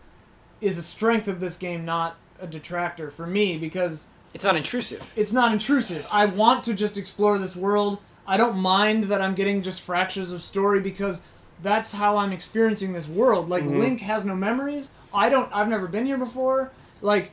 is 0.60 0.78
a 0.78 0.82
strength 0.82 1.28
of 1.28 1.40
this 1.40 1.56
game, 1.56 1.84
not 1.84 2.16
a 2.40 2.46
detractor 2.46 3.10
for 3.10 3.26
me 3.26 3.58
because 3.58 4.08
It's 4.34 4.44
not 4.44 4.56
intrusive. 4.56 5.10
it's 5.16 5.32
not 5.32 5.52
intrusive. 5.52 6.06
I 6.10 6.26
want 6.26 6.64
to 6.64 6.74
just 6.74 6.96
explore 6.96 7.38
this 7.38 7.56
world. 7.56 7.98
I 8.26 8.36
don't 8.36 8.58
mind 8.58 9.04
that 9.04 9.22
I'm 9.22 9.34
getting 9.34 9.62
just 9.62 9.80
fractures 9.80 10.32
of 10.32 10.42
story 10.42 10.80
because 10.80 11.24
that's 11.62 11.92
how 11.92 12.16
I'm 12.18 12.32
experiencing 12.32 12.92
this 12.92 13.08
world. 13.08 13.48
Like 13.48 13.64
mm-hmm. 13.64 13.80
Link 13.80 14.00
has 14.00 14.24
no 14.24 14.36
memories. 14.36 14.90
I 15.12 15.28
don't 15.28 15.50
I've 15.52 15.68
never 15.68 15.88
been 15.88 16.06
here 16.06 16.18
before. 16.18 16.70
Like 17.00 17.32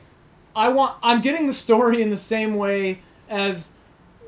I 0.54 0.68
want 0.68 0.96
I'm 1.02 1.20
getting 1.20 1.46
the 1.46 1.54
story 1.54 2.02
in 2.02 2.10
the 2.10 2.16
same 2.16 2.56
way 2.56 3.00
as 3.28 3.72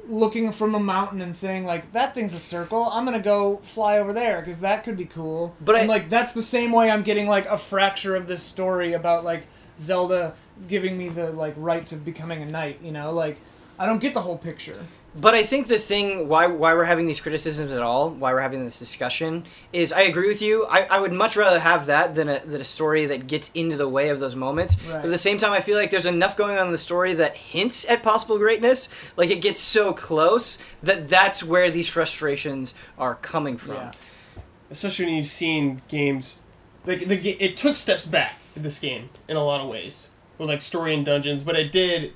looking 0.09 0.51
from 0.53 0.75
a 0.75 0.81
mountain 0.81 1.21
and 1.21 1.37
saying 1.37 1.65
like 1.65 1.93
that 1.93 2.15
thing's 2.15 2.35
a 2.35 2.41
circle. 2.41 2.85
I'm 2.91 3.05
to 3.17 3.21
go 3.21 3.61
fly 3.63 3.99
over 3.99 4.13
there 4.13 4.43
cuz 4.43 4.61
that 4.61 4.83
could 4.85 4.97
be 4.97 5.05
cool. 5.05 5.55
But 5.61 5.77
and 5.77 5.85
I- 5.85 5.95
like 5.95 6.09
that's 6.09 6.33
the 6.33 6.43
same 6.43 6.73
way 6.73 6.91
I'm 6.91 7.03
getting 7.03 7.29
like 7.29 7.47
a 7.47 7.59
fracture 7.59 8.17
of 8.17 8.27
this 8.27 8.43
story 8.43 8.95
about 8.95 9.25
like 9.25 9.47
Zelda 9.79 10.35
giving 10.67 10.97
me 10.99 11.09
the 11.09 11.31
like 11.31 11.55
rights 11.57 11.93
of 11.93 12.05
becoming 12.05 12.43
a 12.43 12.47
knight, 12.47 12.81
you 12.83 12.91
know? 12.91 13.13
Like 13.13 13.39
I 13.79 13.87
don't 13.87 14.01
get 14.01 14.15
the 14.15 14.23
whole 14.23 14.39
picture. 14.39 14.85
But 15.17 15.35
I 15.35 15.43
think 15.43 15.67
the 15.67 15.79
thing 15.79 16.29
why 16.29 16.47
why 16.47 16.75
we're 16.75 16.85
having 16.85 17.07
these 17.07 17.21
criticisms 17.21 17.73
at 17.73 17.81
all, 17.81 18.11
why 18.11 18.33
we're 18.33 18.41
having 18.41 18.63
this 18.63 18.79
discussion, 18.79 19.45
is 19.73 19.93
I 19.93 20.03
agree 20.03 20.29
with 20.29 20.41
you. 20.43 20.65
I, 20.67 20.83
I 20.85 21.01
would 21.01 21.13
much 21.13 21.37
rather 21.37 21.59
have 21.59 21.87
that 21.87 22.15
than 22.15 22.29
a, 22.29 22.39
than 22.41 22.61
a 22.61 22.65
story 22.65 23.07
that 23.07 23.27
gets 23.27 23.51
into 23.55 23.77
the 23.77 23.89
way 23.89 24.11
of 24.11 24.21
those 24.21 24.37
moments. 24.37 24.77
Right. 24.85 24.97
But 24.99 25.07
at 25.07 25.11
the 25.11 25.19
same 25.19 25.39
time, 25.39 25.53
I 25.53 25.61
feel 25.61 25.77
like 25.77 25.91
there's 25.91 26.07
enough 26.07 26.37
going 26.37 26.57
on 26.59 26.67
in 26.67 26.73
the 26.73 26.79
story 26.79 27.15
that 27.15 27.37
hints 27.37 27.85
at 27.89 28.03
possible 28.03 28.39
greatness. 28.39 28.89
Like 29.17 29.31
it 29.31 29.41
gets 29.41 29.61
so 29.61 29.93
close 29.93 30.59
that 30.83 31.09
that's 31.09 31.43
where 31.43 31.71
these 31.71 31.89
frustrations 31.89 32.75
are 32.97 33.17
coming 33.17 33.57
from. 33.57 33.75
Yeah. 33.75 33.93
especially 34.71 35.07
when 35.07 35.15
you've 35.15 35.27
seen 35.27 35.83
games 35.89 36.43
like 36.87 37.09
the 37.09 37.17
it 37.43 37.57
took 37.57 37.77
steps 37.77 38.07
back 38.07 38.39
in 38.55 38.63
this 38.63 38.79
game 38.79 39.09
in 39.27 39.37
a 39.37 39.43
lot 39.45 39.61
of 39.61 39.69
ways 39.69 40.11
with 40.37 40.49
like 40.49 40.63
story 40.63 40.95
and 40.95 41.05
dungeons, 41.05 41.43
but 41.43 41.57
it 41.57 41.73
did 41.73 42.13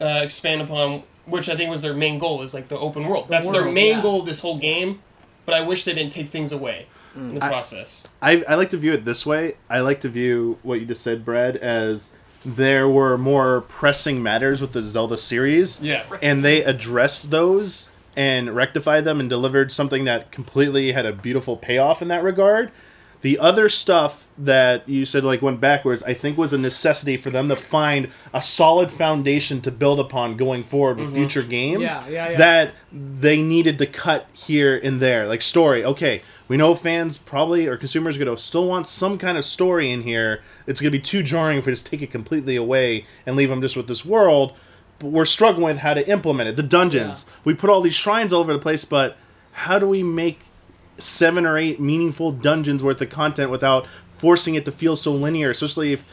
uh, 0.00 0.20
expand 0.22 0.60
upon 0.62 1.04
which 1.26 1.48
I 1.48 1.56
think 1.56 1.70
was 1.70 1.82
their 1.82 1.94
main 1.94 2.18
goal 2.18 2.42
is 2.42 2.54
like 2.54 2.68
the 2.68 2.78
open 2.78 3.06
world. 3.06 3.28
That's 3.28 3.50
their 3.50 3.64
main 3.64 3.96
yeah. 3.96 4.02
goal 4.02 4.20
of 4.20 4.26
this 4.26 4.40
whole 4.40 4.58
game. 4.58 5.00
But 5.44 5.54
I 5.54 5.60
wish 5.62 5.84
they 5.84 5.94
didn't 5.94 6.12
take 6.12 6.30
things 6.30 6.52
away 6.52 6.86
in 7.16 7.34
the 7.34 7.40
mm. 7.40 7.44
I- 7.44 7.48
process. 7.48 8.04
I, 8.20 8.44
I 8.48 8.54
like 8.54 8.70
to 8.70 8.76
view 8.76 8.92
it 8.92 9.04
this 9.04 9.26
way. 9.26 9.56
I 9.68 9.80
like 9.80 10.00
to 10.02 10.08
view 10.08 10.58
what 10.62 10.80
you 10.80 10.86
just 10.86 11.02
said, 11.02 11.24
Brad, 11.24 11.56
as 11.56 12.12
there 12.44 12.88
were 12.88 13.18
more 13.18 13.62
pressing 13.62 14.22
matters 14.22 14.60
with 14.60 14.72
the 14.72 14.82
Zelda 14.82 15.16
series, 15.16 15.80
Yeah. 15.80 16.04
and 16.22 16.44
they 16.44 16.62
addressed 16.62 17.30
those 17.30 17.88
and 18.16 18.54
rectified 18.54 19.04
them 19.04 19.20
and 19.20 19.30
delivered 19.30 19.72
something 19.72 20.04
that 20.04 20.30
completely 20.30 20.92
had 20.92 21.06
a 21.06 21.12
beautiful 21.12 21.56
payoff 21.56 22.02
in 22.02 22.08
that 22.08 22.22
regard. 22.22 22.70
The 23.22 23.38
other 23.38 23.68
stuff 23.68 24.28
that 24.36 24.88
you 24.88 25.06
said 25.06 25.22
like 25.22 25.42
went 25.42 25.60
backwards, 25.60 26.02
I 26.02 26.12
think 26.12 26.36
was 26.36 26.52
a 26.52 26.58
necessity 26.58 27.16
for 27.16 27.30
them 27.30 27.48
to 27.48 27.56
find 27.56 28.10
a 28.34 28.42
solid 28.42 28.90
foundation 28.90 29.60
to 29.62 29.70
build 29.70 30.00
upon 30.00 30.36
going 30.36 30.64
forward 30.64 30.96
with 30.96 31.06
mm-hmm. 31.06 31.14
future 31.14 31.42
games. 31.42 31.82
Yeah, 31.82 32.08
yeah, 32.08 32.28
yeah. 32.30 32.36
That 32.36 32.74
they 32.92 33.40
needed 33.40 33.78
to 33.78 33.86
cut 33.86 34.26
here 34.32 34.80
and 34.82 35.00
there, 35.00 35.28
like 35.28 35.40
story. 35.40 35.84
Okay, 35.84 36.22
we 36.48 36.56
know 36.56 36.74
fans 36.74 37.16
probably 37.16 37.68
or 37.68 37.76
consumers 37.76 38.16
are 38.16 38.24
gonna 38.24 38.36
still 38.36 38.66
want 38.66 38.88
some 38.88 39.18
kind 39.18 39.38
of 39.38 39.44
story 39.44 39.90
in 39.92 40.02
here. 40.02 40.42
It's 40.66 40.80
gonna 40.80 40.90
be 40.90 40.98
too 40.98 41.22
jarring 41.22 41.58
if 41.58 41.66
we 41.66 41.72
just 41.72 41.86
take 41.86 42.02
it 42.02 42.10
completely 42.10 42.56
away 42.56 43.06
and 43.24 43.36
leave 43.36 43.50
them 43.50 43.62
just 43.62 43.76
with 43.76 43.86
this 43.86 44.04
world. 44.04 44.58
But 44.98 45.08
we're 45.08 45.26
struggling 45.26 45.64
with 45.64 45.78
how 45.78 45.94
to 45.94 46.08
implement 46.08 46.48
it. 46.48 46.56
The 46.56 46.62
dungeons, 46.64 47.24
we 47.44 47.54
put 47.54 47.70
all 47.70 47.80
these 47.82 47.94
shrines 47.94 48.32
all 48.32 48.40
over 48.40 48.52
the 48.52 48.58
place, 48.58 48.84
but 48.84 49.16
how 49.52 49.78
do 49.78 49.86
we 49.86 50.02
make 50.02 50.40
seven 51.02 51.44
or 51.46 51.58
eight 51.58 51.80
meaningful 51.80 52.32
dungeons 52.32 52.82
worth 52.82 53.00
of 53.00 53.10
content 53.10 53.50
without 53.50 53.86
forcing 54.18 54.54
it 54.54 54.64
to 54.64 54.72
feel 54.72 54.96
so 54.96 55.12
linear, 55.12 55.50
especially 55.50 55.92
if 55.92 56.04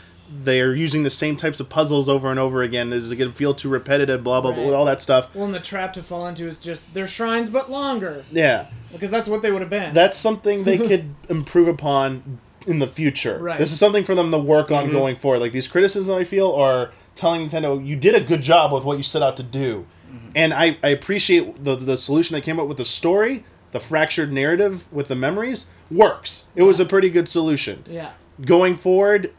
they're 0.44 0.76
using 0.76 1.04
the 1.04 1.10
same 1.10 1.36
types 1.36 1.60
of 1.60 1.70
puzzles 1.70 2.08
over 2.08 2.30
and 2.30 2.40
over 2.40 2.62
again. 2.62 2.94
Is 2.94 3.12
it 3.12 3.16
going 3.16 3.32
to 3.32 3.36
feel 3.36 3.54
too 3.54 3.70
repetitive? 3.70 4.24
Blah 4.24 4.42
blah 4.42 4.52
Right. 4.52 4.68
blah, 4.68 4.74
all 4.74 4.86
that 4.86 5.02
stuff. 5.02 5.34
Well, 5.34 5.46
and 5.46 5.54
the 5.54 5.60
trap 5.60 5.94
to 5.94 6.04
fall 6.04 6.28
into 6.28 6.48
is 6.48 6.58
just 6.58 6.94
their 6.94 7.08
shrines, 7.08 7.50
but 7.50 7.72
longer, 7.72 8.24
Yeah, 8.32 8.68
because 8.92 9.10
that's 9.12 9.28
what 9.28 9.42
they 9.42 9.52
would 9.52 9.62
have 9.62 9.70
been. 9.72 9.94
that's 9.94 10.18
something 10.18 10.64
they 10.64 10.78
could 10.90 11.16
improve 11.30 11.68
upon 11.68 12.40
in 12.68 12.80
the 12.80 12.88
future. 12.88 13.40
Right. 13.42 13.58
This 13.58 13.72
is 13.72 13.80
something 13.80 14.04
for 14.04 14.14
them 14.16 14.32
to 14.32 14.38
work 14.38 14.70
on 14.70 14.86
mm-hmm. 14.86 14.94
going 14.94 15.16
forward. 15.16 15.40
Like 15.40 15.52
these 15.52 15.68
criticisms, 15.68 16.10
I 16.10 16.24
feel, 16.24 16.52
are 16.52 16.92
telling 17.16 17.48
Nintendo, 17.48 17.84
you 17.84 17.96
did 17.96 18.16
a 18.16 18.22
good 18.22 18.42
job 18.42 18.72
with 18.72 18.84
what 18.84 18.98
you 18.98 19.04
set 19.04 19.22
out 19.24 19.36
to 19.38 19.44
do. 19.44 19.88
Mm-hmm. 20.08 20.30
And 20.36 20.54
I, 20.54 20.78
I 20.84 20.90
appreciate 20.90 21.64
the, 21.64 21.76
the 21.76 21.98
solution 21.98 22.34
they 22.34 22.42
came 22.42 22.60
up 22.60 22.68
with 22.68 22.78
the 22.78 22.86
story, 22.86 23.46
the 23.72 23.80
fractured 23.80 24.32
narrative 24.34 24.92
with 24.92 25.08
the 25.08 25.16
memories, 25.16 25.68
works. 25.92 26.50
It 26.56 26.64
was 26.64 26.80
a 26.80 26.86
pretty 26.86 27.10
good 27.10 27.28
solution. 27.30 27.84
yeah. 27.88 28.12
Going 28.42 28.78
forward, 28.78 29.34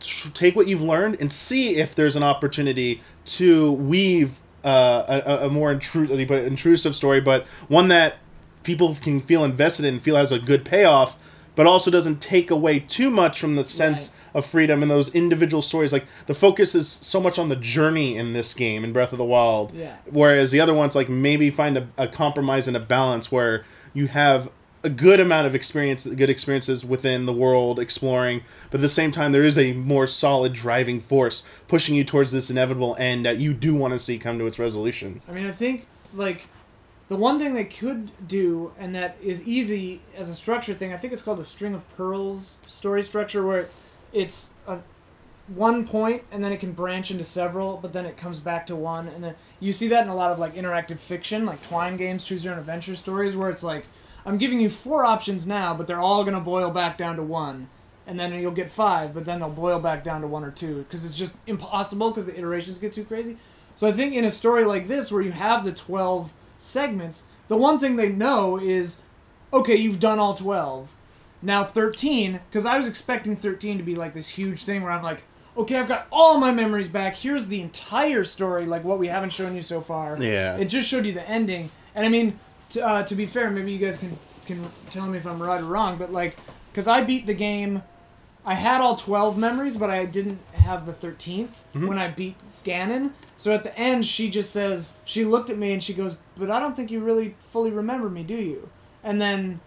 tr- 0.00 0.28
take 0.34 0.54
what 0.56 0.66
you've 0.68 0.82
learned 0.82 1.16
and 1.20 1.32
see 1.32 1.76
if 1.76 1.94
there's 1.94 2.16
an 2.16 2.22
opportunity 2.22 3.02
to 3.24 3.72
weave 3.72 4.32
uh, 4.64 5.22
a, 5.26 5.46
a- 5.46 5.50
more 5.50 5.74
intru- 5.74 6.28
but 6.28 6.38
intrusive 6.44 6.94
story, 6.94 7.20
but 7.20 7.46
one 7.68 7.88
that 7.88 8.16
people 8.62 8.94
can 8.96 9.20
feel 9.20 9.42
invested 9.42 9.86
in, 9.86 9.98
feel 10.00 10.16
has 10.16 10.32
a 10.32 10.38
good 10.38 10.64
payoff, 10.64 11.18
but 11.56 11.66
also 11.66 11.90
doesn't 11.90 12.20
take 12.20 12.50
away 12.50 12.78
too 12.80 13.10
much 13.10 13.40
from 13.40 13.56
the 13.56 13.64
sense 13.64 14.16
of 14.34 14.46
freedom 14.46 14.82
and 14.82 14.90
those 14.90 15.08
individual 15.14 15.62
stories. 15.62 15.92
Like 15.92 16.04
the 16.26 16.34
focus 16.34 16.74
is 16.74 16.88
so 16.88 17.20
much 17.20 17.38
on 17.38 17.48
the 17.48 17.56
journey 17.56 18.16
in 18.16 18.32
this 18.32 18.54
game 18.54 18.84
in 18.84 18.92
Breath 18.92 19.12
of 19.12 19.18
the 19.18 19.24
Wild, 19.24 19.74
Yeah. 19.74 19.96
whereas 20.10 20.50
the 20.50 20.60
other 20.60 20.74
ones 20.74 20.94
like 20.94 21.08
maybe 21.08 21.50
find 21.50 21.76
a, 21.76 21.88
a 21.98 22.08
compromise 22.08 22.66
and 22.68 22.76
a 22.76 22.80
balance 22.80 23.30
where 23.32 23.64
you 23.94 24.06
have 24.08 24.50
a 24.82 24.88
good 24.88 25.20
amount 25.20 25.46
of 25.46 25.54
experience, 25.54 26.06
good 26.06 26.30
experiences 26.30 26.84
within 26.84 27.26
the 27.26 27.32
world 27.34 27.78
exploring, 27.78 28.42
but 28.70 28.78
at 28.78 28.80
the 28.80 28.88
same 28.88 29.10
time 29.10 29.32
there 29.32 29.44
is 29.44 29.58
a 29.58 29.74
more 29.74 30.06
solid 30.06 30.54
driving 30.54 31.00
force 31.00 31.44
pushing 31.68 31.94
you 31.94 32.02
towards 32.02 32.32
this 32.32 32.48
inevitable 32.48 32.96
end 32.98 33.26
that 33.26 33.36
you 33.36 33.52
do 33.52 33.74
want 33.74 33.92
to 33.92 33.98
see 33.98 34.18
come 34.18 34.38
to 34.38 34.46
its 34.46 34.58
resolution. 34.58 35.20
I 35.28 35.32
mean, 35.32 35.46
I 35.46 35.52
think 35.52 35.86
like 36.14 36.46
the 37.08 37.16
one 37.16 37.38
thing 37.38 37.54
they 37.54 37.64
could 37.64 38.10
do, 38.26 38.72
and 38.78 38.94
that 38.94 39.16
is 39.22 39.46
easy 39.46 40.00
as 40.16 40.30
a 40.30 40.34
structure 40.34 40.72
thing. 40.74 40.94
I 40.94 40.96
think 40.96 41.12
it's 41.12 41.22
called 41.22 41.40
a 41.40 41.44
string 41.44 41.74
of 41.74 41.82
pearls 41.96 42.54
story 42.68 43.02
structure, 43.02 43.44
where 43.44 43.68
it's 44.12 44.50
a 44.66 44.78
one 45.48 45.86
point 45.86 46.22
and 46.30 46.44
then 46.44 46.52
it 46.52 46.60
can 46.60 46.72
branch 46.72 47.10
into 47.10 47.24
several, 47.24 47.76
but 47.76 47.92
then 47.92 48.06
it 48.06 48.16
comes 48.16 48.38
back 48.38 48.66
to 48.66 48.76
one, 48.76 49.08
and 49.08 49.22
then 49.22 49.34
you 49.58 49.72
see 49.72 49.88
that 49.88 50.04
in 50.04 50.08
a 50.08 50.14
lot 50.14 50.30
of 50.30 50.38
like 50.38 50.54
interactive 50.54 50.98
fiction, 50.98 51.44
like 51.44 51.62
Twine 51.62 51.96
games, 51.96 52.24
choose 52.24 52.44
your 52.44 52.54
own 52.54 52.60
adventure 52.60 52.96
stories, 52.96 53.36
where 53.36 53.50
it's 53.50 53.62
like 53.62 53.86
I'm 54.24 54.38
giving 54.38 54.60
you 54.60 54.70
four 54.70 55.04
options 55.04 55.46
now, 55.46 55.74
but 55.74 55.86
they're 55.86 56.00
all 56.00 56.24
gonna 56.24 56.40
boil 56.40 56.70
back 56.70 56.98
down 56.98 57.16
to 57.16 57.22
one. 57.22 57.68
And 58.06 58.18
then 58.18 58.34
you'll 58.34 58.50
get 58.50 58.70
five, 58.70 59.14
but 59.14 59.24
then 59.24 59.38
they'll 59.38 59.50
boil 59.50 59.78
back 59.78 60.02
down 60.02 60.22
to 60.22 60.26
one 60.26 60.42
or 60.42 60.50
two 60.50 60.78
because 60.78 61.04
it's 61.04 61.16
just 61.16 61.36
impossible 61.46 62.10
because 62.10 62.26
the 62.26 62.36
iterations 62.36 62.78
get 62.78 62.92
too 62.92 63.04
crazy. 63.04 63.36
So 63.76 63.86
I 63.86 63.92
think 63.92 64.14
in 64.14 64.24
a 64.24 64.30
story 64.30 64.64
like 64.64 64.88
this, 64.88 65.12
where 65.12 65.22
you 65.22 65.32
have 65.32 65.64
the 65.64 65.72
12 65.72 66.32
segments, 66.58 67.24
the 67.48 67.56
one 67.56 67.78
thing 67.78 67.96
they 67.96 68.08
know 68.08 68.58
is, 68.58 69.00
okay, 69.52 69.76
you've 69.76 70.00
done 70.00 70.18
all 70.18 70.34
12. 70.34 70.90
Now 71.42 71.64
13, 71.64 72.40
because 72.50 72.66
I 72.66 72.76
was 72.76 72.86
expecting 72.86 73.36
13 73.36 73.78
to 73.78 73.82
be 73.82 73.94
like 73.94 74.14
this 74.14 74.28
huge 74.28 74.64
thing 74.64 74.82
where 74.82 74.92
I'm 74.92 75.02
like, 75.02 75.22
okay, 75.56 75.76
I've 75.76 75.88
got 75.88 76.06
all 76.12 76.38
my 76.38 76.52
memories 76.52 76.88
back. 76.88 77.16
Here's 77.16 77.46
the 77.46 77.60
entire 77.60 78.24
story, 78.24 78.66
like 78.66 78.84
what 78.84 78.98
we 78.98 79.08
haven't 79.08 79.30
shown 79.30 79.54
you 79.54 79.62
so 79.62 79.80
far. 79.80 80.16
Yeah. 80.20 80.56
It 80.56 80.66
just 80.66 80.88
showed 80.88 81.06
you 81.06 81.12
the 81.12 81.28
ending. 81.28 81.70
And 81.94 82.04
I 82.04 82.08
mean, 82.08 82.38
to, 82.70 82.86
uh, 82.86 83.02
to 83.04 83.14
be 83.14 83.26
fair, 83.26 83.50
maybe 83.50 83.72
you 83.72 83.78
guys 83.78 83.98
can, 83.98 84.18
can 84.46 84.70
tell 84.90 85.06
me 85.06 85.18
if 85.18 85.26
I'm 85.26 85.42
right 85.42 85.60
or 85.60 85.64
wrong, 85.64 85.96
but 85.96 86.12
like, 86.12 86.36
because 86.72 86.86
I 86.86 87.02
beat 87.02 87.26
the 87.26 87.34
game, 87.34 87.82
I 88.44 88.54
had 88.54 88.80
all 88.80 88.96
12 88.96 89.36
memories, 89.36 89.76
but 89.76 89.90
I 89.90 90.04
didn't 90.04 90.38
have 90.54 90.86
the 90.86 90.92
13th 90.92 91.64
when 91.88 91.98
I 91.98 92.08
beat 92.08 92.36
Ganon. 92.64 93.12
So 93.36 93.52
at 93.52 93.64
the 93.64 93.76
end, 93.78 94.06
she 94.06 94.30
just 94.30 94.50
says, 94.50 94.94
she 95.04 95.24
looked 95.24 95.50
at 95.50 95.58
me 95.58 95.72
and 95.72 95.82
she 95.82 95.94
goes, 95.94 96.16
But 96.36 96.50
I 96.50 96.60
don't 96.60 96.76
think 96.76 96.90
you 96.90 97.00
really 97.00 97.34
fully 97.52 97.70
remember 97.70 98.08
me, 98.08 98.22
do 98.22 98.36
you? 98.36 98.68
And 99.02 99.20
then, 99.20 99.60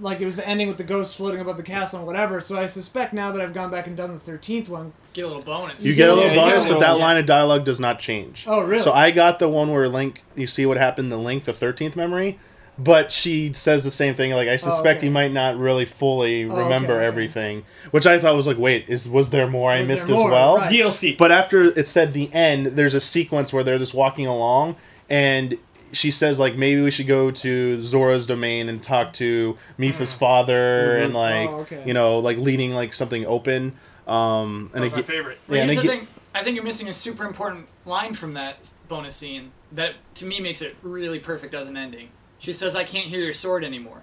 like, 0.00 0.20
it 0.20 0.24
was 0.24 0.36
the 0.36 0.46
ending 0.46 0.68
with 0.68 0.76
the 0.76 0.84
ghost 0.84 1.16
floating 1.16 1.40
above 1.40 1.56
the 1.56 1.62
castle 1.62 1.98
and 1.98 2.06
whatever. 2.06 2.40
So 2.40 2.58
I 2.58 2.66
suspect 2.66 3.12
now 3.12 3.32
that 3.32 3.40
I've 3.40 3.54
gone 3.54 3.70
back 3.70 3.86
and 3.86 3.96
done 3.96 4.20
the 4.24 4.30
13th 4.32 4.68
one. 4.68 4.92
Get 5.12 5.24
a 5.24 5.28
little 5.28 5.42
bonus. 5.42 5.84
You 5.84 5.94
get 5.94 6.08
a 6.10 6.14
little 6.14 6.30
Yeah, 6.30 6.34
bonus, 6.36 6.64
get 6.64 6.70
a 6.70 6.74
but 6.74 6.80
that 6.80 6.92
little- 6.92 7.00
line 7.06 7.16
of 7.16 7.26
dialogue 7.26 7.64
does 7.64 7.80
not 7.80 7.98
change. 7.98 8.44
Oh, 8.46 8.60
really? 8.62 8.82
So 8.82 8.92
I 8.92 9.10
got 9.10 9.38
the 9.38 9.48
one 9.48 9.72
where 9.72 9.88
Link, 9.88 10.22
you 10.34 10.46
see 10.46 10.66
what 10.66 10.76
happened 10.76 11.10
to 11.10 11.16
Link, 11.16 11.44
the 11.44 11.52
13th 11.54 11.96
memory, 11.96 12.38
but 12.78 13.10
she 13.10 13.54
says 13.54 13.84
the 13.84 13.90
same 13.90 14.14
thing. 14.14 14.32
Like, 14.32 14.48
I 14.48 14.52
oh, 14.54 14.56
suspect 14.58 14.96
Oh, 14.96 14.98
okay. 14.98 15.06
you 15.06 15.12
might 15.12 15.32
not 15.32 15.56
really 15.56 15.86
fully 15.86 16.44
Oh, 16.44 16.54
remember 16.56 16.92
okay, 16.92 16.98
okay. 16.98 17.06
everything, 17.06 17.64
which 17.90 18.06
I 18.06 18.18
thought 18.18 18.36
was 18.36 18.46
like, 18.46 18.58
wait, 18.58 18.84
is 18.88 19.08
was 19.08 19.30
there 19.30 19.46
more 19.46 19.70
I 19.70 19.78
Was 19.80 19.88
there 19.88 19.96
missed 19.96 20.10
as 20.10 20.24
well? 20.24 20.58
Right. 20.58 20.68
DLC. 20.68 21.16
But 21.16 21.32
after 21.32 21.62
it 21.62 21.88
said 21.88 22.12
the 22.12 22.30
end, 22.34 22.66
there's 22.66 22.92
a 22.92 23.00
sequence 23.00 23.50
where 23.52 23.64
they're 23.64 23.78
just 23.78 23.94
walking 23.94 24.26
along, 24.26 24.76
and 25.08 25.56
she 25.92 26.10
says 26.10 26.38
like 26.38 26.56
maybe 26.56 26.80
we 26.80 26.90
should 26.90 27.06
go 27.06 27.30
to 27.30 27.82
Zora's 27.84 28.26
domain 28.26 28.68
and 28.68 28.82
talk 28.82 29.12
to 29.14 29.56
Mipha's 29.78 30.12
father, 30.12 30.96
and 30.96 31.14
like 31.14 31.48
Oh, 31.48 31.60
okay. 31.60 31.82
you 31.86 31.94
know 31.94 32.18
like 32.18 32.38
leading 32.38 32.72
like 32.72 32.92
something 32.92 33.24
open. 33.26 33.76
Um, 34.06 34.70
and 34.74 34.84
That's 34.84 34.92
it 34.92 34.96
my 34.96 35.02
ge- 35.02 35.06
favorite. 35.06 35.38
Yeah, 35.48 35.62
and 35.62 35.70
here's 35.70 35.82
the 35.82 35.88
get- 35.88 35.98
thing. 36.00 36.08
I 36.34 36.42
think 36.44 36.54
you're 36.54 36.64
missing 36.64 36.88
a 36.88 36.92
super 36.92 37.24
important 37.24 37.66
line 37.86 38.12
from 38.14 38.34
that 38.34 38.70
bonus 38.88 39.16
scene 39.16 39.52
that, 39.72 39.94
to 40.16 40.26
me, 40.26 40.38
makes 40.38 40.60
it 40.60 40.76
really 40.82 41.18
perfect 41.18 41.54
as 41.54 41.66
an 41.66 41.76
ending. 41.78 42.10
She 42.38 42.52
says, 42.52 42.76
"I 42.76 42.84
can't 42.84 43.06
hear 43.06 43.20
your 43.20 43.32
sword 43.32 43.64
anymore." 43.64 44.02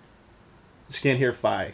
She 0.89 0.99
can't 1.01 1.17
hear 1.19 1.31
Fi. 1.31 1.73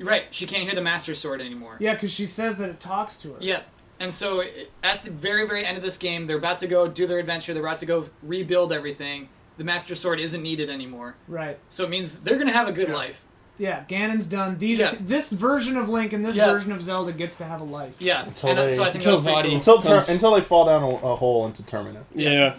Right, 0.00 0.24
she 0.30 0.46
can't 0.46 0.62
hear 0.62 0.74
the 0.74 0.80
Master 0.80 1.14
Sword 1.14 1.40
anymore. 1.40 1.76
Yeah, 1.80 1.94
because 1.94 2.12
she 2.12 2.24
says 2.26 2.56
that 2.58 2.68
it 2.70 2.78
talks 2.80 3.16
to 3.18 3.32
her. 3.34 3.38
Yep. 3.40 3.66
And 4.00 4.12
so 4.12 4.44
at 4.84 5.02
the 5.02 5.10
very, 5.10 5.46
very 5.46 5.64
end 5.64 5.76
of 5.76 5.82
this 5.82 5.98
game, 5.98 6.26
they're 6.26 6.36
about 6.38 6.58
to 6.58 6.66
go 6.68 6.86
do 6.88 7.06
their 7.06 7.18
adventure. 7.18 7.52
They're 7.52 7.62
about 7.64 7.78
to 7.78 7.86
go 7.86 8.06
rebuild 8.22 8.72
everything. 8.72 9.28
The 9.56 9.64
Master 9.64 9.94
Sword 9.96 10.20
isn't 10.20 10.40
needed 10.42 10.70
anymore. 10.70 11.16
Right. 11.26 11.58
So 11.68 11.82
it 11.84 11.90
means 11.90 12.20
they're 12.20 12.38
gonna 12.38 12.52
have 12.52 12.68
a 12.68 12.72
good 12.72 12.90
life. 12.90 13.24
Yeah, 13.60 13.82
Ganon's 13.88 14.26
done. 14.26 14.56
These 14.58 14.78
Yeah. 14.78 14.90
t- 14.90 14.98
this 15.00 15.30
version 15.30 15.76
of 15.76 15.88
Link 15.88 16.12
and 16.12 16.24
this 16.24 16.36
Yeah. 16.36 16.52
version 16.52 16.70
of 16.70 16.80
Zelda 16.80 17.10
gets 17.10 17.36
to 17.38 17.44
have 17.44 17.60
a 17.60 17.64
life. 17.64 17.96
Yeah. 17.98 18.24
Until 18.24 18.50
and 18.50 18.58
uh, 18.60 18.66
they- 18.66 18.76
so 18.76 18.82
I 18.84 18.92
think 18.92 18.96
until 19.04 19.20
that 19.20 19.32
pretty 19.34 19.48
cool. 19.48 19.56
Until 19.56 19.80
ter- 19.80 20.12
until 20.12 20.30
they 20.34 20.42
fall 20.42 20.64
down 20.66 20.84
a, 20.84 20.88
a 20.88 21.16
hole 21.16 21.44
into 21.44 21.64
Termina. 21.64 22.04
Yeah. 22.14 22.54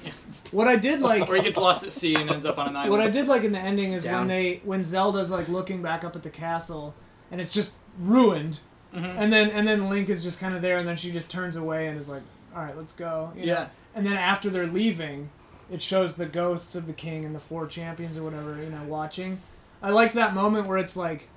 What 0.51 0.67
I 0.67 0.75
did 0.75 0.99
like 0.99 1.29
Or 1.29 1.35
he 1.35 1.41
gets 1.41 1.55
lost 1.55 1.85
at 1.85 1.93
sea 1.93 2.15
and 2.15 2.29
ends 2.29 2.45
up 2.45 2.57
on 2.57 2.67
an 2.67 2.75
island. 2.75 2.91
What 2.91 2.99
I 3.01 3.07
did 3.09 3.29
like 3.29 3.45
in 3.45 3.53
the 3.53 3.59
ending 3.59 3.93
is 3.93 4.05
when 4.05 4.27
they 4.27 4.59
when 4.65 4.83
Zelda's 4.83 5.29
like 5.29 5.47
looking 5.47 5.81
back 5.81 6.03
up 6.03 6.17
at 6.17 6.23
the 6.23 6.29
castle 6.29 6.93
and 7.31 7.39
it's 7.39 7.51
just 7.51 7.71
ruined, 7.97 8.59
Mhm. 8.95 9.15
and 9.17 9.31
then 9.33 9.49
and 9.51 9.67
then 9.67 9.89
Link 9.89 10.09
is 10.09 10.23
just 10.23 10.39
kind 10.39 10.55
of 10.55 10.61
there, 10.61 10.77
and 10.77 10.87
then 10.87 10.97
she 10.97 11.11
just 11.11 11.29
turns 11.29 11.55
away 11.55 11.87
and 11.87 11.97
is 11.97 12.09
like, 12.09 12.23
"All 12.55 12.61
right, 12.63 12.75
let's 12.75 12.91
go." 12.93 13.31
you 13.35 13.41
know? 13.41 13.47
Yeah. 13.47 13.65
And 13.95 14.05
then 14.05 14.13
after 14.17 14.49
they're 14.49 14.67
leaving, 14.67 15.29
it 15.71 15.81
shows 15.81 16.15
the 16.15 16.25
ghosts 16.25 16.75
of 16.75 16.87
the 16.87 16.93
king 16.93 17.23
and 17.25 17.35
the 17.35 17.39
four 17.39 17.67
champions 17.67 18.17
or 18.17 18.23
whatever 18.23 18.55
you 18.61 18.69
know 18.69 18.83
watching. 18.87 19.41
I 19.81 19.91
liked 19.91 20.13
that 20.15 20.33
moment 20.33 20.67
where 20.67 20.77
it's 20.77 20.95
like 20.95 21.29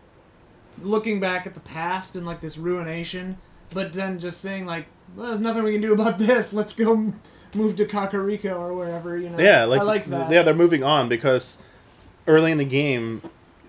looking 0.83 1.21
back 1.21 1.47
at 1.47 1.55
the 1.55 1.61
past 1.61 2.17
and 2.17 2.25
like 2.27 2.41
this 2.41 2.57
ruination, 2.57 3.37
but 3.71 3.93
then 3.93 4.19
just 4.19 4.41
saying 4.41 4.65
like, 4.67 4.87
well, 5.17 5.27
"There's 5.27 5.41
nothing 5.41 5.63
we 5.63 5.73
can 5.73 5.81
do 5.83 5.93
about 5.93 6.19
this. 6.19 6.53
Let's 6.53 6.73
go." 6.75 7.13
Move 7.55 7.77
to 7.77 7.85
Kakariko 7.85 8.57
or 8.59 8.73
wherever, 8.73 9.19
you 9.19 9.29
know. 9.29 9.39
Yeah, 9.39 9.65
like 9.65 9.83
I 9.83 9.85
liked 9.85 10.07
that. 10.09 10.31
yeah, 10.33 10.43
they're 10.43 10.55
moving 10.55 10.83
on 10.83 11.11
because 11.11 11.59
early 12.27 12.51
in 12.51 12.57
the 12.57 12.65
game, 12.65 13.21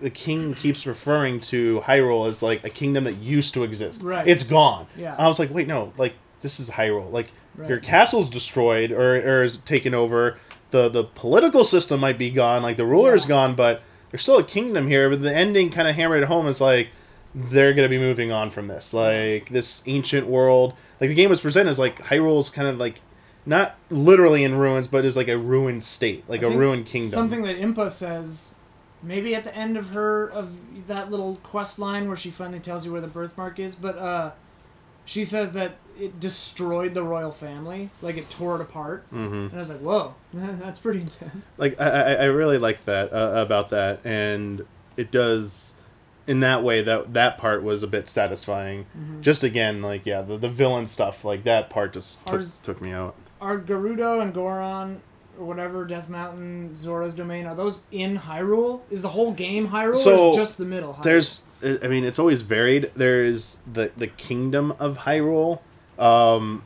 the 0.04 0.10
king 0.10 0.54
keeps 0.54 0.86
referring 0.86 1.40
to 1.40 1.80
Hyrule 1.86 2.28
as 2.28 2.42
like 2.42 2.62
a 2.62 2.68
kingdom 2.68 3.04
that 3.04 3.16
used 3.16 3.54
to 3.54 3.64
exist. 3.64 4.02
Right. 4.02 4.28
It's 4.28 4.44
gone. 4.44 4.86
Yeah. 4.96 5.16
I 5.18 5.26
was 5.28 5.38
like, 5.38 5.50
wait, 5.52 5.66
no, 5.66 5.92
like 5.96 6.12
this 6.42 6.60
is 6.60 6.68
Hyrule. 6.70 7.10
Like 7.10 7.28
Right. 7.56 7.68
your 7.68 7.78
castle's 7.78 8.30
destroyed 8.30 8.90
or, 8.90 9.14
or 9.14 9.44
is 9.44 9.58
taken 9.58 9.94
over. 9.94 10.38
The 10.72 10.88
the 10.88 11.04
political 11.04 11.64
system 11.64 12.00
might 12.00 12.18
be 12.18 12.30
gone, 12.30 12.62
like 12.62 12.76
the 12.76 12.84
ruler's 12.84 13.22
Yeah. 13.24 13.28
gone, 13.28 13.54
but 13.54 13.80
there's 14.10 14.22
still 14.22 14.38
a 14.38 14.44
kingdom 14.44 14.88
here. 14.88 15.08
But 15.08 15.22
the 15.22 15.34
ending 15.34 15.70
kind 15.70 15.86
of 15.88 15.94
hammered 15.94 16.22
it 16.24 16.26
home. 16.26 16.46
It's 16.48 16.60
like 16.60 16.88
they're 17.34 17.72
gonna 17.72 17.88
be 17.88 17.98
moving 17.98 18.30
on 18.32 18.50
from 18.50 18.66
this, 18.68 18.92
like 18.92 19.48
this 19.50 19.82
ancient 19.86 20.26
world. 20.26 20.74
Like 21.00 21.08
the 21.08 21.14
game 21.14 21.30
was 21.30 21.40
presented 21.40 21.70
as 21.70 21.78
like 21.78 21.98
Hyrule's 22.00 22.50
kind 22.50 22.68
of 22.68 22.76
like 22.78 23.00
not 23.46 23.76
literally 23.90 24.42
in 24.42 24.54
ruins, 24.56 24.88
but 24.88 25.04
is 25.04 25.16
like 25.16 25.28
a 25.28 25.38
ruined 25.38 25.84
state, 25.84 26.24
like 26.28 26.42
I 26.42 26.46
a 26.46 26.50
ruined 26.50 26.86
kingdom. 26.86 27.10
Something 27.10 27.42
that 27.42 27.56
Impa 27.56 27.90
says, 27.90 28.53
maybe 29.04 29.34
at 29.34 29.44
the 29.44 29.54
end 29.54 29.76
of 29.76 29.90
her 29.90 30.28
of 30.28 30.86
that 30.86 31.10
little 31.10 31.36
quest 31.42 31.78
line 31.78 32.08
where 32.08 32.16
she 32.16 32.30
finally 32.30 32.60
tells 32.60 32.84
you 32.84 32.92
where 32.92 33.00
the 33.00 33.06
birthmark 33.06 33.58
is, 33.58 33.74
but 33.74 33.96
uh, 33.98 34.30
she 35.04 35.24
says 35.24 35.52
that 35.52 35.76
it 35.98 36.18
destroyed 36.18 36.94
the 36.94 37.02
royal 37.02 37.30
family, 37.30 37.90
like 38.02 38.16
it 38.16 38.28
tore 38.28 38.56
it 38.56 38.60
apart. 38.60 39.04
hmm 39.10 39.46
And 39.46 39.54
I 39.54 39.58
was 39.58 39.70
like, 39.70 39.80
whoa, 39.80 40.14
that's 40.32 40.78
pretty 40.78 41.00
intense. 41.02 41.46
Like 41.56 41.80
I, 41.80 41.90
I, 41.90 42.12
I 42.12 42.24
really 42.24 42.58
like 42.58 42.84
that 42.86 43.12
uh, 43.12 43.32
about 43.36 43.70
that, 43.70 44.04
and 44.04 44.66
it 44.96 45.10
does 45.10 45.74
in 46.26 46.40
that 46.40 46.62
way 46.62 46.82
that 46.82 47.12
that 47.12 47.36
part 47.38 47.62
was 47.62 47.82
a 47.82 47.86
bit 47.86 48.08
satisfying. 48.08 48.86
Mm-hmm. 48.98 49.20
Just 49.20 49.44
again, 49.44 49.82
like 49.82 50.06
yeah, 50.06 50.22
the, 50.22 50.36
the 50.36 50.48
villain 50.48 50.86
stuff, 50.86 51.24
like 51.24 51.44
that 51.44 51.70
part 51.70 51.92
just 51.92 52.24
took, 52.26 52.62
took 52.62 52.80
me 52.80 52.92
out. 52.92 53.14
Are 53.40 53.58
Gerudo 53.58 54.22
and 54.22 54.32
Goron 54.32 55.02
or 55.38 55.44
whatever 55.44 55.84
Death 55.84 56.08
Mountain 56.08 56.76
Zora's 56.76 57.14
domain 57.14 57.46
are 57.46 57.54
those 57.54 57.82
in 57.92 58.18
Hyrule? 58.18 58.80
Is 58.90 59.02
the 59.02 59.08
whole 59.08 59.32
game 59.32 59.68
Hyrule 59.68 59.92
or 59.92 59.96
So, 59.96 60.30
is 60.30 60.36
just 60.36 60.58
the 60.58 60.64
middle? 60.64 60.94
Hyrule? 60.94 61.02
There's, 61.02 61.42
I 61.82 61.88
mean, 61.88 62.04
it's 62.04 62.18
always 62.18 62.42
varied. 62.42 62.90
There 62.94 63.24
is 63.24 63.58
the 63.72 63.90
the 63.96 64.06
kingdom 64.08 64.72
of 64.78 64.98
Hyrule, 64.98 65.60
um, 65.98 66.62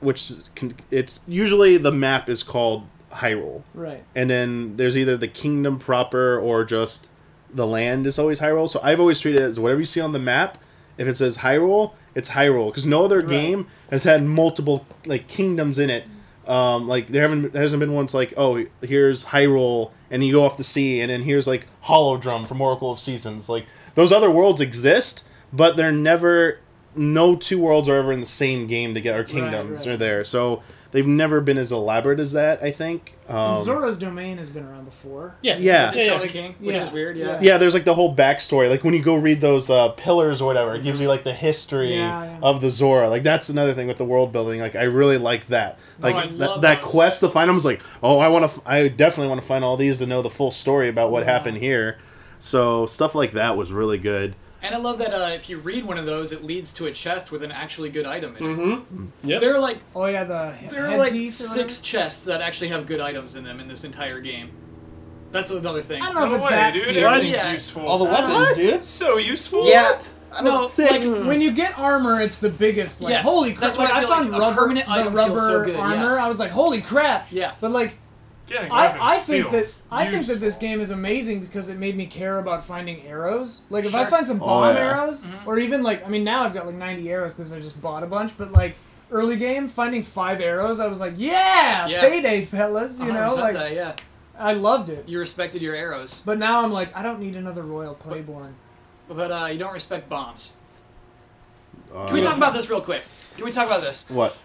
which 0.00 0.32
can, 0.54 0.74
it's 0.90 1.20
usually 1.26 1.76
the 1.76 1.92
map 1.92 2.28
is 2.28 2.42
called 2.42 2.86
Hyrule, 3.12 3.62
right. 3.74 4.02
and 4.14 4.30
then 4.30 4.76
there's 4.76 4.96
either 4.96 5.16
the 5.16 5.28
kingdom 5.28 5.78
proper 5.78 6.38
or 6.38 6.64
just 6.64 7.08
the 7.52 7.66
land 7.66 8.06
is 8.06 8.18
always 8.18 8.38
Hyrule. 8.40 8.68
So 8.70 8.80
I've 8.82 9.00
always 9.00 9.18
treated 9.18 9.40
it 9.40 9.44
as 9.44 9.58
whatever 9.60 9.80
you 9.80 9.86
see 9.86 10.00
on 10.00 10.12
the 10.12 10.18
map. 10.20 10.58
If 10.98 11.08
it 11.08 11.16
says 11.16 11.38
Hyrule, 11.38 11.92
it's 12.14 12.30
Hyrule 12.30 12.68
because 12.68 12.86
no 12.86 13.04
other 13.04 13.18
Right. 13.20 13.28
game 13.28 13.66
has 13.90 14.04
had 14.04 14.22
multiple 14.22 14.86
like 15.06 15.26
kingdoms 15.28 15.78
in 15.78 15.90
it. 15.90 16.04
Um, 16.50 16.88
like 16.88 17.06
there 17.06 17.22
haven't 17.22 17.52
there 17.52 17.62
hasn't 17.62 17.78
been 17.78 17.92
once 17.92 18.12
like 18.12 18.34
oh 18.36 18.64
here's 18.82 19.24
Hyrule 19.24 19.92
and 20.10 20.24
you 20.24 20.32
go 20.32 20.44
off 20.44 20.56
the 20.56 20.64
sea 20.64 21.00
and 21.00 21.08
then 21.08 21.22
here's 21.22 21.46
like 21.46 21.68
Holodrum 21.84 22.44
from 22.44 22.60
Oracle 22.60 22.90
of 22.90 22.98
Seasons. 22.98 23.48
Like 23.48 23.66
those 23.94 24.10
other 24.10 24.30
worlds 24.30 24.60
exist, 24.60 25.24
but 25.52 25.76
they're 25.76 25.92
never. 25.92 26.58
No 26.96 27.36
two 27.36 27.60
worlds 27.60 27.88
are 27.88 27.94
ever 27.94 28.10
in 28.10 28.20
the 28.20 28.26
same 28.26 28.66
game 28.66 28.94
together. 28.94 29.20
Or 29.20 29.24
kingdoms 29.24 29.86
right. 29.86 29.94
are 29.94 29.96
there, 29.96 30.24
so 30.24 30.64
they've 30.92 31.06
never 31.06 31.40
been 31.40 31.58
as 31.58 31.72
elaborate 31.72 32.20
as 32.20 32.32
that. 32.32 32.62
I 32.62 32.70
think. 32.70 33.12
And 33.28 33.36
Um, 33.36 33.56
Zora's 33.64 33.96
domain 33.96 34.38
has 34.38 34.50
been 34.50 34.64
around 34.64 34.84
before. 34.86 35.34
Yeah. 35.42 35.56
Yeah. 35.58 35.86
It's 35.88 35.96
its 35.96 36.08
Yeah, 36.08 36.20
yeah. 36.20 36.26
king, 36.26 36.54
which 36.58 36.76
Yeah. 36.76 36.82
is 36.86 36.92
weird. 36.92 37.16
Yeah. 37.16 37.38
yeah, 37.40 37.58
there's 37.58 37.74
like 37.74 37.84
the 37.84 37.94
whole 37.94 38.14
backstory. 38.16 38.68
Like 38.68 38.82
when 38.82 38.92
you 38.94 39.02
go 39.02 39.14
read 39.14 39.40
those 39.40 39.70
uh, 39.70 39.90
pillars 39.90 40.40
or 40.42 40.46
whatever, 40.46 40.74
it 40.74 40.82
gives 40.82 41.00
you 41.00 41.06
like 41.08 41.22
the 41.24 41.32
history 41.32 41.94
Yeah, 41.94 42.24
yeah. 42.24 42.38
of 42.42 42.60
the 42.60 42.70
Zora. 42.70 43.08
Like 43.08 43.22
that's 43.22 43.48
another 43.48 43.72
thing 43.74 43.86
with 43.86 43.98
the 43.98 44.04
world 44.04 44.32
building. 44.32 44.60
Like 44.60 44.74
I 44.74 44.82
really 44.84 45.18
like 45.18 45.46
that. 45.48 45.78
Like 46.00 46.14
I 46.16 46.26
that, 46.26 46.32
love 46.32 46.62
that 46.62 46.80
those. 46.82 46.90
quest 46.90 47.20
to 47.20 47.28
find 47.30 47.48
them 47.48 47.54
was 47.54 47.64
like, 47.64 47.80
oh, 48.02 48.18
I 48.18 48.28
want 48.28 48.50
to. 48.50 48.60
I 48.66 48.88
definitely 48.88 49.28
want 49.28 49.40
to 49.40 49.46
find 49.46 49.64
all 49.64 49.76
these 49.76 49.98
to 49.98 50.06
know 50.06 50.22
the 50.22 50.30
full 50.30 50.50
story 50.50 50.88
about 50.88 51.10
what 51.12 51.24
Yeah. 51.24 51.32
happened 51.32 51.58
here. 51.58 51.98
So 52.40 52.86
stuff 52.86 53.14
like 53.14 53.32
that 53.32 53.56
was 53.56 53.70
really 53.70 53.98
good. 53.98 54.34
And 54.62 54.74
I 54.74 54.78
love 54.78 54.98
that 54.98 55.14
uh, 55.14 55.30
if 55.34 55.48
you 55.48 55.58
read 55.58 55.86
one 55.86 55.96
of 55.96 56.04
those, 56.06 56.32
it 56.32 56.44
leads 56.44 56.72
to 56.74 56.86
a 56.86 56.92
chest 56.92 57.32
with 57.32 57.42
an 57.42 57.50
actually 57.50 57.88
good 57.88 58.04
item 58.06 58.36
in 58.36 58.44
it. 58.44 58.56
Mm-hmm. 58.56 59.06
Yep. 59.24 59.40
There 59.40 59.54
are 59.54 59.58
like 59.60 59.78
Oh 59.94 60.04
yeah, 60.06 60.24
the 60.24 60.52
there 60.70 60.86
are 60.86 60.98
like 60.98 61.12
headpiece 61.12 61.40
or 61.40 61.44
six 61.48 61.80
chests 61.80 62.26
that 62.26 62.40
actually 62.42 62.68
have 62.68 62.86
good 62.86 63.00
items 63.00 63.34
in 63.36 63.44
them 63.44 63.58
in 63.60 63.68
this 63.68 63.84
entire 63.84 64.20
game. 64.20 64.50
That's 65.32 65.50
another 65.50 65.80
thing. 65.80 66.02
I 66.02 66.06
don't 66.06 66.14
know 66.16 66.20
No 66.26 66.34
if 66.34 66.36
it's 66.38 66.44
way, 66.44 66.50
that 66.50 66.74
dude. 66.74 66.82
serious. 66.84 67.04
Everything's 67.04 67.36
Yeah. 67.36 67.52
useful. 67.52 67.86
All 67.86 67.98
the 67.98 68.04
weapons, 68.04 68.30
What? 68.32 68.56
dude. 68.58 68.84
so 68.84 69.16
useful. 69.16 69.66
Yeah. 69.66 69.98
No, 70.42 70.66
Six. 70.66 70.90
like 71.20 71.28
When 71.28 71.40
you 71.40 71.50
get 71.52 71.78
armor, 71.78 72.20
it's 72.20 72.38
the 72.38 72.50
biggest. 72.50 73.00
Like 73.00 73.12
Yes, 73.12 73.24
holy 73.24 73.52
crap! 73.52 73.60
that's 73.62 73.78
why 73.78 73.84
Like 73.84 73.94
I 73.94 73.96
I, 73.96 74.00
feel 74.00 74.08
found 74.10 74.30
like 74.30 74.38
a 74.38 74.44
rubber, 74.44 74.56
permanent 74.60 74.86
the 74.86 74.92
item 74.92 75.14
rubber 75.14 75.34
feels 75.36 75.46
so 75.46 75.64
good, 75.64 75.76
armor. 75.76 75.94
yes. 75.96 76.12
I 76.18 76.28
was 76.28 76.38
like, 76.38 76.50
holy 76.52 76.80
crap! 76.82 77.26
Yeah. 77.32 77.52
But 77.60 77.72
like, 77.72 77.94
Getting 78.50 78.72
I, 78.72 78.98
I 79.00 79.18
think 79.18 79.44
that 79.44 79.50
feels 79.52 79.82
I 79.92 80.10
think 80.10 80.26
that 80.26 80.40
this 80.40 80.56
game 80.56 80.80
is 80.80 80.90
amazing 80.90 81.38
because 81.40 81.68
it 81.68 81.78
made 81.78 81.96
me 81.96 82.06
care 82.06 82.40
about 82.40 82.66
finding 82.66 83.00
arrows. 83.06 83.62
Like 83.70 83.84
if 83.84 83.94
I 83.94 84.04
find 84.06 84.26
some 84.26 84.42
Oh, 84.42 84.46
bomb 84.46 84.74
yeah. 84.74 84.82
arrows, 84.82 85.22
Mhm. 85.22 85.46
or 85.46 85.58
even 85.60 85.82
like 85.84 86.04
I 86.04 86.08
mean 86.10 86.24
now 86.24 86.42
I've 86.44 86.52
got 86.52 86.66
like 86.66 86.74
90 86.74 87.08
arrows 87.10 87.34
because 87.36 87.52
I 87.52 87.60
just 87.60 87.80
bought 87.80 88.02
a 88.02 88.06
bunch. 88.06 88.36
But 88.36 88.50
like 88.50 88.76
early 89.12 89.36
game, 89.36 89.68
finding 89.68 90.02
five 90.02 90.40
arrows, 90.40 90.80
I 90.80 90.88
was 90.88 90.98
like, 90.98 91.14
yeah, 91.16 91.86
Yeah. 91.86 92.00
payday, 92.00 92.44
fellas. 92.44 92.98
You 92.98 93.12
know, 93.12 93.34
like 93.36 93.54
that, 93.54 93.72
yeah. 93.72 93.92
I 94.38 94.54
loved 94.54 94.88
it. 94.88 95.08
You 95.08 95.18
respected 95.20 95.62
your 95.62 95.74
arrows, 95.76 96.22
But 96.26 96.38
now 96.38 96.62
I'm 96.64 96.72
like, 96.72 96.96
I 96.96 97.02
don't 97.02 97.20
need 97.20 97.36
another 97.36 97.62
Royal 97.62 97.94
Claymore. 97.94 98.50
but 99.08 99.30
uh, 99.30 99.46
you 99.46 99.58
don't 99.58 99.72
respect 99.74 100.08
bombs. 100.08 100.52
Uh, 101.94 102.06
Can 102.06 102.14
we 102.14 102.22
talk 102.22 102.36
about 102.36 102.52
this 102.54 102.68
real 102.70 102.80
quick? 102.80 103.02
Can 103.36 103.44
we 103.44 103.52
talk 103.52 103.66
about 103.66 103.82
this? 103.82 104.04
what? 104.08 104.36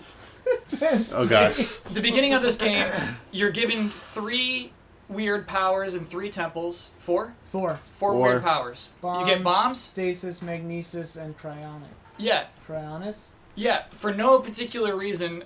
Oh 1.14 1.26
gosh. 1.28 1.58
The 1.94 2.02
beginning 2.02 2.34
of 2.34 2.42
this 2.42 2.56
game, 2.56 2.88
you're 3.32 3.52
given 3.52 3.90
three 3.90 4.72
weird 5.10 5.48
powers 5.48 5.94
and 5.94 6.08
three 6.08 6.30
temples. 6.30 6.92
Four? 7.00 7.34
Four. 7.46 7.80
Four 7.92 8.14
Four. 8.14 8.22
weird 8.22 8.44
powers. 8.44 8.94
you 9.04 9.26
get 9.26 9.44
bombs? 9.44 9.80
stasis, 9.80 10.42
magnesis, 10.42 11.16
and 11.16 11.38
cryonic. 11.38 11.88
Yeah. 12.18 12.46
Cryonis. 12.68 13.30
Yeah. 13.56 13.84
For 13.90 14.14
no 14.14 14.40
particular 14.40 14.96
reason, 14.96 15.44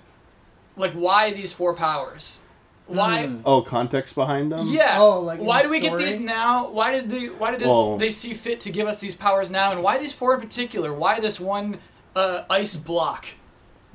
like 0.76 0.94
why 0.94 1.32
these 1.32 1.54
four 1.54 1.74
powers? 1.74 2.40
Why? 2.88 3.28
Mm. 3.28 3.42
Oh, 3.46 3.62
context 3.62 4.16
behind 4.16 4.52
them. 4.52 4.68
Yeah. 4.68 4.98
Oh, 5.00 5.20
like 5.20 5.40
why 5.40 5.62
do 5.62 5.70
we 5.70 5.80
get 5.80 5.98
these 5.98 6.20
now? 6.20 6.70
Why 6.72 6.92
did 6.92 7.10
they? 7.10 7.28
Why 7.28 7.52
did 7.52 7.60
this, 7.60 8.00
they 8.00 8.10
see 8.10 8.34
fit 8.34 8.60
to 8.62 8.72
give 8.72 8.88
us 8.88 9.00
these 9.00 9.14
powers 9.14 9.52
now? 9.52 9.72
And 9.72 9.84
why 9.84 10.00
these 10.00 10.14
four 10.14 10.34
in 10.34 10.42
particular? 10.42 10.92
Why 10.92 11.20
this 11.20 11.40
one 11.40 11.78
uh, 12.16 12.44
ice 12.50 12.76
block 12.76 13.28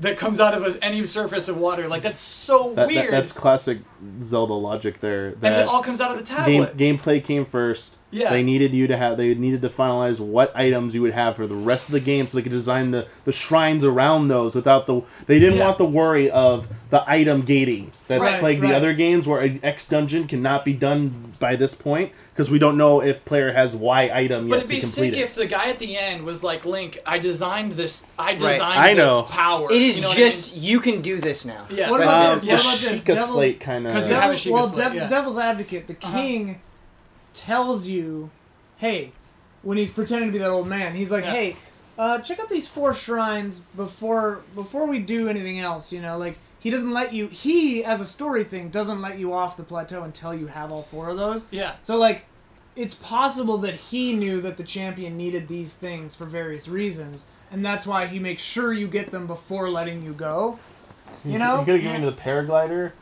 that 0.00 0.16
comes 0.16 0.40
out 0.40 0.54
of 0.54 0.78
any 0.82 1.04
surface 1.06 1.48
of 1.48 1.56
water? 1.56 1.88
Like 1.88 2.02
that's 2.02 2.20
so 2.20 2.68
That, 2.74 2.74
that, 2.76 2.86
weird. 2.88 3.12
that's 3.12 3.32
classic 3.32 3.78
Zelda 4.22 4.54
logic 4.54 5.00
there. 5.00 5.24
and 5.26 5.40
That 5.40 5.60
it 5.62 5.68
all 5.68 5.82
comes 5.82 6.00
out 6.00 6.10
of 6.10 6.18
the 6.18 6.34
game 6.44 6.62
tablet. 6.64 6.76
gameplay 6.76 7.22
came 7.24 7.44
first. 7.44 7.98
Yeah. 8.10 8.30
They 8.30 8.44
needed 8.44 8.72
you 8.74 8.86
to 8.86 8.96
have. 8.96 9.16
They 9.16 9.34
needed 9.34 9.60
to 9.62 9.68
finalize 9.68 10.20
what 10.20 10.54
items 10.56 10.94
you 10.94 11.02
would 11.02 11.14
have 11.14 11.34
for 11.34 11.48
the 11.48 11.54
rest 11.56 11.88
of 11.88 11.92
the 11.94 12.00
game, 12.00 12.28
so 12.28 12.36
they 12.38 12.42
could 12.42 12.52
design 12.52 12.92
the, 12.92 13.08
the 13.24 13.32
shrines 13.32 13.82
around 13.82 14.28
those 14.28 14.54
without 14.54 14.86
the. 14.86 15.00
They 15.26 15.40
didn't 15.40 15.58
Yeah. 15.58 15.64
want 15.64 15.78
the 15.78 15.84
worry 15.84 16.30
of 16.30 16.68
the 16.90 17.02
item 17.10 17.40
gating 17.40 17.90
that's 18.06 18.20
Right, 18.20 18.38
plagued 18.38 18.62
right. 18.62 18.68
the 18.70 18.76
other 18.76 18.92
games, 18.94 19.26
where 19.26 19.40
an 19.40 19.58
X 19.64 19.88
dungeon 19.88 20.28
cannot 20.28 20.64
be 20.64 20.72
done 20.74 21.32
by 21.40 21.56
this 21.56 21.74
point 21.74 22.12
because 22.32 22.50
we 22.52 22.60
don't 22.60 22.76
know 22.76 23.02
if 23.02 23.24
player 23.24 23.52
has 23.52 23.74
Y 23.74 24.08
item 24.14 24.48
But 24.48 24.54
yet 24.54 24.64
it'd 24.64 24.70
be 24.76 24.80
sick 24.80 25.14
it. 25.14 25.18
if 25.18 25.34
the 25.34 25.46
guy 25.46 25.70
at 25.70 25.80
the 25.80 25.96
end 25.96 26.22
was 26.24 26.44
like, 26.44 26.64
"Link, 26.64 27.00
I 27.04 27.18
designed 27.18 27.72
this. 27.72 28.06
I 28.16 28.34
designed 28.34 28.62
I 28.62 28.92
know. 28.92 29.22
this 29.22 29.30
power." 29.32 29.72
It 29.72 29.82
is 29.82 29.96
You 29.96 30.02
know 30.02 30.08
what 30.10 30.16
I 30.18 30.20
just 30.20 30.54
you 30.54 30.78
can 30.78 31.00
do 31.02 31.16
this 31.20 31.44
now. 31.44 31.64
yeah. 31.68 31.90
What 31.90 32.00
about 32.00 32.32
it. 32.32 32.34
this? 32.36 32.44
Yeah. 32.44 32.54
What 32.54 32.60
about 32.62 32.78
this? 32.78 33.02
Sheikah 33.02 33.04
Devil's- 33.06 33.32
Slate 33.32 33.58
kind 33.58 33.86
of. 33.88 33.93
'Cause 33.94 34.08
you 34.08 34.14
have 34.14 34.30
a 34.30 34.34
Devil- 34.34 34.38
Sheikah 34.38 34.52
well, 34.52 34.64
Slate, 34.68 34.84
Dev- 34.84 34.94
yeah. 34.94 35.08
Devil's 35.08 35.38
Advocate, 35.38 35.86
the 35.86 35.96
Uh-huh. 36.02 36.12
king 36.18 36.60
tells 37.32 37.86
you, 37.88 38.30
"Hey, 38.76 39.12
when 39.62 39.78
he's 39.78 39.90
pretending 39.90 40.28
to 40.28 40.32
be 40.32 40.38
that 40.38 40.50
old 40.50 40.66
man. 40.66 40.94
He's 40.94 41.10
like, 41.10 41.24
Yeah. 41.24 41.30
"Hey, 41.32 41.56
uh, 41.98 42.18
check 42.18 42.38
out 42.40 42.48
these 42.48 42.66
four 42.68 42.94
shrines 42.94 43.60
before 43.76 44.40
before 44.54 44.86
we 44.86 44.98
do 44.98 45.28
anything 45.28 45.58
else." 45.60 45.92
You 45.92 46.00
know, 46.02 46.18
like 46.18 46.38
he 46.58 46.70
doesn't 46.70 46.92
let 46.92 47.12
you. 47.12 47.28
He, 47.28 47.84
as 47.84 48.00
a 48.00 48.06
story 48.06 48.44
thing, 48.44 48.68
doesn't 48.68 49.00
let 49.00 49.18
you 49.18 49.32
off 49.32 49.56
the 49.56 49.62
plateau 49.62 50.02
until 50.02 50.34
you 50.34 50.46
have 50.48 50.70
all 50.72 50.82
four 50.90 51.08
of 51.08 51.16
those. 51.16 51.46
Yeah. 51.50 51.72
So 51.82 51.96
like, 51.96 52.26
it's 52.76 52.94
possible 52.94 53.58
that 53.58 53.74
he 53.74 54.12
knew 54.12 54.40
that 54.40 54.56
the 54.56 54.64
champion 54.64 55.16
needed 55.16 55.48
these 55.48 55.72
things 55.74 56.14
for 56.14 56.24
various 56.24 56.66
reasons, 56.68 57.26
and 57.52 57.64
that's 57.64 57.86
why 57.86 58.06
he 58.06 58.18
makes 58.18 58.42
sure 58.42 58.72
you 58.72 58.86
get 58.88 59.10
them 59.10 59.26
before 59.26 59.68
letting 59.70 60.02
you 60.02 60.12
go. 60.12 60.58
You 61.24 61.38
know? 61.38 61.60
you 61.60 61.64
could 61.64 61.74
have 61.76 61.82
given 61.82 62.00
me 62.02 62.06
the 62.10 62.16
paraglider, 62.16 62.92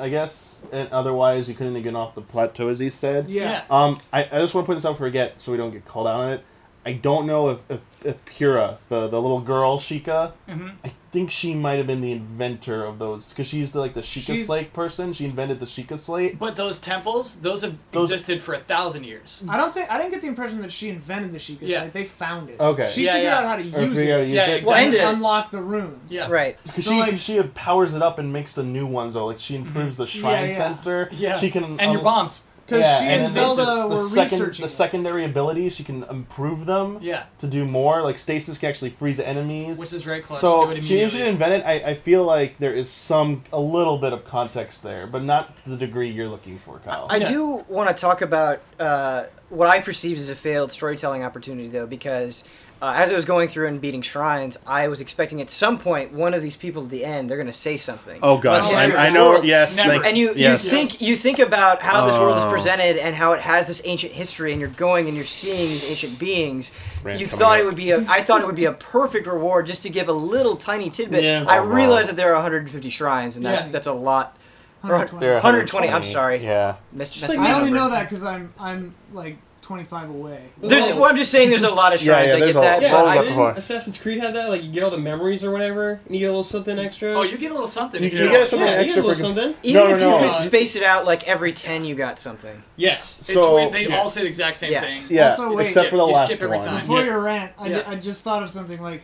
I 0.00 0.08
guess, 0.08 0.58
and 0.72 0.88
otherwise 0.90 1.48
you 1.48 1.54
couldn't 1.54 1.74
have 1.74 1.84
gotten 1.84 1.96
off 1.96 2.14
the 2.14 2.20
plateau, 2.22 2.68
as 2.68 2.78
he 2.78 2.90
said. 2.90 3.28
Yeah. 3.28 3.62
Um, 3.70 4.00
I, 4.12 4.24
I 4.24 4.38
just 4.40 4.54
want 4.54 4.64
to 4.64 4.66
point 4.66 4.78
this 4.78 4.84
out 4.84 4.96
for 4.96 5.04
I 5.04 5.08
forget, 5.08 5.34
so 5.42 5.52
we 5.52 5.58
don't 5.58 5.70
get 5.70 5.84
called 5.84 6.06
out 6.08 6.20
on 6.20 6.32
it. 6.32 6.44
I 6.84 6.94
don't 6.94 7.26
know 7.26 7.50
if, 7.50 7.58
if, 7.68 7.80
if 8.04 8.24
Purah, 8.24 8.78
the, 8.88 9.06
the 9.08 9.20
little 9.20 9.40
girl 9.40 9.78
Sheikah, 9.78 10.32
Mhm. 10.48 10.72
I 10.84 10.92
think 11.12 11.30
she 11.30 11.54
might 11.54 11.74
have 11.74 11.86
been 11.88 12.00
the 12.00 12.12
inventor 12.12 12.84
of 12.84 12.98
those, 12.98 13.30
because 13.30 13.46
she's 13.46 13.72
the, 13.72 13.80
like 13.80 13.94
the 13.94 14.00
Sheikah 14.00 14.26
She's- 14.36 14.46
slate 14.46 14.72
person. 14.72 15.12
She 15.12 15.24
invented 15.24 15.58
the 15.58 15.66
Sheikah 15.66 15.98
slate. 15.98 16.38
But 16.38 16.54
those 16.56 16.78
temples, 16.78 17.36
those 17.36 17.62
have 17.62 17.74
Those- 17.90 18.10
existed 18.12 18.40
for 18.40 18.54
a 18.54 18.58
thousand 18.58 19.04
years. 19.04 19.42
I 19.48 19.56
don't 19.56 19.74
think 19.74 19.90
I 19.90 19.98
didn't 19.98 20.12
get 20.12 20.20
the 20.20 20.28
impression 20.28 20.60
that 20.62 20.70
she 20.72 20.88
invented 20.88 21.32
the 21.32 21.38
Sheikah 21.38 21.58
Yeah. 21.62 21.80
slate. 21.80 21.92
They 21.92 22.04
found 22.04 22.48
it. 22.50 22.60
Okay. 22.60 22.88
She 22.88 23.04
Yeah, 23.06 23.14
figured 23.14 23.24
yeah. 23.32 23.38
out 23.38 23.44
how 23.44 23.56
to 23.56 23.62
use 23.62 23.74
figure 23.74 24.14
out 24.14 24.16
how 24.16 24.16
it. 24.16 24.20
to 24.20 24.26
use 24.28 24.36
Yeah, 24.36 24.46
it. 24.46 24.58
exactly. 24.58 24.84
and 24.84 24.94
And 24.94 24.94
it- 24.94 25.14
unlock 25.16 25.50
the 25.50 25.62
runes. 25.62 26.12
Yeah. 26.12 26.28
Right. 26.28 26.58
Because 26.62 26.84
So, 26.84 26.90
she, 26.92 27.00
like- 27.00 27.18
she 27.18 27.42
powers 27.42 27.94
it 27.94 28.02
up 28.02 28.18
and 28.18 28.32
makes 28.32 28.52
the 28.52 28.62
new 28.62 28.86
ones 28.86 29.14
though. 29.14 29.26
Like 29.26 29.40
she 29.40 29.56
improves 29.56 29.94
mm-hmm. 29.94 30.02
the 30.02 30.06
shrine 30.08 30.50
yeah. 30.50 30.56
sensor. 30.56 31.08
Yeah. 31.12 31.38
She 31.38 31.50
can 31.50 31.78
and 31.80 31.92
your 31.92 32.02
bombs. 32.02 32.44
Because 32.70 32.82
Yeah, 32.84 32.98
she 33.00 33.04
and 33.06 33.12
and 33.24 33.34
then 33.34 33.50
Zelda 33.50 33.64
the 33.82 33.88
were 33.88 33.94
the 33.96 33.98
second 33.98 34.38
researching. 34.40 34.62
the 34.62 34.66
it. 34.66 34.70
secondary 34.70 35.24
abilities 35.24 35.74
she 35.74 35.82
can 35.82 36.04
improve 36.04 36.66
them 36.66 36.98
Yeah. 37.02 37.24
to 37.40 37.48
do 37.48 37.64
more. 37.64 38.00
Like 38.02 38.16
stasis 38.18 38.58
can 38.58 38.68
actually 38.68 38.90
freeze 38.90 39.18
enemies. 39.18 39.78
Which 39.80 39.92
is 39.92 40.04
very 40.04 40.20
clutch. 40.20 40.40
do 40.40 40.46
so 40.46 40.62
it 40.62 40.62
she 40.62 40.70
immediately. 40.94 41.00
usually 41.02 41.28
invented. 41.28 41.62
I, 41.62 41.72
I 41.90 41.94
feel 41.94 42.22
like 42.22 42.58
there 42.58 42.72
is 42.72 42.88
some 42.88 43.42
a 43.52 43.58
little 43.60 43.98
bit 43.98 44.12
of 44.12 44.24
context 44.24 44.84
there, 44.84 45.08
but 45.08 45.24
not 45.24 45.56
the 45.66 45.76
degree 45.76 46.08
you're 46.08 46.28
looking 46.28 46.58
for, 46.58 46.78
Kyle. 46.78 47.06
I 47.10 47.16
Yeah. 47.16 47.28
do 47.28 47.64
want 47.68 47.88
to 47.94 48.00
talk 48.00 48.22
about 48.22 48.60
uh, 48.78 49.24
what 49.48 49.66
I 49.66 49.80
perceived 49.80 50.20
as 50.20 50.28
a 50.28 50.36
failed 50.36 50.70
storytelling 50.70 51.24
opportunity, 51.24 51.66
though, 51.68 51.86
because 51.88 52.44
uh, 52.82 52.94
as 52.96 53.12
I 53.12 53.14
was 53.14 53.24
going 53.26 53.48
through 53.48 53.66
and 53.68 53.80
beating 53.80 54.00
shrines, 54.02 54.56
I 54.66 54.88
was 54.88 55.00
expecting 55.02 55.40
at 55.42 55.50
some 55.50 55.78
point 55.78 56.12
one 56.12 56.32
of 56.32 56.40
these 56.42 56.56
people 56.56 56.82
at 56.84 56.88
the 56.90 57.04
end 57.04 57.28
they're 57.28 57.36
going 57.36 57.46
to 57.46 57.52
say 57.52 57.76
something. 57.76 58.18
oh 58.22 58.38
gosh, 58.38 58.72
Like, 58.72 58.94
I, 58.94 59.06
I 59.06 59.10
know. 59.10 59.30
world. 59.30 59.44
Yes, 59.44 59.76
like, 59.78 60.06
and 60.06 60.16
you, 60.16 60.32
yes. 60.34 60.64
you 60.64 60.70
think 60.70 61.00
you 61.00 61.16
think 61.16 61.38
about 61.38 61.82
how 61.82 62.06
this 62.06 62.16
world 62.16 62.38
is 62.38 62.44
Oh. 62.44 62.50
presented 62.50 62.96
and 62.96 63.14
how 63.14 63.32
it 63.34 63.40
has 63.42 63.66
this 63.66 63.82
ancient 63.84 64.12
history, 64.12 64.52
and 64.52 64.60
you're 64.60 64.70
going 64.70 65.08
and 65.08 65.16
you're 65.16 65.26
seeing 65.26 65.68
these 65.68 65.84
ancient 65.84 66.18
beings. 66.18 66.72
Rant 67.02 67.20
you 67.20 67.26
thought 67.26 67.56
up. 67.58 67.60
it 67.60 67.64
would 67.66 67.76
be 67.76 67.90
a, 67.90 67.98
I 68.08 68.22
thought 68.22 68.40
it 68.40 68.46
would 68.46 68.56
be 68.56 68.64
a 68.64 68.72
perfect 68.72 69.26
reward 69.26 69.66
just 69.66 69.82
to 69.82 69.90
give 69.90 70.08
a 70.08 70.12
little 70.12 70.56
tiny 70.56 70.88
tidbit. 70.90 71.22
Yeah. 71.22 71.44
I 71.46 71.58
Oh, 71.58 71.64
wow. 71.64 71.70
realized 71.74 72.08
that 72.08 72.16
there 72.16 72.30
are 72.30 72.34
150 72.36 72.88
shrines, 72.90 73.36
and 73.36 73.44
that's 73.44 73.66
Yeah. 73.66 73.72
that's 73.72 73.86
a 73.86 73.92
lot. 73.92 74.36
120. 74.82 75.20
There 75.22 75.32
are 75.32 75.40
120, 75.40 75.90
I'm 75.90 76.02
sorry. 76.02 76.42
Yeah. 76.42 76.76
Miss, 76.92 77.12
Just 77.12 77.28
like 77.28 77.38
I 77.38 77.52
only 77.52 77.70
know 77.70 77.90
that 77.90 78.08
because 78.08 78.24
I'm 78.24 78.54
I'm 78.58 78.94
like 79.12 79.36
25 79.74 80.10
away. 80.10 80.42
There's, 80.60 80.92
well, 80.96 81.04
I'm 81.04 81.16
just 81.16 81.30
saying 81.30 81.48
there's 81.48 81.62
a 81.62 81.70
lot 81.70 81.94
of 81.94 82.02
Yeah, 82.02 82.12
shrines. 82.26 82.28
yeah, 82.30 82.34
I 82.34 82.38
get 82.40 82.48
a- 82.50 82.52
that. 82.60 82.82
Yeah, 82.82 82.90
but 82.90 83.04
I- 83.06 83.22
didn't. 83.22 83.56
Assassin's 83.56 83.98
Creed 83.98 84.18
had 84.18 84.34
that? 84.34 84.50
Like 84.50 84.64
you 84.64 84.72
get 84.72 84.82
all 84.82 84.90
the 84.90 84.98
memories 84.98 85.44
or 85.44 85.52
whatever, 85.52 86.00
and 86.06 86.12
you 86.16 86.18
get 86.18 86.26
a 86.26 86.30
little 86.30 86.42
something 86.42 86.76
extra. 86.76 87.12
Oh, 87.12 87.22
you 87.22 87.38
get 87.38 87.52
a 87.52 87.54
little 87.54 87.68
something. 87.68 88.00
You- 88.02 88.08
if 88.08 88.12
you 88.14 88.24
you 88.24 88.28
get 88.30 88.32
don't- 88.38 88.46
something 88.48 88.66
yeah, 88.66 88.80
you 88.80 88.86
get 88.86 88.98
a 88.98 89.00
little 89.00 89.14
something. 89.14 89.54
Even 89.62 89.80
No, 89.84 89.94
if 89.94 90.00
no, 90.00 90.16
you 90.18 90.26
no. 90.26 90.32
could 90.32 90.38
space 90.42 90.74
it 90.74 90.82
out 90.82 91.04
like 91.04 91.28
every 91.28 91.52
10, 91.52 91.84
you 91.84 91.94
got 91.94 92.18
something. 92.18 92.60
Yes. 92.74 93.20
It's 93.20 93.32
So 93.32 93.54
weird. 93.54 93.72
They 93.72 93.82
yes. 93.86 93.92
all 94.04 94.10
say 94.10 94.22
the 94.22 94.26
exact 94.26 94.56
same 94.56 94.72
Yes. 94.72 95.02
thing. 95.02 95.16
yeah, 95.16 95.30
Also, 95.30 95.54
wait, 95.54 95.66
except 95.66 95.90
for 95.90 95.98
the 95.98 96.06
you 96.06 96.12
last 96.14 96.32
skip 96.32 96.42
every 96.42 96.56
one. 96.56 96.66
time. 96.66 96.80
Before 96.80 96.98
Yeah. 96.98 97.04
your 97.06 97.20
rant, 97.20 97.52
I, 97.56 97.68
Yeah. 97.68 97.78
ju- 97.78 97.84
I 97.86 97.94
just 97.94 98.22
thought 98.22 98.42
of 98.42 98.50
something 98.50 98.82
like 98.82 99.02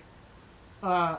uh, 0.82 1.16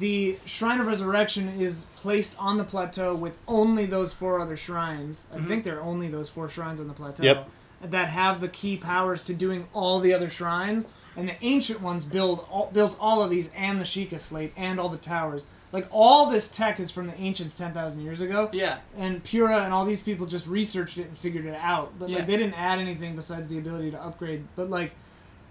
the 0.00 0.36
Shrine 0.46 0.80
of 0.80 0.86
Resurrection 0.88 1.48
is 1.60 1.84
placed 1.96 2.34
on 2.40 2.58
the 2.58 2.64
plateau 2.64 3.14
with 3.14 3.36
only 3.46 3.86
those 3.86 4.12
four 4.12 4.40
other 4.40 4.56
shrines. 4.56 5.26
I 5.32 5.38
Mhm. 5.38 5.46
think 5.48 5.64
there 5.64 5.78
are 5.78 5.82
only 5.82 6.08
those 6.08 6.28
four 6.28 6.48
shrines 6.48 6.80
on 6.80 6.88
the 6.88 6.94
plateau 6.94 7.22
Yep. 7.22 7.48
That 7.82 8.08
have 8.10 8.40
the 8.40 8.48
key 8.48 8.76
powers 8.76 9.22
to 9.24 9.34
doing 9.34 9.66
all 9.72 10.00
the 10.00 10.12
other 10.12 10.28
shrines. 10.30 10.86
And 11.16 11.28
the 11.28 11.34
ancient 11.42 11.80
ones 11.80 12.04
build 12.04 12.46
all, 12.50 12.70
built 12.72 12.96
all 13.00 13.22
of 13.22 13.30
these 13.30 13.50
and 13.56 13.80
the 13.80 13.84
Sheikah 13.84 14.20
slate 14.20 14.52
and 14.56 14.78
all 14.78 14.88
the 14.88 14.96
towers. 14.96 15.44
Like 15.72 15.86
all 15.90 16.30
this 16.30 16.48
tech 16.48 16.78
is 16.80 16.90
from 16.90 17.06
the 17.08 17.20
ancients 17.20 17.54
ten 17.56 17.72
thousand 17.72 18.02
years 18.02 18.20
ago 18.20 18.48
Yeah. 18.52 18.78
and 18.96 19.22
Purah 19.22 19.64
and 19.64 19.72
all 19.72 19.84
these 19.84 20.00
people 20.00 20.26
just 20.26 20.46
researched 20.46 20.98
it 20.98 21.06
and 21.08 21.16
figured 21.18 21.44
it 21.46 21.54
out. 21.60 21.92
But 21.98 22.08
Yeah. 22.10 22.18
like 22.18 22.26
they 22.26 22.36
didn't 22.36 22.58
add 22.58 22.78
anything 22.78 23.16
besides 23.16 23.48
the 23.48 23.58
ability 23.58 23.90
to 23.92 24.02
upgrade. 24.02 24.44
But 24.56 24.68
like, 24.70 24.94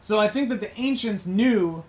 so 0.01 0.19
I 0.19 0.27
think 0.27 0.49
that 0.49 0.59
the 0.61 0.75
ancients 0.79 1.25
knew, 1.25 1.83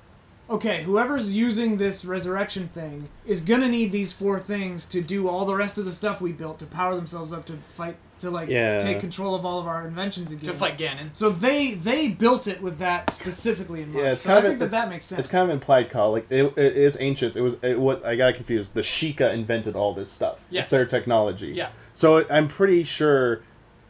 okay, 0.48 0.82
whoever's 0.82 1.32
using 1.36 1.76
this 1.76 2.04
resurrection 2.04 2.68
thing 2.68 3.08
is 3.26 3.40
gonna 3.40 3.68
need 3.68 3.92
these 3.92 4.12
four 4.12 4.40
things 4.40 4.86
to 4.88 5.00
do 5.00 5.28
all 5.28 5.44
the 5.44 5.54
rest 5.54 5.78
of 5.78 5.84
the 5.84 5.92
stuff 5.92 6.20
we 6.20 6.32
built 6.32 6.58
to 6.60 6.66
power 6.66 6.94
themselves 6.96 7.32
up 7.32 7.46
to 7.46 7.54
fight 7.76 7.96
to 8.20 8.30
like 8.30 8.48
Yeah. 8.48 8.80
take 8.82 9.00
control 9.00 9.34
of 9.34 9.44
all 9.44 9.58
of 9.58 9.66
our 9.66 9.86
inventions 9.86 10.32
again. 10.32 10.44
To 10.44 10.52
fight 10.52 10.78
Ganon. 10.78 11.10
So 11.12 11.30
they 11.30 11.74
they 11.74 12.08
built 12.08 12.46
it 12.46 12.62
with 12.62 12.78
that 12.78 13.12
specifically 13.12 13.82
in 13.82 13.92
mind. 13.92 14.04
Yeah, 14.04 14.12
it's 14.12 14.22
so 14.22 14.28
kind 14.28 14.36
I 14.36 14.38
of 14.40 14.44
think 14.52 14.56
a- 14.56 14.64
that 14.64 14.70
that 14.70 14.88
makes 14.90 15.06
sense. 15.06 15.18
It's 15.20 15.28
kind 15.28 15.44
of 15.44 15.50
implied, 15.54 15.90
call. 15.90 16.12
Like 16.12 16.26
it, 16.30 16.56
it 16.56 16.76
is 16.76 16.96
ancient. 17.00 17.36
It 17.36 17.42
was 17.42 17.56
it, 17.62 17.78
what 17.78 18.04
I 18.04 18.16
got 18.16 18.34
confused. 18.34 18.74
The 18.74 18.82
Sheikah 18.82 19.32
invented 19.32 19.76
all 19.76 19.94
this 19.94 20.10
stuff. 20.10 20.44
Yes. 20.50 20.64
It's 20.64 20.70
their 20.70 20.86
technology. 20.86 21.48
Yeah. 21.48 21.68
So 21.94 22.24
I'm 22.30 22.48
pretty 22.48 22.84
sure 22.84 23.42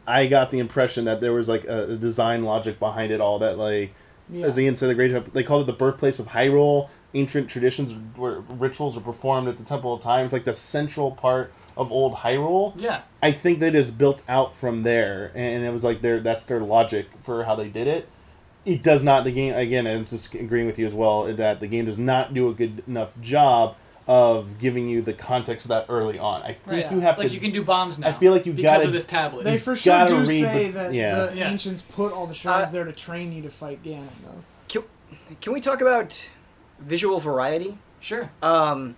I 0.07 0.27
got 0.27 0.51
the 0.51 0.59
impression 0.59 1.05
that 1.05 1.21
there 1.21 1.33
was 1.33 1.47
like 1.47 1.65
a, 1.65 1.91
a 1.91 1.95
design 1.95 2.43
logic 2.43 2.79
behind 2.79 3.11
it 3.11 3.21
all. 3.21 3.39
That 3.39 3.57
like 3.57 3.93
yeah. 4.29 4.45
as 4.45 4.57
Ian 4.57 4.75
said, 4.75 4.89
the 4.89 4.95
great 4.95 5.33
they 5.33 5.43
called 5.43 5.63
it 5.63 5.71
the 5.71 5.77
birthplace 5.77 6.19
of 6.19 6.27
Hyrule. 6.27 6.89
Ancient 7.13 7.49
traditions 7.49 7.93
where 8.15 8.39
rituals 8.39 8.95
are 8.95 9.01
performed 9.01 9.49
at 9.49 9.57
the 9.57 9.65
Temple 9.65 9.93
of 9.93 10.01
Time. 10.01 10.23
It's 10.23 10.31
like 10.31 10.45
the 10.45 10.53
central 10.53 11.11
part 11.11 11.51
of 11.81 11.91
old 11.91 12.13
Hyrule. 12.15 12.73
Yeah. 12.79 13.01
I 13.21 13.31
think 13.31 13.59
that 13.59 13.75
is 13.75 13.91
built 13.91 14.23
out 14.29 14.55
from 14.55 14.83
there, 14.83 15.31
and 15.35 15.63
it 15.63 15.71
was 15.71 15.83
like 15.83 16.01
their 16.01 16.19
that's 16.19 16.45
their 16.45 16.59
logic 16.61 17.07
for 17.21 17.43
how 17.43 17.55
they 17.55 17.67
did 17.69 17.87
it. 17.87 18.07
It 18.65 18.83
does 18.83 19.01
not 19.03 19.23
the 19.23 19.31
game 19.31 19.53
again. 19.55 19.87
I'm 19.87 20.05
just 20.05 20.33
agreeing 20.35 20.67
with 20.67 20.77
you 20.79 20.85
as 20.85 20.93
well 20.93 21.23
that 21.33 21.59
the 21.59 21.67
game 21.67 21.85
does 21.85 21.97
not 21.97 22.33
do 22.33 22.47
a 22.49 22.53
good 22.53 22.83
enough 22.87 23.19
job 23.19 23.75
of 24.07 24.59
giving 24.59 24.87
you 24.89 25.01
the 25.01 25.13
context 25.13 25.65
of 25.65 25.69
that 25.69 25.85
early 25.89 26.17
on. 26.19 26.41
I 26.41 26.53
think 26.53 26.83
Right. 26.85 26.91
you 26.91 26.99
have 27.01 27.17
like 27.17 27.27
to. 27.29 27.33
you 27.33 27.39
can 27.39 27.51
do 27.51 27.63
bombs 27.63 27.97
now. 27.99 28.09
I 28.09 28.13
feel 28.13 28.31
like 28.33 28.45
you 28.45 28.53
because 28.53 28.77
gotta- 28.79 28.87
of 28.87 28.93
this 28.93 29.05
tablet. 29.05 29.43
They 29.43 29.53
you 29.53 29.59
for 29.59 29.75
sure 29.75 30.07
do 30.07 30.25
say 30.25 30.67
the- 30.67 30.71
that 30.73 30.93
yeah. 30.93 31.25
the 31.27 31.37
Yeah. 31.37 31.49
ancients 31.51 31.81
put 31.81 32.11
all 32.11 32.27
the 32.27 32.33
shrines 32.33 32.69
Uh, 32.69 32.71
there 32.71 32.83
to 32.83 32.91
train 32.91 33.31
you 33.31 33.41
to 33.43 33.49
fight 33.49 33.83
Ganon, 33.83 34.07
though. 34.25 34.43
Can, 34.67 34.83
can 35.39 35.53
we 35.53 35.61
talk 35.61 35.81
about 35.81 36.29
visual 36.79 37.19
variety? 37.19 37.77
sure. 37.99 38.31
Um, 38.41 38.95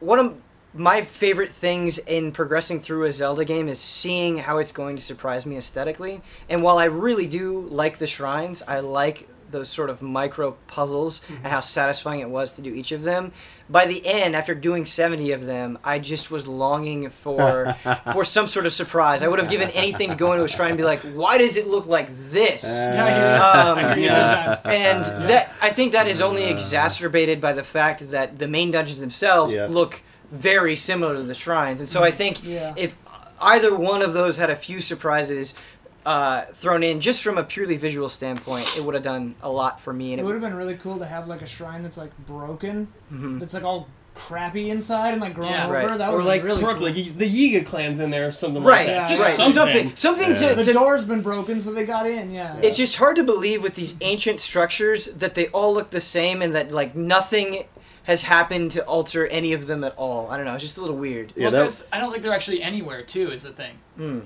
one 0.00 0.18
of 0.20 0.40
my 0.74 1.02
favorite 1.02 1.52
things 1.52 1.98
in 1.98 2.32
progressing 2.32 2.80
through 2.80 3.04
a 3.06 3.12
Zelda 3.12 3.44
game 3.44 3.68
is 3.68 3.78
seeing 3.78 4.38
how 4.38 4.58
it's 4.58 4.72
going 4.72 4.96
to 4.96 5.02
surprise 5.02 5.46
me 5.46 5.56
aesthetically. 5.56 6.20
And 6.48 6.62
while 6.62 6.78
I 6.78 6.84
really 6.86 7.26
do 7.26 7.60
like 7.70 7.98
the 7.98 8.06
shrines, 8.08 8.62
I 8.66 8.80
like 8.80 9.28
those 9.50 9.68
sort 9.68 9.88
of 9.88 10.02
micro 10.02 10.52
puzzles 10.66 11.20
and 11.28 11.46
how 11.46 11.60
satisfying 11.60 12.18
it 12.18 12.28
was 12.28 12.52
to 12.54 12.62
do 12.62 12.74
each 12.74 12.90
of 12.90 13.04
them. 13.04 13.30
By 13.70 13.86
the 13.86 14.04
end, 14.04 14.34
after 14.34 14.52
doing 14.52 14.84
70 14.84 15.30
of 15.30 15.46
them, 15.46 15.78
I 15.84 16.00
just 16.00 16.28
was 16.28 16.48
longing 16.48 17.08
for 17.08 17.76
for 18.12 18.24
some 18.24 18.48
sort 18.48 18.66
of 18.66 18.72
surprise. 18.72 19.22
I 19.22 19.28
would 19.28 19.38
have 19.38 19.48
given 19.48 19.70
anything 19.70 20.10
to 20.10 20.16
go 20.16 20.32
into 20.32 20.44
a 20.44 20.48
shrine 20.48 20.70
and 20.70 20.76
be 20.76 20.82
like, 20.82 21.00
"Why 21.02 21.38
does 21.38 21.56
it 21.56 21.68
look 21.68 21.86
like 21.86 22.08
this?" 22.30 22.64
Yeah, 22.64 23.04
I 23.04 23.10
hear 23.12 23.28
you. 23.30 23.42
Um, 23.44 23.78
I 23.78 23.94
hear 23.94 23.98
you 23.98 24.04
yeah. 24.10 24.16
all 24.24 24.56
the 24.56 24.62
time. 24.62 24.72
and 24.74 25.04
that 25.30 25.52
I 25.62 25.70
think 25.70 25.92
that 25.92 26.08
is 26.08 26.20
only 26.20 26.44
exacerbated 26.44 27.40
by 27.40 27.52
the 27.52 27.64
fact 27.64 28.10
that 28.10 28.38
the 28.40 28.48
main 28.48 28.72
dungeons 28.72 28.98
themselves 28.98 29.54
Yeah. 29.54 29.66
look 29.70 30.02
very 30.34 30.76
similar 30.76 31.14
to 31.16 31.22
the 31.22 31.34
shrines, 31.34 31.80
and 31.80 31.88
so 31.88 32.02
I 32.02 32.10
think 32.10 32.44
Yeah. 32.44 32.74
if 32.76 32.94
either 33.40 33.74
one 33.74 34.02
of 34.02 34.12
those 34.14 34.36
had 34.36 34.50
a 34.50 34.56
few 34.56 34.80
surprises 34.80 35.54
uh, 36.06 36.42
thrown 36.52 36.82
in, 36.82 37.00
just 37.00 37.22
from 37.22 37.38
a 37.38 37.42
purely 37.42 37.78
visual 37.78 38.10
standpoint, 38.10 38.68
it 38.76 38.84
would 38.84 38.94
have 38.94 39.02
done 39.02 39.34
a 39.42 39.50
lot 39.50 39.80
for 39.80 39.90
me. 39.90 40.12
And 40.12 40.20
It 40.20 40.22
it 40.22 40.26
would 40.26 40.34
have 40.34 40.42
been 40.42 40.52
really 40.54 40.74
cool 40.76 40.98
to 40.98 41.06
have 41.06 41.26
like 41.28 41.40
a 41.40 41.46
shrine 41.46 41.82
that's 41.82 41.96
like 41.96 42.10
broken, 42.26 42.88
Mhm. 43.10 43.40
that's 43.40 43.54
like 43.54 43.64
all 43.64 43.88
crappy 44.14 44.68
inside 44.68 45.12
and 45.12 45.20
like 45.22 45.32
grown 45.34 45.48
Yeah. 45.50 45.64
over. 45.64 45.72
Right. 45.72 45.96
That 45.98 46.10
Or 46.12 46.16
would 46.18 46.26
like 46.26 46.42
be 46.42 46.48
really 46.48 46.62
Brooke, 46.62 46.76
cool. 46.76 46.86
like 46.88 46.94
the 46.94 47.00
Yiga 47.58 47.64
clan's 47.66 48.00
in 48.00 48.10
there 48.10 48.28
or 48.28 48.32
something 48.32 48.62
Right, 48.62 48.80
like 48.80 48.86
that. 48.88 48.92
yeah, 48.94 49.08
Just 49.08 49.22
right. 49.22 49.32
something. 49.54 49.92
Something, 49.96 49.96
something 49.96 50.30
Yeah. 50.48 50.54
to, 50.56 50.62
the 50.62 50.72
door's 50.74 51.04
been 51.04 51.22
broken, 51.22 51.58
so 51.58 51.72
they 51.72 51.84
got 51.86 52.06
in. 52.06 52.30
Yeah. 52.32 52.56
It's 52.62 52.76
just 52.76 52.96
hard 52.96 53.16
to 53.16 53.24
believe 53.24 53.62
with 53.62 53.74
these 53.74 53.94
ancient 54.02 54.40
structures 54.40 55.06
that 55.16 55.34
they 55.34 55.46
all 55.48 55.72
look 55.72 55.88
the 55.88 56.02
same 56.02 56.42
and 56.42 56.54
that 56.54 56.70
like 56.70 56.94
nothing 56.94 57.64
has 58.04 58.22
happened 58.22 58.70
to 58.72 58.84
alter 58.86 59.26
any 59.26 59.52
of 59.52 59.66
them 59.66 59.82
at 59.84 59.94
all. 59.96 60.30
I 60.30 60.36
don't 60.36 60.46
know. 60.46 60.54
It's 60.54 60.62
just 60.62 60.76
a 60.78 60.80
little 60.80 60.96
weird. 60.96 61.32
Yeah, 61.36 61.50
well, 61.50 61.64
that- 61.66 61.86
I 61.92 61.98
don't 61.98 62.10
think 62.10 62.22
they're 62.22 62.32
actually 62.34 62.62
anywhere. 62.62 63.02
Too 63.02 63.30
is 63.30 63.42
the 63.42 63.50
thing, 63.50 63.78
Hmm. 63.96 64.20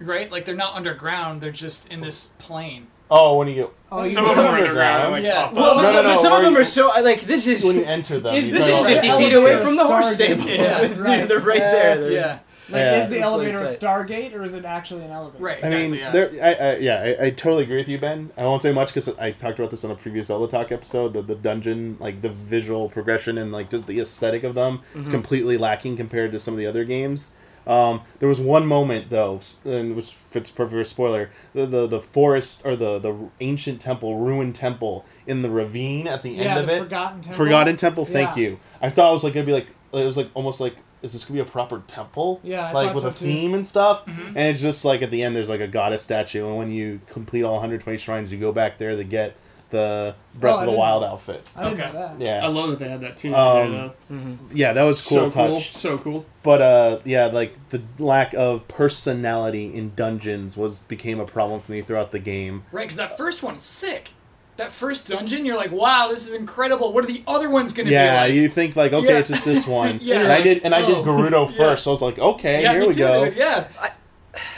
right? 0.00 0.30
Like 0.30 0.44
they're 0.44 0.54
not 0.54 0.74
underground. 0.74 1.40
They're 1.40 1.50
just 1.50 1.92
in 1.92 2.00
this 2.00 2.30
plane. 2.38 2.86
Oh, 3.10 3.36
when 3.36 3.48
you 3.48 3.54
get 3.54 3.70
Oh, 3.90 4.04
you 4.04 4.08
Some 4.08 4.24
of 4.24 4.36
them 4.36 4.46
are 4.46 4.48
Underground. 4.56 5.02
underground. 5.02 5.12
Like, 5.12 5.22
Yeah. 5.22 5.52
Well, 5.52 5.70
up. 5.72 5.76
No, 5.76 5.82
no, 5.82 6.02
but 6.02 6.14
no, 6.14 6.22
some 6.22 6.32
of 6.32 6.42
them 6.42 6.54
you- 6.54 6.60
are 6.60 6.64
so 6.64 6.88
like 7.02 7.22
this 7.22 7.46
is 7.46 7.62
when 7.64 7.76
you 7.76 7.84
enter 7.84 8.18
them, 8.18 8.34
Is- 8.34 8.50
this 8.50 8.66
is 8.66 8.78
50 8.86 9.10
feet 9.18 9.32
away 9.34 9.58
from 9.58 9.76
the 9.76 9.84
horse 9.86 10.14
stable. 10.14 10.44
Yeah, 10.44 10.86
they're, 10.86 11.04
right. 11.04 11.28
they're 11.28 11.38
right 11.40 11.58
Yeah. 11.58 11.70
there. 11.72 11.98
They're- 12.00 12.10
Yeah. 12.12 12.38
Like, 12.72 12.80
Yeah. 12.80 13.02
is 13.02 13.08
the 13.08 13.16
Good 13.16 13.22
elevator 13.22 13.58
a 13.58 13.66
Stargate 13.68 14.34
or 14.34 14.42
is 14.42 14.54
it 14.54 14.64
actually 14.64 15.04
an 15.04 15.10
elevator? 15.10 15.42
Right. 15.44 15.64
I 15.64 15.68
mean, 15.70 15.94
yeah. 15.94 16.10
there. 16.10 16.30
I, 16.42 16.54
I 16.54 16.76
yeah, 16.78 17.14
I, 17.20 17.26
I 17.26 17.30
totally 17.30 17.64
agree 17.64 17.76
with 17.76 17.88
you, 17.88 17.98
Ben. 17.98 18.30
I 18.36 18.44
won't 18.44 18.62
say 18.62 18.72
much 18.72 18.88
because 18.88 19.08
I 19.18 19.32
talked 19.32 19.58
about 19.58 19.70
this 19.70 19.84
on 19.84 19.90
a 19.90 19.94
previous 19.94 20.28
Zelda 20.28 20.50
Talk 20.50 20.72
episode. 20.72 21.12
The 21.12 21.22
the 21.22 21.34
dungeon, 21.36 21.96
like 22.00 22.22
the 22.22 22.30
visual 22.30 22.88
progression 22.88 23.38
and 23.38 23.52
like 23.52 23.70
just 23.70 23.86
the 23.86 24.00
aesthetic 24.00 24.42
of 24.44 24.54
them, 24.54 24.80
is 24.94 25.08
completely 25.08 25.56
lacking 25.56 25.96
compared 25.96 26.32
to 26.32 26.40
some 26.40 26.54
of 26.54 26.58
the 26.58 26.66
other 26.66 26.84
games. 26.84 27.32
Um, 27.64 28.00
there 28.18 28.28
was 28.28 28.40
one 28.40 28.66
moment 28.66 29.08
though, 29.10 29.40
and 29.64 29.94
which 29.94 30.10
fits 30.10 30.50
perfect 30.50 30.72
for 30.72 30.82
spoiler. 30.84 31.30
The, 31.54 31.64
the 31.66 31.86
the 31.86 32.00
forest 32.00 32.62
or 32.64 32.74
the 32.74 32.98
the 32.98 33.14
ancient 33.40 33.80
temple, 33.80 34.18
ruined 34.18 34.56
temple 34.56 35.04
in 35.28 35.42
the 35.42 35.50
ravine 35.50 36.08
at 36.08 36.24
the 36.24 36.30
Yeah, 36.30 36.42
end 36.56 36.60
of 36.60 36.66
the 36.66 36.74
it. 36.74 36.78
Forgotten 36.80 37.20
Temple. 37.20 37.36
Forgotten 37.44 37.76
Temple. 37.76 38.04
Thank 38.04 38.36
Yeah. 38.36 38.42
you. 38.42 38.60
I 38.80 38.90
thought 38.90 39.10
it 39.10 39.12
was 39.12 39.22
like 39.22 39.34
gonna 39.34 39.46
be 39.46 39.52
like 39.52 39.68
it 39.92 40.04
was 40.04 40.16
like 40.16 40.30
almost 40.34 40.58
like 40.58 40.74
is 41.02 41.12
this 41.12 41.24
gonna 41.24 41.42
be 41.42 41.48
a 41.48 41.50
proper 41.50 41.82
temple? 41.86 42.40
Yeah, 42.42 42.66
I 42.68 42.72
like 42.72 42.94
with 42.94 43.02
so 43.04 43.10
a 43.10 43.12
too. 43.12 43.24
theme 43.24 43.54
and 43.54 43.66
stuff. 43.66 44.04
Mm-hmm. 44.06 44.26
And 44.28 44.38
it's 44.38 44.60
just 44.60 44.84
like 44.84 45.02
at 45.02 45.10
the 45.10 45.22
end, 45.22 45.34
there's 45.36 45.48
like 45.48 45.60
a 45.60 45.68
goddess 45.68 46.02
statue, 46.02 46.46
and 46.46 46.56
when 46.56 46.70
you 46.70 47.00
complete 47.08 47.42
all 47.42 47.52
120 47.54 47.98
shrines, 47.98 48.32
you 48.32 48.38
go 48.38 48.52
back 48.52 48.78
there 48.78 48.96
to 48.96 49.04
get 49.04 49.34
the 49.70 50.14
Breath 50.34 50.56
Oh, 50.56 50.60
of 50.60 50.66
the 50.66 50.72
Wild 50.72 51.02
outfits. 51.02 51.56
I 51.56 51.64
didn't 51.70 51.80
Okay. 51.80 51.92
know 51.94 52.18
that. 52.18 52.44
I 52.44 52.46
love 52.48 52.68
that 52.70 52.78
they 52.78 52.90
had 52.90 53.00
that 53.00 53.16
too. 53.16 53.34
Um, 53.34 53.72
there, 53.72 53.90
though. 54.10 54.38
yeah, 54.52 54.72
that 54.74 54.82
was 54.82 55.00
cool 55.00 55.18
so 55.18 55.30
touch. 55.30 55.48
cool. 55.48 55.60
So 55.60 55.98
cool. 55.98 56.26
But 56.42 56.60
uh, 56.60 56.98
yeah, 57.06 57.26
like 57.26 57.56
the 57.70 57.80
lack 57.98 58.34
of 58.34 58.68
personality 58.68 59.74
in 59.74 59.94
dungeons 59.94 60.56
was 60.58 60.80
became 60.80 61.18
a 61.20 61.24
problem 61.26 61.60
for 61.60 61.72
me 61.72 61.80
throughout 61.82 62.12
the 62.12 62.18
game. 62.18 62.64
Right, 62.70 62.82
because 62.82 62.96
that 62.98 63.16
first 63.16 63.42
one's 63.42 63.62
sick. 63.62 64.10
That 64.58 64.70
first 64.70 65.08
dungeon, 65.08 65.46
you're 65.46 65.56
like, 65.56 65.72
wow, 65.72 66.08
this 66.10 66.28
is 66.28 66.34
incredible. 66.34 66.92
What 66.92 67.04
are 67.04 67.06
the 67.06 67.22
other 67.26 67.48
ones 67.48 67.72
going 67.72 67.86
to 67.86 67.92
Yeah, 67.92 68.24
be 68.26 68.28
like? 68.28 68.34
you 68.34 68.48
think 68.50 68.76
like 68.76 68.92
okay, 68.92 69.08
Yeah. 69.08 69.18
it's 69.18 69.28
just 69.30 69.44
this 69.46 69.66
one. 69.66 69.98
Yeah. 70.02 70.20
and 70.20 70.32
I 70.32 70.42
did, 70.42 70.60
and 70.64 70.74
I 70.74 70.82
did 70.84 70.94
Oh. 70.96 71.04
Gerudo 71.04 71.48
Yeah. 71.50 71.56
first, 71.56 71.84
so 71.84 71.90
I 71.90 71.94
was 71.94 72.02
like, 72.02 72.18
okay, 72.18 72.62
yeah, 72.62 72.72
here 72.72 72.80
me 72.82 72.86
we 72.88 72.92
too, 72.92 72.98
go. 72.98 73.24
dude. 73.24 73.36
Yeah. 73.36 73.66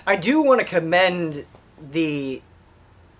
I 0.06 0.16
do 0.16 0.42
want 0.42 0.60
to 0.60 0.66
commend 0.66 1.46
the 1.80 2.42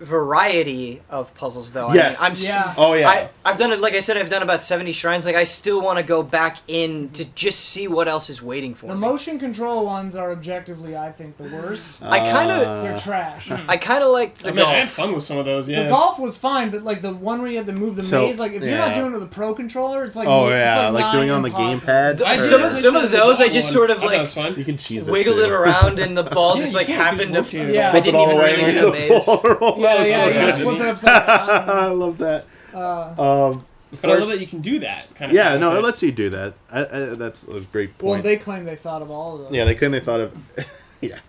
variety 0.05 1.01
of 1.09 1.33
puzzles, 1.35 1.71
though. 1.73 1.91
Yes. 1.93 2.17
I 2.19 2.23
mean, 2.23 2.25
I'm 2.27 2.31
s- 2.31 2.43
Yeah. 2.47 2.73
Oh 2.77 2.93
yeah, 2.93 3.09
I, 3.09 3.29
I've 3.43 3.57
done 3.57 3.71
it, 3.71 3.79
like 3.79 3.93
I 3.93 3.99
said, 3.99 4.17
I've 4.17 4.29
done 4.29 4.41
about 4.43 4.61
70 4.61 4.91
shrines. 4.91 5.25
Like, 5.25 5.35
I 5.35 5.43
still 5.43 5.81
want 5.81 5.97
to 5.97 6.03
go 6.03 6.23
back 6.23 6.57
in 6.67 7.09
to 7.11 7.25
just 7.25 7.59
see 7.59 7.87
what 7.87 8.07
else 8.07 8.29
is 8.29 8.41
waiting 8.41 8.73
for 8.73 8.87
The 8.87 8.93
me. 8.95 8.99
motion 9.01 9.39
control 9.39 9.85
ones 9.85 10.15
are 10.15 10.31
objectively, 10.31 10.95
I 10.95 11.11
think, 11.11 11.37
the 11.37 11.43
worst. 11.45 11.87
I 12.01 12.19
kinda- 12.19 12.55
Uh, 12.67 12.83
They're 12.83 12.97
trash. 12.97 13.49
I 13.67 13.77
kind 13.77 14.03
of 14.03 14.11
like 14.11 14.37
the 14.37 14.49
I 14.49 14.51
mean, 14.53 14.65
I 14.65 14.73
had 14.75 14.89
fun 14.89 15.13
with 15.13 15.23
some 15.23 15.37
of 15.37 15.45
those. 15.45 15.69
Yeah. 15.69 15.83
The 15.83 15.89
golf 15.89 16.19
was 16.19 16.37
fine, 16.37 16.69
but 16.69 16.83
like 16.83 17.01
the 17.01 17.13
one 17.13 17.41
where 17.41 17.49
you 17.51 17.57
had 17.57 17.65
to 17.67 17.73
move 17.73 17.95
the 17.95 18.01
Tilt, 18.01 18.27
maze, 18.27 18.39
like 18.39 18.53
if 18.53 18.63
you're 18.63 18.77
not 18.77 18.93
doing 18.93 19.11
it 19.11 19.13
with 19.15 19.23
a 19.23 19.27
pro 19.27 19.53
controller, 19.53 20.03
it's 20.05 20.15
like 20.15 20.27
Oh 20.27 20.49
yeah, 20.49 20.89
like, 20.89 21.05
nigh 21.05 21.11
doing 21.11 21.27
it 21.29 21.31
on 21.31 21.41
the 21.41 21.49
impossible. 21.49 21.87
gamepad. 21.93 22.17
The- 22.19 22.31
Or- 22.31 22.35
some 22.35 22.63
of 22.63 22.73
some 22.73 22.95
of 22.95 23.11
those, 23.11 23.41
I 23.41 23.47
just 23.49 23.67
one. 23.67 23.73
sort 23.73 23.89
of 23.89 23.99
I 24.03 24.05
like 24.05 24.11
that 24.15 24.21
was 24.21 24.33
fun. 24.33 24.55
You 24.57 24.63
can 24.65 24.77
cheese 24.77 25.07
it. 25.07 25.11
wiggled 25.11 25.37
too. 25.37 25.43
it 25.43 25.51
around, 25.51 25.99
and 25.99 26.17
the 26.17 26.23
ball 26.23 26.55
just 26.63 26.73
like 26.75 26.87
can, 26.87 26.95
you 26.95 26.99
just 27.01 27.11
happened 27.11 27.33
to. 27.33 27.41
rotate 27.41 27.69
it. 27.69 27.75
Yeah. 27.75 27.91
I 27.91 27.99
didn't 27.99 28.19
even 28.21 28.35
the 28.37 28.41
really 28.43 28.65
do 28.65 28.81
the 28.81 28.91
maze. 28.91 29.25
ball 29.97 30.05
roll. 30.05 30.07
Yeah, 30.09 30.25
was 30.25 30.35
yeah, 30.35 30.51
so 30.51 30.57
you 30.71 30.77
good. 30.77 30.77
just 30.77 30.79
flip 30.79 30.79
it 30.79 30.87
upside 30.87 31.27
down. 31.27 31.69
I 31.69 31.85
love 31.87 32.17
that. 32.19 32.45
Uh, 32.73 33.49
Um, 33.51 33.65
But 34.01 34.09
I 34.11 34.15
love 34.15 34.29
that 34.29 34.39
you 34.41 34.47
can 34.47 34.61
do 34.61 34.79
that 34.79 35.13
kind 35.15 35.31
of. 35.31 35.35
yeah, 35.35 35.55
no, 35.57 35.69
with 35.69 35.77
it 35.77 35.79
it. 35.79 35.83
lets 35.85 36.03
you 36.03 36.11
do 36.11 36.29
that. 36.31 36.53
I, 36.71 36.79
I, 36.81 36.99
that's 37.15 37.47
a 37.47 37.61
great 37.71 37.97
point. 37.97 38.11
well, 38.11 38.21
they 38.21 38.35
claim 38.37 38.65
they 38.65 38.75
thought 38.75 39.01
of 39.01 39.09
all 39.11 39.35
of 39.35 39.41
those. 39.43 39.53
yeah, 39.53 39.63
they 39.65 39.75
claim 39.75 39.91
they've 39.91 40.03
thought 40.03 40.19
of. 40.19 40.35
yeah. 41.01 41.19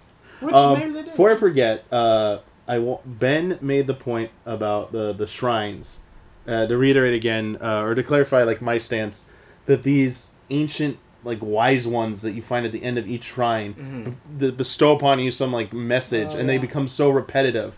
Which 0.41 0.55
Um, 0.55 0.79
maybe 0.79 0.91
they 0.93 1.03
did. 1.03 1.11
before 1.13 1.31
I 1.33 1.37
forget, 1.37 1.85
uh, 1.93 2.39
I 2.69 2.79
wa- 2.79 2.99
Ben 3.07 3.59
made 3.61 3.87
the 3.87 3.95
point 3.95 4.31
about 4.45 4.91
the 4.93 5.13
the 5.13 5.27
shrines. 5.27 6.01
Uh, 6.49 6.65
to 6.67 6.77
reiterate 6.77 7.13
again, 7.15 7.59
uh, 7.61 7.83
or 7.83 7.95
to 7.97 8.03
clarify, 8.05 8.43
like 8.45 8.63
my 8.63 8.79
stance, 8.79 9.27
that 9.67 9.83
these 9.83 10.31
ancient 10.51 10.97
like 11.25 11.39
wise 11.41 11.89
ones 11.89 12.23
that 12.23 12.33
you 12.33 12.43
find 12.43 12.65
at 12.65 12.71
the 12.71 12.85
end 12.85 12.99
of 12.99 13.09
each 13.09 13.25
shrine 13.25 14.05
b- 14.05 14.13
that 14.47 14.57
bestow 14.57 14.95
upon 14.95 15.19
you 15.19 15.33
some 15.33 15.53
like 15.53 15.73
message, 15.73 16.29
Oh, 16.33 16.39
and 16.39 16.49
they 16.49 16.57
become 16.59 16.87
so 16.87 17.11
repetitive. 17.11 17.77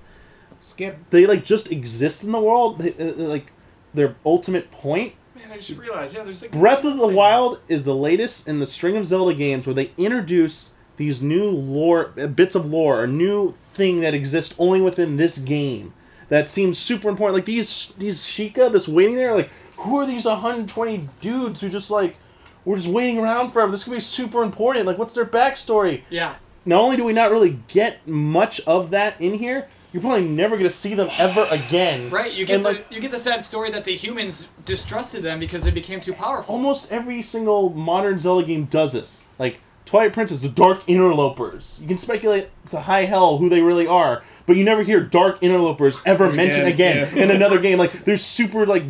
Skip. 0.69 0.99
They 1.11 1.27
like 1.27 1.45
just 1.45 1.71
exist 1.73 2.25
in 2.25 2.33
the 2.33 2.41
world. 2.41 2.79
They, 2.79 2.93
uh, 2.95 3.15
like 3.15 3.53
their 3.95 4.17
ultimate 4.25 4.71
point 4.71 5.15
Man, 5.35 5.53
I 5.53 5.57
just 5.57 5.79
realized, 5.79 6.17
yeah, 6.17 6.25
there's 6.25 6.43
like. 6.43 6.51
Breath 6.51 6.85
of 6.85 6.97
the 6.97 7.07
thing. 7.07 7.17
Wild 7.17 7.61
is 7.69 7.85
the 7.85 7.95
latest 7.95 8.49
in 8.49 8.59
the 8.59 8.67
string 8.67 8.97
of 8.97 9.07
Zelda 9.07 9.35
games 9.35 9.67
where 9.67 9.75
they 9.75 9.93
introduce 9.97 10.75
these 10.97 11.23
new 11.23 11.49
lore 11.49 12.13
uh, 12.19 12.27
bits 12.27 12.55
of 12.55 12.67
lore, 12.67 13.05
a 13.05 13.07
new 13.07 13.55
thing 13.73 14.01
that 14.01 14.15
exists 14.15 14.55
only 14.59 14.81
within 14.81 15.17
this 15.17 15.39
game 15.39 15.95
that 16.29 16.49
seems 16.49 16.79
super 16.79 17.09
important. 17.09 17.37
Like 17.37 17.45
these 17.45 17.93
these 17.99 18.25
Sheikah 18.25 18.73
that's 18.73 18.89
waiting 18.89 19.17
there, 19.17 19.35
like 19.35 19.51
who 19.77 19.97
are 19.97 20.07
these 20.07 20.25
120 20.25 21.09
dudes 21.21 21.61
who 21.61 21.69
just 21.69 21.91
like 21.91 22.17
we're 22.65 22.77
just 22.77 22.89
waiting 22.89 23.19
around 23.19 23.51
forever? 23.51 23.71
This 23.71 23.85
could 23.85 23.93
be 23.93 24.01
super 24.01 24.43
important. 24.43 24.87
Like 24.87 24.99
what's 24.99 25.15
their 25.15 25.27
backstory? 25.27 26.03
Yeah. 26.11 26.37
Not 26.65 26.83
only 26.83 26.97
do 26.97 27.05
we 27.05 27.13
not 27.13 27.31
really 27.31 27.61
get 27.69 28.07
much 28.07 28.61
of 28.63 28.91
that 28.91 29.19
in 29.21 29.35
here, 29.35 29.69
you're 29.93 30.01
probably 30.03 30.27
never 30.27 30.57
gonna 30.57 30.71
see 30.71 30.95
them 30.95 31.09
ever 31.19 31.47
again. 31.51 32.11
Right, 32.11 32.33
you 32.33 32.45
get 32.45 32.57
And, 32.57 32.65
the 32.65 32.69
like, 32.71 32.87
you 32.91 33.01
get 33.01 33.11
the 33.11 33.19
sad 33.19 33.45
story 33.45 33.71
that 33.71 33.85
the 33.85 33.95
humans 33.97 34.49
distrusted 34.65 35.23
them 35.23 35.41
because 35.41 35.63
they 35.63 35.71
became 35.71 36.01
too 36.01 36.13
powerful. 36.13 36.55
almost 36.55 36.91
every 36.93 37.23
single 37.23 37.71
modern 37.71 38.19
Zelda 38.21 38.47
game 38.47 38.65
does 38.67 38.93
this. 38.93 39.25
Like 39.39 39.61
Twilight 39.87 40.13
Princess, 40.13 40.41
the 40.41 40.49
Dark 40.51 40.83
Interlopers. 40.87 41.79
You 41.81 41.89
can 41.89 41.97
speculate 41.99 42.49
to 42.71 42.81
high 42.81 43.07
hell 43.07 43.39
who 43.39 43.49
they 43.49 43.63
really 43.63 43.87
are, 43.87 44.23
but 44.45 44.57
you 44.57 44.65
never 44.65 44.83
hear 44.83 45.01
Dark 45.01 45.41
Interlopers 45.41 46.01
ever 46.05 46.31
mentioned 46.33 46.69
Again, 46.69 47.05
again 47.09 47.17
yeah. 47.17 47.23
in 47.25 47.31
another 47.31 47.59
game. 47.67 47.79
Like 47.79 48.05
they're 48.05 48.19
super 48.19 48.67
like 48.67 48.83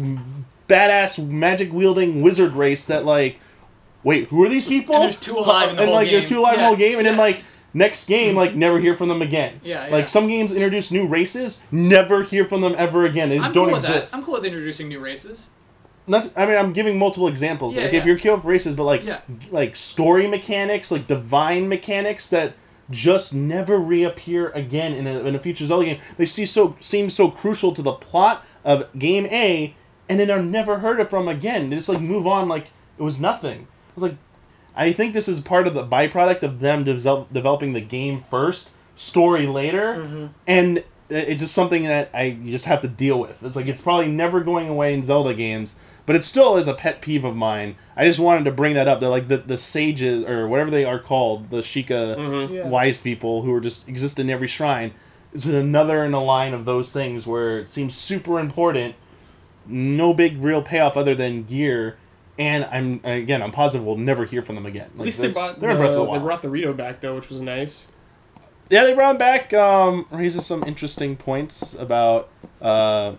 badass 0.69 1.25
magic 1.27 1.73
wielding 1.73 2.23
wizard 2.23 2.53
race 2.55 2.85
that 2.87 3.05
like, 3.05 3.39
wait, 4.03 4.29
who 4.29 4.43
are 4.43 4.49
these 4.49 4.67
people? 4.67 4.97
And 4.97 5.05
there's 5.05 5.17
two 5.17 5.39
alive 5.39 5.69
uh, 5.69 5.71
in 5.71 5.77
the 5.77 5.83
and 5.83 5.89
whole 5.91 5.99
like 6.01 6.11
there's 6.11 6.25
game. 6.25 6.31
two 6.31 6.41
alive 6.41 6.55
in 6.55 6.61
the 6.61 6.67
whole 6.67 6.77
game, 6.77 6.99
and 6.99 7.07
then 7.07 7.17
like. 7.17 7.43
Next 7.75 8.07
game, 8.07 8.35
like 8.35 8.55
never 8.55 8.79
hear 8.81 8.97
from 8.97 9.09
them 9.09 9.21
again. 9.21 9.61
Yeah, 9.63 9.87
yeah. 9.87 9.93
Like 9.93 10.09
some 10.09 10.27
games 10.27 10.53
introduce 10.53 10.91
new 10.91 11.07
races, 11.07 11.61
never 11.71 12.23
hear 12.23 12.47
from 12.47 12.63
them 12.63 12.75
ever 12.79 13.05
again. 13.05 13.29
They 13.29 13.37
just 13.37 13.49
I'm 13.49 13.53
don't 13.53 13.67
cool 13.67 13.75
with 13.77 13.85
exist. 13.85 14.13
that. 14.13 14.19
I'm 14.19 14.25
cool 14.25 14.35
with 14.35 14.45
introducing 14.45 14.89
new 14.89 15.01
races. 15.01 15.51
Not, 16.07 16.31
I 16.35 16.47
mean, 16.47 16.57
I'm 16.57 16.73
giving 16.73 16.99
multiple 16.99 17.29
examples. 17.29 17.77
Yeah, 17.77 17.83
like 17.83 17.93
yeah. 17.93 17.99
if 18.01 18.07
you're 18.07 18.19
killing 18.19 18.41
for 18.41 18.49
races, 18.49 18.75
but 18.75 18.85
like 18.85 19.05
Yeah. 19.05 19.21
like 19.51 19.77
story 19.77 20.27
mechanics, 20.27 20.91
like 20.91 21.07
divine 21.07 21.69
mechanics 21.69 22.31
that 22.31 22.55
just 22.91 23.35
never 23.35 23.79
reappear 23.79 24.49
again 24.51 24.95
in 24.95 25.07
a, 25.07 25.21
in 25.21 25.35
a 25.35 25.39
future 25.39 25.67
Zelda 25.67 25.85
game. 25.85 26.01
They 26.17 26.25
see 26.25 26.47
so 26.47 26.75
seem 26.81 27.11
so 27.11 27.31
crucial 27.31 27.73
to 27.75 27.83
the 27.83 27.93
plot 27.93 28.47
of 28.65 28.89
game 28.99 29.27
A, 29.27 29.75
and 30.09 30.19
then 30.19 30.31
are 30.31 30.43
never 30.43 30.79
heard 30.79 30.99
of 30.99 31.11
from 31.11 31.29
again. 31.29 31.69
They 31.69 31.77
just 31.77 31.91
like 31.91 32.01
move 32.01 32.27
on 32.27 32.49
like 32.49 32.69
it 32.99 33.03
was 33.03 33.21
nothing. 33.21 33.69
I 33.91 33.93
was 33.95 34.03
like, 34.05 34.17
I 34.79 34.93
think 34.93 35.13
this 35.13 35.29
is 35.29 35.41
part 35.41 35.67
of 35.67 35.75
the 35.75 35.85
byproduct 35.85 36.43
of 36.43 36.61
them 36.61 36.85
develop, 36.85 37.33
developing 37.33 37.73
the 37.75 37.81
game 37.83 38.21
first, 38.21 38.71
story 38.95 39.47
later, 39.47 40.31
and 40.47 40.83
it's 41.11 41.41
just 41.43 41.55
something 41.55 41.83
that 41.83 42.11
I 42.15 42.25
you 42.25 42.53
just 42.53 42.67
have 42.67 42.81
to 42.83 42.89
deal 42.89 43.19
with. 43.19 43.43
It's 43.43 43.57
like 43.57 43.67
it's 43.67 43.81
probably 43.83 44.09
never 44.09 44.41
going 44.41 44.69
away 44.69 44.95
in 44.95 45.03
Zelda 45.03 45.35
games, 45.35 45.79
but 46.07 46.15
it 46.17 46.25
still 46.25 46.57
is 46.57 46.69
a 46.69 46.75
pet 46.75 47.01
peeve 47.01 47.25
of 47.25 47.35
mine. 47.35 47.75
I 47.97 48.05
just 48.07 48.19
wanted 48.21 48.45
to 48.45 48.53
bring 48.53 48.75
that 48.75 48.87
up. 48.89 49.01
That 49.01 49.09
like 49.11 49.29
the 49.29 49.39
the 49.39 49.59
sages 49.59 50.25
or 50.25 50.47
whatever 50.47 50.71
they 50.71 50.85
are 50.85 50.99
called, 50.99 51.51
the 51.51 51.59
Sheikah 51.59 52.17
Mhm. 52.17 52.55
Yeah. 52.55 52.69
wise 52.69 53.01
people 53.01 53.43
who 53.43 53.53
are 53.55 53.61
just 53.61 53.89
exist 53.89 54.19
in 54.21 54.31
every 54.31 54.49
shrine. 54.49 54.93
Is 55.35 55.47
another 55.47 56.05
in 56.05 56.15
a 56.15 56.23
line 56.25 56.55
of 56.55 56.65
those 56.67 56.91
things 56.93 57.27
where 57.27 57.59
it 57.59 57.69
seems 57.69 57.95
super 57.97 58.39
important, 58.39 58.95
no 59.67 60.13
big 60.15 60.43
real 60.43 60.63
payoff 60.63 60.97
other 60.97 61.15
than 61.15 61.43
gear, 61.45 61.97
and 62.39 62.65
I'm 62.67 63.01
again 63.05 63.43
I'm 63.43 63.53
positive 63.53 63.87
we'll 63.87 63.97
never 63.97 64.25
hear 64.25 64.43
from 64.43 64.55
them 64.55 64.67
again. 64.67 64.91
At 64.95 64.99
least 64.99 65.21
they 65.21 65.31
brought 65.31 65.61
they're 65.61 65.75
the, 65.75 65.85
in 65.85 65.95
the 65.95 66.13
they 66.13 66.19
brought 66.19 66.43
the 66.43 66.51
Rito 66.51 66.73
back 66.73 67.01
though, 67.01 67.17
which 67.17 67.29
was 67.29 67.41
nice. 67.41 67.89
Yeah, 68.71 68.85
they 68.85 68.95
brought 68.95 69.13
him 69.13 69.19
back. 69.19 69.53
Um, 69.55 70.07
raises 70.11 70.47
some 70.47 70.63
interesting 70.65 71.17
points 71.17 71.75
about 71.75 72.29
uh, 72.61 73.15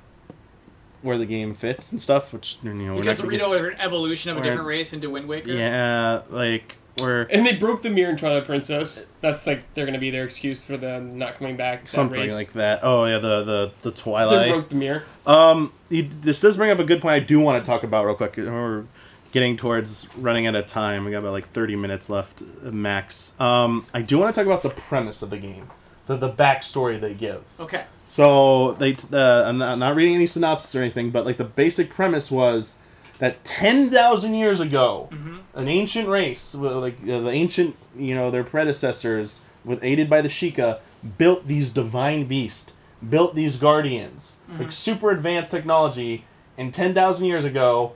where 1.01 1.17
the 1.17 1.26
game 1.26 1.55
fits 1.55 1.91
and 1.91 2.01
stuff. 2.01 2.32
Which 2.34 2.57
you 2.61 2.74
know, 2.74 2.97
Because 2.97 3.17
the 3.17 3.24
gonna 3.24 3.34
Rito 3.34 3.53
are 3.53 3.70
an 3.70 3.80
evolution 3.80 4.32
of 4.32 4.38
a 4.38 4.41
different 4.41 4.67
race 4.67 4.93
into 4.93 5.09
Wind 5.09 5.28
Waker. 5.28 5.51
Yeah, 5.51 6.22
like 6.30 6.76
we're 6.99 7.24
And 7.24 7.45
they 7.45 7.55
broke 7.55 7.82
the 7.82 7.89
mirror 7.89 8.11
in 8.11 8.17
Twilight 8.17 8.45
Princess. 8.45 9.07
That's 9.22 9.48
like 9.48 9.73
they're 9.73 9.85
gonna 9.85 9.99
be 9.99 10.11
their 10.11 10.23
excuse 10.23 10.64
for 10.64 10.77
them 10.77 11.18
not 11.18 11.35
coming 11.35 11.57
back. 11.57 11.81
that 11.81 11.88
something 11.88 12.22
race. 12.22 12.34
like 12.34 12.53
that. 12.53 12.81
Oh 12.84 13.06
yeah, 13.06 13.19
the 13.19 13.43
the 13.43 13.72
the 13.81 13.91
Twilight. 13.91 14.30
They 14.30 14.35
Twilight. 14.35 14.52
broke 14.52 14.69
the 14.69 14.76
mirror. 14.76 15.03
Um, 15.26 15.73
you, 15.89 16.10
this 16.22 16.39
does 16.39 16.57
bring 16.57 16.72
up 16.72 16.80
a 16.80 16.84
good 16.84 17.02
point. 17.02 17.14
I 17.14 17.26
do 17.26 17.39
want 17.39 17.64
to 17.64 17.68
talk 17.68 17.84
about 17.84 18.06
real 18.06 18.15
quick. 18.15 18.38
We're 18.38 18.85
getting 19.31 19.57
towards 19.57 20.07
running 20.18 20.47
out 20.47 20.56
of 20.56 20.65
time. 20.65 21.06
We 21.06 21.11
got 21.11 21.19
about 21.19 21.34
like 21.34 21.49
thirty 21.49 21.76
minutes 21.76 22.10
left 22.10 22.41
uh, 22.41 22.72
max. 22.72 23.34
Um, 23.39 23.85
I 23.93 24.01
do 24.01 24.18
want 24.18 24.34
to 24.34 24.39
talk 24.39 24.45
about 24.45 24.64
the 24.64 24.69
premise 24.69 25.22
of 25.22 25.30
the 25.30 25.38
game, 25.38 25.69
the 26.07 26.18
the 26.18 26.31
backstory 26.31 26.99
they 26.99 27.14
give. 27.14 27.43
Okay. 27.60 27.85
So 28.11 28.72
they, 28.73 28.97
uh, 29.14 29.43
I'm 29.45 29.60
not, 29.60 29.77
not 29.77 29.95
reading 29.95 30.15
any 30.15 30.26
synopsis 30.26 30.76
or 30.76 30.81
anything, 30.81 31.11
but 31.11 31.26
like 31.27 31.38
the 31.38 31.43
basic 31.43 31.91
premise 31.91 32.31
was 32.31 32.80
that 33.19 33.43
ten 33.45 33.91
thousand 33.91 34.34
years 34.34 34.60
ago, 34.60 35.10
an 35.53 35.68
ancient 35.68 36.07
race, 36.07 36.56
like 36.56 36.95
uh, 37.03 37.19
the 37.19 37.30
ancient, 37.30 37.76
you 37.95 38.15
know, 38.15 38.31
their 38.31 38.43
predecessors, 38.43 39.41
with 39.64 39.84
aided 39.84 40.10
by 40.10 40.22
the 40.22 40.30
Sheikah, 40.30 40.80
built 41.19 41.45
these 41.45 41.72
divine 41.72 42.26
beasts, 42.26 42.73
built 43.07 43.35
these 43.35 43.57
guardians, 43.57 44.39
like 44.57 44.72
super 44.72 45.11
advanced 45.11 45.51
technology, 45.51 46.26
and 46.57 46.73
ten 46.73 46.95
thousand 46.95 47.27
years 47.27 47.45
ago. 47.45 47.93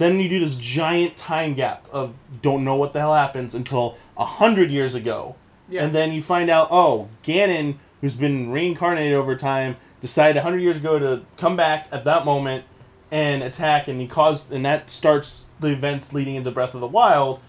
Then 0.00 0.18
you 0.18 0.30
do 0.30 0.40
this 0.40 0.56
giant 0.56 1.18
time 1.18 1.52
gap 1.52 1.86
of 1.92 2.14
don't 2.40 2.64
know 2.64 2.74
what 2.74 2.94
the 2.94 3.00
hell 3.00 3.14
happens 3.14 3.54
until 3.54 3.98
a 4.16 4.24
hundred 4.24 4.70
years 4.70 4.94
ago, 4.94 5.34
Yeah. 5.68 5.84
and 5.84 5.94
then 5.94 6.10
you 6.10 6.22
find 6.22 6.48
out, 6.48 6.68
oh, 6.70 7.08
Ganon, 7.22 7.74
who's 8.00 8.14
been 8.16 8.50
reincarnated 8.50 9.12
over 9.12 9.36
time, 9.36 9.76
decided 10.00 10.38
a 10.38 10.42
hundred 10.42 10.60
years 10.62 10.78
ago 10.78 10.98
to 10.98 11.20
come 11.36 11.54
back 11.54 11.86
at 11.92 12.06
that 12.06 12.24
moment 12.24 12.64
and 13.10 13.42
attack, 13.42 13.88
and 13.88 14.00
he 14.00 14.06
caused, 14.06 14.50
and 14.50 14.64
that 14.64 14.90
starts 14.90 15.48
the 15.60 15.68
events 15.68 16.14
leading 16.14 16.34
into 16.34 16.50
Breath 16.50 16.72
of 16.72 16.80
the 16.80 16.86
Wild. 16.86 17.42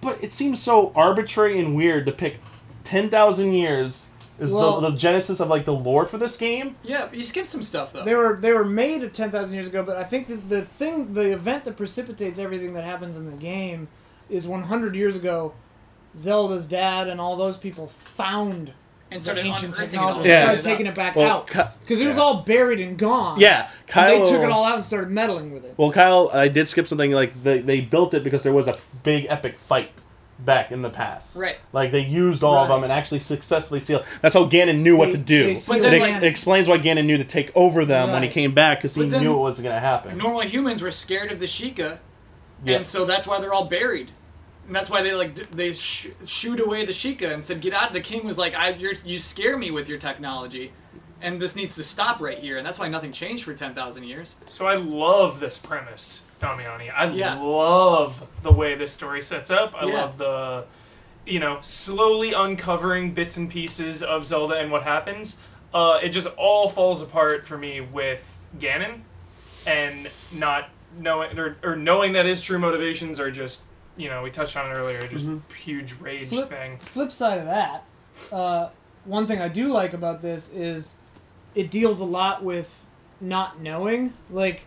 But 0.00 0.22
it 0.22 0.32
seems 0.32 0.62
so 0.62 0.92
arbitrary 0.94 1.58
and 1.58 1.74
weird 1.74 2.06
to 2.06 2.12
pick 2.12 2.38
ten 2.84 3.10
thousand 3.10 3.54
years 3.54 4.09
is 4.40 4.52
Well- 4.52 4.80
the, 4.80 4.90
the 4.90 4.96
genesis 4.96 5.38
of 5.40 5.48
like 5.48 5.64
the 5.64 5.72
lore 5.74 6.04
for 6.06 6.18
this 6.18 6.36
game. 6.36 6.76
Yeah, 6.82 7.08
you 7.12 7.22
skipped 7.22 7.46
some 7.48 7.62
stuff 7.62 7.92
though. 7.92 8.04
They 8.04 8.14
were 8.14 8.38
they 8.40 8.52
were 8.52 8.64
made 8.64 9.02
at 9.02 9.14
ten 9.14 9.30
thousand 9.30 9.54
years 9.54 9.66
ago, 9.66 9.82
but 9.82 9.96
I 9.96 10.04
think 10.04 10.26
that 10.28 10.48
the 10.48 10.62
thing, 10.64 11.14
the 11.14 11.30
event 11.32 11.64
that 11.64 11.76
precipitates 11.76 12.38
everything 12.38 12.72
that 12.74 12.84
happens 12.84 13.16
in 13.16 13.26
the 13.26 13.36
game, 13.36 13.88
is 14.28 14.46
one 14.46 14.62
hundred 14.64 14.94
years 14.94 15.14
ago. 15.16 15.52
Zelda's 16.18 16.66
dad 16.66 17.06
and 17.06 17.20
all 17.20 17.36
those 17.36 17.56
people 17.56 17.86
found 17.86 18.72
and 19.12 19.20
the 19.20 19.22
started 19.24 19.46
ancient 19.46 19.74
unearthing 19.76 19.94
it 19.94 20.02
all. 20.02 20.06
technology, 20.08 20.28
Yeah. 20.28 20.42
started 20.44 20.62
taking 20.64 20.86
it 20.86 20.94
back 20.96 21.14
Well, 21.16 21.28
out 21.28 21.46
Ki- 21.46 21.60
because 21.82 22.00
it 22.00 22.06
was 22.06 22.16
yeah. 22.16 22.22
all 22.22 22.42
buried 22.42 22.80
and 22.80 22.98
gone. 22.98 23.38
Yeah, 23.38 23.68
And 23.80 23.86
Kyle. 23.88 24.24
they 24.24 24.30
took 24.30 24.42
it 24.42 24.50
all 24.50 24.64
out 24.64 24.74
and 24.74 24.84
started 24.84 25.10
meddling 25.10 25.52
with 25.52 25.64
it. 25.64 25.74
Well, 25.76 25.92
Kyle, 25.92 26.28
I 26.32 26.48
did 26.48 26.68
skip 26.68 26.88
something. 26.88 27.12
Like 27.12 27.40
they, 27.44 27.60
they 27.60 27.80
built 27.80 28.12
it 28.14 28.24
because 28.24 28.42
there 28.42 28.52
was 28.52 28.66
a 28.66 28.70
f- 28.72 28.90
big 29.04 29.26
epic 29.28 29.56
fight 29.56 29.90
back 30.44 30.72
in 30.72 30.82
the 30.82 30.90
past. 30.90 31.36
Right. 31.36 31.58
Like 31.72 31.92
they 31.92 32.00
used 32.00 32.42
all 32.42 32.56
of 32.58 32.68
them 32.68 32.82
and 32.82 32.92
actually 32.92 33.20
successfully 33.20 33.80
sealed. 33.80 34.04
That's 34.22 34.34
how 34.34 34.48
Ganon 34.48 34.80
knew 34.80 34.96
what 34.96 35.06
They- 35.06 35.12
to 35.12 35.18
do. 35.18 35.44
they 35.44 35.50
It 35.52 35.92
ex- 36.00 36.14
like- 36.14 36.22
explains 36.22 36.68
why 36.68 36.78
Ganon 36.78 37.04
knew 37.06 37.16
to 37.16 37.24
take 37.24 37.50
over 37.54 37.84
them 37.84 38.12
when 38.12 38.22
he 38.22 38.28
came 38.28 38.52
back 38.54 38.78
because 38.78 38.94
he 38.94 39.04
then- 39.08 39.22
knew 39.22 39.34
it 39.34 39.38
wasn't 39.38 39.64
going 39.64 39.76
to 39.76 39.80
happen. 39.80 40.16
Normal 40.18 40.42
humans 40.42 40.82
were 40.82 40.90
scared 40.90 41.30
of 41.30 41.40
the 41.40 41.46
Sheikah, 41.46 41.98
Yeah. 42.64 42.76
and 42.76 42.86
so 42.86 43.04
that's 43.04 43.26
why 43.26 43.40
they're 43.40 43.52
all 43.54 43.64
buried. 43.66 44.10
And 44.66 44.74
that's 44.76 44.88
why 44.88 45.02
they 45.02 45.12
like 45.14 45.50
they 45.50 45.72
sh- 45.72 46.08
shooed 46.24 46.60
away 46.60 46.84
the 46.84 46.92
Sheikah 46.92 47.32
and 47.32 47.42
said, 47.42 47.60
"Get 47.60 47.72
out!" 47.74 47.92
The 47.92 48.00
king 48.00 48.24
was 48.24 48.38
like, 48.38 48.54
"I 48.54 48.70
you're, 48.70 48.92
you 49.04 49.18
scare 49.18 49.58
me 49.58 49.70
with 49.72 49.88
your 49.88 49.98
technology, 49.98 50.72
and 51.20 51.40
this 51.40 51.56
needs 51.56 51.74
to 51.74 51.82
stop 51.82 52.20
right 52.20 52.38
here." 52.38 52.56
And 52.56 52.64
that's 52.64 52.78
why 52.78 52.86
nothing 52.86 53.10
changed 53.10 53.42
for 53.42 53.52
ten 53.52 53.74
thousand 53.74 54.04
years. 54.04 54.36
So 54.46 54.66
I 54.66 54.76
love 54.76 55.40
this 55.40 55.58
premise, 55.58 56.22
Damiani. 56.40 56.90
I 56.94 57.06
Yeah. 57.06 57.34
love 57.40 58.26
the 58.42 58.50
way 58.52 58.74
this 58.74 58.92
story 58.92 59.22
sets 59.22 59.50
up. 59.50 59.74
I 59.80 59.86
Yeah. 59.86 59.94
love 59.94 60.18
the, 60.18 60.64
you 61.26 61.38
know, 61.38 61.58
slowly 61.62 62.32
uncovering 62.32 63.12
bits 63.12 63.36
and 63.36 63.50
pieces 63.50 64.02
of 64.02 64.26
Zelda 64.26 64.54
and 64.54 64.72
what 64.72 64.82
happens. 64.82 65.38
Uh, 65.72 65.98
it 66.02 66.08
just 66.08 66.26
all 66.36 66.68
falls 66.68 67.00
apart 67.02 67.46
for 67.46 67.56
me 67.56 67.80
with 67.80 68.36
Ganon, 68.58 69.02
and 69.66 70.08
not 70.32 70.68
knowing 70.98 71.38
or, 71.38 71.56
or 71.62 71.76
knowing 71.76 72.12
that 72.14 72.26
his 72.26 72.42
true 72.42 72.58
motivations 72.58 73.20
are 73.20 73.30
just, 73.30 73.62
you 73.96 74.08
know, 74.08 74.22
we 74.22 74.30
touched 74.30 74.56
on 74.56 74.68
it 74.70 74.74
earlier, 74.74 75.06
just 75.06 75.30
huge 75.62 75.94
rage 76.00 76.28
Flip- 76.30 76.48
thing. 76.48 76.78
flip 76.78 77.12
side 77.12 77.38
of 77.38 77.44
that, 77.44 77.86
uh, 78.32 78.68
one 79.04 79.26
thing 79.26 79.40
I 79.40 79.46
do 79.48 79.68
like 79.68 79.92
about 79.92 80.22
this 80.22 80.50
is 80.52 80.96
it 81.54 81.70
deals 81.70 82.00
a 82.00 82.04
lot 82.04 82.42
with 82.42 82.84
not 83.20 83.60
knowing. 83.60 84.14
Like 84.30 84.64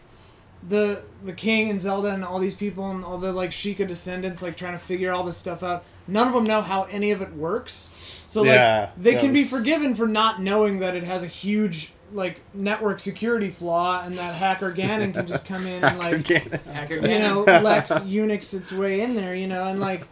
the 0.69 1.01
the 1.23 1.33
king 1.33 1.69
and 1.69 1.79
Zelda 1.79 2.09
and 2.09 2.23
all 2.23 2.39
these 2.39 2.55
people 2.55 2.89
and 2.91 3.03
all 3.03 3.17
the 3.17 3.31
like 3.31 3.51
Sheikah 3.51 3.87
descendants 3.87 4.41
like 4.41 4.55
trying 4.55 4.73
to 4.73 4.79
figure 4.79 5.11
all 5.11 5.23
this 5.23 5.37
stuff 5.37 5.63
out. 5.63 5.83
None 6.07 6.27
of 6.27 6.33
them 6.33 6.43
know 6.43 6.61
how 6.61 6.83
any 6.83 7.11
of 7.11 7.21
it 7.21 7.33
works. 7.33 7.89
So 8.25 8.41
like 8.41 8.55
Yeah, 8.55 8.91
they 8.97 9.13
that 9.13 9.21
can 9.21 9.33
be 9.33 9.43
forgiven 9.43 9.95
for 9.95 10.07
not 10.07 10.41
knowing 10.41 10.79
that 10.79 10.95
it 10.95 11.03
has 11.03 11.23
a 11.23 11.27
huge 11.27 11.93
like 12.11 12.41
network 12.53 12.99
security 12.99 13.49
flaw 13.49 14.01
and 14.03 14.17
that 14.17 14.35
hacker 14.35 14.71
Ganon 14.71 15.13
can 15.13 15.27
just 15.27 15.45
come 15.45 15.65
in 15.65 15.83
and 15.83 15.97
like 15.99 16.27
Hacker 16.27 16.95
you 16.95 17.19
know, 17.19 17.41
Lex 17.41 17.91
Unix 17.91 18.53
its 18.53 18.71
way 18.71 19.01
in 19.01 19.15
there, 19.15 19.35
you 19.35 19.47
know, 19.47 19.65
and 19.65 19.79
like, 19.79 20.07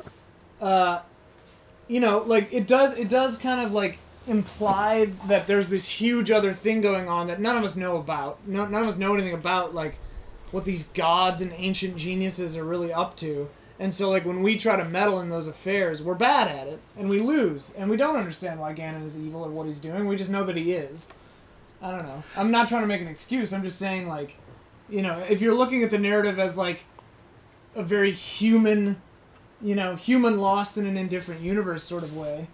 uh, 0.60 1.02
you 1.88 1.99
know, 1.99 2.19
like 2.19 2.52
it 2.52 2.68
does, 2.68 2.98
it 2.98 3.10
does 3.10 3.38
kind 3.38 3.61
of 3.61 3.73
like 3.73 3.99
imply 4.28 5.11
that 5.28 5.48
there's 5.48 5.69
this 5.69 5.88
huge 5.88 6.32
other 6.32 6.53
thing 6.53 6.82
going 6.82 7.07
on 7.07 7.28
that 7.28 7.40
none 7.40 7.57
of 7.57 7.64
us 7.64 7.76
know 7.76 7.98
about. 7.98 8.40
No, 8.48 8.65
none 8.65 8.82
of 8.84 8.88
us 8.88 8.98
know 8.98 9.14
anything 9.14 9.34
about, 9.34 9.73
like, 9.73 9.98
what 10.52 10.65
these 10.65 10.84
gods 10.90 11.41
and 11.41 11.53
ancient 11.56 11.98
geniuses 11.98 12.56
are 12.56 12.64
really 12.64 12.94
up 12.94 13.18
to. 13.18 13.49
And 13.80 13.94
so, 13.94 14.10
like, 14.10 14.26
when 14.26 14.44
we 14.44 14.57
try 14.60 14.76
to 14.76 14.86
meddle 14.86 15.19
in 15.22 15.30
those 15.30 15.48
affairs, 15.48 16.03
we're 16.03 16.14
bad 16.14 16.48
at 16.48 16.68
it, 16.68 16.80
and 16.95 17.10
we 17.10 17.18
lose, 17.18 17.73
and 17.76 17.90
we 17.90 17.98
don't 17.98 18.15
understand 18.15 18.60
why 18.60 18.73
Ganon 18.73 19.06
is 19.06 19.19
evil 19.19 19.44
or 19.44 19.49
what 19.49 19.65
he's 19.65 19.80
doing. 19.80 20.06
We 20.07 20.18
just 20.18 20.30
know 20.30 20.44
that 20.44 20.56
he 20.56 20.73
is. 20.73 21.07
I 21.82 21.90
don't 21.90 22.03
know. 22.03 22.23
I'm 22.36 22.52
not 22.52 22.68
trying 22.68 22.82
to 22.82 22.88
make 22.88 23.02
an 23.02 23.07
excuse. 23.07 23.52
I'm 23.52 23.64
just 23.64 23.80
saying, 23.80 24.07
like, 24.07 24.38
you 24.88 25.02
know, 25.02 25.18
if 25.28 25.41
you're 25.41 25.56
looking 25.56 25.84
at 25.84 25.90
the 25.90 25.98
narrative 25.98 26.38
as 26.38 26.56
like 26.56 26.84
a 27.76 27.82
very 27.82 28.11
human, 28.11 29.02
you 29.61 29.73
know, 29.73 29.95
human 29.95 30.38
lost 30.40 30.78
in 30.78 30.86
an 30.86 30.98
indifferent 30.98 31.41
universe 31.41 31.84
sort 31.84 32.03
of 32.03 32.15
way, 32.15 32.48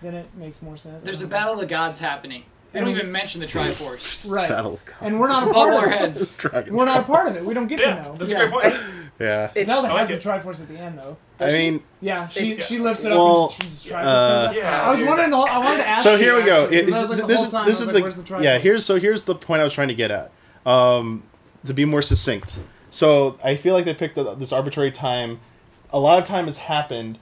then 0.00 0.14
it 0.14 0.34
makes 0.34 0.62
more 0.62 0.76
sense. 0.76 1.02
There's 1.02 1.22
a 1.22 1.26
battle 1.26 1.54
of 1.54 1.60
the 1.60 1.66
gods 1.66 1.98
happening. 1.98 2.44
They 2.72 2.80
don't 2.80 2.88
even 2.88 3.12
mention 3.12 3.40
the 3.40 3.46
Triforce. 3.46 4.30
right, 4.32 4.48
Battle 4.48 4.74
of 4.74 4.84
Gods. 4.84 4.98
and 5.02 5.20
we're 5.20 5.28
not 5.28 5.42
It's 5.42 5.50
a 5.50 5.54
part 5.54 5.72
of 5.74 5.78
our 5.80 5.86
it. 5.88 5.92
heads. 5.98 6.36
Dragon 6.38 6.74
We're 6.74 6.84
not 6.86 7.00
a 7.00 7.04
part 7.04 7.28
of 7.28 7.36
it. 7.36 7.44
We 7.44 7.52
don't 7.54 7.66
get 7.66 7.80
Yeah, 7.80 7.96
to 7.96 8.02
know. 8.02 8.14
that's 8.16 8.30
a 8.30 8.34
Yeah. 8.34 8.48
great 8.48 8.50
point. 8.72 8.74
Yeah. 9.20 9.50
It's 9.54 9.70
Zelda 9.70 9.88
I 9.88 9.90
like 9.92 10.00
has 10.08 10.10
it. 10.10 10.22
the 10.22 10.28
Triforce 10.28 10.60
at 10.62 10.68
the 10.68 10.78
end, 10.78 10.98
though. 10.98 11.16
I 11.38 11.48
mean, 11.50 11.82
Yeah, 12.00 12.28
she 12.28 12.52
It's- 12.52 12.66
she 12.66 12.78
lifts 12.78 13.04
it 13.04 13.10
Well, 13.10 13.44
up 13.44 13.60
and 13.60 13.62
she's 13.70 13.84
Triforce. 13.84 13.92
uh. 14.04 14.52
Yeah, 14.56 14.82
I 14.86 14.90
was 14.90 14.98
dude, 14.98 15.08
wondering 15.08 15.30
the 15.30 15.36
whole. 15.36 15.46
I 15.46 15.58
wanted 15.58 15.76
to 15.78 15.88
ask. 15.88 16.02
so 16.02 16.12
you, 16.12 16.18
here 16.18 16.36
we 16.36 16.44
go. 16.44 16.62
actually, 16.64 16.76
It- 16.78 16.90
'cause 16.90 17.18
like, 17.20 17.28
this 17.28 17.44
is 17.44 17.50
time, 17.50 17.66
this 17.66 17.80
is 17.80 17.86
was 17.86 18.16
the 18.16 18.22
the 18.22 18.42
yeah. 18.42 18.58
Here's 18.58 18.84
so 18.86 18.98
here's 18.98 19.24
the 19.24 19.34
point 19.34 19.60
I 19.60 19.64
was 19.64 19.74
trying 19.74 19.88
to 19.88 19.94
get 19.94 20.10
at. 20.10 20.30
Um, 20.64 21.24
to 21.66 21.74
be 21.74 21.84
more 21.84 22.02
succinct. 22.02 22.58
So 22.90 23.36
I 23.44 23.54
feel 23.56 23.74
like 23.74 23.84
they 23.84 23.94
picked 23.94 24.16
a, 24.18 24.34
this 24.36 24.52
arbitrary 24.52 24.90
time. 24.90 25.40
A 25.92 25.98
lot 26.00 26.18
of 26.18 26.24
time 26.24 26.46
has 26.46 26.58
happened. 26.58 27.18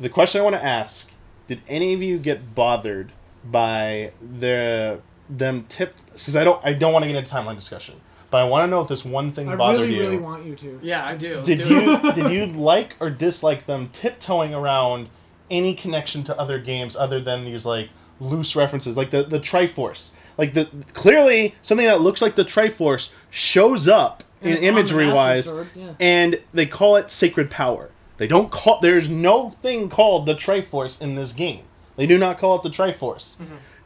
The 0.00 0.08
question 0.08 0.40
I 0.40 0.44
want 0.44 0.56
to 0.56 0.64
ask: 0.64 1.10
Did 1.48 1.62
any 1.68 1.92
of 1.94 2.02
you 2.02 2.18
get 2.18 2.54
bothered 2.54 3.12
by 3.44 4.12
the 4.38 5.00
them 5.28 5.66
tipped? 5.68 6.04
Because 6.12 6.36
I 6.36 6.44
don't 6.44 6.64
I 6.64 6.72
don't 6.72 6.92
want 6.92 7.04
to 7.04 7.10
get 7.10 7.16
into 7.16 7.32
timeline 7.34 7.56
discussion, 7.56 8.00
but 8.30 8.38
I 8.38 8.48
want 8.48 8.66
to 8.66 8.70
know 8.70 8.80
if 8.80 8.88
this 8.88 9.04
one 9.04 9.32
thing 9.32 9.48
I 9.48 9.56
bothered 9.56 9.80
really, 9.82 9.94
you. 9.94 10.02
I 10.02 10.06
really 10.06 10.18
want 10.18 10.44
you 10.44 10.54
to. 10.56 10.80
Yeah, 10.82 11.04
I 11.04 11.16
do. 11.16 11.36
Let's 11.36 11.46
did 11.46 11.58
do 11.58 11.64
it. 11.66 12.04
you 12.16 12.22
did 12.22 12.32
you 12.32 12.46
like 12.46 12.96
or 13.00 13.10
dislike 13.10 13.66
them 13.66 13.90
tiptoeing 13.92 14.54
around 14.54 15.08
any 15.50 15.74
connection 15.74 16.22
to 16.24 16.38
other 16.38 16.58
games 16.58 16.96
other 16.96 17.20
than 17.20 17.44
these 17.44 17.64
like 17.64 17.88
loose 18.20 18.56
references 18.56 18.96
like 18.96 19.10
the 19.10 19.22
the 19.22 19.38
Triforce 19.40 20.10
like 20.36 20.54
the 20.54 20.68
clearly 20.92 21.54
something 21.62 21.86
that 21.86 22.00
looks 22.00 22.20
like 22.20 22.34
the 22.34 22.44
Triforce 22.44 23.10
shows 23.30 23.88
up 23.88 24.24
And 24.42 24.50
in 24.50 24.56
it's 24.56 24.58
on 24.58 24.62
the 24.62 24.68
imagery 24.80 25.08
wise 25.10 25.46
Sword, 25.46 25.68
yeah. 25.74 25.94
and 26.00 26.40
they 26.52 26.66
call 26.66 26.96
it 26.96 27.10
sacred 27.10 27.50
power 27.50 27.90
they 28.16 28.26
don't 28.26 28.50
call 28.50 28.80
there's 28.80 29.08
no 29.08 29.50
thing 29.62 29.88
called 29.88 30.26
the 30.26 30.34
Triforce 30.34 31.00
in 31.00 31.14
this 31.14 31.32
game 31.32 31.62
they 31.98 32.06
do 32.06 32.16
not 32.16 32.38
call 32.38 32.56
it 32.56 32.62
the 32.62 32.70
Triforce 32.70 33.36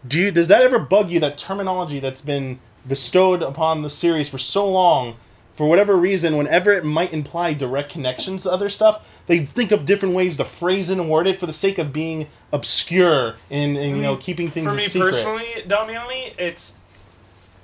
do 0.06 0.18
you, 0.18 0.30
does 0.30 0.48
that 0.48 0.62
ever 0.62 0.78
bug 0.78 1.10
you 1.10 1.18
that 1.18 1.36
terminology 1.36 1.98
that's 1.98 2.22
been 2.22 2.60
bestowed 2.86 3.42
upon 3.42 3.82
the 3.82 3.90
series 3.90 4.28
for 4.28 4.38
so 4.38 4.68
long 4.68 5.16
for 5.54 5.68
whatever 5.68 5.96
reason 5.96 6.36
whenever 6.36 6.72
it 6.72 6.84
might 6.84 7.12
imply 7.12 7.52
direct 7.52 7.90
connections 7.90 8.44
to 8.44 8.52
other 8.52 8.68
stuff 8.68 9.04
they 9.26 9.44
think 9.44 9.72
of 9.72 9.86
different 9.86 10.14
ways 10.14 10.36
to 10.36 10.44
phrase 10.44 10.90
it 10.90 10.98
and 10.98 11.10
word 11.10 11.26
it 11.26 11.40
for 11.40 11.46
the 11.46 11.52
sake 11.52 11.78
of 11.78 11.92
being 11.92 12.28
obscure 12.52 13.36
and, 13.50 13.76
and 13.76 13.88
you 13.88 13.92
mm-hmm. 13.92 14.02
know 14.02 14.16
keeping 14.16 14.50
things 14.50 14.66
For 14.66 14.74
me 14.74 14.82
secret 14.82 15.10
personally, 15.10 15.64
Damiani, 15.66 16.34
it's 16.38 16.78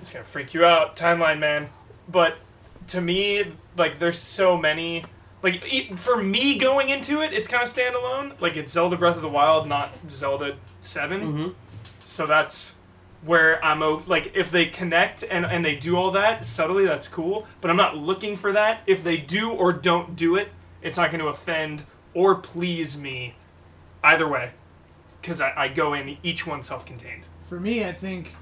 it's 0.00 0.12
gonna 0.12 0.24
freak 0.24 0.54
you 0.54 0.64
out, 0.64 0.96
timeline 0.96 1.38
man. 1.38 1.68
But 2.08 2.36
to 2.88 3.00
me, 3.00 3.52
like, 3.76 3.98
there's 3.98 4.18
so 4.18 4.56
many. 4.56 5.04
Like, 5.42 5.62
e- 5.72 5.92
for 5.94 6.16
me 6.22 6.58
going 6.58 6.88
into 6.88 7.20
it, 7.20 7.32
it's 7.32 7.46
kind 7.46 7.62
of 7.62 7.68
standalone. 7.68 8.40
Like, 8.40 8.56
it's 8.56 8.72
Zelda 8.72 8.96
Breath 8.96 9.16
of 9.16 9.22
the 9.22 9.28
Wild, 9.28 9.68
not 9.68 9.90
Zelda 10.08 10.56
7 10.80 11.20
Mhm. 11.20 11.54
So 12.06 12.26
that's 12.26 12.74
where 13.22 13.62
I'm 13.64 13.82
o- 13.82 14.02
like, 14.06 14.32
if 14.34 14.50
they 14.50 14.66
connect 14.66 15.22
and 15.24 15.44
and 15.46 15.64
they 15.64 15.74
do 15.74 15.96
all 15.96 16.10
that 16.12 16.44
subtly, 16.44 16.86
that's 16.86 17.08
cool. 17.08 17.46
But 17.60 17.70
I'm 17.70 17.76
not 17.76 17.96
looking 17.96 18.36
for 18.36 18.52
that. 18.52 18.80
If 18.86 19.04
they 19.04 19.16
do 19.16 19.50
or 19.52 19.72
don't 19.72 20.16
do 20.16 20.36
it, 20.36 20.48
it's 20.82 20.96
not 20.96 21.10
going 21.10 21.20
to 21.20 21.26
offend 21.28 21.84
or 22.14 22.34
please 22.36 22.98
me, 22.98 23.34
either 24.02 24.26
way, 24.26 24.50
because 25.20 25.40
I, 25.40 25.52
I 25.56 25.68
go 25.68 25.92
in 25.94 26.16
each 26.22 26.46
one 26.46 26.62
self-contained. 26.62 27.26
For 27.48 27.60
me, 27.60 27.84
I 27.84 27.92
think, 27.92 28.34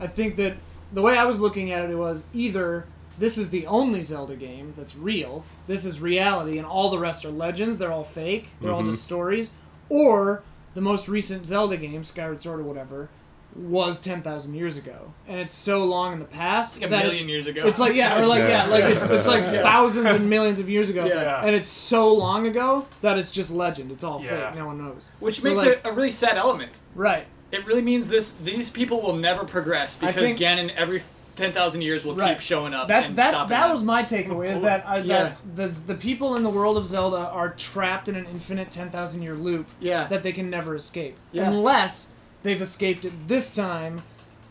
I 0.00 0.06
think 0.06 0.36
that 0.36 0.56
the 0.92 1.02
way 1.02 1.18
I 1.18 1.24
was 1.24 1.38
looking 1.40 1.72
at 1.72 1.90
it 1.90 1.96
was 1.96 2.24
either 2.32 2.86
this 3.18 3.36
is 3.38 3.50
the 3.50 3.66
only 3.66 4.02
Zelda 4.02 4.36
game 4.36 4.74
that's 4.76 4.94
real, 4.96 5.44
this 5.66 5.84
is 5.84 6.00
reality, 6.00 6.58
and 6.58 6.66
all 6.66 6.90
the 6.90 6.98
rest 6.98 7.24
are 7.24 7.30
legends. 7.30 7.78
They're 7.78 7.92
all 7.92 8.04
fake. 8.04 8.50
They're 8.60 8.72
all 8.72 8.84
just 8.84 8.98
mhm. 9.00 9.02
stories, 9.04 9.50
or 9.88 10.42
the 10.74 10.80
most 10.80 11.08
recent 11.08 11.46
Zelda 11.46 11.76
game, 11.76 12.04
Skyward 12.04 12.40
Sword 12.40 12.60
or 12.60 12.64
whatever, 12.64 13.08
was 13.56 13.98
ten 14.00 14.22
thousand 14.22 14.54
years 14.54 14.76
ago, 14.76 15.12
and 15.26 15.40
it's 15.40 15.54
so 15.54 15.82
long 15.82 16.12
in 16.12 16.18
the 16.20 16.24
past 16.26 16.76
Like 16.76 16.86
a 16.86 16.90
that 16.90 17.04
million 17.04 17.22
it's, 17.22 17.28
years 17.28 17.46
ago. 17.46 17.66
It's 17.66 17.78
like 17.78 17.96
yeah, 17.96 18.22
or 18.22 18.26
like 18.26 18.40
yeah, 18.40 18.64
Yeah. 18.66 18.70
like 18.70 18.84
it's, 18.84 19.02
it's 19.02 19.26
like 19.26 19.42
Yeah. 19.52 19.62
thousands 19.62 20.06
and 20.06 20.30
millions 20.30 20.60
of 20.60 20.68
years 20.68 20.88
ago, 20.90 21.06
Yeah. 21.06 21.42
and 21.44 21.56
it's 21.56 21.68
so 21.68 22.12
long 22.12 22.46
ago 22.46 22.86
that 23.00 23.18
it's 23.18 23.32
just 23.32 23.50
legend. 23.50 23.90
It's 23.90 24.04
all 24.04 24.22
Yeah. 24.22 24.50
fake. 24.50 24.58
No 24.58 24.66
one 24.66 24.78
knows. 24.78 25.10
Which 25.18 25.40
So, 25.40 25.48
makes 25.48 25.58
like- 25.60 25.68
it 25.68 25.80
a 25.84 25.92
really 25.92 26.10
sad 26.12 26.36
element. 26.36 26.82
Right. 26.94 27.26
It 27.50 27.66
really 27.66 27.82
means 27.82 28.10
this: 28.10 28.32
these 28.32 28.68
people 28.70 29.00
will 29.00 29.16
never 29.16 29.44
progress 29.44 29.96
because 29.96 30.14
think- 30.14 30.38
Ganon 30.38 30.70
every 30.76 30.98
f- 30.98 31.14
ten 31.38 31.52
thousand 31.52 31.82
years 31.82 32.04
will 32.04 32.14
Right. 32.14 32.34
keep 32.36 32.40
showing 32.40 32.74
up. 32.74 32.88
That's 32.88 33.10
that's 33.12 33.36
that 33.36 33.48
them. 33.48 33.70
was 33.70 33.82
my 33.82 34.02
takeaway 34.02 34.50
is 34.52 34.60
that 34.60 34.84
uh, 34.86 34.96
Yeah. 34.96 35.22
that 35.22 35.36
the 35.56 35.68
the 35.86 35.94
people 35.94 36.36
in 36.36 36.42
the 36.42 36.50
world 36.50 36.76
of 36.76 36.86
Zelda 36.86 37.16
are 37.28 37.50
trapped 37.50 38.08
in 38.08 38.16
an 38.16 38.26
infinite 38.26 38.70
ten 38.70 38.90
thousand 38.90 39.22
year 39.22 39.34
loop 39.34 39.66
yeah. 39.80 40.06
that 40.08 40.22
they 40.22 40.32
can 40.32 40.50
never 40.50 40.74
escape 40.74 41.16
Yeah. 41.32 41.48
unless 41.48 42.10
they've 42.42 42.60
escaped 42.60 43.04
it 43.04 43.12
this 43.28 43.50
time 43.54 44.02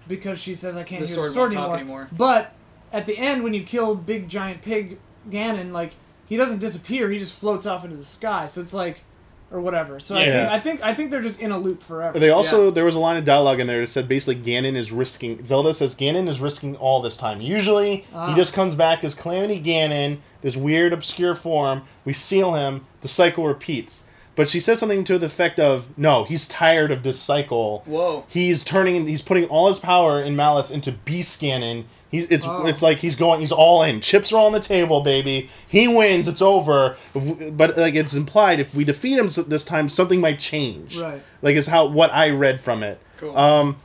because 0.07 0.39
she 0.39 0.55
says 0.55 0.75
I 0.77 0.83
can't 0.83 1.01
The 1.01 1.07
hear 1.07 1.15
sword 1.15 1.29
the 1.29 1.33
sword 1.33 1.53
anymore. 1.53 1.75
anymore. 1.75 2.07
But 2.11 2.53
at 2.93 3.05
the 3.05 3.17
end, 3.17 3.43
when 3.43 3.53
you 3.53 3.63
kill 3.63 3.93
big 3.95 4.29
giant 4.29 4.61
pig 4.61 4.97
Ganon, 5.29 5.71
like 5.71 5.93
he 6.25 6.37
doesn't 6.37 6.59
disappear; 6.59 7.09
he 7.09 7.19
just 7.19 7.33
floats 7.33 7.65
off 7.65 7.83
into 7.83 7.97
the 7.97 8.05
sky. 8.05 8.47
So 8.47 8.61
it's 8.61 8.73
like, 8.73 9.03
or 9.51 9.61
whatever. 9.61 9.99
So 9.99 10.15
I, 10.17 10.25
think, 10.25 10.49
I 10.49 10.59
think 10.59 10.81
I 10.83 10.93
think 10.93 11.11
they're 11.11 11.21
just 11.21 11.39
in 11.39 11.51
a 11.51 11.57
loop 11.57 11.81
forever. 11.83 12.19
They 12.19 12.29
also 12.29 12.69
there 12.71 12.85
was 12.85 12.95
a 12.95 12.99
line 12.99 13.17
of 13.17 13.25
dialogue 13.25 13.59
in 13.59 13.67
there 13.67 13.81
that 13.81 13.89
said 13.89 14.07
basically 14.07 14.35
Ganon 14.43 14.75
is 14.75 14.91
risking 14.91 15.45
Zelda 15.45 15.73
says 15.73 15.95
Ganon 15.95 16.27
is 16.27 16.39
risking 16.41 16.75
all 16.77 17.01
this 17.01 17.17
time. 17.17 17.39
Usually 17.41 18.05
Ah. 18.13 18.27
he 18.29 18.35
just 18.35 18.53
comes 18.53 18.75
back 18.75 19.03
as 19.03 19.15
Calamity 19.15 19.59
Ganon, 19.61 20.17
this 20.41 20.57
weird 20.57 20.91
obscure 20.93 21.33
form. 21.35 21.83
We 22.03 22.13
seal 22.13 22.55
him, 22.55 22.85
the 23.01 23.07
cycle 23.07 23.45
repeats. 23.47 24.03
But 24.35 24.47
she 24.49 24.59
says 24.59 24.77
something 24.77 25.03
to 25.05 25.17
the 25.17 25.25
effect 25.25 25.59
of, 25.59 25.97
"No, 25.97 26.23
he's 26.23 26.47
tired 26.47 26.91
of 26.91 27.01
this 27.01 27.17
cycle. 27.19 27.81
Whoa. 27.87 28.23
He's 28.27 28.63
turning, 28.63 29.07
he's 29.07 29.23
putting 29.23 29.45
all 29.45 29.67
his 29.67 29.79
power 29.79 30.19
and 30.19 30.37
malice 30.37 30.69
into 30.69 30.91
Beast 30.91 31.41
Ganon. 31.41 31.85
He's 32.09 32.23
it's 32.31 32.45
Oh. 32.47 32.65
it's 32.65 32.81
like 32.81 32.99
he's 32.99 33.15
going, 33.15 33.41
he's 33.41 33.51
all 33.51 33.83
in. 33.83 33.99
Chips 34.01 34.31
are 34.31 34.39
on 34.39 34.53
the 34.53 34.59
table, 34.59 35.01
baby. 35.01 35.49
He 35.67 35.87
wins. 35.87 36.27
It's 36.27 36.41
over. 36.41 36.95
But 37.13 37.77
like 37.77 37.95
it's 37.95 38.13
implied, 38.13 38.59
if 38.59 38.73
we 38.73 38.83
defeat 38.85 39.17
him 39.19 39.27
this 39.47 39.65
time, 39.65 39.89
something 39.89 40.21
might 40.21 40.39
change. 40.39 40.97
Right. 40.97 41.21
Like 41.41 41.55
is 41.57 41.67
how 41.67 41.85
what 41.87 42.11
I 42.13 42.29
read 42.29 42.61
from 42.61 42.81
it. 42.83 42.99
Cool. 43.17 43.35
Um, 43.37 43.77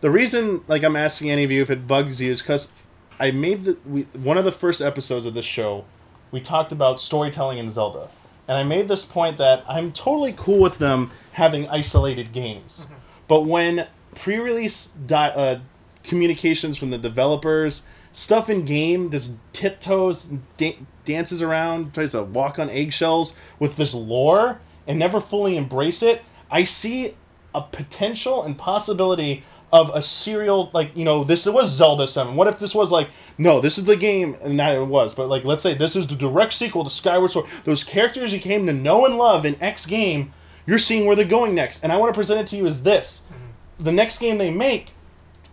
the 0.00 0.10
reason, 0.10 0.62
like, 0.68 0.84
I'm 0.84 0.94
asking 0.94 1.30
any 1.30 1.42
of 1.44 1.50
you 1.50 1.60
if 1.60 1.70
it 1.70 1.86
bugs 1.88 2.20
you 2.20 2.30
is 2.30 2.40
because 2.40 2.72
I 3.18 3.32
made 3.32 3.64
the 3.64 3.76
we, 3.84 4.02
one 4.14 4.38
of 4.38 4.44
the 4.44 4.52
first 4.52 4.80
episodes 4.80 5.26
of 5.26 5.34
this 5.34 5.44
show. 5.44 5.84
We 6.30 6.40
talked 6.40 6.72
about 6.72 7.00
storytelling 7.00 7.58
in 7.58 7.70
Zelda, 7.70 8.08
and 8.46 8.56
I 8.58 8.62
made 8.64 8.86
this 8.88 9.04
point 9.04 9.38
that 9.38 9.64
I'm 9.68 9.92
totally 9.92 10.34
cool 10.36 10.58
with 10.58 10.78
them 10.78 11.10
having 11.32 11.68
isolated 11.68 12.32
games, 12.32 12.88
but 13.28 13.42
when 13.42 13.86
pre-release 14.14 14.88
di- 14.88 15.30
uh, 15.30 15.60
communications 16.08 16.78
from 16.78 16.90
the 16.90 16.98
developers, 16.98 17.86
stuff 18.12 18.50
in 18.50 18.64
game, 18.64 19.10
this 19.10 19.34
tiptoes, 19.52 20.32
da- 20.56 20.78
dances 21.04 21.40
around, 21.40 21.94
tries 21.94 22.12
to 22.12 22.22
walk 22.22 22.58
on 22.58 22.70
eggshells 22.70 23.34
with 23.58 23.76
this 23.76 23.94
lore, 23.94 24.60
and 24.86 24.98
never 24.98 25.20
fully 25.20 25.56
embrace 25.56 26.02
it. 26.02 26.22
I 26.50 26.64
see 26.64 27.14
a 27.54 27.62
potential 27.62 28.42
and 28.42 28.58
possibility 28.58 29.44
of 29.72 29.90
a 29.94 30.00
serial 30.00 30.70
like 30.72 30.96
you 30.96 31.04
know 31.04 31.24
this 31.24 31.44
was 31.44 31.70
Zelda 31.70 32.08
7 32.08 32.36
what 32.36 32.46
if 32.46 32.58
this 32.58 32.74
was 32.74 32.90
like 32.90 33.10
no 33.36 33.60
this 33.60 33.76
is 33.76 33.84
the 33.84 33.96
game 33.96 34.34
and 34.40 34.58
that 34.58 34.74
it 34.74 34.86
was 34.86 35.12
but 35.12 35.28
like 35.28 35.44
let's 35.44 35.62
say 35.62 35.74
this 35.74 35.94
is 35.94 36.06
the 36.06 36.14
direct 36.14 36.54
sequel 36.54 36.84
to 36.84 36.90
Skyward 36.90 37.30
Sword. 37.30 37.46
Those 37.64 37.84
characters 37.84 38.32
you 38.32 38.40
came 38.40 38.64
to 38.66 38.72
know 38.72 39.04
and 39.04 39.18
love 39.18 39.44
in 39.44 39.62
X 39.62 39.84
game 39.84 40.32
you're 40.66 40.78
seeing 40.78 41.04
where 41.04 41.16
they're 41.16 41.26
going 41.26 41.54
next 41.54 41.82
and 41.82 41.92
I 41.92 41.98
want 41.98 42.12
to 42.12 42.18
present 42.18 42.40
it 42.40 42.46
to 42.48 42.56
you 42.56 42.66
as 42.66 42.82
this. 42.82 43.26
Mm-hmm. 43.26 43.84
The 43.84 43.92
next 43.92 44.20
game 44.20 44.38
they 44.38 44.50
make 44.50 44.92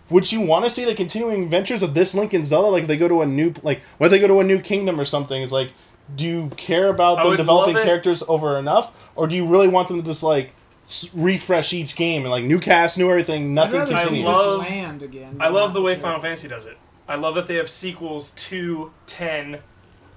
would 0.10 0.32
you 0.32 0.42
want 0.42 0.66
to 0.66 0.70
see 0.72 0.86
the 0.86 0.94
continuing 0.96 1.44
adventures 1.44 1.82
of 1.82 1.94
this 1.94 2.14
Link 2.14 2.34
and 2.34 2.46
Zelda 2.46 2.68
like 2.70 2.84
if 2.84 2.88
they 2.88 2.98
go 2.98 3.08
to 3.08 3.22
a 3.22 3.26
new 3.26 3.54
like 3.64 3.82
what 3.98 4.08
if 4.08 4.12
they 4.12 4.20
go 4.20 4.28
to 4.28 4.40
a 4.40 4.44
new 4.44 4.60
kingdom 4.60 5.00
or 5.00 5.06
something 5.06 5.42
it's 5.42 5.52
like 5.52 5.72
do 6.16 6.24
you 6.24 6.50
care 6.58 6.90
about 6.90 7.18
I 7.20 7.24
them 7.24 7.32
would 7.32 7.38
developing 7.38 7.74
love 7.76 7.84
it. 7.84 7.86
characters 7.88 8.22
over 8.28 8.58
enough 8.58 8.92
or 9.16 9.26
do 9.28 9.36
you 9.36 9.48
really 9.48 9.68
want 9.68 9.88
them 9.88 9.98
to 10.02 10.04
just 10.08 10.22
like 10.22 10.52
s- 10.88 11.10
refresh 11.16 11.74
each 11.74 11.96
game 11.96 12.22
and 12.22 12.30
like 12.32 12.44
new 12.44 12.60
cast 12.60 12.98
new 12.98 13.10
everything 13.10 13.54
nothing 13.56 13.80
rather 13.80 13.96
I 13.96 14.00
see 14.04 14.06
continues 14.10 14.26
love- 14.28 14.60
land 14.60 15.02
again. 15.02 15.38
I 15.40 15.50
love 15.50 15.74
the 15.74 15.82
way 15.82 15.96
Final 15.96 16.22
Fantasy 16.22 16.48
does 16.48 16.66
it. 16.68 16.78
I 17.08 17.16
love 17.16 17.34
that 17.36 17.48
they 17.48 17.56
have 17.56 17.70
sequels 17.70 18.32
to 18.32 18.92
10 19.08 19.60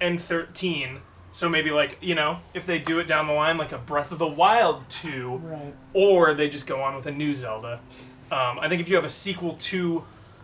and 0.01 0.19
13. 0.21 0.99
So 1.31 1.47
maybe 1.47 1.69
like, 1.71 1.97
you 2.01 2.15
know, 2.15 2.39
if 2.55 2.65
they 2.65 2.79
do 2.79 2.97
it 2.99 3.05
down 3.07 3.27
the 3.27 3.33
line 3.33 3.57
like 3.57 3.71
a 3.71 3.77
Breath 3.77 4.11
of 4.11 4.17
the 4.19 4.27
Wild 4.27 4.89
2 4.89 5.35
Right. 5.43 5.73
or 5.93 6.33
they 6.33 6.49
just 6.49 6.65
go 6.67 6.81
on 6.81 6.95
with 6.95 7.05
a 7.05 7.11
new 7.11 7.33
Zelda. 7.33 7.79
Um, 8.31 8.59
I 8.59 8.67
think 8.69 8.81
if 8.81 8.89
you 8.89 8.95
have 8.95 9.05
a 9.05 9.09
sequel 9.09 9.55
to 9.55 10.03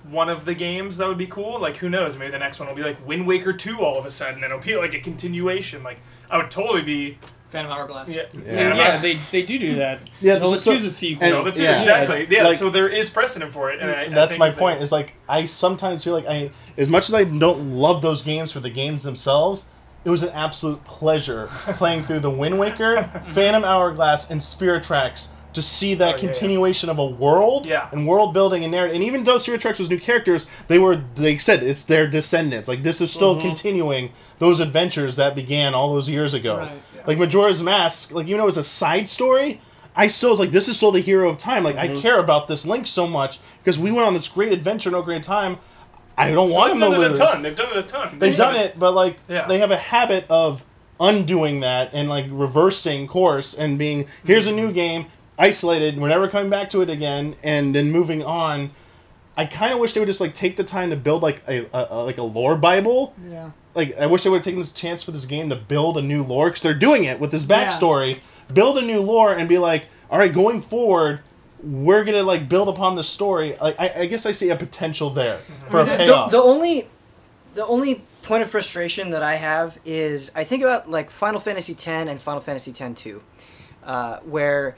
one 0.10 0.30
of 0.30 0.46
the 0.46 0.54
games, 0.56 0.98
that 0.98 1.08
would 1.08 1.18
be 1.18 1.28
cool. 1.28 1.60
Like, 1.60 1.78
who 1.78 1.90
knows? 1.90 2.16
Maybe 2.18 2.32
the 2.32 2.40
next 2.40 2.60
one 2.60 2.68
will 2.68 2.76
be 2.76 2.84
like 2.84 3.06
Wind 3.08 3.26
Waker 3.28 3.54
2 3.54 3.80
all 3.84 3.98
of 3.98 4.06
a 4.06 4.10
sudden, 4.10 4.36
and 4.44 4.46
it'll 4.46 4.60
be 4.60 4.76
like 4.76 4.94
a 4.94 5.00
continuation. 5.00 5.84
Like, 5.84 6.00
I 6.30 6.38
would 6.38 6.52
totally 6.52 6.82
be. 6.82 7.18
Phantom 7.48 7.72
Hourglass. 7.72 8.10
Yeah, 8.10 8.24
Yeah. 8.34 8.76
Yeah, 8.76 8.98
they, 8.98 9.18
they 9.32 9.44
do 9.44 9.58
do 9.58 9.76
that. 9.76 10.00
Yeah, 10.20 10.40
Zelda 10.40 10.60
so- 10.60 10.72
2 10.72 10.78
is 10.78 10.86
a 10.86 10.92
sequel. 10.92 11.24
and- 11.24 11.32
Zelda 11.32 11.52
2, 11.54 11.62
yeah. 11.64 11.80
exactly. 11.80 12.28
Yeah, 12.30 12.44
Like- 12.44 12.58
so 12.58 12.70
there 12.70 12.90
is 12.90 13.10
precedent 13.10 13.54
for 13.54 13.70
it. 13.72 13.80
And 13.80 13.90
I, 13.92 14.02
I 14.02 14.10
that's 14.10 14.30
think 14.32 14.40
my 14.40 14.50
that- 14.50 14.58
point 14.58 14.82
is 14.82 14.92
like 14.92 15.14
i 15.30 15.46
sometimes 15.46 16.04
feel 16.04 16.14
like 16.14 16.26
i 16.28 16.52
as 16.78 16.90
much 16.90 17.08
as 17.08 17.14
i 17.16 17.24
don't 17.24 17.72
love 17.76 18.02
those 18.02 18.24
games 18.24 18.52
for 18.52 18.60
the 18.60 18.70
games 18.70 19.04
themselves 19.04 19.68
it 20.04 20.10
was 20.10 20.22
an 20.24 20.30
absolute 20.30 20.84
pleasure 20.84 21.48
playing 21.78 22.04
through 22.04 22.20
the 22.20 22.30
wind 22.30 22.60
waker 22.60 23.04
phantom 23.32 23.64
hourglass 23.64 24.30
and 24.32 24.44
spirit 24.44 24.84
tracks 24.84 25.30
to 25.56 25.62
see 25.62 25.96
that 25.96 26.04
Oh, 26.04 26.08
yeah, 26.10 26.16
yeah. 26.16 26.22
continuation 26.22 26.90
of 26.90 26.98
a 27.00 27.06
world 27.06 27.66
Yeah. 27.66 27.88
and 27.92 28.08
world 28.08 28.34
building 28.34 28.64
and 28.64 28.72
narrative 28.72 28.96
and 28.96 29.04
even 29.04 29.24
though 29.24 29.38
spirit 29.38 29.62
tracks 29.62 29.80
was 29.80 29.90
new 29.90 30.00
characters 30.00 30.46
they 30.68 30.78
were 30.80 31.02
they 31.16 31.38
said 31.38 31.64
it's 31.64 31.84
their 31.84 32.08
descendants 32.08 32.68
like 32.68 32.84
this 32.84 33.02
is 33.02 33.12
still 33.12 33.36
Mm-hmm. 33.36 33.48
continuing 33.48 34.12
those 34.40 34.60
adventures 34.60 35.16
that 35.16 35.34
began 35.36 35.74
all 35.74 35.94
those 35.94 36.08
years 36.10 36.34
ago 36.34 36.58
Right, 36.58 36.82
yeah. 36.96 37.02
like 37.08 37.18
majora's 37.18 37.62
mask 37.64 38.12
like 38.12 38.28
even 38.28 38.40
though 38.40 38.48
it's 38.48 38.58
a 38.58 38.64
side 38.64 39.10
story 39.10 39.62
I 39.98 40.08
still 40.08 40.32
was 40.32 40.40
like, 40.42 40.52
this 40.52 40.68
is 40.68 40.76
still 40.76 40.92
the 40.92 41.00
hero 41.00 41.30
of 41.30 41.38
time. 41.38 41.64
Like, 41.64 41.78
Mm-hmm. 41.78 41.98
I 42.00 42.02
care 42.02 42.20
about 42.20 42.50
this 42.50 42.66
Link 42.66 42.86
so 42.86 43.08
much 43.08 43.40
because 43.64 43.80
we 43.80 43.92
went 43.94 44.06
on 44.06 44.14
this 44.14 44.28
great 44.28 44.52
adventure, 44.52 44.90
in 44.90 44.94
no 44.94 45.02
great 45.02 45.24
time. 45.24 45.58
I 46.18 46.32
don't 46.32 46.50
So 46.50 46.54
want 46.54 46.74
they've 46.74 46.90
to 46.90 46.96
done 46.98 47.02
it 47.06 47.12
a 47.12 47.16
ton. 47.16 47.42
They've 47.42 47.56
done 47.56 47.70
it 47.72 47.78
a 47.78 47.84
ton. 47.84 48.20
They've 48.20 48.36
done 48.36 48.56
it, 48.58 48.78
but 48.78 48.92
like, 48.94 49.16
Yeah. 49.30 49.48
they 49.48 49.60
have 49.60 49.72
a 49.72 49.78
habit 49.78 50.26
of 50.30 50.66
undoing 51.00 51.62
that 51.62 51.92
and 51.94 52.10
like 52.10 52.26
reversing 52.30 53.08
course 53.08 53.54
and 53.54 53.78
being 53.78 54.08
here's 54.26 54.48
a 54.48 54.52
new 54.52 54.74
game, 54.74 55.06
isolated. 55.38 56.00
We're 56.00 56.10
never 56.10 56.28
coming 56.28 56.50
back 56.50 56.70
to 56.72 56.82
it 56.82 56.90
again, 56.90 57.36
and 57.44 57.74
then 57.76 57.92
moving 57.92 58.24
on. 58.24 58.72
I 59.38 59.46
kind 59.46 59.74
of 59.74 59.80
wish 59.80 59.94
they 59.94 60.00
would 60.00 60.06
just 60.08 60.22
like 60.22 60.34
take 60.34 60.56
the 60.56 60.64
time 60.64 60.92
to 60.92 60.96
build 60.96 61.22
like 61.22 61.42
a, 61.48 61.66
a, 61.74 61.88
a 61.92 62.04
like 62.04 62.18
a 62.18 62.24
lore 62.24 62.56
bible 62.56 63.14
Yeah. 63.30 63.52
like 63.74 63.94
I 63.98 64.06
wish 64.06 64.24
they 64.24 64.30
would 64.30 64.38
have 64.38 64.46
taken 64.46 64.60
this 64.62 64.72
chance 64.72 65.04
for 65.04 65.12
this 65.12 65.26
game 65.26 65.50
to 65.50 65.58
build 65.58 65.98
a 65.98 66.02
new 66.02 66.24
lore 66.24 66.48
because 66.48 66.62
they're 66.62 66.74
doing 66.74 67.04
it 67.04 67.20
with 67.20 67.32
this 67.32 67.44
backstory. 67.44 68.14
Yeah. 68.14 68.16
backstory. 68.16 68.54
Build 68.54 68.78
a 68.78 68.82
new 68.82 69.02
lore 69.02 69.34
and 69.34 69.50
be 69.50 69.58
like, 69.58 69.88
all 70.10 70.20
right, 70.20 70.32
going 70.32 70.62
forward, 70.62 71.20
we're 71.62 72.06
gonna 72.06 72.24
like 72.24 72.48
build 72.48 72.70
upon 72.70 72.96
this 72.96 73.10
story. 73.10 73.58
Like 73.62 73.76
I, 73.78 73.92
I 74.02 74.06
guess 74.06 74.26
I 74.26 74.32
see 74.32 74.50
a 74.52 74.56
potential 74.56 75.10
there 75.10 75.40
for 75.70 75.82
a 75.82 75.84
the, 75.86 75.92
the, 75.92 75.98
payoff. 75.98 76.32
the 76.32 76.38
only 76.38 76.88
the 77.56 77.66
only 77.66 78.04
point 78.22 78.42
of 78.42 78.50
frustration 78.50 79.10
that 79.10 79.22
I 79.22 79.36
have 79.36 79.80
is 79.84 80.32
I 80.34 80.46
think 80.46 80.64
about 80.64 80.90
like 80.90 81.10
Final 81.10 81.42
Fantasy 81.42 81.74
X 81.74 81.86
and 81.88 82.22
Final 82.22 82.40
Fantasy 82.42 82.72
X 82.72 83.02
2, 83.02 83.22
uh, 83.84 84.20
where 84.20 84.78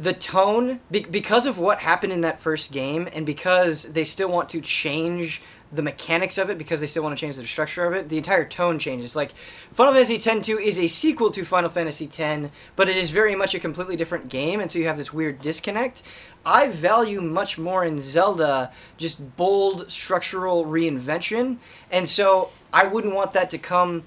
the 0.00 0.14
tone 0.14 0.80
be- 0.90 1.00
because 1.00 1.44
of 1.44 1.58
what 1.58 1.80
happened 1.80 2.10
in 2.10 2.22
that 2.22 2.40
first 2.40 2.72
game 2.72 3.06
and 3.12 3.26
because 3.26 3.82
they 3.82 4.02
still 4.02 4.30
want 4.30 4.48
to 4.48 4.58
change 4.62 5.42
the 5.70 5.82
mechanics 5.82 6.38
of 6.38 6.48
it 6.48 6.56
because 6.56 6.80
they 6.80 6.86
still 6.86 7.02
want 7.02 7.16
to 7.16 7.20
change 7.20 7.36
the 7.36 7.46
structure 7.46 7.84
of 7.84 7.92
it 7.92 8.08
the 8.08 8.16
entire 8.16 8.46
tone 8.46 8.78
changes. 8.78 9.14
Like 9.14 9.32
final 9.72 9.92
fantasy 9.92 10.14
x-2 10.14 10.58
is 10.58 10.78
a 10.80 10.88
sequel 10.88 11.30
to 11.32 11.44
final 11.44 11.68
fantasy 11.68 12.08
x 12.10 12.50
but 12.76 12.88
it 12.88 12.96
is 12.96 13.10
very 13.10 13.36
much 13.36 13.54
a 13.54 13.60
completely 13.60 13.94
different 13.94 14.30
game 14.30 14.58
and 14.58 14.70
so 14.70 14.78
you 14.78 14.86
have 14.86 14.96
this 14.96 15.12
weird 15.12 15.42
disconnect. 15.42 16.02
I 16.46 16.70
value 16.70 17.20
much 17.20 17.58
more 17.58 17.84
in 17.84 18.00
zelda 18.00 18.72
just 18.96 19.36
bold 19.36 19.92
structural 19.92 20.64
reinvention 20.64 21.58
and 21.90 22.08
so 22.08 22.50
i 22.72 22.86
wouldn't 22.86 23.14
want 23.14 23.34
that 23.34 23.50
to 23.50 23.58
come 23.58 24.04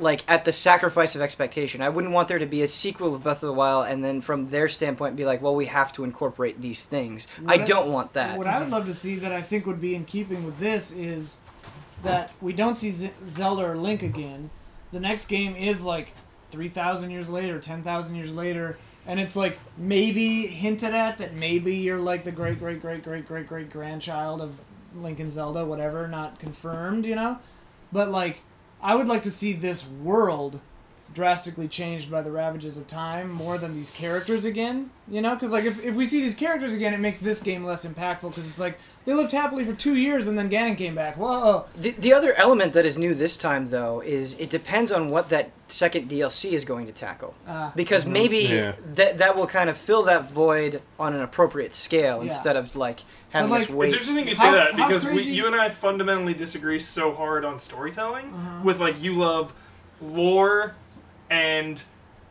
like 0.00 0.22
at 0.28 0.44
the 0.44 0.52
sacrifice 0.52 1.14
of 1.14 1.20
expectation. 1.20 1.82
I 1.82 1.88
wouldn't 1.88 2.12
want 2.12 2.28
there 2.28 2.38
to 2.38 2.46
be 2.46 2.62
a 2.62 2.66
sequel 2.66 3.14
of 3.14 3.22
Breath 3.22 3.42
of 3.42 3.48
the 3.48 3.52
Wild 3.52 3.86
and 3.86 4.02
then 4.04 4.20
from 4.20 4.50
their 4.50 4.68
standpoint 4.68 5.16
be 5.16 5.24
like, 5.24 5.42
well, 5.42 5.54
we 5.54 5.66
have 5.66 5.92
to 5.94 6.04
incorporate 6.04 6.60
these 6.60 6.84
things. 6.84 7.26
I 7.38 7.42
What 7.56 7.60
I- 7.60 7.64
don't 7.64 7.92
want 7.92 8.12
that. 8.14 8.38
What 8.38 8.46
I 8.46 8.58
would 8.60 8.70
love 8.70 8.86
to 8.86 8.94
see 8.94 9.16
that 9.16 9.32
I 9.32 9.42
think 9.42 9.66
would 9.66 9.80
be 9.80 9.94
in 9.94 10.04
keeping 10.04 10.44
with 10.44 10.58
this 10.58 10.90
is 10.92 11.38
that 12.02 12.32
we 12.40 12.52
don't 12.52 12.76
see 12.76 12.90
Z- 12.90 13.10
Zelda 13.28 13.62
or 13.62 13.76
Link 13.76 14.02
again. 14.02 14.50
The 14.92 15.00
next 15.00 15.26
game 15.26 15.54
is 15.54 15.82
like 15.82 16.12
3,000 16.50 17.10
years 17.10 17.28
later, 17.28 17.58
10,000 17.60 18.14
years 18.16 18.32
later, 18.32 18.78
and 19.06 19.20
it's 19.20 19.36
like 19.36 19.58
maybe 19.76 20.46
hinted 20.46 20.94
at 20.94 21.18
that 21.18 21.34
maybe 21.38 21.76
you're 21.76 21.98
like 21.98 22.24
the 22.24 22.32
great, 22.32 22.58
great, 22.58 22.80
great, 22.80 23.02
great, 23.02 23.26
great, 23.26 23.46
great 23.46 23.70
grandchild 23.70 24.40
of 24.40 24.58
Link 24.96 25.20
and 25.20 25.30
Zelda, 25.30 25.64
whatever, 25.64 26.08
not 26.08 26.38
confirmed, 26.38 27.04
you 27.04 27.14
know? 27.14 27.38
But 27.92 28.08
like, 28.10 28.42
I 28.82 28.94
would 28.94 29.08
like 29.08 29.22
to 29.22 29.30
see 29.30 29.52
this 29.52 29.86
world 29.86 30.60
drastically 31.12 31.66
changed 31.66 32.10
by 32.10 32.22
the 32.22 32.30
ravages 32.30 32.76
of 32.76 32.86
time 32.86 33.30
more 33.30 33.58
than 33.58 33.74
these 33.74 33.90
characters 33.90 34.44
again. 34.44 34.90
You 35.08 35.20
know, 35.20 35.34
because 35.34 35.50
like 35.50 35.64
if, 35.64 35.82
if 35.82 35.94
we 35.94 36.06
see 36.06 36.22
these 36.22 36.36
characters 36.36 36.72
again, 36.72 36.94
it 36.94 37.00
makes 37.00 37.18
this 37.18 37.42
game 37.42 37.64
less 37.64 37.84
impactful 37.84 38.30
because 38.30 38.48
it's 38.48 38.60
like 38.60 38.78
they 39.04 39.12
lived 39.12 39.32
happily 39.32 39.64
for 39.64 39.72
two 39.72 39.96
years 39.96 40.28
and 40.28 40.38
then 40.38 40.48
Ganon 40.48 40.76
came 40.76 40.94
back. 40.94 41.16
Whoa. 41.16 41.64
The, 41.76 41.90
the 41.92 42.12
other 42.12 42.32
element 42.34 42.74
that 42.74 42.86
is 42.86 42.96
new 42.96 43.14
this 43.14 43.36
time, 43.36 43.70
though, 43.70 44.00
is 44.00 44.34
it 44.34 44.50
depends 44.50 44.92
on 44.92 45.10
what 45.10 45.30
that 45.30 45.50
second 45.66 46.08
DLC 46.08 46.52
is 46.52 46.64
going 46.64 46.86
to 46.86 46.92
tackle. 46.92 47.34
Ah. 47.48 47.72
Because 47.74 48.06
maybe 48.06 48.38
Yeah. 48.38 48.72
that 48.94 49.18
that 49.18 49.36
will 49.36 49.48
kind 49.48 49.68
of 49.68 49.76
fill 49.76 50.04
that 50.04 50.30
void 50.30 50.80
on 50.98 51.14
an 51.14 51.22
appropriate 51.22 51.74
scale 51.74 52.18
Yeah. 52.18 52.24
instead 52.24 52.56
of 52.56 52.76
like 52.76 53.00
having 53.30 53.50
like, 53.50 53.62
this 53.62 53.70
weight. 53.70 53.86
It's 53.92 53.94
interesting 53.94 54.28
you 54.28 54.34
say 54.34 54.44
How- 54.44 54.52
that 54.52 54.76
because 54.76 55.04
we, 55.04 55.22
you 55.24 55.46
and 55.46 55.56
I 55.56 55.70
fundamentally 55.70 56.34
disagree 56.34 56.78
so 56.78 57.12
hard 57.12 57.44
on 57.44 57.58
storytelling. 57.58 58.26
Uh-huh. 58.26 58.60
With 58.62 58.78
like 58.78 59.00
you 59.02 59.14
love 59.14 59.52
lore 60.00 60.74
and 61.30 61.82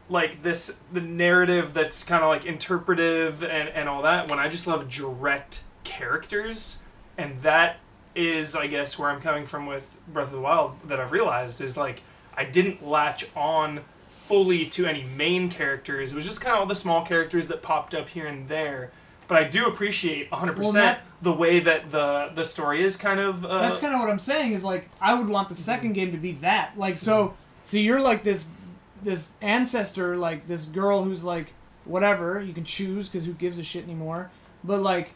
like 0.10 0.42
this 0.42 0.78
the 0.92 1.02
narrative 1.02 1.74
that's 1.74 2.04
kind 2.04 2.24
of 2.24 2.30
like 2.30 2.46
interpretive 2.46 3.44
and 3.44 3.70
and 3.70 3.88
all 3.90 4.02
that. 4.04 4.30
When 4.30 4.38
I 4.40 4.48
just 4.50 4.68
love 4.68 4.90
direct 4.90 5.62
characters, 5.84 6.80
and 7.18 7.40
that 7.40 7.78
is 8.16 8.56
I 8.56 8.68
guess 8.68 8.98
where 9.00 9.10
I'm 9.10 9.22
coming 9.22 9.46
from 9.46 9.66
with 9.66 9.98
Breath 10.08 10.28
of 10.28 10.34
the 10.34 10.42
Wild 10.42 10.76
that 10.88 11.00
I've 11.00 11.12
realized 11.12 11.62
is 11.62 11.78
like 11.78 12.02
I 12.36 12.44
didn't 12.44 12.86
latch 12.86 13.26
on 13.36 13.82
fully 14.28 14.66
to 14.68 14.86
any 14.86 15.04
main 15.04 15.50
characters. 15.50 16.12
It 16.12 16.16
was 16.16 16.26
just 16.26 16.42
kind 16.42 16.54
of 16.54 16.60
all 16.62 16.66
the 16.68 16.76
small 16.76 17.04
characters 17.06 17.48
that 17.48 17.62
popped 17.64 17.96
up 17.96 18.10
here 18.10 18.28
and 18.28 18.48
there. 18.48 18.92
But 19.28 19.38
I 19.38 19.44
do 19.44 19.66
appreciate 19.68 20.30
100% 20.32 20.58
Well, 20.58 20.72
that- 20.74 21.02
the 21.22 21.34
way 21.34 21.60
that 21.60 21.92
the 21.92 22.32
the 22.34 22.46
story 22.46 22.82
is 22.84 22.96
kind 22.96 23.20
of. 23.20 23.44
Uh, 23.46 23.62
That's 23.62 23.78
kind 23.80 23.94
of 23.94 24.00
what 24.00 24.10
I'm 24.10 24.20
saying. 24.20 24.54
Is 24.54 24.64
like 24.64 24.90
I 25.02 25.14
would 25.14 25.28
want 25.30 25.50
the 25.50 25.56
second 25.56 25.94
game 25.94 26.12
to 26.14 26.18
be 26.18 26.32
that. 26.34 26.78
Like 26.78 26.98
so, 26.98 27.36
so 27.64 27.78
you're 27.78 28.00
like 28.00 28.24
this, 28.24 28.46
this 29.04 29.30
ancestor, 29.42 30.18
like 30.18 30.48
this 30.48 30.66
girl 30.66 31.04
who's 31.04 31.24
like 31.24 31.54
whatever 31.86 32.42
you 32.42 32.54
can 32.54 32.64
choose 32.64 33.10
because 33.10 33.26
who 33.26 33.34
gives 33.34 33.58
a 33.60 33.64
shit 33.64 33.84
anymore. 33.84 34.32
But 34.64 34.82
like, 34.82 35.12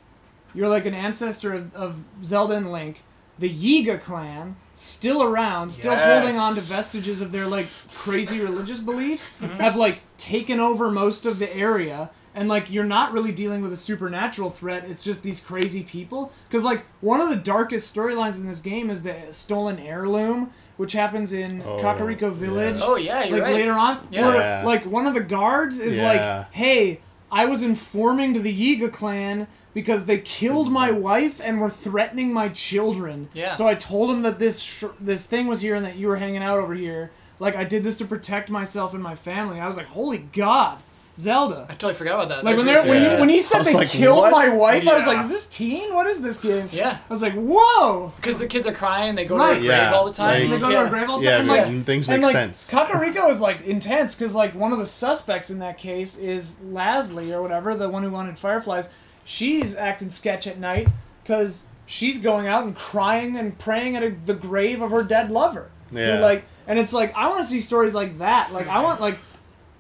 you're 0.53 0.69
like 0.69 0.85
an 0.85 0.93
ancestor 0.93 1.53
of, 1.53 1.75
of 1.75 2.03
Zelda 2.23 2.55
and 2.55 2.71
Link. 2.71 3.03
The 3.39 3.49
Yiga 3.49 3.99
clan 3.99 4.55
still 4.75 5.23
around, 5.23 5.71
still 5.71 5.95
holding 5.95 6.37
on 6.37 6.53
to 6.53 6.61
vestiges 6.61 7.19
of 7.19 7.31
their 7.31 7.47
like 7.47 7.67
crazy 7.91 8.39
religious 8.39 8.79
beliefs. 8.79 9.33
Mm-hmm. 9.41 9.59
Have 9.59 9.75
like 9.75 10.01
taken 10.17 10.59
over 10.59 10.91
most 10.91 11.25
of 11.25 11.39
the 11.39 11.53
area. 11.55 12.11
And 12.35 12.47
like 12.47 12.69
you're 12.69 12.83
not 12.83 13.11
really 13.11 13.31
dealing 13.31 13.61
with 13.61 13.73
a 13.73 13.77
supernatural 13.77 14.51
threat. 14.51 14.85
It's 14.85 15.03
just 15.03 15.23
these 15.23 15.39
crazy 15.39 15.83
people. 15.83 16.31
Because 16.47 16.63
like 16.63 16.85
one 17.01 17.21
of 17.21 17.29
the 17.29 17.35
darkest 17.35 17.93
storylines 17.93 18.37
in 18.37 18.47
this 18.47 18.59
game 18.59 18.89
is 18.89 19.03
the 19.03 19.15
stolen 19.31 19.79
heirloom, 19.79 20.51
which 20.77 20.93
happens 20.93 21.33
in 21.33 21.61
Oh, 21.61 21.79
Kakariko 21.81 22.31
Village. 22.31 22.79
Oh 22.81 22.95
yeah, 22.95 23.23
you're 23.23 23.37
like 23.37 23.43
right. 23.47 23.53
later 23.55 23.73
on, 23.73 24.07
Yeah. 24.11 24.27
where, 24.27 24.35
Yeah. 24.37 24.63
like 24.65 24.85
one 24.85 25.05
of 25.07 25.13
the 25.13 25.21
guards 25.21 25.79
is 25.79 25.97
Yeah. 25.97 26.07
like, 26.07 26.53
"Hey, 26.53 26.99
I 27.31 27.45
was 27.45 27.63
informing 27.63 28.33
to 28.33 28.39
the 28.39 28.53
Yiga 28.53 28.91
clan 28.91 29.47
because 29.73 30.05
they 30.05 30.19
killed 30.19 30.71
my 30.71 30.89
mm-hmm. 30.89 31.01
wife 31.01 31.41
and 31.43 31.59
were 31.59 31.69
threatening 31.69 32.31
my 32.31 32.49
children. 32.49 33.29
Yeah. 33.33 33.55
So 33.55 33.67
I 33.67 33.75
told 33.75 34.09
them 34.09 34.21
that 34.21 34.39
this 34.39 34.59
sh- 34.59 34.83
this 34.99 35.25
thing 35.25 35.47
was 35.47 35.61
here 35.61 35.75
and 35.75 35.85
that 35.85 35.95
you 35.95 36.07
were 36.07 36.17
hanging 36.17 36.43
out 36.43 36.59
over 36.59 36.73
here. 36.75 37.11
Like 37.39 37.55
I 37.55 37.63
did 37.63 37.83
this 37.83 37.97
to 37.97 38.05
protect 38.05 38.49
myself 38.49 38.93
and 38.93 39.01
my 39.01 39.15
family. 39.15 39.59
I 39.59 39.67
was 39.67 39.77
like, 39.77 39.87
holy 39.87 40.19
God, 40.19 40.77
Zelda. 41.15 41.65
I 41.69 41.73
totally 41.73 41.93
forgot 41.93 42.15
about 42.15 42.29
that. 42.29 42.43
Like 42.43 42.57
when, 42.57 42.65
really 42.65 42.81
they 42.81 42.89
when, 42.89 43.03
he, 43.03 43.19
when 43.19 43.29
he 43.29 43.41
said 43.41 43.63
they 43.63 43.73
like, 43.73 43.89
killed 43.89 44.17
what? 44.17 44.31
my 44.31 44.49
wife, 44.55 44.87
I 44.87 44.95
was 44.95 45.05
like, 45.05 45.23
is 45.23 45.29
this 45.29 45.45
teen? 45.47 45.93
What 45.93 46.07
is 46.07 46.21
this 46.21 46.39
game? 46.39 46.67
Yeah, 46.71 46.97
I 47.07 47.13
was 47.13 47.21
like, 47.21 47.33
whoa. 47.33 48.11
because 48.15 48.39
the 48.39 48.47
kids 48.47 48.65
are 48.65 48.73
crying. 48.73 49.13
They 49.13 49.25
go 49.25 49.37
Right. 49.37 49.55
to 49.55 49.61
the 49.61 49.67
grave 49.67 49.77
Yeah, 49.79 49.93
all 49.93 50.05
the 50.05 50.13
time. 50.13 50.41
like- 50.41 50.49
They 50.49 50.59
go 50.59 50.67
to 50.69 50.73
yeah. 50.73 50.87
a 50.87 50.89
grave 50.89 51.09
all 51.09 51.19
the 51.19 51.25
time. 51.29 51.47
but 51.47 51.59
and, 51.67 51.77
like, 51.77 51.85
things 51.85 52.07
make 52.07 52.15
and 52.15 52.23
like 52.23 52.33
sense. 52.33 52.71
Kakariko 52.71 53.29
is 53.29 53.39
like 53.39 53.61
intense 53.65 54.15
because 54.15 54.33
like 54.33 54.55
one 54.55 54.71
of 54.73 54.79
the 54.79 54.85
suspects 54.87 55.49
in 55.51 55.59
that 55.59 55.77
case 55.77 56.17
is 56.17 56.55
Lasli 56.65 57.31
or 57.31 57.41
whatever, 57.41 57.75
the 57.75 57.89
one 57.89 58.01
who 58.03 58.09
wanted 58.09 58.39
fireflies. 58.39 58.89
She's 59.23 59.75
acting 59.75 60.09
sketch 60.09 60.47
at 60.47 60.57
night 60.59 60.87
because 61.23 61.65
she's 61.85 62.19
going 62.19 62.47
out 62.47 62.63
and 62.65 62.75
crying 62.75 63.37
and 63.37 63.57
praying 63.59 63.95
at 63.95 64.03
a, 64.03 64.15
the 64.25 64.33
grave 64.33 64.81
of 64.81 64.89
her 64.91 65.03
dead 65.03 65.29
lover. 65.29 65.69
You're 65.91 66.15
Yeah. 66.15 66.19
like, 66.19 66.45
and 66.67 66.79
it's 66.79 66.91
like 66.91 67.13
I 67.15 67.27
want 67.29 67.41
to 67.43 67.47
see 67.47 67.59
stories 67.59 67.93
like 67.93 68.17
that. 68.17 68.51
Like 68.51 68.67
I 68.67 68.81
want 68.81 68.99
like, 68.99 69.17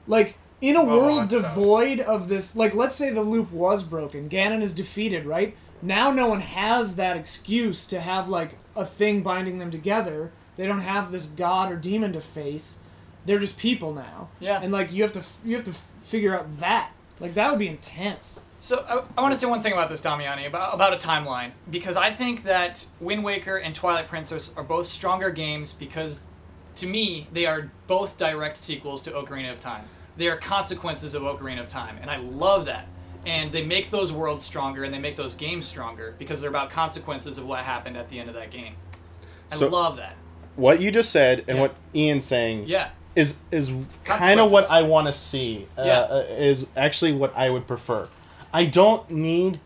like 0.07 0.37
in 0.63 0.77
a 0.77 0.79
all 0.79 0.87
world 0.87 1.31
stuff. 1.31 1.53
devoid 1.53 1.99
of 1.99 2.29
this. 2.29 2.55
Like 2.55 2.73
let's 2.73 2.95
say 2.95 3.09
the 3.09 3.21
loop 3.21 3.51
was 3.51 3.83
broken, 3.83 4.29
Ganon 4.29 4.61
is 4.61 4.73
defeated, 4.73 5.25
right? 5.25 5.55
Now 5.81 6.11
no 6.11 6.27
one 6.27 6.39
has 6.39 6.95
that 6.95 7.17
excuse 7.17 7.85
to 7.87 7.99
have 7.99 8.29
like 8.29 8.57
a 8.75 8.85
thing 8.85 9.21
binding 9.21 9.59
them 9.59 9.69
together. 9.69 10.31
They 10.55 10.65
don't 10.65 10.79
have 10.79 11.11
this 11.11 11.25
god 11.25 11.71
or 11.71 11.75
demon 11.75 12.13
to 12.13 12.21
face. 12.21 12.79
They're 13.25 13.39
just 13.39 13.57
people 13.57 13.93
now. 13.93 14.29
Yeah. 14.39 14.61
And 14.61 14.71
like 14.71 14.91
you 14.91 15.03
have 15.03 15.11
to 15.13 15.23
you 15.43 15.55
have 15.55 15.65
to 15.65 15.73
figure 16.03 16.37
out 16.37 16.59
that. 16.59 16.91
Like 17.19 17.33
that 17.33 17.49
would 17.49 17.59
be 17.59 17.67
intense. 17.67 18.39
So 18.59 18.85
I, 18.87 19.03
I 19.17 19.21
want 19.21 19.33
to 19.33 19.39
say 19.39 19.45
one 19.45 19.61
thing 19.61 19.73
about 19.73 19.89
this, 19.89 20.01
Damiani, 20.01 20.47
about, 20.47 20.73
about 20.73 20.93
a 20.93 20.97
timeline, 20.97 21.51
because 21.69 21.97
I 21.97 22.11
think 22.11 22.43
that 22.43 22.85
Wind 23.01 23.21
Waker 23.21 23.57
and 23.57 23.75
Twilight 23.75 24.07
Princess 24.07 24.53
are 24.55 24.63
both 24.63 24.85
stronger 24.85 25.31
games 25.31 25.73
because, 25.73 26.23
to 26.75 26.87
me, 26.87 27.27
they 27.33 27.45
are 27.45 27.71
both 27.87 28.17
direct 28.17 28.55
sequels 28.55 29.01
to 29.01 29.11
Ocarina 29.11 29.51
of 29.51 29.59
Time. 29.59 29.83
They 30.17 30.27
are 30.27 30.37
consequences 30.37 31.13
of 31.15 31.23
Ocarina 31.23 31.59
of 31.61 31.67
Time, 31.67 31.97
and 32.01 32.09
I 32.09 32.17
love 32.17 32.65
that. 32.67 32.87
And 33.25 33.51
they 33.51 33.63
make 33.63 33.89
those 33.89 34.11
worlds 34.11 34.43
stronger 34.43 34.83
and 34.83 34.93
they 34.93 34.99
make 34.99 35.15
those 35.15 35.33
games 35.33 35.65
stronger 35.65 36.13
because 36.19 36.41
they're 36.41 36.49
about 36.49 36.69
consequences 36.69 37.37
of 37.37 37.45
what 37.45 37.59
happened 37.59 37.95
at 37.95 38.09
the 38.09 38.19
end 38.19 38.27
of 38.27 38.35
that 38.35 38.51
game. 38.51 38.75
I 39.51 39.55
So- 39.55 39.69
love 39.69 39.95
that. 39.97 40.15
what 40.55 40.81
you 40.81 40.91
just 40.91 41.09
said 41.09 41.39
and 41.47 41.55
Yeah. 41.57 41.61
what 41.61 41.75
Ian's 41.95 42.25
saying 42.25 42.65
Yeah. 42.67 42.89
is 43.15 43.35
is 43.49 43.71
kind 44.03 44.39
of 44.41 44.51
what 44.51 44.69
I 44.69 44.81
want 44.83 45.07
to 45.07 45.13
see. 45.13 45.67
Uh, 45.77 45.83
Yeah. 45.85 45.99
uh, 46.01 46.25
is 46.29 46.67
actually 46.75 47.13
what 47.13 47.31
I 47.35 47.49
would 47.49 47.65
prefer. 47.65 48.07
I 48.53 48.65
don't 48.65 49.09
need 49.09 49.59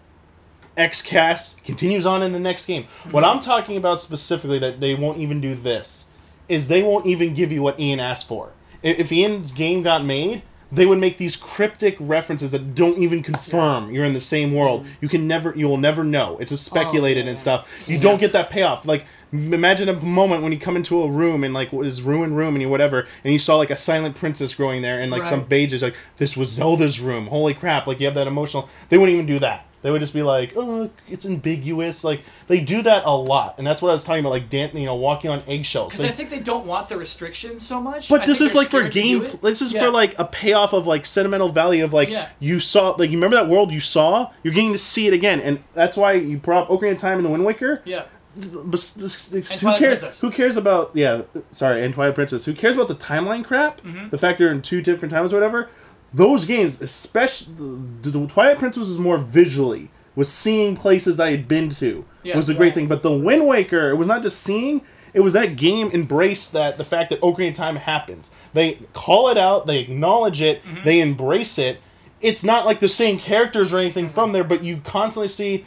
XCast 0.78 1.64
continues 1.64 2.06
on 2.06 2.22
in 2.22 2.34
the 2.34 2.40
next 2.40 2.65
game. 2.68 2.86
What 3.10 3.24
Mm-hmm. 3.24 3.38
I'm 3.38 3.40
talking 3.40 3.76
about 3.78 3.99
specifically 4.02 4.60
that 4.60 4.80
they 4.80 4.94
won't 4.94 5.18
even 5.18 5.41
do 5.41 5.56
this 5.56 6.06
is 6.48 6.68
they 6.68 6.84
won't 6.84 7.06
even 7.07 7.34
give 7.34 7.52
you 7.52 7.61
what 7.64 7.80
Ian 7.80 7.99
asked 7.99 8.28
for. 8.28 8.52
If 8.88 9.11
Ian's 9.11 9.51
game 9.51 9.84
got 9.84 10.05
made, 10.05 10.43
they 10.72 10.85
would 10.85 10.99
make 10.99 11.18
these 11.18 11.35
cryptic 11.35 11.95
references 11.99 12.51
that 12.51 12.76
don't 12.76 12.97
even 12.97 13.23
confirm 13.23 13.93
you're 13.93 14.05
in 14.05 14.14
the 14.14 14.22
same 14.22 14.53
world. 14.53 14.81
Mm-hmm. 14.81 14.93
You 15.01 15.09
can 15.09 15.27
never, 15.27 15.53
you 15.55 15.68
will 15.68 15.77
never 15.77 16.03
know. 16.03 16.38
It's 16.39 16.51
just 16.51 16.65
speculated 16.65 17.22
oh, 17.22 17.26
yeah. 17.26 17.30
and 17.31 17.39
stuff. 17.39 17.68
You 17.88 17.99
don't 17.99 18.19
get 18.19 18.34
that 18.34 18.49
payoff. 18.49 18.85
Like 18.85 19.05
imagine 19.31 19.89
a 19.89 19.93
moment 20.01 20.41
when 20.41 20.51
you 20.51 20.59
come 20.59 20.76
into 20.76 21.03
a 21.03 21.09
room 21.09 21.43
and 21.43 21.53
like 21.53 21.72
his 21.72 22.01
ruined 22.01 22.38
room 22.38 22.55
and 22.55 22.61
you 22.61 22.69
whatever, 22.69 23.07
and 23.23 23.34
you 23.34 23.39
saw 23.39 23.55
like 23.57 23.69
a 23.69 23.76
silent 23.76 24.15
princess 24.15 24.53
growing 24.53 24.81
there 24.81 24.99
and 24.99 25.11
like 25.11 25.26
some 25.26 25.39
Right. 25.41 25.49
pages 25.49 25.81
like 25.81 25.95
this 26.18 26.38
was 26.38 26.49
Zelda's 26.49 26.99
room. 26.99 27.27
Holy 27.27 27.53
crap! 27.53 27.88
Like 27.88 27.99
you 27.99 28.05
have 28.05 28.15
that 28.15 28.27
emotional. 28.27 28.69
They 28.89 28.97
wouldn't 28.97 29.14
even 29.14 29.26
do 29.26 29.39
that. 29.39 29.65
They 29.88 29.91
would 29.91 30.01
just 30.01 30.14
be 30.14 30.22
like, 30.22 30.51
oh, 30.57 30.89
it's 31.07 31.26
ambiguous. 31.26 32.03
Like 32.03 32.23
they 32.47 32.59
do 32.59 32.81
that 32.81 33.05
a 33.05 33.15
lot, 33.15 33.55
and 33.57 33.65
that's 33.65 33.81
what 33.81 33.89
I 33.89 33.93
was 33.93 34.03
talking 34.03 34.19
about. 34.19 34.31
Like 34.31 34.49
Dan, 34.49 34.76
you 34.76 34.85
know, 34.85 34.95
walking 34.95 35.30
on 35.31 35.43
eggshells. 35.47 35.93
Because 35.93 36.03
I 36.03 36.09
think 36.11 36.30
they 36.30 36.39
don't 36.41 36.65
want 36.65 36.89
the 36.89 36.97
restrictions 36.97 37.65
so 37.65 37.80
much. 37.80 38.09
but 38.09 38.23
I 38.23 38.26
this 38.26 38.41
is 38.41 38.53
like 38.53 38.68
for 38.68 38.85
game. 38.89 39.26
This 39.41 39.61
is 39.61 39.72
Yeah. 39.72 39.85
for 39.85 39.89
like 39.91 40.14
a 40.19 40.26
payoff 40.26 40.73
of 40.73 40.85
like 40.88 41.05
sentimental 41.05 41.53
value 41.53 41.85
of 41.85 41.93
like 41.93 42.09
Yeah. 42.09 42.27
you 42.39 42.59
saw 42.59 42.89
like 42.97 43.11
you 43.11 43.15
remember 43.15 43.38
that 43.38 43.47
world 43.47 43.72
you 43.72 43.80
saw. 43.80 44.30
You're 44.43 44.53
getting 44.53 44.73
to 44.73 44.77
see 44.77 45.07
it 45.07 45.14
again, 45.14 45.39
and 45.39 45.64
that's 45.72 45.95
why 45.95 46.11
you 46.14 46.35
brought 46.38 46.64
up 46.64 46.68
Ocarina 46.69 46.91
of 46.91 46.97
Time 46.97 47.15
and 47.18 47.26
the 47.26 47.30
Wind 47.30 47.45
Waker. 47.45 47.81
Yeah. 47.85 48.03
But 48.35 48.77
s- 48.80 48.89
this- 48.91 49.26
this- 49.26 49.59
who 49.61 49.73
cares? 49.77 50.19
Who 50.19 50.30
cares 50.31 50.57
about 50.57 50.91
yeah? 50.95 51.22
Sorry, 51.53 51.81
and 51.84 51.93
Twilight 51.93 52.14
Princess. 52.15 52.43
Who 52.43 52.53
cares 52.53 52.76
about 52.76 52.88
the 52.89 52.95
timeline 52.95 53.43
crap? 53.45 53.81
Mm-hmm. 53.81 54.09
The 54.09 54.18
fact 54.18 54.38
they're 54.38 54.51
in 54.51 54.61
two 54.61 54.81
different 54.81 55.14
times 55.14 55.31
or 55.34 55.38
whatever. 55.38 55.69
Those 56.18 56.45
games, 56.45 56.81
especially 56.81 57.53
the, 58.02 58.10
the 58.10 58.27
Twilight 58.27 58.57
Princess, 58.60 58.88
was 58.89 58.99
more 58.99 59.18
visually 59.19 59.89
was 60.15 60.31
seeing 60.31 60.76
places 60.76 61.19
I 61.19 61.30
had 61.30 61.48
been 61.48 61.69
to 61.69 62.03
Yeah. 62.23 62.35
was 62.35 62.49
a 62.49 62.56
great 62.56 62.68
Right. 62.69 62.73
thing. 62.73 62.88
But 62.88 63.03
the 63.03 63.11
Wind 63.14 63.45
Waker, 63.48 63.91
it 63.91 63.95
was 63.98 64.07
not 64.07 64.23
just 64.23 64.41
seeing. 64.41 64.81
It 65.14 65.19
was 65.19 65.34
that 65.34 65.56
game 65.56 65.91
embraced 65.94 66.53
that 66.53 66.77
the 66.80 66.84
fact 66.84 67.11
that 67.11 67.22
Ocarina 67.22 67.49
of 67.49 67.53
Time 67.56 67.76
happens. 67.76 68.31
They 68.53 68.80
call 68.94 69.30
it 69.30 69.38
out. 69.38 69.68
They 69.68 69.77
acknowledge 69.80 70.41
it. 70.41 70.64
Mm-hmm. 70.65 70.84
They 70.85 71.02
embrace 71.02 71.60
it. 71.60 71.80
It's 72.19 72.44
not 72.44 72.65
like 72.65 72.80
the 72.80 72.89
same 72.89 73.19
characters 73.19 73.72
or 73.72 73.77
anything 73.77 74.10
from 74.10 74.31
there, 74.31 74.44
but 74.44 74.64
you 74.64 74.77
constantly 74.84 75.27
see 75.27 75.65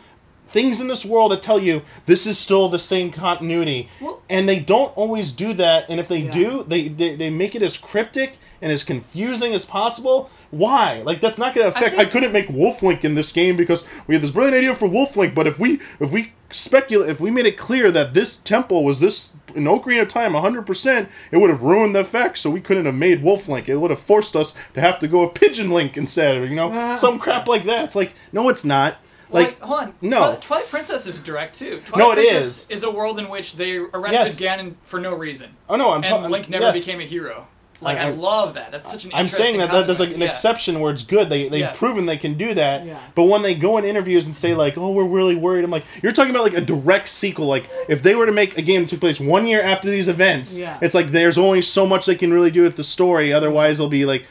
things 0.48 0.80
in 0.80 0.88
this 0.88 1.04
world 1.04 1.30
that 1.30 1.44
tell 1.44 1.60
you 1.62 1.80
this 2.06 2.26
is 2.26 2.36
still 2.36 2.68
the 2.68 2.78
same 2.78 3.12
continuity 3.12 3.88
Well- 4.00 4.20
and 4.28 4.48
they 4.48 4.58
don't 4.58 4.90
always 4.96 5.30
do 5.30 5.52
that 5.54 5.86
and 5.88 6.00
if 6.00 6.08
they 6.08 6.22
Yeah. 6.22 6.32
do 6.32 6.64
they, 6.66 6.88
they 6.88 7.14
they 7.14 7.30
make 7.30 7.54
it 7.54 7.62
as 7.62 7.76
cryptic 7.78 8.32
and 8.60 8.72
as 8.72 8.82
confusing 8.82 9.54
as 9.54 9.64
possible 9.64 10.28
why 10.50 11.00
like 11.04 11.20
that's 11.20 11.38
not 11.38 11.54
going 11.54 11.64
to 11.70 11.76
affect 11.76 11.94
I, 11.94 11.98
think- 11.98 12.10
couldn't 12.10 12.32
make 12.32 12.48
wolf 12.48 12.82
link 12.82 13.04
in 13.04 13.14
this 13.14 13.30
game 13.32 13.56
because 13.56 13.84
we 14.06 14.14
had 14.14 14.22
this 14.22 14.32
brilliant 14.32 14.56
idea 14.56 14.74
for 14.74 14.88
wolf 14.88 15.16
link 15.16 15.34
but 15.34 15.46
if 15.46 15.58
we 15.58 15.80
if 16.00 16.10
we 16.10 16.32
speculate 16.50 17.08
if 17.08 17.20
we 17.20 17.30
made 17.30 17.46
it 17.46 17.56
clear 17.56 17.92
that 17.92 18.14
this 18.14 18.34
temple 18.36 18.82
was 18.82 18.98
this 18.98 19.32
in 19.54 19.64
Ocarina 19.64 20.02
of 20.02 20.08
Time 20.08 20.32
100% 20.32 21.06
it 21.30 21.36
would 21.36 21.50
have 21.50 21.62
ruined 21.62 21.94
the 21.94 22.00
effect 22.00 22.38
so 22.38 22.50
we 22.50 22.60
couldn't 22.60 22.86
have 22.86 22.94
made 22.96 23.22
wolf 23.22 23.48
link 23.48 23.68
it 23.68 23.76
would 23.76 23.90
have 23.90 24.00
forced 24.00 24.34
us 24.34 24.54
to 24.74 24.80
have 24.80 24.98
to 24.98 25.06
go 25.08 25.24
with 25.24 25.34
pigeon 25.34 25.70
link 25.70 25.96
instead 25.96 26.36
or 26.36 26.46
you 26.46 26.56
know 26.56 26.72
Uh. 26.72 26.96
some 26.96 27.18
crap 27.20 27.46
like 27.46 27.62
that 27.64 27.84
it's 27.84 27.94
like 27.96 28.12
no 28.32 28.48
it's 28.48 28.64
not 28.64 28.96
like 29.32 29.46
like, 29.46 29.60
hold 29.60 29.80
on. 29.82 29.94
no. 30.00 30.18
Twilight, 30.18 30.42
Twilight 30.42 30.66
Princess 30.70 31.06
is 31.06 31.20
direct 31.20 31.56
too. 31.56 31.80
Twilight 31.86 31.98
No, 31.98 32.10
it 32.10 32.14
Princess 32.28 32.64
is. 32.64 32.70
is 32.78 32.82
a 32.82 32.90
world 32.90 33.20
in 33.20 33.28
which 33.28 33.54
they 33.54 33.76
arrested 33.76 34.40
Yes. 34.40 34.40
Ganon 34.40 34.74
for 34.82 34.98
no 34.98 35.14
reason, 35.14 35.50
oh 35.68 35.76
no 35.76 35.92
I'm 35.92 36.02
and 36.02 36.32
Link 36.32 36.48
never 36.48 36.64
yes. 36.64 36.84
became 36.84 36.98
a 37.00 37.04
hero. 37.04 37.46
Like 37.82 37.96
I, 37.98 38.08
I- 38.08 38.10
love 38.10 38.54
that. 38.54 38.70
That's 38.72 38.90
such 38.90 39.04
an 39.06 39.12
I'm 39.14 39.20
interesting 39.20 39.44
saying 39.46 39.58
that, 39.58 39.70
that 39.70 39.86
there's 39.86 40.00
like 40.00 40.12
an. 40.14 40.20
Yeah. 40.20 40.26
exception 40.28 40.80
where 40.80 40.92
it's 40.92 41.02
good. 41.04 41.28
They 41.30 41.48
they've 41.48 41.60
Yeah. 41.60 41.72
proven 41.72 42.06
they 42.06 42.18
can 42.18 42.34
do 42.34 42.52
that. 42.54 42.84
Yeah. 42.84 42.98
But 43.14 43.24
when 43.24 43.42
they 43.42 43.54
go 43.54 43.78
in 43.78 43.84
interviews 43.84 44.26
and 44.26 44.36
say 44.36 44.54
like, 44.54 44.76
"Oh, 44.76 44.90
we're 44.90 45.04
really 45.06 45.34
worried," 45.36 45.64
I'm 45.64 45.70
like, 45.70 45.84
"You're 46.02 46.12
talking 46.12 46.30
about 46.30 46.42
like 46.44 46.54
a 46.54 46.60
direct 46.60 47.08
sequel. 47.08 47.46
Like 47.46 47.68
if 47.88 48.02
they 48.02 48.14
were 48.14 48.26
to 48.26 48.32
make 48.32 48.58
a 48.58 48.62
game 48.62 48.82
that 48.82 48.90
took 48.90 49.00
place 49.00 49.18
one 49.18 49.46
year 49.46 49.62
after 49.62 49.88
these 49.90 50.08
events, 50.08 50.58
Yeah. 50.58 50.78
it's 50.82 50.94
like 50.94 51.08
there's 51.12 51.38
only 51.38 51.62
so 51.62 51.86
much 51.86 52.06
they 52.06 52.14
can 52.16 52.32
really 52.32 52.50
do 52.50 52.62
with 52.62 52.76
the 52.76 52.84
story. 52.84 53.32
Otherwise, 53.32 53.78
it'll 53.80 53.88
be 53.88 54.04
like, 54.04 54.24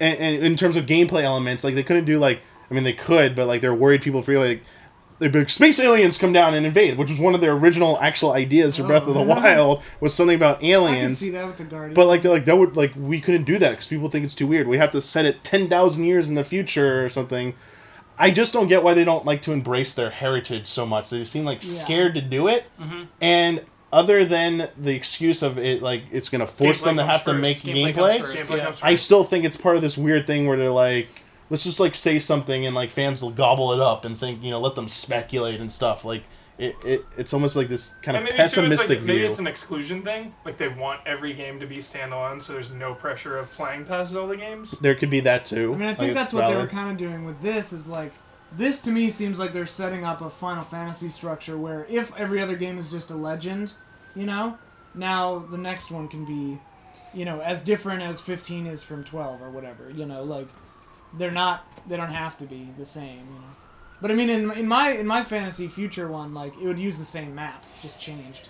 and, 0.00 0.18
and 0.18 0.44
in 0.44 0.56
terms 0.56 0.76
of 0.76 0.84
gameplay 0.86 1.22
elements, 1.22 1.64
like 1.64 1.74
they 1.74 1.82
couldn't 1.82 2.04
do 2.04 2.18
like, 2.18 2.40
I 2.70 2.74
mean, 2.74 2.84
they 2.84 2.92
could, 2.92 3.34
but 3.34 3.46
like 3.46 3.60
they're 3.62 3.74
worried 3.74 4.02
people 4.02 4.22
feel 4.22 4.40
like. 4.40 4.62
They'd 5.22 5.32
be 5.32 5.38
like, 5.38 5.48
space 5.50 5.78
aliens 5.78 6.18
come 6.18 6.32
down 6.32 6.52
and 6.54 6.66
invade, 6.66 6.98
which 6.98 7.08
was 7.10 7.18
one 7.18 7.34
of 7.34 7.40
their 7.40 7.52
original 7.52 7.96
actual 8.00 8.32
ideas 8.32 8.76
for 8.76 8.82
Oh. 8.82 8.86
Breath 8.88 9.06
of 9.06 9.14
the 9.14 9.22
Wild. 9.22 9.82
Was 10.00 10.12
something 10.12 10.34
about 10.36 10.56
I 10.56 10.60
can 10.60 10.68
aliens. 10.70 11.18
see 11.18 11.30
that 11.30 11.46
with 11.46 11.56
the 11.58 11.64
Guardians. 11.64 11.94
But 11.94 12.08
like 12.08 12.22
they're 12.22 12.32
like 12.32 12.44
that 12.46 12.58
would 12.58 12.76
like 12.76 12.92
we 12.96 13.20
couldn't 13.20 13.44
do 13.44 13.58
that 13.58 13.70
because 13.70 13.86
people 13.86 14.10
think 14.10 14.24
it's 14.24 14.34
too 14.34 14.46
weird. 14.46 14.66
We 14.68 14.78
have 14.78 14.92
to 14.92 15.00
set 15.00 15.24
it 15.24 15.44
ten 15.44 15.68
thousand 15.68 16.04
years 16.04 16.28
in 16.28 16.34
the 16.34 16.44
future 16.44 17.04
or 17.04 17.08
something. 17.08 17.54
I 18.18 18.30
just 18.30 18.52
don't 18.52 18.68
get 18.68 18.82
why 18.82 18.94
they 18.94 19.04
don't 19.04 19.24
like 19.24 19.42
to 19.42 19.52
embrace 19.52 19.94
their 19.94 20.10
heritage 20.10 20.66
so 20.66 20.84
much. 20.84 21.08
They 21.10 21.24
seem 21.24 21.44
like 21.44 21.62
Yeah. 21.62 21.70
scared 21.70 22.14
to 22.16 22.20
do 22.20 22.48
it, 22.48 22.64
Mm-hmm. 22.80 23.02
and 23.20 23.60
other 23.92 24.24
than 24.24 24.68
the 24.78 24.94
excuse 24.94 25.42
of 25.42 25.58
it, 25.58 25.82
like 25.82 26.02
it's 26.10 26.28
gonna 26.28 26.46
force 26.46 26.80
Gameplay 26.80 26.84
them 26.84 26.96
to 26.96 27.02
comes 27.02 27.12
have 27.12 27.24
to 27.24 27.32
make 27.34 27.58
Gameplay 27.58 27.92
gameplay. 27.94 28.20
first. 28.20 28.44
Gameplay 28.46 28.56
yeah. 28.58 28.72
I 28.82 28.94
still 28.96 29.22
think 29.22 29.44
it's 29.44 29.56
part 29.56 29.76
of 29.76 29.82
this 29.82 29.96
weird 29.98 30.26
thing 30.26 30.46
where 30.46 30.56
they're 30.56 30.70
like, 30.70 31.08
let's 31.52 31.64
just 31.64 31.78
like 31.78 31.94
say 31.94 32.18
something 32.18 32.64
and 32.64 32.74
like 32.74 32.90
fans 32.90 33.20
will 33.20 33.30
gobble 33.30 33.74
it 33.74 33.80
up 33.80 34.06
and 34.06 34.18
think 34.18 34.42
you 34.42 34.50
know 34.50 34.58
let 34.58 34.74
them 34.74 34.88
speculate 34.88 35.60
and 35.60 35.70
stuff. 35.70 36.02
Like 36.02 36.24
it, 36.58 36.74
it 36.82 37.04
it's 37.18 37.34
almost 37.34 37.56
like 37.56 37.68
this 37.68 37.94
kind 38.00 38.16
of 38.16 38.24
maybe 38.24 38.36
too, 38.36 38.42
it's 38.42 38.54
pessimistic 38.54 38.88
like, 38.88 39.06
maybe 39.06 39.18
view. 39.18 39.28
it's 39.28 39.38
an 39.38 39.46
exclusion 39.46 40.02
thing. 40.02 40.34
Like 40.46 40.56
they 40.56 40.68
want 40.68 41.02
every 41.04 41.34
game 41.34 41.60
to 41.60 41.66
be 41.66 41.76
standalone, 41.76 42.40
so 42.40 42.54
there's 42.54 42.70
no 42.70 42.94
pressure 42.94 43.36
of 43.36 43.52
playing 43.52 43.84
past 43.84 44.16
all 44.16 44.26
the 44.26 44.36
games. 44.36 44.72
there 44.80 44.94
could 44.94 45.10
be 45.10 45.20
that 45.20 45.44
too. 45.44 45.74
I 45.74 45.76
mean, 45.76 45.88
I 45.88 45.94
think 45.94 46.12
it's 46.12 46.18
that's 46.18 46.32
what 46.32 46.48
they 46.48 46.56
were 46.56 46.66
kind 46.66 46.90
of 46.90 46.96
doing 46.96 47.26
with 47.26 47.40
this. 47.42 47.74
Is 47.74 47.86
like, 47.86 48.12
this 48.56 48.80
to 48.82 48.90
me 48.90 49.10
seems 49.10 49.38
like 49.38 49.52
they're 49.52 49.66
setting 49.66 50.06
up 50.06 50.22
a 50.22 50.30
Final 50.30 50.64
Fantasy 50.64 51.10
structure 51.10 51.58
where 51.58 51.86
if 51.90 52.16
every 52.16 52.40
other 52.40 52.56
game 52.56 52.78
is 52.78 52.90
just 52.90 53.10
a 53.10 53.14
legend, 53.14 53.74
you 54.16 54.24
know, 54.24 54.56
now 54.94 55.38
the 55.50 55.58
next 55.58 55.90
one 55.90 56.08
can 56.08 56.24
be, 56.24 56.58
you 57.12 57.26
know, 57.26 57.40
as 57.40 57.62
different 57.62 58.02
as 58.02 58.22
15 58.22 58.66
is 58.66 58.82
from 58.82 59.04
12 59.04 59.42
or 59.42 59.50
whatever. 59.50 59.90
You 59.90 60.06
know, 60.06 60.24
like 60.24 60.48
they're 61.14 61.30
not, 61.30 61.66
they 61.88 61.96
don't 61.96 62.12
have 62.12 62.36
to 62.38 62.44
be 62.44 62.68
the 62.78 62.84
same. 62.84 63.18
You 63.18 63.40
know, 63.40 63.56
but 64.00 64.10
I 64.10 64.14
mean, 64.14 64.30
in 64.30 64.50
in 64.52 64.66
my 64.66 64.90
in 64.90 65.06
my 65.06 65.22
fantasy 65.22 65.68
future 65.68 66.08
one, 66.08 66.34
like 66.34 66.54
it 66.60 66.66
would 66.66 66.78
use 66.78 66.98
the 66.98 67.04
same 67.04 67.34
map, 67.34 67.64
just 67.82 68.00
changed. 68.00 68.48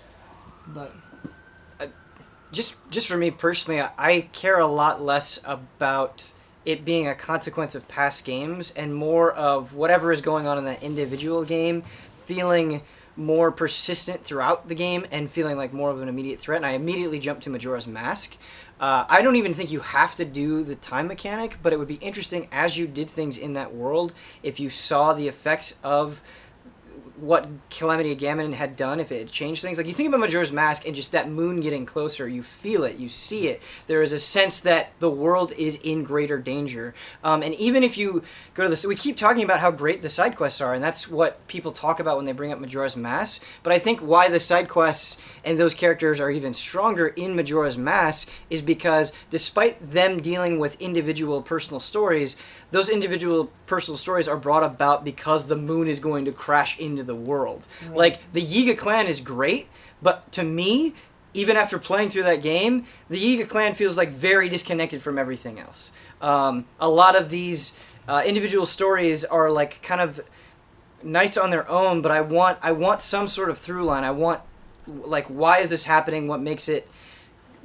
But 0.67 0.93
uh, 1.79 1.87
just 2.51 2.75
just 2.89 3.07
for 3.07 3.17
me 3.17 3.31
personally, 3.31 3.81
I, 3.81 3.91
I 3.97 4.21
care 4.33 4.59
a 4.59 4.67
lot 4.67 5.01
less 5.01 5.39
about 5.45 6.33
it 6.65 6.85
being 6.85 7.07
a 7.07 7.15
consequence 7.15 7.75
of 7.75 7.87
past 7.87 8.23
games 8.23 8.71
and 8.71 8.95
more 8.95 9.31
of 9.31 9.73
whatever 9.73 10.11
is 10.11 10.21
going 10.21 10.47
on 10.47 10.57
in 10.57 10.63
that 10.65 10.81
individual 10.81 11.43
game 11.43 11.83
feeling 12.25 12.81
more 13.15 13.51
persistent 13.51 14.23
throughout 14.23 14.67
the 14.69 14.75
game 14.75 15.05
and 15.11 15.29
feeling 15.29 15.57
like 15.57 15.71
more 15.71 15.91
of 15.91 16.01
an 16.01 16.07
immediate 16.07 16.39
threat. 16.39 16.57
And 16.57 16.65
I 16.65 16.71
immediately 16.71 17.19
jumped 17.19 17.43
to 17.43 17.49
Majora's 17.49 17.85
Mask. 17.85 18.37
Uh, 18.83 19.05
I 19.07 19.21
don't 19.21 19.37
even 19.37 19.53
think 19.53 19.71
you 19.71 19.79
have 19.79 20.13
to 20.15 20.25
do 20.25 20.61
the 20.61 20.75
time 20.75 21.07
mechanic, 21.07 21.57
but 21.63 21.71
it 21.71 21.79
would 21.79 21.87
be 21.87 21.99
interesting 22.01 22.49
as 22.51 22.77
you 22.77 22.85
did 22.85 23.09
things 23.09 23.37
in 23.37 23.53
that 23.53 23.73
world 23.73 24.11
if 24.43 24.59
you 24.59 24.69
saw 24.69 25.13
the 25.13 25.29
effects 25.29 25.75
of 25.85 26.21
what 27.23 27.47
Calamity 27.69 28.15
Ganon 28.17 28.53
had 28.53 28.75
done 28.75 28.99
if 28.99 29.09
it 29.09 29.19
had 29.19 29.31
changed 29.31 29.61
things. 29.61 29.77
Like 29.77 29.87
you 29.87 29.93
think 29.93 30.09
about 30.09 30.19
Majora's 30.19 30.51
Mask 30.51 30.85
and 30.85 30.93
just 30.93 31.13
that 31.13 31.29
moon 31.29 31.61
getting 31.61 31.85
closer, 31.85 32.27
you 32.27 32.43
feel 32.43 32.83
it, 32.83 32.97
you 32.97 33.07
see 33.07 33.47
it. 33.47 33.61
There 33.87 34.01
is 34.01 34.11
a 34.11 34.19
sense 34.19 34.59
that 34.59 34.91
the 34.99 35.09
world 35.09 35.53
is 35.53 35.79
in 35.83 36.03
greater 36.03 36.37
danger. 36.37 36.93
Um, 37.23 37.41
and 37.41 37.53
even 37.55 37.81
if 37.81 37.97
you 37.97 38.23
go 38.55 38.63
to 38.63 38.69
this, 38.69 38.85
we 38.85 38.97
keep 38.97 39.15
talking 39.15 39.41
about 39.41 39.61
how 39.61 39.71
great 39.71 40.01
the 40.01 40.09
side 40.09 40.35
quests 40.35 40.59
are, 40.59 40.73
and 40.73 40.83
that's 40.83 41.09
what 41.09 41.47
people 41.47 41.71
talk 41.71 42.01
about 42.01 42.17
when 42.17 42.25
they 42.25 42.33
bring 42.33 42.51
up 42.51 42.59
Majora's 42.59 42.97
Mask. 42.97 43.41
But 43.63 43.71
I 43.71 43.79
think 43.79 44.01
why 44.01 44.27
the 44.27 44.39
side 44.39 44.67
quests 44.67 45.17
and 45.45 45.57
those 45.57 45.73
characters 45.73 46.19
are 46.19 46.29
even 46.29 46.53
stronger 46.53 47.07
in 47.07 47.37
Majora's 47.37 47.77
Mask 47.77 48.27
is 48.49 48.61
because 48.61 49.13
despite 49.29 49.91
them 49.91 50.19
dealing 50.19 50.59
with 50.59 50.81
individual 50.81 51.41
personal 51.41 51.79
stories, 51.79 52.35
those 52.71 52.89
individual 52.89 53.49
personal 53.65 53.97
stories 53.97 54.27
are 54.27 54.35
brought 54.35 54.63
about 54.63 55.05
because 55.05 55.45
the 55.45 55.55
moon 55.55 55.87
is 55.87 56.01
going 56.01 56.25
to 56.25 56.31
crash 56.33 56.77
into 56.77 57.03
the 57.03 57.12
world. 57.15 57.67
Like 57.93 58.19
the 58.33 58.41
Yiga 58.41 58.77
clan 58.77 59.07
is 59.07 59.19
great, 59.19 59.67
but 60.01 60.31
to 60.33 60.43
me, 60.43 60.93
even 61.33 61.57
after 61.57 61.79
playing 61.79 62.09
through 62.09 62.23
that 62.23 62.41
game, 62.41 62.85
the 63.09 63.17
Yiga 63.17 63.47
clan 63.47 63.75
feels 63.75 63.97
like 63.97 64.09
very 64.09 64.49
disconnected 64.49 65.01
from 65.01 65.17
everything 65.17 65.59
else. 65.59 65.91
Um, 66.21 66.65
a 66.79 66.89
lot 66.89 67.15
of 67.15 67.29
these 67.29 67.73
uh, 68.07 68.23
individual 68.25 68.65
stories 68.65 69.23
are 69.23 69.49
like 69.49 69.81
kind 69.81 70.01
of 70.01 70.21
nice 71.03 71.37
on 71.37 71.49
their 71.49 71.69
own, 71.69 72.01
but 72.01 72.11
I 72.11 72.21
want 72.21 72.59
I 72.61 72.71
want 72.71 73.01
some 73.01 73.27
sort 73.27 73.49
of 73.49 73.57
through 73.57 73.85
line. 73.85 74.03
I 74.03 74.11
want 74.11 74.41
like 74.87 75.25
why 75.27 75.59
is 75.59 75.69
this 75.69 75.85
happening? 75.85 76.27
What 76.27 76.41
makes 76.41 76.67
it 76.67 76.87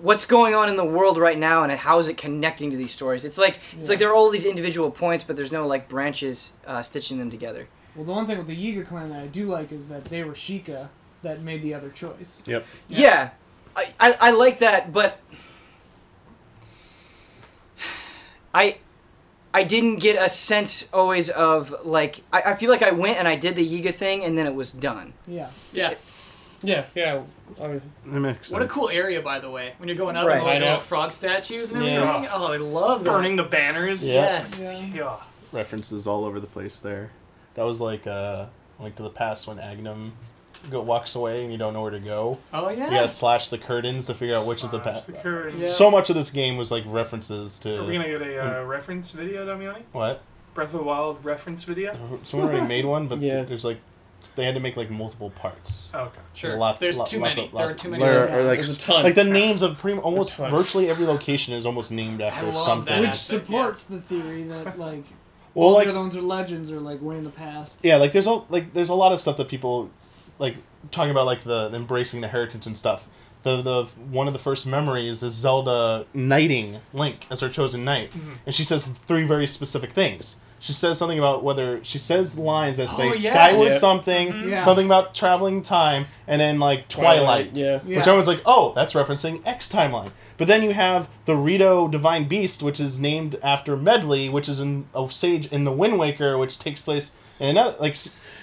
what's 0.01 0.25
going 0.25 0.55
on 0.55 0.69
in 0.69 0.77
the 0.77 0.85
world 0.85 1.19
right 1.19 1.39
now 1.39 1.63
and 1.63 1.73
how 1.73 1.99
is 1.99 2.09
it 2.09 2.17
connecting 2.17 2.71
to 2.71 2.77
these 2.77 2.93
stories? 2.93 3.25
It's 3.25 3.39
like 3.39 3.59
it's 3.79 3.91
like 3.91 3.99
there 3.99 4.11
are 4.11 4.15
all 4.15 4.31
these 4.31 4.45
individual 4.45 4.91
points, 4.91 5.25
but 5.25 5.37
there's 5.37 5.53
no 5.53 5.67
like 5.67 5.89
branches 5.89 6.53
uh, 6.67 6.83
stitching 6.83 7.19
them 7.19 7.31
together. 7.31 7.69
Well, 7.99 8.07
the 8.07 8.13
one 8.13 8.27
thing 8.27 8.39
with 8.39 8.47
the 8.47 8.57
Yiga 8.57 8.87
clan 8.87 9.11
that 9.11 9.21
I 9.21 9.27
do 9.27 9.47
like 9.47 9.73
is 9.73 9.87
that 9.89 10.05
they 10.07 10.23
were 10.23 10.33
Sheikah 10.33 10.89
that 11.23 11.43
made 11.43 11.63
the 11.63 11.75
other 11.75 11.91
choice. 11.91 12.43
Yep. 12.47 12.65
Yeah, 12.89 13.31
I, 13.77 13.93
I, 13.99 14.17
I 14.21 14.31
like 14.31 14.61
that, 14.61 14.93
but 14.93 15.19
I 18.55 18.79
I 19.53 19.65
didn't 19.65 19.97
get 19.97 20.15
a 20.25 20.29
sense 20.29 20.89
always 20.93 21.29
of 21.31 21.75
like 21.85 22.21
I, 22.33 22.43
I 22.53 22.55
feel 22.55 22.71
like 22.71 22.83
I 22.83 22.91
went 22.93 23.19
and 23.19 23.27
I 23.27 23.37
did 23.37 23.57
the 23.57 23.67
Yiga 23.69 23.95
thing 23.95 24.25
and 24.25 24.37
then 24.39 24.47
it 24.47 24.55
was 24.55 24.73
done. 24.73 25.15
Yeah. 25.27 25.51
Yeah. 25.73 25.95
Yeah, 26.61 26.85
yeah. 26.97 27.23
I 27.61 27.69
mean, 27.69 27.83
That 28.07 28.21
makes 28.21 28.51
What 28.51 28.63
a 28.63 28.67
cool 28.67 28.89
area, 28.89 29.23
by 29.23 29.39
the 29.39 29.49
way. 29.49 29.75
When 29.79 29.89
you're 29.89 29.97
going 29.97 30.17
up 30.17 30.27
Right. 30.27 30.39
and 30.39 30.43
all 30.43 30.49
the 30.49 30.55
I 30.57 30.59
know. 30.59 30.65
little 30.67 30.81
frog 30.81 31.13
statues 31.13 31.73
and 31.73 31.85
everything. 31.85 32.25
Yeah. 32.25 32.29
Oh, 32.33 32.53
I 32.53 32.57
love 32.57 33.05
that. 33.05 33.11
Burning 33.13 33.37
the 33.37 33.45
banners. 33.45 34.05
Yeah. 34.05 34.15
Yes. 34.15 34.61
Yeah. 34.61 34.79
Yeah. 34.95 35.17
references 35.53 36.07
all 36.07 36.25
over 36.25 36.41
the 36.41 36.49
place 36.49 36.81
there. 36.81 37.11
That 37.59 37.65
was 37.65 37.81
like 37.81 38.07
uh 38.07 38.47
Link 38.79 38.95
to 38.97 39.03
the 39.03 39.11
Past 39.11 39.49
when 39.49 39.57
Agahnim 39.57 40.13
go, 40.71 40.81
walks 40.81 41.17
away 41.17 41.43
and 41.43 41.51
you 41.51 41.59
don't 41.59 41.73
know 41.73 41.83
where 41.83 41.91
to 41.91 41.99
go. 41.99 42.39
Oh 42.55 42.69
yeah. 42.71 42.85
You 42.85 42.91
gotta 42.93 43.11
slash 43.11 43.49
the 43.49 43.59
curtains 43.59 44.07
to 44.07 44.15
figure 44.15 44.37
out 44.37 44.47
which 44.47 44.59
is 44.63 44.71
the 44.71 44.81
Slash 44.81 44.85
past. 44.95 45.07
the 45.09 45.13
curtains. 45.15 45.61
Yeah. 45.61 45.69
So 45.69 45.91
much 45.91 46.09
of 46.09 46.15
this 46.15 46.31
game 46.31 46.57
was 46.57 46.71
like 46.71 46.85
references 46.87 47.59
to 47.61 47.81
Are 47.81 47.85
we 47.85 47.95
gonna 47.95 48.07
get 48.09 48.23
a 48.23 48.61
uh, 48.61 48.65
reference 48.65 49.11
video, 49.11 49.45
Damiani? 49.45 49.83
what? 49.91 50.23
Breath 50.55 50.69
of 50.73 50.79
the 50.81 50.83
Wild 50.85 51.25
reference 51.25 51.65
video? 51.65 51.97
Someone 52.25 52.49
already 52.51 52.67
made 52.67 52.85
one, 52.85 53.09
but 53.09 53.19
Yeah. 53.21 53.43
there's 53.43 53.65
like 53.65 53.79
they 54.37 54.45
had 54.45 54.55
to 54.55 54.61
make 54.61 54.77
like 54.77 54.89
multiple 54.91 55.31
parts. 55.31 55.91
Oh, 55.95 56.03
okay. 56.05 56.21
Sure. 56.35 56.57
Lots- 56.57 56.79
There's 56.81 56.97
lo- 56.97 57.05
too 57.07 57.19
lots 57.21 57.37
many. 57.37 57.49
of- 57.49 57.55
there 57.55 57.67
are 57.67 57.73
too 57.73 57.89
many. 57.89 58.03
there 58.05 58.29
are, 58.29 58.43
like, 58.43 58.59
there's 58.59 58.77
a 58.77 58.81
ton. 58.81 59.03
Like 59.03 59.15
the 59.17 59.25
names 59.25 59.63
of 59.63 59.79
pretty 59.79 59.99
almost 59.99 60.37
virtually 60.37 60.89
every 60.91 61.07
location 61.07 61.55
is 61.55 61.67
almost 61.67 61.91
named 61.91 62.21
after 62.21 62.47
love 62.47 62.65
something. 62.65 62.95
that. 62.95 63.01
Which 63.01 63.11
aspect, 63.11 63.47
supports 63.47 63.83
the 63.85 64.01
theory 64.01 64.45
that 64.45 64.79
like 64.79 65.05
well, 65.59 65.69
all 65.69 65.75
like 65.75 65.85
the 65.87 65.91
other 65.91 66.01
ones 66.01 66.17
are 66.17 66.23
legends 66.23 66.71
or 66.71 66.81
like 66.81 67.01
way 67.03 67.17
in 67.17 67.25
the 67.25 67.31
past. 67.31 67.81
yeah, 67.83 67.97
like 67.97 68.13
there's 68.13 68.27
a 68.27 68.43
like 68.49 68.73
there's 68.75 68.89
a 68.89 68.95
lot 68.95 69.13
of 69.13 69.21
stuff 69.21 69.37
that 69.37 69.49
people 69.49 69.91
like 70.39 70.57
talking 70.91 71.11
about 71.11 71.27
like 71.27 71.45
the 71.45 71.71
embracing 71.75 72.21
the 72.21 72.29
heritage 72.29 72.67
and 72.67 72.77
stuff. 72.77 73.07
The 73.45 73.63
the 73.63 73.85
one 74.11 74.27
of 74.27 74.33
the 74.33 74.39
first 74.39 74.67
memories 74.67 75.23
is 75.23 75.33
Zelda 75.35 76.07
knighting 76.15 76.79
Link 76.93 77.27
as 77.31 77.41
her 77.41 77.49
chosen 77.49 77.85
knight, 77.85 78.11
Mm-hmm. 78.11 78.33
and 78.47 78.55
she 78.55 78.65
says 78.65 78.89
three 79.07 79.25
very 79.25 79.47
specific 79.47 79.93
things. 79.93 80.37
She 80.61 80.73
says 80.73 80.99
something 80.99 81.19
about 81.21 81.45
whether 81.45 81.79
she 81.85 81.99
says 81.99 82.37
lines 82.37 82.79
that 82.79 82.91
say 82.91 83.11
Oh, 83.11 83.13
yes. 83.15 83.27
skyward 83.29 83.69
Yeah. 83.69 83.79
something, 83.79 84.49
Yeah. 84.49 84.65
something 84.65 84.87
about 84.87 85.15
traveling 85.15 85.63
time, 85.63 86.07
and 86.27 86.41
then 86.41 86.59
like 86.59 86.89
Twilight. 86.89 87.57
Yeah. 87.57 87.79
Yeah. 87.87 87.99
Which 87.99 88.07
everyone's 88.09 88.27
like, 88.27 88.43
oh, 88.45 88.73
that's 88.75 88.93
referencing 88.95 89.41
X 89.47 89.69
timeline. 89.71 90.09
But 90.39 90.47
then 90.47 90.63
you 90.63 90.73
have 90.73 91.09
the 91.27 91.37
Rito 91.37 91.89
Divine 91.89 92.29
Beast, 92.29 92.63
which 92.63 92.81
is 92.81 92.99
named 93.01 93.39
after 93.43 93.77
Medli, 93.77 94.31
which 94.31 94.49
is 94.49 94.61
a 94.61 94.85
sage 95.11 95.47
in 95.47 95.65
the 95.65 95.73
Wind 95.73 95.99
Waker, 95.99 96.39
which 96.39 96.59
takes 96.59 96.81
place 96.81 97.13
in 97.41 97.51
another. 97.51 97.77
Like, 97.79 97.97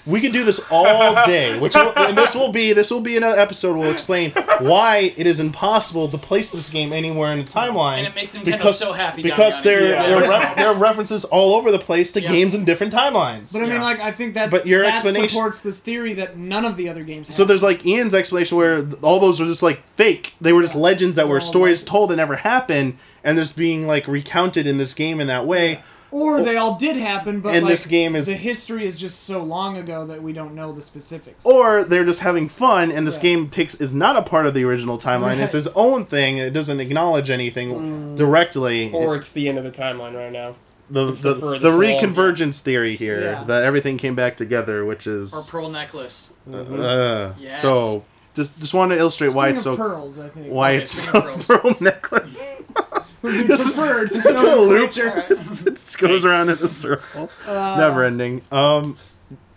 we 0.06 0.20
could 0.20 0.32
do 0.32 0.44
this 0.44 0.60
all 0.70 1.14
day. 1.26 1.58
Which 1.58 1.74
will, 1.74 1.92
and 1.96 2.16
this 2.16 2.34
will 2.34 2.52
be 2.52 2.72
this 2.72 2.90
will 2.90 3.00
be 3.00 3.16
another 3.16 3.38
episode. 3.40 3.76
We'll 3.76 3.90
explain 3.90 4.30
why 4.60 5.12
it 5.16 5.26
is 5.26 5.40
impossible 5.40 6.08
to 6.08 6.18
place 6.18 6.50
this 6.50 6.70
game 6.70 6.92
anywhere 6.92 7.32
in 7.32 7.40
the 7.44 7.50
timeline. 7.50 7.98
And 7.98 8.06
it 8.06 8.14
makes 8.14 8.34
Nintendo 8.34 8.72
so 8.72 8.92
happy, 8.92 9.22
because 9.22 9.54
Damiani. 9.60 9.62
there 9.64 9.88
Yeah. 9.90 10.06
there, 10.06 10.16
are 10.16 10.20
re- 10.48 10.54
there 10.56 10.68
are 10.68 10.78
references 10.78 11.24
all 11.24 11.54
over 11.54 11.70
the 11.72 11.78
place 11.78 12.12
to 12.12 12.20
Yeah. 12.22 12.30
games 12.32 12.54
in 12.54 12.64
different 12.64 12.92
timelines. 12.92 13.52
But 13.52 13.58
I 13.58 13.62
mean, 13.62 13.72
Yeah. 13.74 13.82
like 13.84 14.00
I 14.00 14.12
think 14.12 14.34
that 14.34 14.50
But 14.50 14.66
your 14.66 14.82
that 14.82 14.94
explanation- 14.94 15.28
supports 15.30 15.60
this 15.60 15.78
theory 15.78 16.14
that 16.14 16.36
none 16.38 16.64
of 16.64 16.76
the 16.76 16.88
other 16.88 17.02
games. 17.02 17.26
Have. 17.26 17.36
So 17.36 17.44
there's 17.44 17.62
like 17.62 17.84
Ian's 17.84 18.14
explanation 18.14 18.56
where 18.56 18.86
all 19.02 19.18
those 19.20 19.40
are 19.40 19.46
just 19.46 19.62
like 19.62 19.82
fake. 19.96 20.34
They 20.40 20.52
were 20.52 20.62
just 20.62 20.74
legends 20.76 21.16
that 21.16 21.26
were 21.28 21.34
They're 21.38 21.46
all 21.46 21.46
stories 21.52 21.78
legends. 21.80 21.90
told 21.90 22.10
that 22.10 22.16
never 22.16 22.36
happened, 22.36 22.98
and 23.24 23.36
there's 23.36 23.52
being 23.52 23.86
like 23.86 24.06
recounted 24.06 24.66
in 24.66 24.78
this 24.78 24.94
game 24.94 25.20
in 25.20 25.26
that 25.26 25.46
way. 25.46 25.80
Or 26.10 26.40
they 26.42 26.56
all 26.56 26.76
did 26.76 26.96
happen, 26.96 27.40
but 27.40 27.54
And 27.54 27.64
like, 27.64 27.72
this 27.74 27.86
game 27.86 28.14
is- 28.16 28.26
the 28.26 28.34
history 28.34 28.84
is 28.86 28.96
just 28.96 29.24
so 29.24 29.42
long 29.42 29.76
ago 29.76 30.06
that 30.06 30.22
we 30.22 30.32
don't 30.32 30.54
know 30.54 30.72
the 30.72 30.82
specifics. 30.82 31.44
or 31.44 31.84
they're 31.84 32.04
just 32.04 32.20
having 32.20 32.48
fun 32.48 32.90
and 32.92 33.06
this 33.06 33.16
Yeah. 33.16 33.22
game 33.22 33.48
takes 33.48 33.74
is 33.76 33.92
not 33.92 34.16
a 34.16 34.22
part 34.22 34.46
of 34.46 34.54
the 34.54 34.64
original 34.64 34.98
timeline 34.98 35.38
it's 35.38 35.52
Right. 35.54 35.64
his 35.64 35.68
own 35.74 36.04
thing 36.04 36.38
it 36.38 36.50
doesn't 36.50 36.80
acknowledge 36.80 37.30
anything 37.30 37.70
hmm. 37.70 38.14
directly 38.14 38.90
Or 38.92 39.16
it's 39.16 39.30
the 39.32 39.48
end 39.48 39.58
of 39.58 39.64
the 39.64 39.70
timeline 39.70 40.14
right 40.14 40.32
now. 40.32 40.54
the 40.90 41.08
it's 41.08 41.20
the, 41.20 41.30
the 41.30 41.34
the, 41.34 41.40
furthest 41.40 41.64
along. 41.64 41.80
reconvergence 41.80 42.60
theory 42.60 42.96
here 42.96 43.20
Yeah. 43.22 43.44
that 43.44 43.64
everything 43.64 43.98
came 43.98 44.14
back 44.14 44.36
together 44.36 44.84
which 44.84 45.06
is 45.06 45.34
Or 45.34 45.42
pearl 45.42 45.68
necklace. 45.68 46.32
uh, 46.48 46.56
mm-hmm. 46.56 46.80
uh 46.80 47.28
Yes. 47.40 47.60
so 47.62 48.04
just 48.36 48.58
just 48.60 48.74
wanted 48.74 48.94
to 48.96 49.00
illustrate 49.00 49.30
why 49.32 49.48
it's 49.48 49.62
so 49.62 49.76
pearls, 49.76 50.18
I 50.20 50.28
think. 50.28 50.52
why 50.52 50.74
Okay, 50.74 50.82
it's 50.82 50.92
so 50.92 51.20
pearls. 51.20 51.46
pearl 51.46 51.76
necklace 51.80 52.54
would 53.22 53.32
be 53.32 53.42
this 53.44 53.60
is- 53.66 53.74
preferred. 53.74 54.10
it's 54.14 54.24
a 54.26 54.56
loop 54.56 54.96
Alright. 54.96 55.30
it 55.66 55.96
goes 55.98 56.24
around 56.24 56.48
in 56.50 56.54
a 56.54 56.68
circle 56.68 57.30
Uh, 57.46 57.76
never 57.78 58.04
ending 58.04 58.42
um 58.52 58.96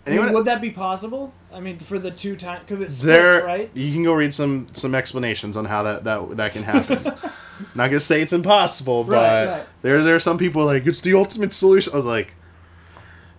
I 0.06 0.12
mean, 0.16 0.32
would 0.32 0.46
that 0.46 0.60
be 0.60 0.70
possible? 0.70 1.32
I 1.52 1.60
mean, 1.60 1.78
for 1.78 1.98
the 1.98 2.10
two 2.10 2.34
times 2.34 2.60
because 2.66 2.80
it's 2.80 3.00
there 3.00 3.44
right? 3.44 3.70
you 3.74 3.92
can 3.92 4.02
go 4.02 4.12
read 4.14 4.32
some 4.34 4.66
some 4.72 4.94
explanations 4.94 5.56
on 5.56 5.66
how 5.66 5.82
that 5.84 6.04
that, 6.04 6.36
that 6.38 6.52
can 6.52 6.62
happen 6.64 6.98
not 7.74 7.88
gonna 7.88 8.00
say 8.00 8.22
it's 8.22 8.32
impossible 8.32 9.04
but 9.04 9.12
Right, 9.12 9.46
right. 9.58 9.66
there 9.82 10.02
there 10.02 10.14
are 10.16 10.20
some 10.20 10.38
people 10.38 10.64
like 10.64 10.86
it's 10.86 11.02
the 11.02 11.14
ultimate 11.14 11.52
solution 11.52 11.92
i 11.92 11.96
was 11.96 12.06
like 12.06 12.34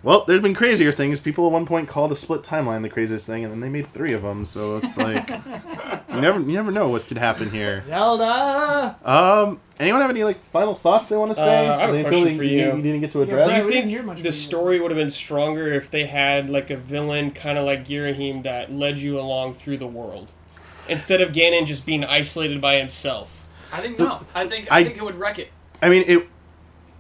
well 0.04 0.24
there's 0.26 0.42
been 0.42 0.54
crazier 0.54 0.92
things 0.92 1.20
people 1.20 1.46
at 1.46 1.52
one 1.52 1.66
point 1.66 1.88
called 1.88 2.12
the 2.12 2.16
split 2.16 2.42
timeline 2.42 2.82
the 2.82 2.90
craziest 2.90 3.28
thing 3.28 3.44
and 3.44 3.54
then 3.54 3.60
they 3.60 3.70
made 3.70 3.92
three 3.94 4.14
of 4.14 4.22
them 4.24 4.44
so 4.46 4.78
it's 4.78 4.98
like 4.98 5.30
you 6.10 6.22
never 6.22 6.40
you 6.40 6.54
never 6.54 6.72
know 6.72 6.88
what 6.90 7.08
could 7.08 7.18
happen 7.18 7.50
here 7.50 7.84
Zelda. 7.88 8.96
um 9.04 9.60
anyone 9.80 10.02
have 10.02 10.10
any 10.10 10.24
like 10.24 10.40
final 10.46 10.74
thoughts 10.76 11.10
they 11.10 11.18
want 11.18 11.30
to 11.32 11.36
say 11.36 11.68
Uh, 11.68 11.76
I 11.78 11.82
have 11.82 11.94
a 11.96 12.02
question 12.04 12.26
like 12.26 12.38
for 12.38 12.44
you. 12.44 12.76
you 12.76 12.82
didn't 12.82 13.02
get 13.02 13.12
to 13.12 13.22
address 13.22 13.50
Do 13.50 13.54
Yeah, 13.56 13.62
you 13.62 13.66
we 13.68 13.74
didn't 13.74 13.92
think 13.92 14.06
much 14.06 14.18
the 14.18 14.24
from 14.24 14.32
story 14.34 14.80
would 14.80 14.92
have 14.92 14.98
been 14.98 15.12
stronger 15.12 15.72
if 15.74 15.92
they 15.92 16.06
had 16.06 16.50
like 16.50 16.70
a 16.70 16.78
villain 16.78 17.32
kind 17.32 17.58
of 17.58 17.66
like 17.66 17.86
Girahim 17.88 18.44
that 18.44 18.72
led 18.72 19.00
you 19.00 19.20
along 19.20 19.54
through 19.56 19.78
the 19.78 19.88
world, 19.88 20.32
instead 20.88 21.22
of 21.22 21.32
Ganon 21.32 21.66
just 21.66 21.86
being 21.86 22.04
isolated 22.04 22.60
by 22.62 22.78
himself? 22.78 23.44
I 23.72 23.80
think 23.82 23.98
no. 24.00 24.26
I 24.36 24.48
think 24.48 24.68
I, 24.72 24.80
I- 24.80 24.84
think 24.84 24.98
it 24.98 25.04
would 25.04 25.16
wreck 25.16 25.40
it. 25.40 25.50
I 25.82 25.90
mean, 25.90 26.04
it 26.08 26.28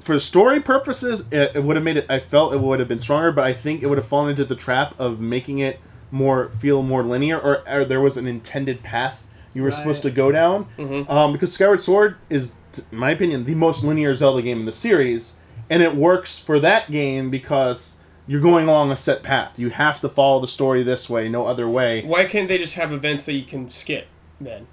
for 0.02 0.19
story 0.19 0.60
purposes, 0.60 1.28
it, 1.32 1.56
it 1.56 1.64
would 1.64 1.76
have 1.76 1.84
made 1.86 1.98
it. 1.98 2.06
I 2.10 2.19
felt 2.19 2.53
it 2.53 2.60
would 2.60 2.80
have 2.80 2.88
been 2.90 2.99
stronger, 2.99 3.32
but 3.32 3.44
I 3.45 3.53
think 3.53 3.82
it 3.84 3.88
would 3.88 3.98
have 3.98 4.07
fallen 4.07 4.30
into 4.32 4.45
the 4.45 4.56
trap 4.56 4.94
of 4.99 5.19
making 5.19 5.60
it 5.60 5.80
more 6.11 6.49
feel 6.49 6.84
more 6.84 7.03
linear, 7.03 7.40
or, 7.40 7.64
or 7.69 7.86
there 7.86 8.02
was 8.02 8.18
an 8.18 8.28
intended 8.28 8.84
path 8.84 9.26
you 9.53 9.61
were 9.64 9.69
Right. 9.69 9.78
supposed 9.78 10.02
to 10.03 10.11
go 10.11 10.32
down. 10.32 10.65
Mhm. 10.78 11.10
Um, 11.10 11.34
because 11.34 11.52
Skyward 11.53 11.82
Sword 11.82 12.15
is, 12.30 12.53
in 12.91 12.98
my 12.98 13.11
opinion, 13.11 13.44
the 13.45 13.56
most 13.56 13.84
linear 13.84 14.14
Zelda 14.14 14.41
game 14.41 14.60
in 14.61 14.65
the 14.65 14.72
series, 14.72 15.34
and 15.69 15.84
it 15.84 15.94
works 15.95 16.40
for 16.40 16.57
that 16.61 16.90
game 16.90 17.30
because 17.30 17.95
you're 18.28 18.40
going 18.41 18.68
along 18.69 18.91
a 18.91 18.95
set 18.95 19.23
path. 19.23 19.60
You 19.60 19.69
have 19.72 19.99
to 20.02 20.10
follow 20.10 20.40
the 20.40 20.48
story 20.48 20.84
this 20.84 21.10
way, 21.10 21.28
no 21.28 21.45
other 21.48 21.68
way. 21.68 22.02
Why 22.06 22.23
can't 22.26 22.48
they 22.48 22.57
just 22.57 22.76
have 22.76 22.94
events 22.94 23.26
that 23.26 23.34
you 23.34 23.44
can 23.44 23.69
skip 23.69 24.07
then? 24.40 24.68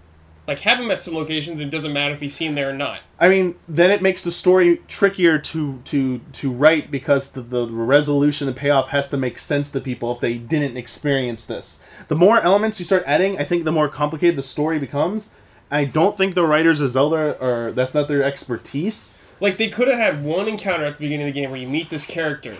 Like 0.48 0.60
have 0.60 0.80
him 0.80 0.90
at 0.90 1.02
some 1.02 1.14
locations, 1.14 1.60
and 1.60 1.68
it 1.68 1.70
doesn't 1.70 1.92
matter 1.92 2.14
if 2.14 2.20
he's 2.22 2.34
seen 2.34 2.54
there 2.54 2.70
or 2.70 2.72
not. 2.72 3.00
I 3.20 3.28
mean, 3.28 3.56
then 3.68 3.90
it 3.90 4.00
makes 4.00 4.24
the 4.24 4.32
story 4.32 4.80
trickier 4.88 5.38
to 5.38 5.82
to 5.84 6.20
to 6.20 6.50
write 6.50 6.90
because 6.90 7.32
the, 7.32 7.42
the 7.42 7.66
resolution 7.66 8.48
and 8.48 8.56
payoff 8.56 8.88
has 8.88 9.10
to 9.10 9.18
make 9.18 9.38
sense 9.38 9.70
to 9.72 9.80
people 9.80 10.10
if 10.10 10.20
they 10.20 10.38
didn't 10.38 10.78
experience 10.78 11.44
this. 11.44 11.82
The 12.08 12.16
more 12.16 12.40
elements 12.40 12.78
you 12.78 12.86
start 12.86 13.04
adding, 13.06 13.38
I 13.38 13.44
think 13.44 13.66
the 13.66 13.72
more 13.72 13.90
complicated 13.90 14.36
the 14.36 14.42
story 14.42 14.78
becomes. 14.78 15.30
I 15.70 15.84
don't 15.84 16.16
think 16.16 16.34
the 16.34 16.46
writers 16.46 16.80
of 16.80 16.92
Zelda 16.92 17.38
are 17.42 17.70
that's 17.70 17.94
not 17.94 18.08
their 18.08 18.22
expertise. 18.22 19.18
Like 19.40 19.58
they 19.58 19.68
could 19.68 19.88
have 19.88 19.98
had 19.98 20.24
one 20.24 20.48
encounter 20.48 20.86
at 20.86 20.94
the 20.94 21.00
beginning 21.00 21.28
of 21.28 21.34
the 21.34 21.38
game 21.38 21.50
where 21.50 21.60
you 21.60 21.68
meet 21.68 21.90
this 21.90 22.06
character, 22.06 22.56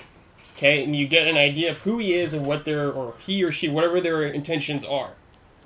okay, 0.58 0.84
and 0.84 0.94
you 0.94 1.08
get 1.08 1.26
an 1.26 1.38
idea 1.38 1.70
of 1.70 1.78
who 1.78 1.96
he 1.96 2.12
is 2.12 2.34
and 2.34 2.44
what 2.44 2.66
their 2.66 2.90
or 2.92 3.14
he 3.18 3.42
or 3.42 3.50
she 3.50 3.70
whatever 3.70 3.98
their 3.98 4.24
intentions 4.24 4.84
are. 4.84 5.12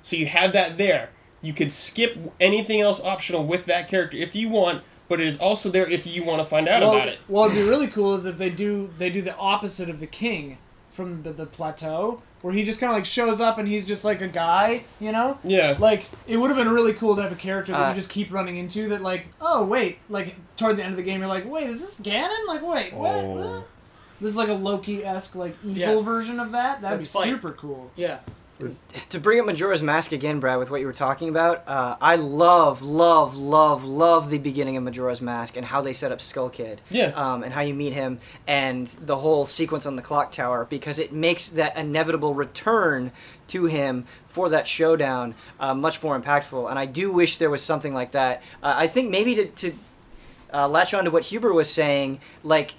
So 0.03 0.15
you 0.15 0.27
have 0.27 0.53
that 0.53 0.77
there. 0.77 1.09
You 1.43 1.53
could 1.53 1.71
skip 1.71 2.17
anything 2.39 2.81
else 2.81 2.99
optional 3.03 3.45
with 3.45 3.65
that 3.65 3.87
character 3.87 4.17
if 4.17 4.33
you 4.33 4.49
want, 4.49 4.81
but 5.07 5.19
it 5.19 5.27
is 5.27 5.37
also 5.39 5.69
there 5.69 5.85
if 5.87 6.07
you 6.07 6.23
want 6.23 6.39
to 6.39 6.45
find 6.45 6.67
out 6.67 6.81
well, 6.81 6.95
about 6.95 7.07
it. 7.09 7.19
well, 7.27 7.43
it'd 7.45 7.57
be 7.57 7.69
really 7.69 7.87
cool 7.87 8.15
is 8.15 8.25
if 8.25 8.37
they 8.39 8.49
do 8.49 8.89
they 8.97 9.09
do 9.11 9.21
the 9.21 9.35
opposite 9.35 9.89
of 9.89 9.99
the 9.99 10.07
king 10.07 10.57
from 10.91 11.21
the, 11.23 11.33
the 11.33 11.45
plateau, 11.45 12.21
where 12.41 12.53
he 12.53 12.63
just 12.63 12.79
kind 12.79 12.91
of 12.91 12.95
like 12.95 13.05
shows 13.05 13.41
up 13.41 13.57
and 13.57 13.67
he's 13.67 13.85
just 13.85 14.03
like 14.05 14.21
a 14.21 14.27
guy, 14.27 14.83
you 14.99 15.11
know. 15.11 15.37
Yeah. 15.43 15.75
Like 15.79 16.05
it 16.27 16.37
would 16.37 16.49
have 16.49 16.57
been 16.57 16.69
really 16.69 16.93
cool 16.93 17.15
to 17.17 17.21
have 17.21 17.31
a 17.31 17.35
character 17.35 17.71
that 17.73 17.85
Uh, 17.87 17.89
you 17.89 17.95
just 17.95 18.09
keep 18.09 18.31
running 18.31 18.57
into 18.57 18.87
that 18.89 19.01
like, 19.01 19.27
oh 19.41 19.65
wait, 19.65 19.97
like 20.07 20.35
toward 20.55 20.77
the 20.77 20.83
end 20.83 20.91
of 20.93 20.97
the 20.97 21.03
game 21.03 21.19
you're 21.19 21.27
like, 21.27 21.45
wait, 21.49 21.69
is 21.69 21.81
this 21.81 21.99
Ganon? 21.99 22.47
Like 22.47 22.61
wait, 22.61 22.93
what? 22.93 23.15
Oh. 23.15 23.55
what? 23.57 23.67
This 24.21 24.29
is 24.29 24.35
like 24.37 24.49
a 24.49 24.53
Loki 24.53 25.03
esque 25.03 25.35
like 25.35 25.57
evil 25.63 25.97
Yeah. 25.97 26.01
version 26.01 26.39
of 26.39 26.51
that. 26.53 26.79
That'd 26.81 26.99
Let's 26.99 27.07
be 27.07 27.19
fight. 27.19 27.25
super 27.25 27.51
cool. 27.51 27.91
Yeah. 27.97 28.19
To 29.09 29.19
bring 29.19 29.39
up 29.39 29.45
Majora's 29.45 29.83
Mask 29.83 30.11
again, 30.11 30.39
Brad, 30.39 30.59
with 30.59 30.69
what 30.69 30.79
you 30.79 30.87
were 30.87 30.93
talking 30.93 31.29
about, 31.29 31.67
uh, 31.67 31.95
I 31.99 32.15
love, 32.15 32.81
love, 32.81 33.35
love, 33.35 33.83
love 33.83 34.29
the 34.29 34.37
beginning 34.37 34.77
of 34.77 34.83
Majora's 34.83 35.21
Mask 35.21 35.57
and 35.57 35.65
how 35.65 35.81
they 35.81 35.93
set 35.93 36.11
up 36.11 36.21
Skull 36.21 36.49
Kid. 36.49 36.81
Yeah. 36.89 37.07
Um, 37.07 37.43
and 37.43 37.53
how 37.53 37.61
you 37.61 37.73
meet 37.73 37.93
him 37.93 38.19
and 38.47 38.87
the 38.87 39.17
whole 39.17 39.45
sequence 39.45 39.85
on 39.85 39.95
the 39.95 40.01
clock 40.01 40.31
tower 40.31 40.65
because 40.69 40.99
it 40.99 41.11
makes 41.11 41.49
that 41.51 41.75
inevitable 41.77 42.33
return 42.33 43.11
to 43.47 43.65
him 43.65 44.05
for 44.27 44.49
that 44.49 44.67
showdown 44.67 45.35
uh, 45.59 45.73
much 45.73 46.01
more 46.01 46.19
impactful. 46.19 46.69
And 46.69 46.79
I 46.79 46.85
do 46.85 47.11
wish 47.11 47.37
there 47.37 47.49
was 47.49 47.61
something 47.61 47.93
like 47.93 48.11
that. 48.11 48.41
Uh, 48.61 48.73
I 48.77 48.87
think 48.87 49.09
maybe 49.09 49.35
to, 49.35 49.45
to 49.47 49.73
uh, 50.53 50.67
latch 50.67 50.93
on 50.93 51.05
to 51.05 51.11
what 51.11 51.25
Huber 51.25 51.53
was 51.53 51.69
saying, 51.69 52.19
like 52.43 52.75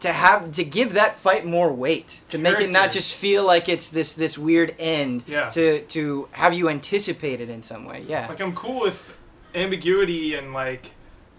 to 0.00 0.12
have 0.12 0.52
to 0.54 0.64
give 0.64 0.94
that 0.94 1.16
fight 1.16 1.44
more 1.46 1.72
weight 1.72 2.20
to 2.28 2.38
make 2.38 2.58
it 2.60 2.70
not 2.70 2.90
just 2.90 3.20
feel 3.20 3.44
like 3.44 3.68
it's 3.68 3.90
this 3.90 4.14
this 4.14 4.36
weird 4.38 4.74
end 4.78 5.24
Yeah. 5.26 5.48
to 5.50 5.80
to 5.82 6.28
have 6.32 6.54
you 6.54 6.68
anticipate 6.68 7.40
it 7.40 7.50
in 7.50 7.62
some 7.62 7.84
way 7.84 8.04
yeah 8.08 8.26
Like 8.28 8.40
I'm 8.40 8.54
cool 8.54 8.80
with 8.80 9.16
ambiguity 9.54 10.34
and 10.34 10.52
like 10.52 10.92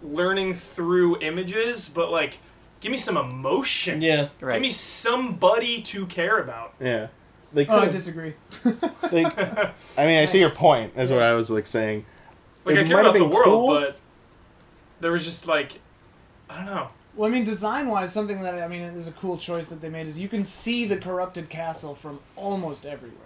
learning 0.03 0.53
through 0.55 1.19
images, 1.21 1.87
but 1.89 2.11
like 2.11 2.39
give 2.79 2.91
me 2.91 2.97
some 2.97 3.17
emotion. 3.17 4.01
Yeah. 4.01 4.29
right 4.39 4.53
Give 4.53 4.61
me 4.61 4.71
somebody 4.71 5.81
to 5.83 6.05
care 6.07 6.39
about. 6.39 6.73
Yeah, 6.79 7.07
they 7.53 7.67
Oh, 7.67 7.79
I 7.81 7.87
disagree. 7.89 8.33
they, 9.11 9.25
I 9.25 9.73
mean, 10.05 10.19
I 10.19 10.25
see 10.25 10.39
your 10.39 10.49
point. 10.49 10.93
Is 10.97 11.11
what 11.11 11.21
I 11.21 11.33
was 11.33 11.49
like 11.49 11.67
saying. 11.67 12.05
Like 12.65 12.77
It 12.77 12.85
I 12.85 12.87
care 12.87 12.99
about 13.01 13.13
the 13.13 13.25
world, 13.25 13.45
cool. 13.45 13.67
but 13.79 13.97
there 14.99 15.11
was 15.11 15.23
just 15.23 15.47
like 15.47 15.79
I 16.49 16.57
don't 16.57 16.65
know. 16.65 16.89
Well, 17.15 17.29
I 17.29 17.33
mean, 17.33 17.43
design 17.43 17.87
wise, 17.87 18.13
something 18.13 18.41
that 18.41 18.55
I 18.55 18.67
mean 18.67 18.81
is 18.81 19.07
a 19.07 19.11
cool 19.11 19.37
choice 19.37 19.67
that 19.67 19.81
they 19.81 19.89
made 19.89 20.07
is 20.07 20.19
you 20.19 20.29
can 20.29 20.43
see 20.43 20.85
the 20.85 20.97
corrupted 20.97 21.49
castle 21.49 21.95
from 21.95 22.19
almost 22.35 22.85
everywhere. 22.85 23.17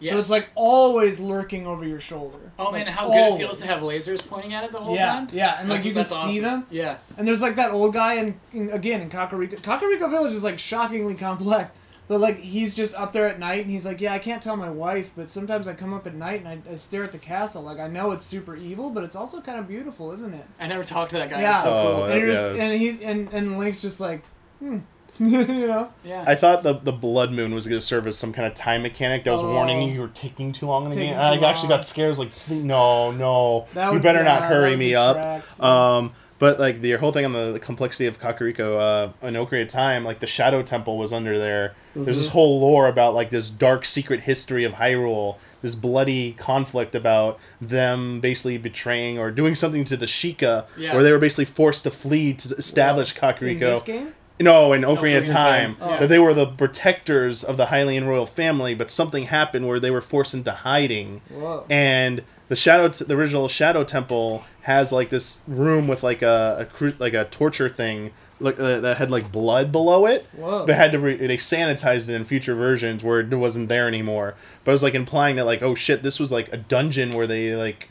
Yes. 0.00 0.12
So 0.12 0.18
it's 0.18 0.30
like 0.30 0.48
always 0.54 1.18
lurking 1.18 1.66
over 1.66 1.84
your 1.84 1.98
shoulder. 1.98 2.38
Oh 2.58 2.66
Like, 2.66 2.84
man, 2.84 2.86
how 2.86 3.08
good 3.08 3.34
it 3.34 3.38
feels 3.38 3.56
to 3.58 3.66
have 3.66 3.80
lasers 3.80 4.24
pointing 4.24 4.54
at 4.54 4.62
it 4.64 4.70
the 4.70 4.78
whole 4.78 4.94
yeah, 4.94 5.06
time. 5.06 5.28
Yeah, 5.32 5.58
and 5.58 5.68
like 5.68 5.84
you 5.84 5.92
can 5.92 6.04
see 6.04 6.14
awesome. 6.14 6.42
them. 6.42 6.66
Yeah. 6.70 6.98
And 7.16 7.26
there's 7.26 7.40
like 7.40 7.56
that 7.56 7.72
old 7.72 7.94
guy 7.94 8.14
in 8.52 8.70
again 8.70 9.00
in 9.00 9.10
Kakariko. 9.10 9.58
Kakariko 9.58 10.08
Village 10.10 10.34
is 10.34 10.44
like 10.44 10.58
shockingly 10.58 11.14
complex. 11.14 11.70
But 12.08 12.20
like 12.20 12.40
he's 12.40 12.74
just 12.74 12.94
up 12.94 13.12
there 13.12 13.28
at 13.28 13.38
night 13.38 13.62
and 13.62 13.70
he's 13.70 13.84
like, 13.84 14.00
yeah, 14.00 14.14
I 14.14 14.18
can't 14.18 14.42
tell 14.42 14.56
my 14.56 14.70
wife, 14.70 15.10
but 15.14 15.28
sometimes 15.28 15.68
I 15.68 15.74
come 15.74 15.92
up 15.92 16.06
at 16.06 16.14
night 16.14 16.42
and 16.44 16.48
I, 16.48 16.72
I 16.72 16.76
stare 16.76 17.04
at 17.04 17.12
the 17.12 17.18
castle. 17.18 17.62
Like 17.62 17.78
I 17.78 17.86
know 17.86 18.12
it's 18.12 18.24
super 18.24 18.56
evil, 18.56 18.88
but 18.90 19.04
it's 19.04 19.14
also 19.14 19.40
kind 19.42 19.58
of 19.58 19.68
beautiful, 19.68 20.10
isn't 20.12 20.32
it? 20.34 20.46
I 20.58 20.66
never 20.68 20.84
talked 20.84 21.10
to 21.10 21.18
that 21.18 21.28
guy. 21.28 21.42
Yeah. 21.42 21.50
It's 21.52 21.62
so 21.64 21.70
Oh, 21.72 21.94
cool. 21.96 22.02
uh, 22.04 22.06
and, 22.08 22.18
you're 22.20 22.32
just, 22.32 22.56
yeah. 22.56 22.62
and 22.64 22.80
he 22.80 23.04
and 23.04 23.28
and 23.32 23.58
Link's 23.58 23.82
just 23.82 24.00
like, 24.00 24.24
hmm, 24.58 24.78
you 25.18 25.66
know. 25.66 25.90
Yeah. 26.02 26.24
I 26.26 26.34
thought 26.34 26.62
the 26.62 26.74
the 26.78 26.92
blood 26.92 27.30
moon 27.30 27.54
was 27.54 27.66
going 27.66 27.78
to 27.80 27.84
serve 27.86 28.06
as 28.06 28.16
some 28.16 28.32
kind 28.32 28.46
of 28.48 28.54
time 28.54 28.82
mechanic 28.82 29.24
that 29.24 29.32
was 29.32 29.42
Oh. 29.42 29.52
warning 29.52 29.82
you 29.82 29.92
you 29.92 30.00
were 30.00 30.08
taking 30.08 30.50
too 30.52 30.64
long 30.66 30.84
in 30.84 30.90
the 30.90 30.96
game. 30.96 31.14
I 31.18 31.36
too 31.36 31.44
actually 31.44 31.68
long. 31.68 31.78
got 31.80 31.84
scared. 31.84 32.06
I 32.06 32.18
was 32.18 32.18
like, 32.20 32.50
no, 32.64 33.10
no, 33.10 33.66
That 33.74 33.88
you 33.88 33.92
would- 33.94 34.02
better 34.02 34.20
yeah, 34.20 34.38
not 34.38 34.42
hurry 34.44 34.76
me 34.76 34.94
up. 34.94 35.16
detract. 35.16 35.60
Um, 35.62 36.12
but 36.38 36.58
like 36.60 36.80
the 36.80 36.92
whole 36.92 37.12
thing 37.12 37.24
on 37.24 37.32
the, 37.32 37.52
the 37.52 37.60
complexity 37.60 38.06
of 38.06 38.20
Kakariko, 38.20 39.12
uh, 39.22 39.26
in 39.26 39.34
Ocarina 39.34 39.62
of 39.62 39.68
Time, 39.68 40.04
like 40.04 40.20
the 40.20 40.26
Shadow 40.26 40.62
Temple 40.62 40.96
was 40.98 41.12
under 41.12 41.38
there. 41.38 41.74
There's 41.96 42.16
this 42.18 42.28
whole 42.28 42.60
lore 42.60 42.86
about 42.86 43.14
like 43.14 43.30
this 43.30 43.50
dark 43.50 43.84
secret 43.84 44.20
history 44.20 44.62
of 44.64 44.72
Hyrule, 44.74 45.36
this 45.62 45.74
bloody 45.74 46.32
conflict 46.34 46.94
about 46.94 47.40
them 47.60 48.20
basically 48.20 48.56
betraying 48.58 49.18
or 49.18 49.32
doing 49.32 49.56
something 49.56 49.84
to 49.86 49.96
the 49.96 50.06
Sheikah, 50.06 50.66
Yeah. 50.76 50.94
where 50.94 51.02
they 51.02 51.10
were 51.10 51.18
basically 51.18 51.46
forced 51.46 51.82
to 51.84 51.90
flee 51.90 52.32
to 52.34 52.54
establish 52.54 53.12
in 53.14 53.20
Kakariko. 53.20 53.58
this 53.60 53.82
game. 53.82 54.14
No, 54.40 54.72
in 54.72 54.82
Ocarina 54.82 54.92
of 54.92 54.98
Ocarina 54.98 55.18
of 55.18 55.24
Time, 55.24 55.74
Time. 55.74 55.76
Oh. 55.80 55.98
that 55.98 56.06
they 56.08 56.20
were 56.20 56.32
the 56.34 56.46
protectors 56.46 57.42
of 57.42 57.56
the 57.56 57.66
Hylian 57.66 58.06
royal 58.06 58.26
family, 58.26 58.72
but 58.74 58.88
something 58.92 59.24
happened 59.24 59.66
where 59.66 59.80
they 59.80 59.90
were 59.90 60.00
forced 60.00 60.32
into 60.34 60.52
hiding, 60.52 61.22
Whoa. 61.28 61.66
and 61.68 62.22
the 62.48 62.56
shadow, 62.56 62.88
the 62.88 63.14
original 63.14 63.48
Shadow 63.48 63.84
Temple 63.84 64.44
has 64.62 64.92
like 64.92 65.10
this 65.10 65.42
room 65.46 65.88
with 65.88 66.02
like 66.02 66.22
a, 66.22 66.68
a 66.80 66.92
like 66.98 67.14
a 67.14 67.24
torture 67.26 67.68
thing, 67.68 68.12
like 68.40 68.58
uh, 68.58 68.80
that 68.80 68.96
had 68.96 69.10
like 69.10 69.30
blood 69.30 69.70
below 69.72 70.06
it. 70.06 70.26
Whoa. 70.36 70.64
They 70.64 70.74
had 70.74 70.92
to 70.92 70.98
re- 70.98 71.16
they 71.16 71.36
sanitized 71.36 72.08
it 72.08 72.14
in 72.14 72.24
future 72.24 72.54
versions 72.54 73.04
where 73.04 73.20
it 73.20 73.30
wasn't 73.34 73.68
there 73.68 73.86
anymore. 73.86 74.34
But 74.64 74.72
it 74.72 74.74
was 74.74 74.82
like 74.82 74.94
implying 74.94 75.36
that 75.36 75.44
like 75.44 75.62
oh 75.62 75.74
shit, 75.74 76.02
this 76.02 76.18
was 76.18 76.32
like 76.32 76.52
a 76.52 76.56
dungeon 76.56 77.10
where 77.10 77.26
they 77.26 77.54
like 77.54 77.90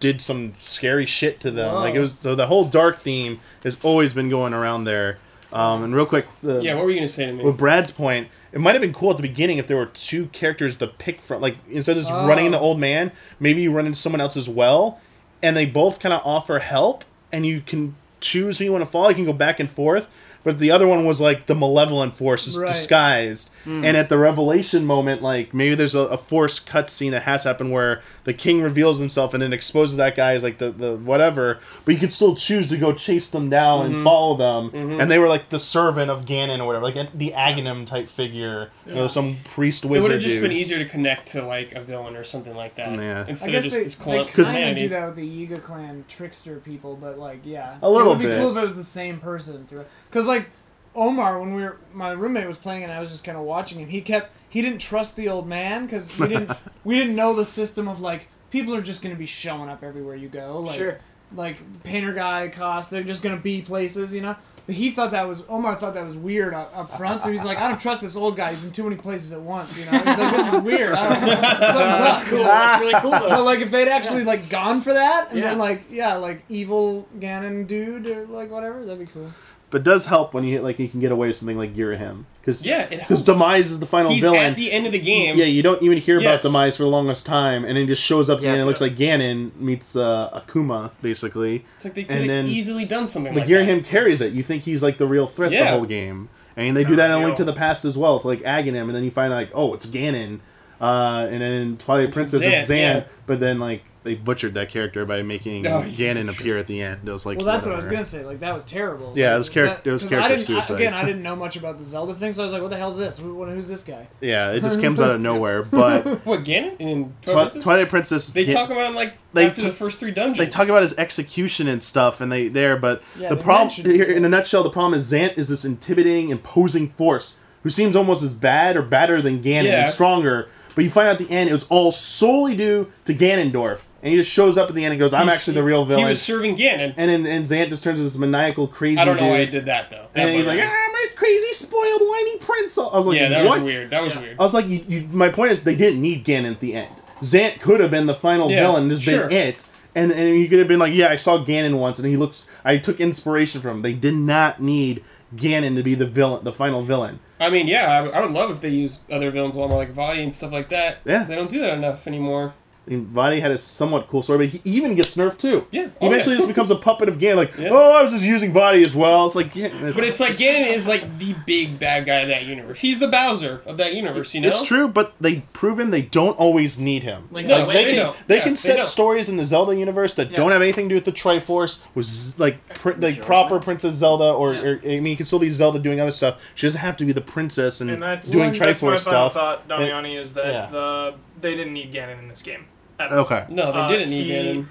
did 0.00 0.20
some 0.20 0.54
scary 0.60 1.06
shit 1.06 1.40
to 1.40 1.50
them. 1.50 1.74
Like 1.74 1.94
it 1.94 2.00
was 2.00 2.14
so 2.18 2.34
the 2.34 2.46
whole 2.46 2.64
dark 2.64 3.00
theme 3.00 3.40
has 3.64 3.76
always 3.84 4.14
been 4.14 4.28
going 4.28 4.54
around 4.54 4.84
there. 4.84 5.18
Um, 5.52 5.82
and 5.82 5.94
real 5.94 6.04
quick, 6.06 6.26
the, 6.42 6.60
Yeah, 6.60 6.74
what 6.74 6.84
were 6.84 6.90
you 6.90 6.98
gonna 6.98 7.08
say 7.08 7.26
to 7.26 7.32
me? 7.32 7.42
with 7.42 7.56
Brad's 7.56 7.90
point, 7.90 8.28
it 8.52 8.60
might 8.60 8.72
have 8.74 8.80
been 8.82 8.92
cool 8.94 9.10
at 9.10 9.16
the 9.16 9.22
beginning 9.22 9.58
if 9.58 9.66
there 9.66 9.76
were 9.76 9.86
two 9.86 10.26
characters 10.26 10.76
to 10.78 10.86
pick 10.86 11.20
from. 11.20 11.40
Like 11.42 11.56
instead 11.70 11.96
of 11.96 12.02
just 12.02 12.12
Oh. 12.12 12.26
running 12.26 12.46
into 12.46 12.58
oh. 12.58 12.62
old 12.62 12.80
man, 12.80 13.12
maybe 13.40 13.62
you 13.62 13.70
run 13.72 13.86
into 13.86 13.98
someone 13.98 14.20
else 14.20 14.36
as 14.36 14.48
well, 14.48 15.00
and 15.42 15.56
they 15.56 15.66
both 15.66 16.00
kind 16.00 16.12
of 16.12 16.22
offer 16.24 16.58
help, 16.58 17.04
and 17.32 17.44
you 17.46 17.60
can 17.60 17.94
choose 18.20 18.58
who 18.58 18.64
you 18.64 18.72
want 18.72 18.82
to 18.82 18.90
follow. 18.90 19.08
You 19.10 19.14
can 19.14 19.24
go 19.24 19.32
back 19.32 19.60
and 19.60 19.68
forth. 19.70 20.08
But 20.44 20.58
the 20.58 20.70
other 20.70 20.86
one 20.86 21.04
was 21.04 21.20
like 21.20 21.46
the 21.46 21.54
malevolent 21.54 22.14
force 22.14 22.46
is 22.46 22.56
Right. 22.56 22.72
disguised, 22.72 23.50
hmm. 23.64 23.84
and 23.84 23.96
at 23.96 24.08
the 24.08 24.18
revelation 24.18 24.84
moment, 24.86 25.22
like 25.22 25.52
maybe 25.52 25.74
there's 25.74 25.94
a, 25.94 26.00
a 26.00 26.16
forced 26.18 26.66
cutscene 26.66 27.10
that 27.10 27.22
has 27.22 27.44
happened 27.44 27.72
where 27.72 28.02
the 28.24 28.32
king 28.32 28.62
reveals 28.62 28.98
himself 28.98 29.34
and 29.34 29.42
then 29.42 29.52
exposes 29.52 29.96
that 29.96 30.14
guy 30.14 30.32
as 30.34 30.42
like 30.42 30.58
the, 30.58 30.70
the 30.70 30.96
whatever. 30.96 31.58
But 31.84 31.94
you 31.94 32.00
could 32.00 32.12
still 32.12 32.34
choose 32.34 32.68
to 32.68 32.76
go 32.76 32.92
chase 32.92 33.28
them 33.28 33.50
down 33.50 33.86
and 33.86 33.94
mm-hmm. 33.96 34.04
follow 34.04 34.36
them, 34.36 34.70
mm-hmm. 34.70 35.00
and 35.00 35.10
they 35.10 35.18
were 35.18 35.28
like 35.28 35.50
the 35.50 35.58
servant 35.58 36.10
of 36.10 36.24
Ganon 36.24 36.60
or 36.60 36.66
whatever, 36.66 36.84
like 36.84 37.12
the 37.12 37.32
Agahnim 37.32 37.86
type 37.86 38.08
figure, 38.08 38.70
you 38.86 38.94
know, 38.94 39.08
some 39.08 39.36
priest 39.44 39.84
wizard. 39.84 39.98
it 39.98 40.02
would 40.02 40.12
have 40.12 40.22
just 40.22 40.36
dude. 40.36 40.42
been 40.42 40.52
easier 40.52 40.78
to 40.78 40.84
connect 40.84 41.28
to 41.28 41.42
like 41.42 41.72
a 41.72 41.82
villain 41.82 42.16
or 42.16 42.24
something 42.24 42.54
like 42.54 42.74
that. 42.76 42.98
Yeah. 42.98 43.24
I 43.26 43.30
Instead 43.30 43.52
guess 43.52 43.64
of 43.64 43.70
just 43.70 43.76
they, 43.76 43.84
this 43.84 43.94
they 43.96 44.04
cl- 44.04 44.54
kind 44.54 44.70
of 44.70 44.76
do 44.76 44.88
that 44.90 45.06
with 45.06 45.16
the 45.16 45.46
Yiga 45.46 45.62
clan 45.62 46.04
trickster 46.08 46.56
people, 46.60 46.96
but 46.96 47.18
like, 47.18 47.40
yeah, 47.44 47.78
A 47.82 47.90
little 47.90 48.12
It 48.12 48.16
would 48.16 48.22
be 48.22 48.26
bit. 48.26 48.38
cool 48.40 48.50
if 48.50 48.56
it 48.56 48.64
was 48.64 48.76
the 48.76 48.84
same 48.84 49.20
person 49.20 49.66
through. 49.66 49.84
Because 50.10 50.26
like 50.26 50.50
Omar, 50.94 51.38
when 51.40 51.54
we 51.54 51.62
were 51.62 51.76
my 51.92 52.10
roommate 52.12 52.46
was 52.46 52.56
playing 52.56 52.82
and 52.84 52.92
I 52.92 52.98
was 53.00 53.10
just 53.10 53.24
kind 53.24 53.36
of 53.38 53.44
watching 53.44 53.78
him, 53.78 53.88
he 53.88 54.00
kept 54.00 54.30
he 54.48 54.62
didn't 54.62 54.78
trust 54.80 55.16
the 55.16 55.28
old 55.28 55.46
man 55.46 55.84
because 55.86 56.16
we 56.18 56.28
didn't 56.28 56.50
we 56.84 56.98
didn't 56.98 57.14
know 57.16 57.34
the 57.34 57.44
system 57.44 57.88
of 57.88 58.00
like 58.00 58.28
people 58.50 58.74
are 58.74 58.82
just 58.82 59.02
gonna 59.02 59.14
be 59.14 59.26
showing 59.26 59.68
up 59.68 59.82
everywhere 59.84 60.16
you 60.16 60.28
go. 60.28 60.60
Like, 60.60 60.78
Sure. 60.78 60.98
Like 61.36 61.58
painter 61.84 62.14
guy 62.14 62.48
cost, 62.48 62.90
they're 62.90 63.02
just 63.02 63.22
gonna 63.22 63.36
be 63.36 63.60
places, 63.62 64.14
you 64.14 64.22
know. 64.22 64.34
But 64.64 64.74
he 64.74 64.90
thought 64.90 65.10
that 65.12 65.26
was 65.28 65.44
Omar 65.48 65.76
thought 65.76 65.92
that 65.94 66.04
was 66.04 66.16
weird 66.16 66.52
up, 66.54 66.72
up 66.76 66.96
front, 66.96 67.22
so 67.22 67.30
he's 67.30 67.44
like, 67.44 67.58
I 67.58 67.68
don't 67.68 67.80
trust 67.80 68.00
this 68.02 68.16
old 68.16 68.36
guy. 68.36 68.52
He's 68.52 68.64
in 68.64 68.72
too 68.72 68.84
many 68.84 68.96
places 68.96 69.32
at 69.34 69.40
once, 69.40 69.78
you 69.78 69.84
know. 69.86 69.92
He's 69.92 70.04
like, 70.06 70.36
this 70.36 70.52
is 70.54 70.60
weird. 70.60 70.92
I 70.92 71.08
don't, 71.08 71.20
something's 71.20 71.58
That's 71.60 72.22
up, 72.22 72.28
cool. 72.28 72.38
you 72.38 72.44
know? 72.44 72.50
That's 72.50 72.80
really 72.80 73.00
cool 73.00 73.10
But 73.10 73.42
like 73.44 73.60
if 73.60 73.70
they'd 73.70 73.88
actually 73.88 74.24
like 74.24 74.48
gone 74.50 74.80
for 74.80 74.92
that 74.94 75.30
and 75.30 75.38
Yeah. 75.38 75.50
then 75.50 75.58
like 75.58 75.90
yeah 75.90 76.14
like 76.16 76.42
evil 76.48 77.06
Ganon 77.18 77.66
dude 77.66 78.08
or 78.08 78.26
like 78.26 78.50
whatever 78.50 78.84
that'd 78.84 78.98
be 79.06 79.10
cool. 79.12 79.30
But 79.70 79.82
it 79.82 79.84
does 79.84 80.06
help 80.06 80.32
when 80.32 80.44
you 80.44 80.52
hit 80.52 80.62
like 80.62 80.78
you 80.78 80.88
can 80.88 80.98
get 81.00 81.12
away 81.12 81.28
with 81.28 81.36
something 81.36 81.58
like 81.58 81.74
Girahim 81.74 82.24
because 82.40 82.66
Yeah, 82.66 82.86
because. 82.86 83.20
Demise 83.20 83.70
is 83.70 83.80
the 83.80 83.86
final 83.86 84.10
He's 84.12 84.22
villain. 84.22 84.40
at 84.52 84.56
the 84.56 84.72
end 84.72 84.86
of 84.86 84.92
the 84.92 84.98
game. 84.98 85.36
Yeah, 85.36 85.44
you 85.44 85.62
don't 85.62 85.82
even 85.82 85.98
hear 85.98 86.18
Yes. 86.18 86.42
about 86.42 86.50
Demise 86.50 86.76
for 86.78 86.84
the 86.84 86.88
longest 86.88 87.26
time, 87.26 87.64
and 87.64 87.76
then 87.76 87.82
he 87.82 87.86
just 87.86 88.02
shows 88.02 88.30
up 88.30 88.36
at 88.36 88.40
the 88.40 88.46
Yeah. 88.46 88.52
end. 88.54 88.62
It 88.62 88.64
looks 88.64 88.80
like 88.80 88.96
Ganon 88.96 89.50
meets 89.60 89.94
uh, 89.94 90.30
Akuma, 90.42 90.92
basically. 91.02 91.64
It's 91.76 91.84
like 91.84 91.94
they 91.94 92.00
And 92.02 92.08
could 92.08 92.16
have 92.20 92.26
then 92.28 92.46
easily 92.46 92.86
done 92.86 93.06
something 93.06 93.34
But 93.34 93.40
like 93.40 93.48
Girahim 93.50 93.82
that. 93.82 93.84
carries 93.84 94.22
it. 94.22 94.32
You 94.32 94.42
think 94.42 94.62
he's 94.62 94.82
like 94.82 94.96
the 94.96 95.06
real 95.06 95.26
threat 95.26 95.50
the 95.50 95.66
whole 95.66 95.84
game, 95.84 96.30
and 96.56 96.74
they 96.74 96.84
do 96.84 96.96
that 96.96 97.10
in 97.10 97.18
you 97.18 97.24
Link 97.26 97.36
to 97.36 97.44
the 97.44 97.52
Past 97.52 97.84
as 97.84 97.98
well. 97.98 98.16
It's 98.16 98.24
like 98.24 98.40
Agahnim, 98.40 98.82
and 98.84 98.94
then 98.94 99.04
you 99.04 99.10
find 99.10 99.30
like, 99.32 99.50
oh, 99.54 99.74
it's 99.74 99.84
Ganon. 99.84 100.40
Uh, 100.80 101.26
and 101.30 101.42
then 101.42 101.52
in 101.52 101.76
Twilight 101.76 102.12
Princess, 102.12 102.42
it's 102.42 102.66
Zan, 102.66 102.66
Zan. 102.66 102.76
yeah. 102.78 103.02
But 103.26 103.40
then 103.40 103.58
like 103.58 103.82
they 104.08 104.14
butchered 104.14 104.54
that 104.54 104.70
character 104.70 105.04
by 105.04 105.22
making 105.22 105.66
Oh, 105.66 105.82
Ganon 105.82 106.22
sure. 106.22 106.30
appear 106.30 106.56
at 106.56 106.66
the 106.66 106.80
end. 106.82 107.06
It 107.06 107.10
was 107.12 107.26
like, 107.26 107.38
Well, 107.38 107.46
that's 107.46 107.66
what 107.66 107.74
I 107.74 107.78
was 107.78 107.86
gonna 107.86 108.02
say. 108.02 108.24
Like 108.24 108.40
that 108.40 108.54
was 108.54 108.64
terrible. 108.64 109.12
Yeah, 109.14 109.34
it 109.34 109.38
was 109.38 109.48
char- 109.48 109.66
That- 109.66 109.86
it 109.86 109.90
was 109.92 110.04
character 110.04 110.32
I 110.32 110.36
suicide. 110.36 110.74
I, 110.74 110.76
again, 110.76 110.94
I 110.94 111.04
didn't 111.04 111.22
know 111.22 111.36
much 111.36 111.56
about 111.56 111.78
the 111.78 111.84
Zelda 111.84 112.14
thing, 112.14 112.32
so 112.32 112.42
I 112.42 112.44
was 112.44 112.52
like, 112.52 112.62
"What 112.62 112.70
the 112.70 112.76
hell 112.78 112.90
is 112.90 112.96
this? 112.96 113.18
Who, 113.18 113.44
who's 113.44 113.68
this 113.68 113.84
guy?" 113.84 114.06
Yeah, 114.20 114.50
it 114.52 114.60
just 114.62 114.80
comes 114.80 115.00
out 115.00 115.10
of 115.10 115.20
nowhere. 115.20 115.62
But 115.70 116.24
What 116.26 116.40
again? 116.40 116.72
In 116.78 117.12
Twilight 117.22 117.50
Princess? 117.52 117.64
Twilight 117.64 117.88
Princess, 117.88 118.26
They 118.32 118.42
yeah, 118.44 118.54
talk 118.54 118.70
about 118.70 118.86
him 118.88 118.94
like 118.94 119.14
They 119.34 119.46
after 119.46 119.60
t- 119.60 119.66
the 119.66 119.72
first 119.74 119.98
three 119.98 120.10
dungeons. 120.10 120.38
they 120.38 120.46
talk 120.50 120.68
about 120.68 120.82
his 120.82 120.96
execution 120.98 121.68
and 121.68 121.82
stuff, 121.82 122.20
and 122.20 122.32
they 122.32 122.48
there. 122.48 122.76
But 122.76 123.02
Yeah, 123.18 123.28
the 123.28 123.36
problem, 123.36 123.70
here, 123.70 124.04
in 124.04 124.24
a 124.24 124.28
nutshell, 124.28 124.62
the 124.62 124.70
problem 124.70 124.94
is 124.94 125.12
Zant 125.12 125.36
is 125.38 125.48
this 125.48 125.64
intimidating, 125.64 126.30
imposing 126.30 126.88
force 126.88 127.34
who 127.64 127.70
seems 127.70 127.94
almost 127.96 128.22
as 128.22 128.32
bad 128.32 128.76
or 128.76 128.82
badder 128.82 129.20
than 129.20 129.42
Ganon 129.42 129.64
Yeah. 129.64 129.80
and 129.80 129.88
stronger. 129.88 130.48
But 130.78 130.84
you 130.84 130.90
find 130.90 131.08
out 131.08 131.20
at 131.20 131.26
the 131.26 131.34
end 131.34 131.50
it 131.50 131.52
was 131.52 131.64
all 131.70 131.90
solely 131.90 132.54
due 132.54 132.92
to 133.06 133.12
Ganondorf, 133.12 133.86
and 134.00 134.12
he 134.12 134.16
just 134.16 134.30
shows 134.30 134.56
up 134.56 134.68
at 134.68 134.76
the 134.76 134.84
end 134.84 134.92
and 134.92 135.00
goes, 135.00 135.12
"I'm 135.12 135.24
He's- 135.26 135.38
actually 135.40 135.54
the 135.54 135.64
real 135.64 135.84
villain." 135.84 136.04
He 136.04 136.08
was 136.10 136.22
serving 136.22 136.56
Ganon. 136.56 136.94
and 136.96 137.10
then 137.10 137.26
and 137.26 137.44
Zant 137.44 137.70
just 137.70 137.82
turns 137.82 137.98
into 137.98 138.04
this 138.04 138.16
maniacal, 138.16 138.68
crazy 138.68 138.96
I 138.96 139.04
don't 139.04 139.16
know 139.16 139.22
dude. 139.22 139.30
why 139.30 139.40
he 139.40 139.46
did 139.46 139.66
that 139.66 139.90
though. 139.90 140.06
and 140.14 140.28
That 140.28 140.34
he's 140.36 140.46
like, 140.46 140.60
bothered 140.60 140.70
"Ah, 140.72 140.86
me. 140.86 140.92
my 140.92 141.06
crazy, 141.16 141.52
spoiled, 141.52 142.02
whiny 142.02 142.36
prince." 142.36 142.78
I 142.78 142.96
was 142.96 143.06
like, 143.08 143.16
yeah, 143.18 143.28
that 143.28 143.44
"What?" 143.44 143.62
was 143.62 143.72
weird. 143.74 143.90
That 143.90 144.04
was 144.04 144.14
Yeah. 144.14 144.20
weird. 144.20 144.36
I 144.38 144.42
was 144.44 144.54
like, 144.54 144.68
you, 144.68 144.84
you, 144.86 145.08
my 145.10 145.30
point 145.30 145.50
is, 145.50 145.62
they 145.62 145.74
didn't 145.74 146.00
need 146.00 146.24
Ganon 146.24 146.52
at 146.52 146.60
the 146.60 146.74
end. 146.74 146.86
Zant 147.24 147.60
could 147.60 147.80
have 147.80 147.90
been 147.90 148.06
the 148.06 148.14
final 148.14 148.48
Yeah, 148.48 148.60
villain, 148.60 148.88
just 148.88 149.02
sure. 149.02 149.26
been 149.26 149.32
it, 149.36 149.64
and 149.96 150.12
and 150.12 150.36
he 150.36 150.46
could 150.46 150.60
have 150.60 150.68
been 150.68 150.78
like, 150.78 150.94
yeah, 150.94 151.08
I 151.08 151.16
saw 151.16 151.44
Ganon 151.44 151.74
once, 151.80 151.98
and 151.98 152.06
he 152.06 152.16
looks. 152.16 152.46
I 152.64 152.76
took 152.76 153.00
inspiration 153.00 153.60
from 153.60 153.78
him. 153.78 153.82
They 153.82 153.94
did 153.94 154.14
not 154.14 154.62
need 154.62 155.02
Ganon 155.34 155.76
to 155.76 155.82
be 155.82 155.94
the 155.94 156.06
villain, 156.06 156.44
the 156.44 156.52
final 156.52 156.82
villain. 156.82 157.20
I 157.40 157.50
mean, 157.50 157.66
yeah, 157.68 157.86
I, 157.90 158.00
would- 158.02 158.12
I 158.14 158.20
would 158.20 158.32
love 158.32 158.50
if 158.50 158.60
they 158.60 158.70
used 158.70 159.10
other 159.10 159.30
villains 159.30 159.54
a 159.56 159.60
lot 159.60 159.68
more, 159.70 159.78
like 159.78 159.94
Vaati 159.94 160.22
and 160.22 160.32
stuff 160.32 160.52
like 160.52 160.68
that. 160.70 160.98
Yeah. 161.04 161.24
They 161.24 161.34
don't 161.36 161.50
do 161.50 161.60
that 161.60 161.74
enough 161.74 162.06
anymore. 162.06 162.54
I 162.88 162.90
mean, 162.92 163.06
Vaati 163.06 163.40
had 163.40 163.50
a 163.50 163.58
somewhat 163.58 164.08
cool 164.08 164.22
story, 164.22 164.46
but 164.46 164.48
he 164.48 164.60
even 164.64 164.94
gets 164.94 165.14
nerfed 165.14 165.36
too. 165.38 165.66
Yeah. 165.70 165.88
Oh, 166.00 166.06
eventually 166.06 166.34
yeah. 166.36 166.38
just 166.38 166.48
becomes 166.48 166.70
a 166.70 166.76
puppet 166.76 167.08
of 167.08 167.18
Ganon. 167.18 167.36
Like, 167.36 167.56
Yeah. 167.58 167.68
oh, 167.70 167.98
I 167.98 168.02
was 168.02 168.12
just 168.12 168.24
using 168.24 168.52
Vaati 168.52 168.84
as 168.84 168.94
well. 168.94 169.26
It's 169.26 169.34
like, 169.34 169.54
yeah, 169.54 169.68
But 169.94 170.04
it's 170.04 170.20
like 170.20 170.32
Ganon 170.32 170.68
is 170.72 170.88
like 170.88 171.18
the 171.18 171.34
big 171.46 171.78
bad 171.78 172.06
guy 172.06 172.20
of 172.20 172.28
that 172.28 172.44
universe. 172.46 172.80
He's 172.80 172.98
the 172.98 173.08
Bowser 173.08 173.60
of 173.66 173.76
that 173.76 173.94
universe, 173.94 174.34
you 174.34 174.40
know? 174.40 174.48
It's 174.48 174.64
true, 174.64 174.88
but 174.88 175.12
they've 175.20 175.42
proven 175.52 175.90
they 175.90 176.02
don't 176.02 176.36
always 176.38 176.78
need 176.78 177.02
him. 177.02 177.28
Link's 177.30 177.50
No, 177.50 177.64
Awakening. 177.64 177.74
they 177.74 177.84
they 177.84 177.96
can, 177.96 178.06
don't. 178.06 178.16
they 178.28 178.36
Yeah, 178.36 178.42
can 178.44 178.56
set 178.56 178.76
don't. 178.76 178.86
stories 178.86 179.28
in 179.28 179.36
the 179.36 179.44
Zelda 179.46 179.76
universe 179.76 180.14
that 180.14 180.30
Yeah. 180.30 180.38
don't 180.38 180.50
have 180.52 180.62
anything 180.62 180.88
to 180.88 180.94
do 180.94 180.94
with 180.96 181.04
the 181.04 181.12
Triforce, 181.12 181.82
with 181.94 182.06
z- 182.06 182.34
like 182.38 182.66
pr- 182.74 182.90
like 182.90 182.98
Majora's 183.00 183.18
proper 183.26 183.54
Mask. 183.56 183.64
Princess 183.66 183.94
Zelda, 183.96 184.24
or, 184.32 184.54
Yeah. 184.54 184.60
or 184.60 184.80
I 184.84 184.88
mean, 185.00 185.06
you 185.06 185.16
can 185.16 185.26
still 185.26 185.38
be 185.38 185.50
Zelda 185.50 185.78
doing 185.78 186.00
other 186.00 186.12
stuff. 186.12 186.36
She 186.54 186.66
doesn't 186.66 186.80
have 186.80 186.96
to 186.98 187.04
be 187.04 187.12
the 187.12 187.20
princess 187.20 187.80
and, 187.80 187.90
And 187.90 188.02
that's 188.02 188.30
doing 188.30 188.52
that's 188.52 188.82
my 188.82 188.92
Triforce 188.92 189.04
final 189.04 189.30
stuff. 189.30 189.34
thought, 189.34 189.68
Damiani, 189.68 190.18
is 190.18 190.32
that 190.34 190.46
yeah. 190.46 190.68
the 190.70 191.14
they 191.40 191.54
didn't 191.54 191.72
need 191.72 191.92
Ganon 191.92 192.18
in 192.18 192.28
this 192.28 192.42
game. 192.42 192.64
At 192.98 193.12
all. 193.12 193.18
Okay, 193.20 193.44
No, 193.48 193.72
they 193.72 193.78
Uh, 193.78 193.88
didn't 193.88 194.10
need 194.10 194.24
he- 194.26 194.32
Ganon. 194.32 194.66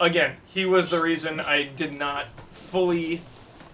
Again, 0.00 0.36
he 0.46 0.64
was 0.64 0.88
the 0.88 1.00
reason 1.00 1.40
I 1.40 1.64
did 1.64 1.94
not 1.94 2.26
fully 2.52 3.22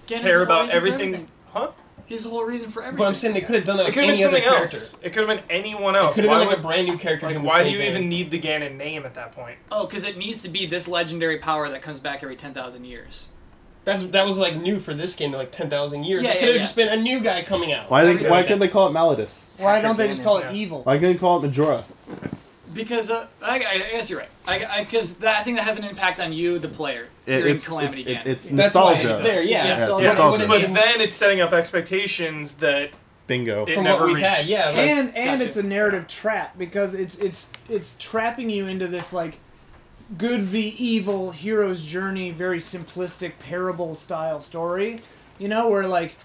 Ganon's 0.06 0.22
care 0.22 0.42
about 0.42 0.62
reason 0.62 0.70
for 0.70 0.76
everything. 0.86 1.28
Huh? 1.52 1.68
He's 2.06 2.24
the 2.24 2.30
whole 2.30 2.44
reason 2.44 2.70
for 2.70 2.80
everything. 2.82 2.98
But 2.98 3.06
I'm 3.08 3.14
saying 3.14 3.34
they 3.34 3.40
could 3.40 3.54
have 3.56 3.64
done 3.64 3.76
that 3.76 3.84
It 3.84 3.86
with 3.86 3.94
could 3.94 4.04
have 4.04 4.16
been 4.16 4.20
any 4.20 4.24
other 4.24 4.36
something 4.38 4.52
character. 4.52 4.76
else. 4.76 4.96
It 5.02 5.12
could 5.12 5.28
have 5.28 5.36
been 5.36 5.44
anyone 5.50 5.94
else. 5.94 6.16
It 6.16 6.22
could 6.22 6.30
have 6.30 6.38
Why 6.38 6.38
been 6.40 6.48
like 6.48 6.56
would- 6.58 6.64
a 6.64 6.68
brand 6.68 6.86
new 6.88 6.96
character. 6.96 7.26
like, 7.30 7.42
why 7.44 7.62
do 7.62 7.70
you 7.70 7.78
thing. 7.78 7.90
even 7.90 8.08
need 8.08 8.30
the 8.30 8.40
Ganon 8.40 8.76
name 8.76 9.04
at 9.04 9.14
that 9.14 9.32
point? 9.32 9.56
Oh, 9.70 9.86
because 9.86 10.04
it 10.04 10.16
needs 10.16 10.42
to 10.42 10.48
be 10.48 10.66
this 10.66 10.88
legendary 10.88 11.38
power 11.38 11.68
that 11.68 11.82
comes 11.82 12.00
back 12.00 12.22
every 12.22 12.36
10,000 12.36 12.84
years. 12.84 13.28
That's 13.84 14.02
that 14.08 14.26
was 14.26 14.38
like 14.38 14.56
new 14.56 14.78
for 14.78 14.92
this 14.92 15.16
game. 15.16 15.32
Like 15.32 15.52
ten 15.52 15.70
thousand 15.70 16.04
years. 16.04 16.22
Yeah, 16.22 16.30
it 16.30 16.34
yeah, 16.34 16.38
could 16.40 16.48
have 16.48 16.56
yeah. 16.56 16.62
just 16.62 16.76
been 16.76 16.88
a 16.88 16.96
new 16.96 17.18
guy 17.18 17.42
coming 17.42 17.72
out. 17.72 17.90
why 17.90 18.04
they, 18.04 18.28
why 18.28 18.42
couldn't 18.42 18.58
they 18.58 18.68
call 18.68 18.86
it 18.88 18.90
Malladus? 18.92 19.54
Why 19.56 19.80
don't 19.80 19.96
they 19.96 20.06
just 20.08 20.22
call 20.22 20.36
it 20.36 20.42
Yeah. 20.44 20.52
evil? 20.52 20.82
Why 20.82 20.98
couldn't 20.98 21.14
they 21.14 21.18
call 21.18 21.38
it 21.38 21.42
Majora? 21.46 21.84
Because 22.74 23.10
uh, 23.10 23.26
I, 23.42 23.56
I 23.56 23.78
guess 23.90 24.08
you're 24.10 24.20
right. 24.20 24.68
Because 24.78 25.14
that 25.14 25.38
I 25.40 25.42
think 25.42 25.56
that 25.56 25.64
has 25.64 25.78
an 25.78 25.84
impact 25.84 26.20
on 26.20 26.32
you, 26.32 26.58
the 26.58 26.68
player. 26.68 27.08
It- 27.26 27.46
it's 27.46 27.66
Calamity 27.68 28.02
it, 28.02 28.08
it, 28.08 28.16
Ganon. 28.18 28.26
it's 28.26 28.48
That's 28.48 28.74
why 28.74 28.92
nostalgia. 28.94 29.08
it's 29.08 29.18
there. 29.18 29.42
Yeah, 29.42 29.64
Yeah, 29.64 29.64
Yeah, 29.66 29.84
it 29.86 29.90
would've 29.92 30.02
nostalgia. 30.04 30.46
but 30.46 30.60
then 30.74 31.00
it's 31.00 31.16
setting 31.16 31.40
up 31.40 31.52
expectations 31.52 32.52
that 32.54 32.90
Bingo. 33.26 33.66
it 33.66 33.74
from 33.74 33.84
never 33.84 34.00
what 34.00 34.06
we've 34.08 34.16
reached. 34.16 34.26
had, 34.28 34.46
yeah. 34.46 34.66
Like, 34.68 34.76
and 34.78 35.16
and 35.16 35.38
Gotcha. 35.38 35.44
it's 35.48 35.56
a 35.56 35.62
narrative 35.62 36.06
trap 36.08 36.58
because 36.58 36.94
it's 36.94 37.18
it's 37.18 37.50
it's 37.68 37.96
trapping 37.98 38.50
you 38.50 38.66
into 38.66 38.86
this 38.88 39.12
like 39.12 39.38
good 40.18 40.42
v 40.42 40.60
evil 40.76 41.30
hero's 41.30 41.82
journey 41.86 42.30
very 42.32 42.58
simplistic 42.58 43.32
parable 43.38 43.94
style 43.94 44.40
story 44.40 44.96
you 45.38 45.46
know 45.46 45.68
where 45.68 45.86
like 45.86 46.16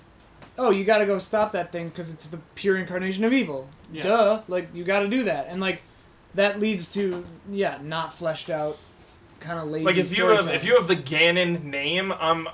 oh 0.58 0.72
you 0.72 0.84
got 0.84 0.98
to 0.98 1.06
go 1.06 1.20
stop 1.20 1.52
that 1.52 1.72
thing 1.72 1.90
because 1.90 2.12
it's 2.12 2.26
the 2.28 2.38
pure 2.56 2.78
incarnation 2.78 3.24
of 3.24 3.32
evil 3.32 3.70
Yeah. 3.94 4.02
duh 4.04 4.42
like 4.48 4.70
you 4.74 4.84
got 4.84 5.02
to 5.02 5.08
do 5.08 5.26
that 5.26 5.46
and 5.50 5.62
like 5.62 5.84
that 6.36 6.60
leads 6.60 6.92
to 6.94 7.26
yeah 7.50 7.80
not 7.82 8.14
fleshed 8.14 8.50
out 8.50 8.78
kind 9.40 9.60
of 9.60 9.68
lazy 9.70 9.86
Like 9.86 9.98
if 9.98 10.18
you 10.18 10.28
have 10.28 10.48
if 10.48 10.64
you 10.64 10.76
have 10.76 10.88
the 10.88 10.96
Ganon 10.96 11.64
name, 11.64 12.12
I'm 12.12 12.48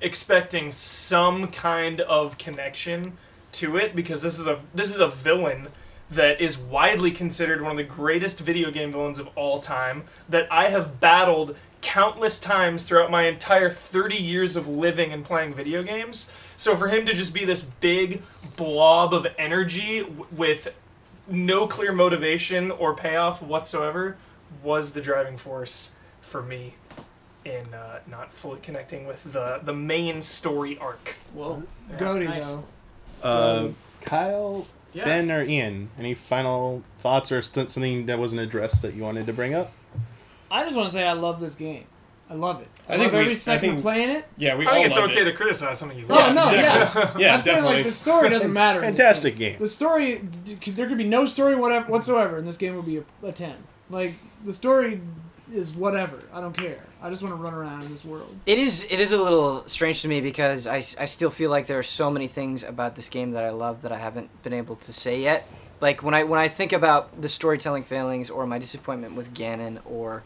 expecting 0.00 0.72
some 0.72 1.48
kind 1.48 2.00
of 2.02 2.38
connection 2.38 3.16
to 3.52 3.76
it 3.76 3.94
because 3.94 4.22
this 4.22 4.38
is 4.38 4.46
a 4.46 4.60
this 4.74 4.90
is 4.92 5.00
a 5.00 5.08
villain 5.08 5.68
that 6.10 6.40
is 6.40 6.58
widely 6.58 7.10
considered 7.10 7.62
one 7.62 7.72
of 7.72 7.76
the 7.76 7.82
greatest 7.82 8.38
video 8.40 8.70
game 8.70 8.92
villains 8.92 9.18
of 9.18 9.28
all 9.36 9.58
time 9.58 10.04
that 10.28 10.46
I 10.52 10.68
have 10.68 11.00
battled 11.00 11.56
countless 11.80 12.38
times 12.38 12.84
throughout 12.84 13.10
my 13.10 13.26
entire 13.26 13.70
30 13.70 14.16
years 14.16 14.56
of 14.56 14.68
living 14.68 15.12
and 15.12 15.24
playing 15.24 15.54
video 15.54 15.82
games. 15.82 16.30
So 16.56 16.76
for 16.76 16.88
him 16.88 17.04
to 17.06 17.14
just 17.14 17.34
be 17.34 17.44
this 17.44 17.62
big 17.62 18.22
blob 18.56 19.12
of 19.12 19.26
energy 19.38 20.00
w- 20.00 20.26
with 20.30 20.74
no 21.28 21.66
clear 21.66 21.92
motivation 21.92 22.70
or 22.70 22.94
payoff 22.94 23.42
whatsoever 23.42 24.16
was 24.62 24.92
the 24.92 25.00
driving 25.00 25.36
force 25.36 25.92
for 26.20 26.42
me 26.42 26.74
in 27.44 27.74
uh, 27.74 27.98
not 28.10 28.32
fully 28.32 28.58
connecting 28.60 29.06
with 29.06 29.22
the 29.32 29.60
the 29.62 29.72
main 29.74 30.22
story 30.22 30.78
arc. 30.78 31.16
Well, 31.34 31.62
Yeah. 31.90 31.96
Goaty 31.98 32.24
nice. 32.26 32.50
though 32.52 32.64
Uh, 33.22 33.68
Kyle, 34.00 34.66
Yeah. 34.92 35.04
Ben, 35.04 35.30
or 35.30 35.42
Ian? 35.44 35.90
Any 35.98 36.14
final 36.14 36.82
thoughts 36.98 37.32
or 37.32 37.40
st- 37.42 37.72
something 37.72 38.06
that 38.06 38.18
wasn't 38.18 38.40
addressed 38.42 38.82
that 38.82 38.94
you 38.94 39.02
wanted 39.02 39.26
to 39.26 39.32
bring 39.32 39.54
up? 39.54 39.72
I 40.50 40.62
just 40.64 40.76
want 40.76 40.88
to 40.88 40.94
say 40.94 41.04
I 41.06 41.12
love 41.14 41.40
this 41.40 41.54
game. 41.54 41.84
I 42.30 42.34
love 42.34 42.62
it. 42.62 42.68
I, 42.88 42.94
I 42.94 42.96
think 42.96 43.12
love 43.12 43.14
every 43.14 43.24
we- 43.26 43.30
I 43.30 43.34
second 43.34 43.60
think- 43.60 43.76
of 43.78 43.82
playing 43.82 44.08
it. 44.10 44.24
Yeah, 44.36 44.56
we 44.56 44.66
I 44.66 44.72
think 44.72 44.86
it's 44.86 44.96
loved 44.96 45.12
okay 45.12 45.20
it. 45.22 45.24
to 45.24 45.32
criticize 45.32 45.78
something 45.78 45.98
you 45.98 46.06
Oh 46.08 46.14
love. 46.14 46.34
no, 46.34 46.50
yeah. 46.50 46.86
exactly. 46.86 47.22
yeah, 47.22 47.34
I'm 47.34 47.42
saying 47.42 47.64
like 47.64 47.84
the 47.84 47.90
story 47.90 48.30
doesn't 48.30 48.52
matter. 48.52 48.80
Fantastic 48.80 49.36
game. 49.36 49.52
game. 49.52 49.60
The 49.60 49.68
story, 49.68 50.22
there 50.66 50.88
could 50.88 50.98
be 50.98 51.04
no 51.04 51.26
story 51.26 51.54
whatever 51.54 51.90
whatsoever, 51.92 52.38
and 52.38 52.46
this 52.48 52.56
game 52.56 52.74
would 52.76 52.86
be 52.86 52.98
a, 52.98 53.04
a 53.22 53.32
ten. 53.32 53.56
Like 53.90 54.14
the 54.44 54.52
story 54.52 55.00
is 55.52 55.72
whatever. 55.72 56.18
I 56.32 56.40
don't 56.40 56.56
care. 56.56 56.78
I 57.02 57.10
just 57.10 57.20
want 57.20 57.32
to 57.32 57.36
run 57.36 57.52
around 57.52 57.82
in 57.82 57.92
this 57.92 58.04
world. 58.04 58.34
It 58.46 58.58
is 58.58 58.84
it 58.90 58.98
is 58.98 59.12
a 59.12 59.22
little 59.22 59.68
strange 59.68 60.00
to 60.02 60.08
me 60.08 60.22
because 60.22 60.66
I, 60.66 60.78
s- 60.78 60.96
I 60.98 61.04
still 61.04 61.30
feel 61.30 61.50
like 61.50 61.66
there 61.66 61.78
are 61.78 61.82
so 61.82 62.10
many 62.10 62.26
things 62.28 62.62
about 62.62 62.96
this 62.96 63.10
game 63.10 63.32
that 63.32 63.44
I 63.44 63.50
love 63.50 63.82
that 63.82 63.92
I 63.92 63.98
haven't 63.98 64.30
been 64.42 64.54
able 64.54 64.76
to 64.76 64.92
say 64.94 65.20
yet. 65.20 65.46
Like 65.82 66.02
when 66.02 66.14
I 66.14 66.24
when 66.24 66.40
I 66.40 66.48
think 66.48 66.72
about 66.72 67.20
the 67.20 67.28
storytelling 67.28 67.82
failings 67.82 68.30
or 68.30 68.46
my 68.46 68.58
disappointment 68.58 69.14
with 69.16 69.34
Ganon 69.34 69.80
or 69.84 70.22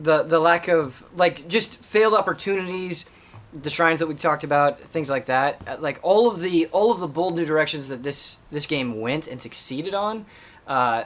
the 0.00 0.22
the 0.22 0.38
lack 0.38 0.68
of 0.68 1.02
like 1.16 1.48
just 1.48 1.78
failed 1.78 2.14
opportunities, 2.14 3.04
the 3.52 3.70
shrines 3.70 4.00
that 4.00 4.06
we 4.06 4.14
talked 4.14 4.44
about, 4.44 4.80
things 4.80 5.08
like 5.10 5.26
that. 5.26 5.60
uh, 5.66 5.76
Like 5.80 5.98
all 6.02 6.30
of 6.30 6.40
the 6.40 6.66
all 6.66 6.92
of 6.92 7.00
the 7.00 7.08
bold 7.08 7.36
new 7.36 7.44
directions 7.44 7.88
that 7.88 8.02
this 8.02 8.38
this 8.50 8.66
game 8.66 9.00
went 9.00 9.26
and 9.26 9.40
succeeded 9.40 9.94
on. 9.94 10.26
Uh, 10.66 11.04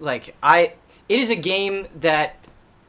like 0.00 0.34
I, 0.42 0.74
it 1.08 1.18
is 1.20 1.30
a 1.30 1.36
game 1.36 1.86
that 2.00 2.36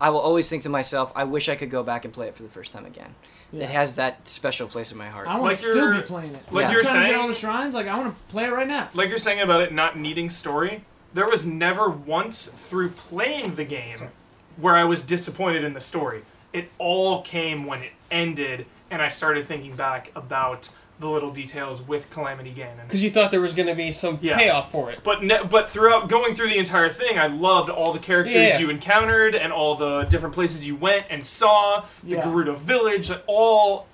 I 0.02 0.10
will 0.10 0.19
always 0.19 0.49
think 0.49 0.64
to 0.64 0.69
myself, 0.69 1.11
I 1.15 1.23
wish 1.23 1.47
I 1.49 1.56
could 1.56 1.69
go 1.72 1.84
back 1.84 2.03
and 2.06 2.14
play 2.14 2.27
it 2.27 2.35
for 2.35 2.43
the 2.43 2.49
first 2.49 2.73
time 2.73 2.85
again. 2.85 3.15
Yeah. 3.52 3.64
It 3.64 3.69
has 3.69 3.95
that 3.95 4.27
special 4.27 4.68
place 4.68 4.91
in 4.91 4.97
my 4.97 5.07
heart. 5.07 5.27
I 5.27 5.34
want 5.34 5.43
Like 5.43 5.60
to 5.60 5.64
still 5.72 5.93
be 5.93 6.02
playing 6.02 6.35
it. 6.35 6.43
like 6.52 6.65
I'm 6.65 6.72
you're 6.73 6.81
trying 6.81 6.93
to 6.95 6.99
get 7.02 7.07
saying- 7.10 7.15
all 7.22 7.27
the 7.27 7.34
shrines. 7.35 7.73
Like 7.76 7.88
I 7.88 7.97
want 7.97 8.14
to 8.18 8.23
play 8.31 8.43
it 8.45 8.52
right 8.52 8.68
now. 8.68 8.89
like 8.93 9.10
you're 9.10 9.18
saying 9.18 9.39
about 9.39 9.61
it 9.61 9.72
not 9.73 9.97
needing 9.97 10.30
story, 10.30 10.84
there 11.14 11.27
was 11.27 11.45
never 11.45 11.89
once 11.89 12.47
through 12.47 12.89
playing 12.89 13.56
the 13.56 13.64
game 13.64 14.10
where 14.57 14.76
I 14.76 14.84
was 14.84 15.02
disappointed 15.02 15.64
in 15.64 15.73
the 15.73 15.82
story. 15.82 16.23
It 16.53 16.69
all 16.77 17.22
came 17.22 17.65
when 17.65 17.82
it 17.82 17.91
ended, 18.10 18.65
and 18.90 19.02
I 19.02 19.10
started 19.10 19.45
thinking 19.45 19.76
back 19.76 20.11
about 20.15 20.69
the 20.98 21.10
little 21.10 21.30
details 21.32 21.82
with 21.82 22.10
Calamity 22.10 22.53
Ganon. 22.53 22.84
Because 22.88 23.03
you 23.03 23.11
thought 23.11 23.30
there 23.30 23.41
was 23.41 23.53
going 23.53 23.68
to 23.68 23.76
be 23.76 23.91
some 23.91 24.18
Yeah. 24.22 24.38
payoff 24.38 24.72
for 24.72 24.90
it. 24.91 24.99
But 25.03 25.22
ne- 25.23 25.44
but 25.44 25.69
throughout 25.69 26.07
going 26.07 26.36
through 26.36 26.48
the 26.48 26.57
entire 26.57 26.88
thing, 26.88 27.19
I 27.19 27.27
loved 27.27 27.69
all 27.69 27.91
the 27.91 27.99
characters 27.99 28.34
Yeah. 28.36 28.60
you 28.60 28.69
encountered 28.69 29.36
and 29.36 29.52
all 29.52 29.76
the 29.76 30.03
different 30.03 30.34
places 30.34 30.65
you 30.65 30.77
went 30.77 31.06
and 31.10 31.26
saw. 31.26 31.84
The 32.02 32.15
Yeah. 32.15 32.22
Gerudo 32.22 32.56
village, 32.57 33.10
like, 33.10 33.23
all 33.27 33.88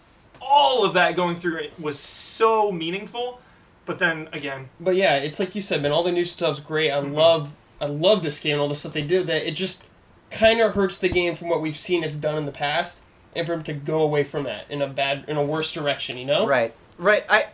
all 0.43 0.83
of 0.83 0.93
that 0.93 1.15
going 1.15 1.35
through 1.35 1.55
it 1.57 1.71
was 1.79 1.97
so 1.99 2.71
meaningful. 2.71 3.39
But 3.85 3.97
then 3.99 4.27
again, 4.33 4.69
But 4.79 4.95
yeah, 4.95 5.15
it's 5.17 5.39
like 5.39 5.55
you 5.55 5.61
said, 5.61 5.81
man. 5.81 5.91
All 5.91 6.03
the 6.03 6.11
new 6.11 6.25
stuff's 6.25 6.59
great. 6.59 6.91
I 6.91 6.99
Mm-hmm. 7.01 7.13
love, 7.13 7.49
I 7.79 7.85
love 7.85 8.21
this 8.21 8.39
game 8.39 8.53
and 8.53 8.61
all 8.61 8.67
the 8.67 8.75
stuff 8.75 8.93
they 8.93 9.01
did. 9.01 9.25
That 9.27 9.47
it 9.47 9.51
just 9.55 9.83
kind 10.31 10.61
of 10.61 10.73
hurts 10.73 10.97
the 10.97 11.09
game 11.09 11.35
from 11.35 11.49
what 11.49 11.61
we've 11.61 11.77
seen 11.77 12.03
it's 12.03 12.15
done 12.17 12.37
in 12.37 12.45
the 12.45 12.51
past, 12.51 13.01
and 13.35 13.45
for 13.45 13.53
him 13.53 13.63
to 13.63 13.73
go 13.73 14.01
away 14.01 14.23
from 14.23 14.43
that 14.43 14.65
in 14.69 14.81
a 14.81 14.87
bad, 14.87 15.25
in 15.27 15.37
a 15.37 15.43
worse 15.43 15.71
direction. 15.71 16.17
You 16.17 16.25
know? 16.25 16.47
Right, 16.47 16.73
right. 16.97 17.25
I. 17.29 17.47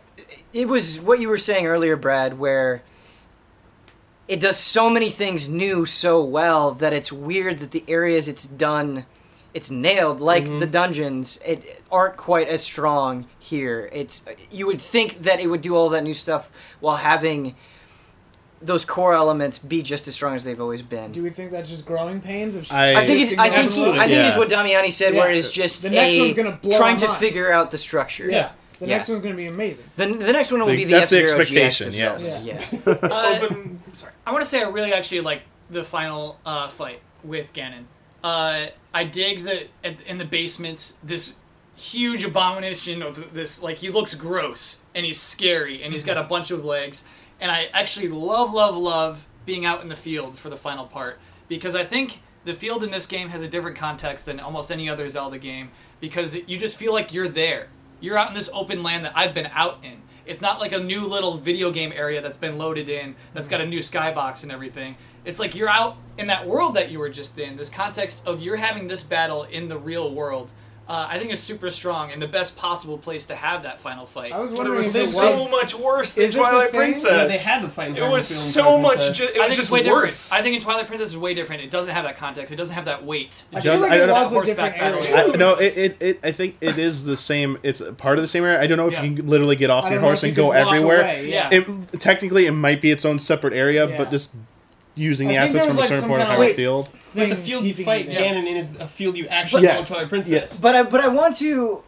It 0.52 0.66
was 0.68 1.00
what 1.00 1.20
you 1.20 1.28
were 1.28 1.38
saying 1.38 1.66
earlier, 1.66 1.96
Brad, 1.96 2.38
where 2.38 2.82
it 4.26 4.40
does 4.40 4.56
so 4.58 4.90
many 4.90 5.10
things 5.10 5.48
new 5.48 5.86
so 5.86 6.22
well 6.22 6.72
that 6.72 6.92
it's 6.92 7.10
weird 7.12 7.58
that 7.60 7.70
the 7.70 7.84
areas 7.88 8.28
it's 8.28 8.44
done, 8.46 9.06
it's 9.54 9.70
nailed. 9.70 10.20
Like 10.20 10.44
Mhm. 10.44 10.58
the 10.58 10.66
dungeons, 10.66 11.38
it 11.44 11.82
aren't 11.90 12.16
quite 12.16 12.48
as 12.48 12.62
strong 12.62 13.26
here. 13.38 13.88
It's 13.92 14.22
you 14.50 14.66
would 14.66 14.80
think 14.80 15.22
that 15.22 15.40
it 15.40 15.46
would 15.46 15.62
do 15.62 15.74
all 15.76 15.88
that 15.90 16.02
new 16.04 16.14
stuff 16.14 16.50
while 16.80 16.96
having 16.96 17.54
those 18.60 18.84
core 18.84 19.14
elements 19.14 19.58
be 19.58 19.82
just 19.82 20.08
as 20.08 20.14
strong 20.14 20.34
as 20.34 20.44
they've 20.44 20.60
always 20.60 20.82
been. 20.82 21.12
Do 21.12 21.22
we 21.22 21.30
think 21.30 21.50
that's 21.52 21.68
just 21.68 21.86
growing 21.86 22.20
pains 22.20 22.56
of? 22.56 22.70
I- 22.72 22.94
I 23.02 23.06
think 23.06 23.20
it's, 23.30 23.38
I 23.40 23.50
think 23.50 23.64
Absolutely. 23.64 23.98
I 24.00 24.06
think 24.08 24.26
it's 24.28 24.36
what 24.36 24.48
Damiani 24.48 24.92
said, 24.92 25.14
where 25.14 25.30
it 25.30 25.36
is 25.36 25.52
just 25.52 25.82
The 25.82 25.90
next 25.90 26.12
a 26.14 26.20
one's 26.20 26.34
gonna 26.34 26.58
blow 26.60 26.76
trying 26.76 26.94
our 26.94 26.98
to 27.00 27.06
minds. 27.08 27.20
figure 27.20 27.52
out 27.52 27.70
the 27.70 27.78
structure. 27.78 28.30
Yeah. 28.30 28.50
The 28.80 28.86
Yeah. 28.86 28.96
next 28.98 29.08
one's 29.08 29.22
gonna 29.22 29.34
be 29.34 29.46
amazing. 29.46 29.84
The, 29.96 30.06
the 30.06 30.32
next 30.32 30.50
one 30.52 30.60
will 30.60 30.68
be 30.68 30.84
the 30.84 30.92
That's 30.92 31.10
the 31.10 31.22
F-Zero 31.24 31.40
GX 31.40 31.40
expectation, 31.40 31.88
of 31.88 31.94
yes. 31.94 32.42
Zelda. 32.44 32.98
Yeah. 33.02 33.08
Uh, 33.10 33.38
open. 33.42 33.80
Sorry. 33.94 34.12
I 34.26 34.32
want 34.32 34.44
to 34.44 34.48
say 34.50 34.62
I 34.62 34.68
really 34.68 34.92
actually 34.92 35.20
like 35.20 35.42
the 35.70 35.84
final 35.84 36.38
uh, 36.46 36.68
fight 36.68 37.00
with 37.24 37.52
Ganon. 37.52 37.84
Uh, 38.24 38.66
I 38.94 39.04
dig 39.04 39.44
the 39.44 39.66
at- 39.84 40.00
in 40.06 40.18
the 40.18 40.24
basement 40.24 40.94
this 41.02 41.34
huge 41.76 42.24
abomination 42.24 43.02
of 43.02 43.32
this 43.34 43.62
like 43.62 43.76
he 43.76 43.88
looks 43.88 44.14
gross 44.14 44.78
and 44.96 45.06
he's 45.06 45.20
scary 45.20 45.80
and 45.82 45.92
he's 45.92 46.02
got 46.02 46.16
a 46.16 46.24
bunch 46.24 46.50
of 46.50 46.64
legs 46.64 47.04
and 47.40 47.50
I 47.50 47.68
actually 47.72 48.08
love 48.08 48.52
love 48.52 48.76
love 48.76 49.26
being 49.46 49.64
out 49.64 49.82
in 49.82 49.88
the 49.88 49.96
field 49.96 50.38
for 50.38 50.50
the 50.50 50.56
final 50.56 50.86
part 50.86 51.18
because 51.48 51.74
I 51.74 51.84
think 51.84 52.20
the 52.44 52.54
field 52.54 52.84
in 52.84 52.90
this 52.90 53.06
game 53.06 53.28
has 53.30 53.42
a 53.42 53.48
different 53.48 53.76
context 53.76 54.26
than 54.26 54.40
almost 54.40 54.70
any 54.70 54.88
other 54.88 55.08
Zelda 55.08 55.38
game 55.38 55.70
because 56.00 56.34
you 56.46 56.56
just 56.56 56.76
feel 56.76 56.92
like 56.92 57.12
you're 57.12 57.28
there. 57.28 57.68
You're 58.00 58.16
out 58.16 58.28
in 58.28 58.34
this 58.34 58.50
open 58.52 58.82
land 58.82 59.04
that 59.04 59.12
I've 59.16 59.34
been 59.34 59.50
out 59.52 59.78
in. 59.82 60.02
It's 60.24 60.42
not 60.42 60.60
like 60.60 60.72
a 60.72 60.78
new 60.78 61.06
little 61.06 61.38
video 61.38 61.70
game 61.70 61.92
area 61.94 62.20
that's 62.20 62.36
been 62.36 62.58
loaded 62.58 62.88
in, 62.88 63.16
that's 63.32 63.48
got 63.48 63.62
a 63.62 63.66
new 63.66 63.80
skybox 63.80 64.42
and 64.42 64.52
everything. 64.52 64.96
It's 65.24 65.38
like 65.38 65.54
you're 65.54 65.70
out 65.70 65.96
in 66.18 66.26
that 66.26 66.46
world 66.46 66.74
that 66.74 66.90
you 66.90 66.98
were 66.98 67.08
just 67.08 67.38
in. 67.38 67.56
This 67.56 67.70
context 67.70 68.20
of 68.26 68.42
you're 68.42 68.56
having 68.56 68.86
this 68.86 69.02
battle 69.02 69.44
in 69.44 69.68
the 69.68 69.78
real 69.78 70.14
world, 70.14 70.52
uh, 70.88 71.06
I 71.10 71.18
think 71.18 71.30
is 71.30 71.38
super 71.40 71.70
strong 71.70 72.12
and 72.12 72.20
the 72.22 72.26
best 72.26 72.56
possible 72.56 72.96
place 72.96 73.26
to 73.26 73.36
have 73.36 73.62
that 73.64 73.78
final 73.78 74.06
fight. 74.06 74.32
I 74.32 74.38
was 74.38 74.52
But 74.52 74.66
it 74.66 74.70
was 74.70 74.96
if 74.96 75.02
it 75.02 75.06
so 75.08 75.42
was. 75.42 75.50
much 75.50 75.74
worse 75.74 76.14
than 76.14 76.24
Is 76.24 76.32
the 76.34 76.40
Twilight? 76.40 76.70
Princess. 76.70 77.10
Yeah, 77.10 77.24
they 77.26 77.36
had 77.36 77.62
the 77.62 77.68
fight. 77.68 77.96
It 77.96 78.02
was 78.10 78.26
so 78.26 78.78
much. 78.78 79.12
Ju- 79.18 79.24
it 79.24 79.36
I 79.36 79.40
was 79.40 79.48
think 79.48 79.48
just 79.48 79.58
it's 79.58 79.70
way 79.70 79.80
worse. 79.90 80.28
different. 80.30 80.40
I 80.40 80.42
think 80.42 80.56
in 80.56 80.62
Twilight 80.62 80.86
Princess 80.86 81.10
is 81.10 81.18
way 81.18 81.34
different. 81.34 81.60
It 81.62 81.70
doesn't 81.70 81.92
have 81.92 82.04
that 82.04 82.16
context. 82.16 82.52
It 82.52 82.56
doesn't 82.56 82.74
have 82.74 82.86
that 82.86 83.04
weight. 83.04 83.44
I 83.52 83.58
It 83.58 83.62
feel 83.62 83.72
Just- 83.72 83.82
like 83.82 83.92
I 83.92 83.96
it 83.96 84.08
was 84.08 84.16
a 84.16 84.28
Horseback 84.30 84.74
different 84.74 85.02
battle. 85.02 85.18
area. 85.18 85.34
I, 85.34 85.36
no, 85.36 85.50
it, 85.56 85.76
it, 85.76 86.02
it, 86.02 86.20
I 86.24 86.32
think 86.32 86.56
it 86.62 86.78
is 86.78 87.04
the 87.04 87.16
same. 87.18 87.58
It's 87.62 87.82
part 87.98 88.16
of 88.16 88.22
the 88.22 88.28
same 88.28 88.44
area. 88.44 88.58
I 88.60 88.66
don't 88.66 88.78
know 88.78 88.86
if 88.86 88.94
Yeah. 88.94 89.02
you 89.02 89.16
can 89.16 89.26
literally 89.26 89.56
get 89.56 89.68
off 89.68 89.90
your 89.90 90.00
horse 90.00 90.22
if 90.22 90.28
and 90.28 90.36
go 90.36 90.52
everywhere. 90.52 91.00
away, 91.02 91.30
Yeah. 91.30 91.50
It, 91.52 92.00
technically, 92.00 92.46
it 92.46 92.52
might 92.52 92.80
be 92.80 92.90
its 92.90 93.04
own 93.04 93.18
separate 93.18 93.52
area, 93.52 93.86
Yeah. 93.88 93.96
but 93.98 94.10
just 94.10 94.34
using 94.94 95.28
the 95.28 95.38
I 95.38 95.46
think 95.46 95.56
assets 95.56 95.66
from 95.66 95.76
was, 95.76 95.84
a 95.84 95.88
certain 95.88 96.00
some 96.02 96.10
point 96.10 96.22
of 96.22 96.28
kinda, 96.36 96.54
field. 96.54 96.88
But 97.14 97.28
the 97.30 97.36
field 97.36 97.64
you 97.64 97.74
fight. 97.74 98.08
Ganon 98.08 98.46
in 98.46 98.56
is 98.56 98.76
a 98.76 98.88
field 98.88 99.16
you 99.16 99.26
actually 99.28 99.62
Yes, 99.64 99.74
go 99.74 99.80
in 99.80 99.86
Twilight 99.86 100.08
Princess. 100.08 100.32
yes. 100.32 100.56
But 100.60 100.74
I 100.74 100.82
but 100.82 101.00
I 101.00 101.08
want 101.08 101.36
to 101.38 101.82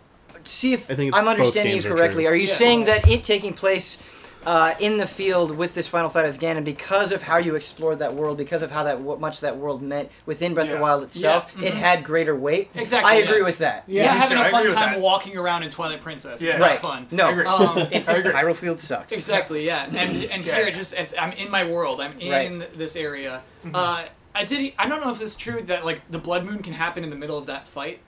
see 0.44 0.72
if 0.72 0.90
I 0.90 0.94
think 0.94 1.14
I'm 1.16 1.28
understanding 1.28 1.76
you 1.76 1.82
games 1.82 1.92
are 1.92 1.96
correctly. 1.96 2.26
Are 2.26 2.34
you 2.34 2.46
Yeah. 2.48 2.54
saying 2.54 2.84
that 2.86 3.08
it 3.08 3.22
taking 3.24 3.52
place 3.52 3.98
uh, 4.46 4.74
in 4.80 4.96
the 4.96 5.06
field 5.06 5.54
with 5.54 5.74
this 5.74 5.86
final 5.86 6.08
fight 6.08 6.24
with 6.24 6.40
Ganon 6.40 6.64
because 6.64 7.12
of 7.12 7.20
how 7.20 7.36
you 7.36 7.56
explored 7.56 7.98
that 7.98 8.14
world, 8.14 8.38
because 8.38 8.62
of 8.62 8.70
how 8.70 8.82
that 8.84 8.98
what 8.98 9.20
much 9.20 9.40
that 9.40 9.58
world 9.58 9.82
meant 9.82 10.08
within 10.24 10.54
Breath 10.54 10.68
of 10.68 10.72
the 10.76 10.80
Wild 10.80 11.02
itself, 11.02 11.54
Yeah, 11.58 11.68
it 11.68 11.74
mhm. 11.74 11.76
had 11.76 12.04
greater 12.04 12.34
weight? 12.34 12.70
Exactly, 12.74 13.12
I 13.12 13.16
agree 13.16 13.40
yeah. 13.40 13.44
with 13.44 13.58
that. 13.58 13.84
Yeah. 13.86 13.94
You're 13.96 14.04
Yeah, 14.14 14.18
having 14.18 14.38
I 14.38 14.44
a 14.44 14.46
agree 14.48 14.68
fun 14.72 14.76
time 14.82 14.92
that. 14.94 15.00
walking 15.02 15.36
around 15.36 15.62
in 15.64 15.68
Twilight 15.70 16.00
Princess. 16.00 16.40
It's 16.40 16.54
Yeah. 16.54 16.58
not 16.58 16.70
Right. 16.70 16.80
fun. 16.80 17.06
No. 17.10 17.26
I 17.28 17.30
agree. 17.32 17.44
Um, 17.44 17.88
It's 17.92 18.08
I 18.08 18.16
agree. 18.16 18.32
Hyrule 18.32 18.56
Field 18.56 18.80
sucks. 18.80 19.12
Exactly, 19.12 19.66
yeah. 19.66 19.84
And 19.94 20.24
and 20.32 20.42
Yeah. 20.46 20.54
here 20.54 20.70
just 20.70 20.94
it's, 20.94 21.12
I'm 21.20 21.32
in 21.32 21.50
my 21.50 21.64
world. 21.64 22.00
I'm 22.00 22.18
in 22.18 22.30
Right. 22.60 22.78
this 22.78 22.96
area. 22.96 23.42
Mm-hmm. 23.66 23.76
Uh, 23.76 24.02
I 24.34 24.44
did. 24.44 24.72
I 24.78 24.86
don't 24.88 25.00
know 25.00 25.10
if 25.10 25.18
this 25.18 25.30
is 25.32 25.36
true 25.36 25.62
that 25.62 25.84
like 25.84 26.08
the 26.10 26.18
blood 26.18 26.44
moon 26.44 26.62
can 26.62 26.72
happen 26.72 27.02
in 27.04 27.10
the 27.10 27.16
middle 27.16 27.36
of 27.38 27.46
that 27.46 27.66
fight. 27.66 28.00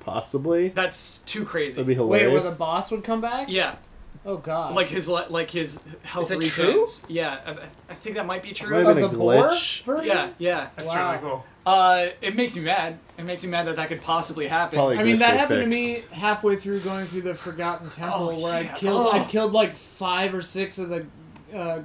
Possibly. 0.00 0.68
That's 0.68 1.18
too 1.18 1.44
crazy. 1.44 1.76
That'd 1.76 1.86
be 1.86 1.92
Wait, 1.94 1.96
hilarious. 2.22 2.42
where 2.44 2.52
the 2.52 2.56
boss 2.58 2.90
would 2.92 3.02
come 3.02 3.20
back? 3.20 3.48
yeah, 3.50 3.74
Oh 4.24 4.36
God. 4.36 4.74
like 4.74 4.88
his 4.88 5.08
le- 5.08 5.26
like 5.28 5.50
his 5.50 5.80
health 6.04 6.28
that 6.28 6.38
regen. 6.38 6.50
true? 6.52 6.86
Yeah, 7.08 7.40
I, 7.44 7.50
I 7.90 7.94
think 7.94 8.14
that 8.16 8.26
might 8.26 8.42
be 8.42 8.52
true. 8.52 8.70
Might 8.70 8.86
have 8.86 8.88
of 9.04 9.10
been 9.10 9.18
the 9.18 9.24
a 9.26 9.42
glitch. 9.42 9.82
version? 9.84 10.06
Yeah, 10.06 10.30
yeah. 10.38 10.68
That's 10.76 10.88
Wow. 10.94 11.10
really 11.10 11.22
cool. 11.22 11.44
Uh, 11.66 12.06
it 12.22 12.36
makes 12.36 12.54
me 12.54 12.62
mad. 12.62 13.00
It 13.18 13.24
makes 13.24 13.42
me 13.42 13.50
mad 13.50 13.66
that 13.66 13.74
that 13.74 13.88
could 13.88 14.00
possibly 14.00 14.46
happen. 14.46 14.76
Probably 14.76 14.98
I 14.98 15.02
mean, 15.02 15.18
that 15.18 15.32
they 15.32 15.36
happened 15.38 15.62
to 15.62 15.66
me 15.66 15.94
fixed. 15.96 16.12
halfway 16.12 16.54
through 16.54 16.78
going 16.80 17.06
through 17.06 17.22
the 17.22 17.34
Forgotten 17.34 17.90
Temple, 17.90 18.30
Oh, 18.36 18.40
where 18.44 18.54
I 18.54 18.60
yeah. 18.60 18.74
killed, 18.76 19.06
Oh. 19.06 19.10
I 19.10 19.24
killed 19.24 19.52
like 19.52 19.76
five 19.76 20.32
or 20.32 20.42
six 20.42 20.78
of 20.78 20.90
the 20.90 21.06
uh, 21.52 21.80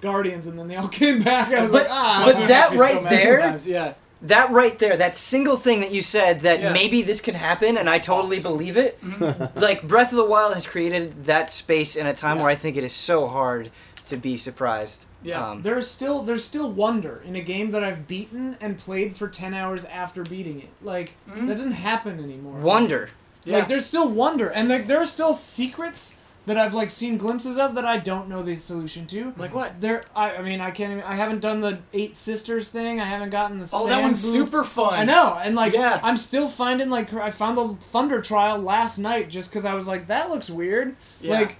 guardians, 0.00 0.46
and 0.46 0.58
then 0.58 0.68
they 0.68 0.76
all 0.76 0.88
came 1.02 1.22
back. 1.22 1.52
I 1.52 1.62
was 1.62 1.72
But- 1.72 1.82
like, 1.82 1.90
ah. 1.90 2.22
but 2.26 2.48
that 2.48 2.70
makes 2.70 2.82
me 2.82 2.88
so 2.88 2.94
right 2.94 3.10
there- 3.10 3.40
sometimes, 3.40 3.66
Yeah. 3.66 3.94
That 4.22 4.50
right 4.50 4.78
there, 4.78 4.98
that 4.98 5.16
single 5.16 5.56
thing 5.56 5.80
that 5.80 5.92
you 5.92 6.02
said 6.02 6.40
that 6.40 6.60
Yeah. 6.60 6.72
maybe 6.74 7.00
this 7.00 7.22
can 7.22 7.34
happen, 7.34 7.78
and 7.78 7.88
I 7.88 7.98
totally 7.98 8.36
awesome. 8.36 8.52
believe 8.52 8.76
it. 8.76 8.98
like 9.56 9.82
Breath 9.88 10.12
of 10.12 10.16
the 10.18 10.24
Wild 10.26 10.52
has 10.52 10.66
created 10.66 11.24
that 11.24 11.50
space 11.50 11.96
in 11.96 12.06
a 12.06 12.12
time 12.12 12.36
Yeah. 12.36 12.42
where 12.42 12.52
I 12.52 12.54
think 12.54 12.76
it 12.76 12.84
is 12.84 12.92
so 12.92 13.26
hard 13.28 13.70
to 14.06 14.18
be 14.18 14.36
surprised. 14.36 15.06
Yeah. 15.22 15.48
Um, 15.52 15.62
There's 15.62 15.88
still 15.88 16.22
there's 16.22 16.44
still 16.44 16.70
wonder 16.70 17.22
in 17.24 17.34
a 17.34 17.40
game 17.40 17.70
that 17.70 17.82
I've 17.82 18.06
beaten 18.06 18.58
and 18.60 18.76
played 18.76 19.16
for 19.16 19.26
ten 19.28 19.54
hours 19.54 19.86
after 19.86 20.22
beating 20.22 20.60
it. 20.60 20.68
Like 20.82 21.14
Mhm. 21.30 21.48
that 21.48 21.56
doesn't 21.56 21.72
happen 21.72 22.22
anymore. 22.22 22.58
wonder. 22.60 23.08
Yeah. 23.44 23.58
Like 23.58 23.68
there's 23.68 23.86
still 23.86 24.08
wonder, 24.08 24.48
and 24.48 24.68
like 24.68 24.86
there 24.86 25.00
are 25.00 25.06
still 25.06 25.32
secrets 25.32 26.16
that 26.46 26.56
I've 26.56 26.72
like 26.74 26.90
seen 26.90 27.18
glimpses 27.18 27.58
of 27.58 27.74
that 27.74 27.84
I 27.84 27.98
don't 27.98 28.28
know 28.28 28.42
the 28.42 28.56
solution 28.56 29.06
to. 29.08 29.32
like 29.36 29.54
what? 29.54 29.80
There, 29.80 30.02
I, 30.16 30.36
I 30.36 30.42
mean, 30.42 30.60
I 30.60 30.70
can't. 30.70 30.92
Even, 30.92 31.04
I 31.04 31.14
haven't 31.14 31.40
done 31.40 31.60
the 31.60 31.78
eight 31.92 32.16
sisters 32.16 32.68
thing. 32.68 32.98
I 33.00 33.04
haven't 33.04 33.30
gotten 33.30 33.58
the. 33.60 33.68
Oh, 33.72 33.86
that 33.88 34.00
one's 34.00 34.22
boots. 34.22 34.32
super 34.32 34.64
fun. 34.64 34.94
I 34.94 35.04
know, 35.04 35.38
and 35.42 35.54
like, 35.54 35.72
Yeah. 35.74 36.00
I'm 36.02 36.16
still 36.16 36.48
finding 36.48 36.88
like 36.88 37.12
I 37.14 37.30
found 37.30 37.58
the 37.58 37.74
Thunder 37.92 38.20
Trial 38.22 38.58
last 38.58 38.98
night 38.98 39.28
just 39.28 39.50
because 39.50 39.64
I 39.64 39.74
was 39.74 39.86
like, 39.86 40.06
that 40.08 40.30
looks 40.30 40.48
weird. 40.50 40.96
Yeah. 41.20 41.40
Like, 41.40 41.56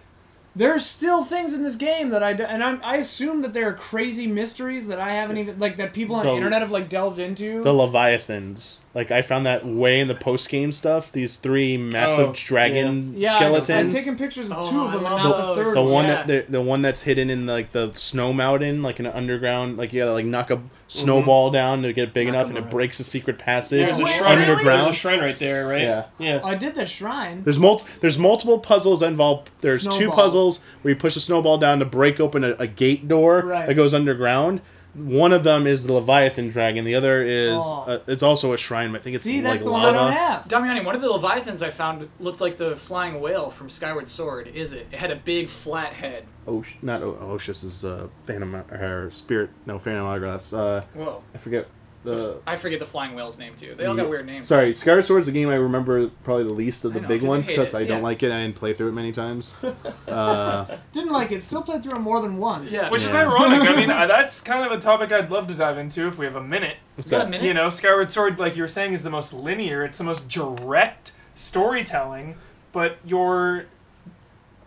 there 0.57 0.75
are 0.75 0.81
still 0.81 1.25
things 1.25 1.55
in 1.55 1.63
this 1.63 1.77
game 1.77 2.09
that 2.09 2.25
I 2.25 2.33
do, 2.33 2.43
and 2.43 2.61
I'm, 2.65 2.81
I 2.83 2.97
assume 2.97 3.43
that 3.43 3.53
there 3.53 3.69
are 3.69 3.73
crazy 3.75 4.27
mysteries 4.27 4.89
that 4.89 4.99
I 4.99 5.13
haven't 5.15 5.39
even 5.39 5.59
like 5.61 5.77
that 5.77 5.93
people 5.93 6.17
on 6.17 6.25
the, 6.25 6.31
The- 6.33 6.37
internet 6.39 6.63
have 6.63 6.73
like 6.73 6.89
delved 6.89 7.21
into. 7.21 7.63
The 7.63 7.73
Leviathans. 7.73 8.81
Like 8.93 9.13
I 9.13 9.23
found 9.23 9.47
that 9.47 9.65
way 9.65 10.01
in 10.01 10.09
the 10.09 10.17
post 10.17 10.49
game 10.49 10.73
stuff. 10.73 11.13
These 11.13 11.37
three 11.37 11.77
massive 11.77 12.31
Oh, 12.31 12.35
dragon 12.35 13.15
yeah, 13.17 13.35
I've- 13.35 13.45
skeletons. 13.45 13.95
I've, 13.95 14.01
taken 14.01 14.19
pictures 14.19 14.51
of 14.51 14.57
Oh, 14.59 14.71
two 14.71 14.81
of 14.81 14.89
oh, 14.89 14.91
them, 14.91 14.95
and 14.97 15.05
love 15.05 15.19
not 15.23 15.55
the 15.55 15.65
third. 15.65 15.77
the 15.77 15.83
one. 15.83 15.93
one 15.93 16.05
yeah. 16.07 16.23
that 16.25 16.47
the, 16.47 16.53
the 16.53 16.61
one 16.61 16.83
that's 16.83 17.03
hidden 17.03 17.31
in 17.31 17.47
like 17.47 17.71
the 17.71 17.93
snow 17.95 18.33
mountain, 18.33 18.83
like 18.83 18.99
in 18.99 19.07
an 19.07 19.13
underground, 19.13 19.77
like 19.77 19.93
you 19.93 20.01
gotta 20.01 20.13
like 20.13 20.25
knock 20.25 20.51
a 20.51 20.57
mm-hmm. 20.57 20.67
snowball 20.89 21.53
down 21.53 21.83
to 21.83 21.93
get 21.93 22.13
big 22.13 22.27
enough, 22.27 22.49
and 22.49 22.59
it 22.59 22.69
breaks 22.69 22.99
a 22.99 23.05
secret 23.05 23.39
passage 23.39 23.87
There's 23.87 24.01
a 24.01 24.03
Wait, 24.03 24.17
shrine. 24.17 24.39
There's 24.41 24.87
a 24.87 24.93
shrine 24.93 25.21
right 25.21 25.39
there, 25.39 25.69
right? 25.69 25.83
Yeah. 25.83 26.07
Yeah. 26.19 26.41
I 26.43 26.57
did 26.57 26.75
the 26.75 26.87
shrine. 26.87 27.45
There's 27.45 27.61
mul- 27.61 27.85
There's 28.01 28.19
multiple 28.19 28.59
puzzles 28.59 29.01
that 29.01 29.07
involve. 29.07 29.49
There's 29.61 29.87
two 29.87 30.11
puzzles 30.11 30.59
where 30.83 30.93
you 30.93 30.99
push 30.99 31.15
a 31.15 31.21
snowball 31.21 31.59
down 31.59 31.79
to 31.79 31.85
break 31.85 32.19
open 32.19 32.43
a, 32.43 32.55
a 32.55 32.67
gate 32.67 33.07
door 33.07 33.43
Right. 33.43 33.69
that 33.69 33.75
goes 33.75 33.95
underground. 33.95 34.63
One 34.95 35.33
of 35.33 35.45
them 35.45 35.67
is 35.67 35.87
the 35.87 35.93
Leviathan 35.93 36.51
dragon. 36.51 36.85
The 36.85 36.95
other 36.97 37.23
is 37.23 37.59
Oh. 37.63 37.85
uh, 37.87 37.99
it's 38.09 38.23
also 38.23 38.53
a 38.53 38.57
shrine. 38.57 38.95
I 38.97 38.99
think 38.99 39.15
it's 39.17 39.25
See, 39.25 39.41
like 39.41 39.53
that's 39.53 39.63
the 39.63 39.71
one 39.71 39.83
lava. 39.83 39.99
I 39.99 40.03
don't 40.05 40.13
have. 40.13 40.49
Damiani, 40.49 40.85
one 40.85 40.95
of 40.97 41.01
the 41.03 41.09
Leviathans 41.09 41.63
I 41.63 41.71
found 41.71 42.09
looked 42.19 42.41
like 42.41 42.57
the 42.57 42.75
flying 42.77 43.21
whale 43.21 43.51
from 43.51 43.69
Skyward 43.71 44.09
Sword. 44.09 44.49
Is 44.49 44.73
it? 44.73 44.87
It 44.91 44.99
had 44.99 45.11
a 45.11 45.17
big 45.17 45.49
flat 45.49 45.93
head. 45.93 46.25
Osh- 46.47 46.75
not 46.83 47.03
o- 47.03 47.15
Oshus 47.37 47.63
is 47.65 47.85
uh, 47.85 48.09
Phantom 48.25 48.55
or 48.57 49.11
Spirit. 49.13 49.51
No, 49.67 49.79
Phantom 49.79 50.07
Hourglass. 50.07 50.53
Uh, 50.53 50.85
Whoa. 50.95 51.23
I 51.35 51.39
forget 51.39 51.67
the. 52.05 52.39
I 52.47 52.57
forget 52.57 52.79
the 52.81 52.87
flying 52.87 53.15
whale's 53.15 53.37
name 53.39 53.55
too. 53.57 53.75
They 53.77 53.85
all 53.87 53.95
Yeah. 53.97 54.03
got 54.05 54.11
weird 54.11 54.27
names. 54.27 54.47
Sorry, 54.47 54.75
Skyward 54.75 55.05
Sword 55.05 55.21
is 55.21 55.27
the 55.27 55.33
game 55.33 55.49
I 55.49 55.55
remember 55.57 56.09
probably 56.25 56.45
the 56.45 56.53
least 56.55 56.85
of 56.85 56.93
I 56.93 56.95
the 56.95 57.01
know, 57.03 57.09
big 57.09 57.21
'cause 57.21 57.25
you 57.25 57.29
ones 57.29 57.49
hate 57.49 57.55
because 57.57 57.75
it, 57.75 57.79
I 57.79 57.85
don't 57.85 58.03
like 58.03 58.23
it. 58.23 58.33
I 58.33 58.41
didn't 58.41 58.57
play 58.57 58.73
through 58.73 58.89
it 58.89 58.93
many 58.93 59.13
times. 59.13 59.53
Uh, 60.09 60.67
Didn't 60.93 61.13
like 61.13 61.31
it. 61.31 61.41
Still 61.43 61.63
played 61.63 61.83
through 61.85 61.93
it 61.93 62.01
more 62.01 62.21
than 62.21 62.37
once. 62.39 62.71
Yeah. 62.71 62.91
Which 62.91 63.05
is 63.05 63.13
Yeah. 63.13 63.21
ironic. 63.29 63.63
I 63.69 63.77
mean, 63.77 63.91
uh, 63.93 64.07
that's 64.07 64.41
kind 64.41 64.65
of 64.67 64.73
a 64.73 64.79
topic 64.81 65.13
I'd 65.13 65.31
love 65.31 65.47
to 65.47 65.55
dive 65.55 65.79
into 65.79 66.09
if 66.09 66.19
we 66.19 66.25
have 66.27 66.35
a 66.37 66.43
minute. 66.43 66.77
what's 66.97 67.11
Got 67.11 67.17
a 67.17 67.25
that? 67.25 67.31
minute? 67.31 67.47
You 67.47 67.55
know, 67.55 67.71
Skyward 67.71 68.11
Sword, 68.11 68.39
like 68.41 68.57
you 68.57 68.63
were 68.63 68.69
saying, 68.69 68.93
is 68.93 69.03
the 69.05 69.11
most 69.11 69.33
linear. 69.33 69.85
It's 69.85 69.99
the 69.99 70.05
most 70.05 70.29
direct 70.29 71.13
storytelling. 71.35 72.37
But 72.73 72.97
your 73.05 73.67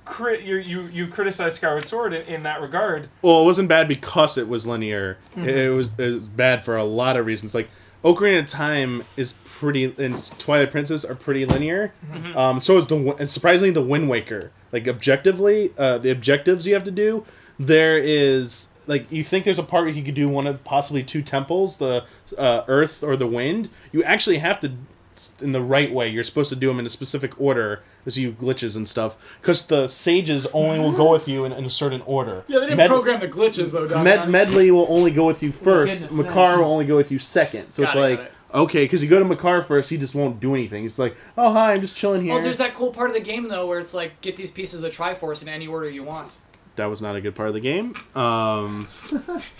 crit, 0.05 0.41
you 0.41 0.57
you 0.57 0.83
you 0.87 1.07
criticize 1.07 1.55
Skyward 1.55 1.87
Sword 1.87 2.13
in, 2.13 2.21
in 2.23 2.43
that 2.43 2.61
regard. 2.61 3.09
Well, 3.21 3.41
it 3.41 3.45
wasn't 3.45 3.69
bad 3.69 3.87
because 3.87 4.37
it 4.37 4.47
was 4.47 4.65
linear. 4.67 5.17
Mm-hmm. 5.31 5.49
It, 5.49 5.55
it 5.55 5.69
was 5.69 5.89
it 5.97 6.09
was 6.09 6.27
bad 6.27 6.63
for 6.65 6.77
a 6.77 6.83
lot 6.83 7.17
of 7.17 7.25
reasons. 7.25 7.53
Like 7.53 7.69
Ocarina 8.03 8.39
of 8.39 8.47
Time 8.47 9.03
is 9.15 9.33
pretty, 9.45 9.85
and 9.97 10.39
Twilight 10.39 10.71
Princess 10.71 11.05
are 11.05 11.15
pretty 11.15 11.45
linear. 11.45 11.93
Mm-hmm. 12.11 12.37
Um, 12.37 12.61
so 12.61 12.77
is 12.77 12.87
the 12.87 13.15
and 13.17 13.29
surprisingly 13.29 13.71
the 13.71 13.81
Wind 13.81 14.09
Waker. 14.09 14.51
Like 14.71 14.87
objectively, 14.87 15.71
uh, 15.77 15.99
the 15.99 16.11
objectives 16.11 16.67
you 16.67 16.73
have 16.73 16.83
to 16.83 16.91
do, 16.91 17.25
there 17.59 17.97
is 17.97 18.69
like 18.87 19.09
you 19.11 19.23
think 19.23 19.45
there's 19.45 19.59
a 19.59 19.63
part 19.63 19.85
where 19.85 19.93
you 19.93 20.03
could 20.03 20.15
do 20.15 20.27
one 20.27 20.47
of 20.47 20.63
possibly 20.63 21.03
two 21.03 21.21
temples, 21.21 21.77
the 21.77 22.03
uh, 22.37 22.63
Earth 22.67 23.03
or 23.03 23.15
the 23.15 23.27
Wind. 23.27 23.69
You 23.91 24.03
actually 24.03 24.39
have 24.39 24.59
to 24.61 24.73
in 25.41 25.51
the 25.51 25.61
right 25.61 25.91
way. 25.93 26.09
You're 26.09 26.23
supposed 26.23 26.49
to 26.49 26.55
do 26.55 26.67
them 26.67 26.79
in 26.79 26.85
a 26.85 26.89
specific 26.89 27.39
order. 27.39 27.81
There's 28.05 28.17
you 28.17 28.31
glitches 28.33 28.75
and 28.75 28.87
stuff 28.87 29.15
because 29.41 29.65
the 29.67 29.87
sages 29.87 30.45
only 30.47 30.79
will 30.79 30.91
go 30.91 31.11
with 31.11 31.27
you 31.27 31.45
in, 31.45 31.51
in 31.53 31.65
a 31.65 31.69
certain 31.69 32.01
order. 32.01 32.43
Yeah, 32.47 32.59
they 32.59 32.65
didn't 32.65 32.77
Med- 32.77 32.89
program 32.89 33.19
the 33.19 33.27
glitches 33.27 33.71
though. 33.71 33.87
Damiani. 33.87 34.03
Med- 34.29 34.47
Medli 34.49 34.71
will 34.71 34.87
only 34.89 35.11
go 35.11 35.25
with 35.25 35.41
you 35.41 35.51
first. 35.51 36.09
goodness 36.09 36.25
Makar 36.25 36.49
sakes. 36.51 36.57
will 36.59 36.71
only 36.71 36.85
go 36.85 36.95
with 36.95 37.11
you 37.11 37.19
second. 37.19 37.71
So 37.71 37.83
Got 37.83 37.89
it's 37.89 37.95
it, 37.95 37.99
like 37.99 38.19
it. 38.19 38.31
okay, 38.53 38.83
because 38.85 39.01
you 39.01 39.09
go 39.09 39.19
to 39.19 39.25
Makar 39.25 39.61
first, 39.61 39.89
he 39.89 39.97
just 39.97 40.15
won't 40.15 40.39
do 40.39 40.53
anything. 40.53 40.83
He's 40.83 40.99
like, 40.99 41.15
oh 41.37 41.53
hi, 41.53 41.73
I'm 41.73 41.81
just 41.81 41.95
chilling 41.95 42.23
here. 42.23 42.33
Oh, 42.35 42.41
there's 42.41 42.57
that 42.57 42.73
cool 42.73 42.91
part 42.91 43.09
of 43.09 43.15
the 43.15 43.21
game 43.21 43.47
though 43.47 43.65
where 43.67 43.79
it's 43.79 43.93
like 43.93 44.19
get 44.21 44.35
these 44.35 44.51
pieces 44.51 44.75
of 44.75 44.81
the 44.81 44.89
Triforce 44.89 45.41
in 45.41 45.47
any 45.47 45.67
order 45.67 45.89
you 45.89 46.03
want. 46.03 46.37
That 46.75 46.85
was 46.87 47.01
not 47.03 47.15
a 47.15 47.21
good 47.21 47.35
part 47.35 47.49
of 47.49 47.53
the 47.53 47.59
game. 47.59 47.93
Um, 48.15 48.87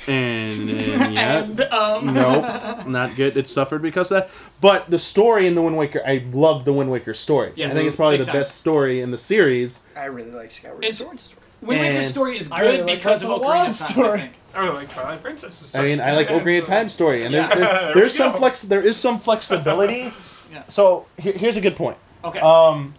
and, 0.08 0.70
and 0.70 1.14
yeah, 1.14 1.44
And 1.44 1.62
um, 1.62 2.06
nope, 2.14 2.88
not 2.88 3.16
good. 3.16 3.38
It 3.38 3.48
suffered 3.48 3.82
because 3.82 4.12
of 4.12 4.24
that. 4.24 4.30
But 4.62 4.90
the 4.90 4.98
story 4.98 5.46
in 5.46 5.54
the 5.56 5.62
Wind 5.62 5.78
Waker, 5.78 6.02
I 6.06 6.26
love 6.32 6.66
the 6.66 6.74
Wind 6.74 6.90
Waker 6.90 7.14
story. 7.14 7.52
Yes, 7.56 7.72
I 7.72 7.76
think 7.76 7.88
it's 7.88 7.96
probably 7.96 8.18
the 8.18 8.26
time. 8.26 8.34
best 8.36 8.56
story 8.56 9.02
in 9.02 9.12
the 9.12 9.18
series. 9.20 9.84
I 9.96 10.06
really 10.06 10.32
like 10.32 10.50
Skyward 10.52 10.84
It's- 10.84 10.98
Sword 11.00 11.20
story. 11.20 11.40
Wind 11.62 11.80
Waker's 11.82 12.08
story 12.08 12.38
is 12.38 12.52
I 12.52 12.60
really 12.62 12.78
good 12.78 12.86
like 12.88 12.98
because 12.98 13.24
of 13.24 13.30
the 13.30 13.36
Ocarina 13.36 13.42
Wild 13.46 13.70
of 13.70 13.78
Time. 13.78 13.90
story. 13.92 14.10
I 14.10 14.18
think. 14.24 14.34
I 14.56 14.60
really 14.64 14.76
like 14.76 14.90
Twilight 14.92 15.22
Princess. 15.22 15.56
Story. 15.56 15.84
I 15.84 15.88
mean, 15.88 16.02
I 16.02 16.16
like 16.16 16.28
Ocarina 16.28 16.62
of 16.62 16.68
Time 16.68 16.90
story, 16.90 17.24
and 17.24 17.34
there, 17.34 17.42
Yeah. 17.42 17.56
there- 17.56 17.68
There 17.70 17.94
there's 17.94 18.14
we 18.14 18.18
some 18.18 18.32
go. 18.34 18.38
flex. 18.40 18.62
There 18.64 18.82
is 18.82 18.98
some 18.98 19.20
flexibility. 19.20 20.12
Yeah. 20.52 20.64
So 20.68 21.06
here, 21.18 21.34
here's 21.34 21.56
a 21.58 21.62
good 21.62 21.76
point. 21.78 21.98
Okay. 22.26 22.40
Um, 22.40 22.94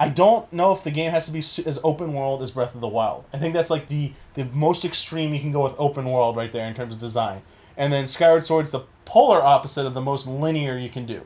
I 0.00 0.08
don't 0.08 0.50
know 0.52 0.72
if 0.72 0.84
the 0.84 0.90
game 0.92 1.10
has 1.10 1.26
to 1.26 1.32
be 1.32 1.40
as 1.40 1.78
open 1.82 2.12
world 2.12 2.42
as 2.42 2.52
Breath 2.52 2.74
of 2.74 2.80
the 2.80 2.88
Wild. 2.88 3.24
I 3.32 3.38
think 3.38 3.52
that's 3.52 3.70
like 3.70 3.88
the 3.88 4.12
the 4.34 4.44
most 4.44 4.84
extreme 4.84 5.34
you 5.34 5.40
can 5.40 5.50
go 5.50 5.64
with 5.64 5.74
open 5.76 6.10
world 6.10 6.36
right 6.36 6.52
there 6.52 6.66
in 6.66 6.74
terms 6.74 6.92
of 6.92 7.00
design. 7.00 7.42
And 7.76 7.92
then 7.92 8.06
Skyward 8.06 8.44
Sword's 8.44 8.70
the 8.70 8.82
polar 9.04 9.42
opposite 9.42 9.86
of 9.86 9.94
the 9.94 10.00
most 10.00 10.26
linear 10.26 10.78
you 10.78 10.88
can 10.90 11.06
do. 11.06 11.22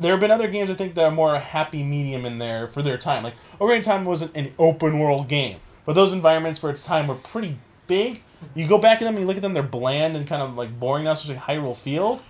There 0.00 0.12
have 0.12 0.20
been 0.20 0.30
other 0.30 0.48
games 0.48 0.70
I 0.70 0.74
think 0.74 0.94
that 0.94 1.04
are 1.04 1.10
more 1.10 1.34
a 1.34 1.40
happy 1.40 1.82
medium 1.82 2.24
in 2.24 2.38
there 2.38 2.66
for 2.66 2.82
their 2.82 2.98
time. 2.98 3.22
Like 3.22 3.34
Ocarina 3.60 3.82
Time 3.82 4.04
wasn't 4.04 4.34
an 4.34 4.54
open 4.58 4.98
world 4.98 5.28
game, 5.28 5.58
but 5.84 5.92
those 5.92 6.12
environments 6.12 6.58
for 6.58 6.70
its 6.70 6.84
time 6.84 7.06
were 7.06 7.14
pretty 7.14 7.58
big. 7.86 8.22
You 8.54 8.66
go 8.66 8.78
back 8.78 9.00
in 9.00 9.04
them, 9.04 9.18
you 9.18 9.26
look 9.26 9.36
at 9.36 9.42
them, 9.42 9.52
they're 9.52 9.62
bland 9.62 10.16
and 10.16 10.26
kind 10.26 10.42
of 10.42 10.54
like 10.56 10.80
boring 10.80 11.04
now, 11.04 11.12
especially 11.12 11.36
Hyrule 11.36 11.76
Field. 11.76 12.22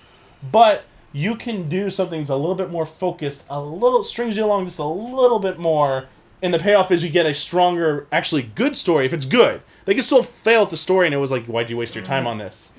But 0.42 0.84
you 1.12 1.34
can 1.36 1.68
do 1.68 1.90
something 1.90 2.20
that's 2.20 2.30
a 2.30 2.36
little 2.36 2.54
bit 2.54 2.70
more 2.70 2.86
focused, 2.86 3.46
a 3.50 3.60
little 3.60 4.04
strings 4.04 4.36
you 4.36 4.44
along 4.44 4.66
just 4.66 4.78
a 4.78 4.84
little 4.84 5.38
bit 5.38 5.58
more, 5.58 6.06
and 6.42 6.54
the 6.54 6.58
payoff 6.58 6.90
is 6.90 7.02
you 7.04 7.10
get 7.10 7.26
a 7.26 7.34
stronger, 7.34 8.06
actually 8.12 8.42
good 8.42 8.76
story 8.76 9.06
if 9.06 9.12
it's 9.12 9.26
good. 9.26 9.62
They 9.84 9.94
could 9.94 10.04
still 10.04 10.22
fail 10.22 10.62
at 10.62 10.70
the 10.70 10.76
story, 10.76 11.06
and 11.06 11.14
it 11.14 11.18
was 11.18 11.30
like, 11.30 11.46
why'd 11.46 11.68
you 11.70 11.76
waste 11.76 11.94
your 11.94 12.04
time 12.04 12.26
on 12.26 12.38
this? 12.38 12.74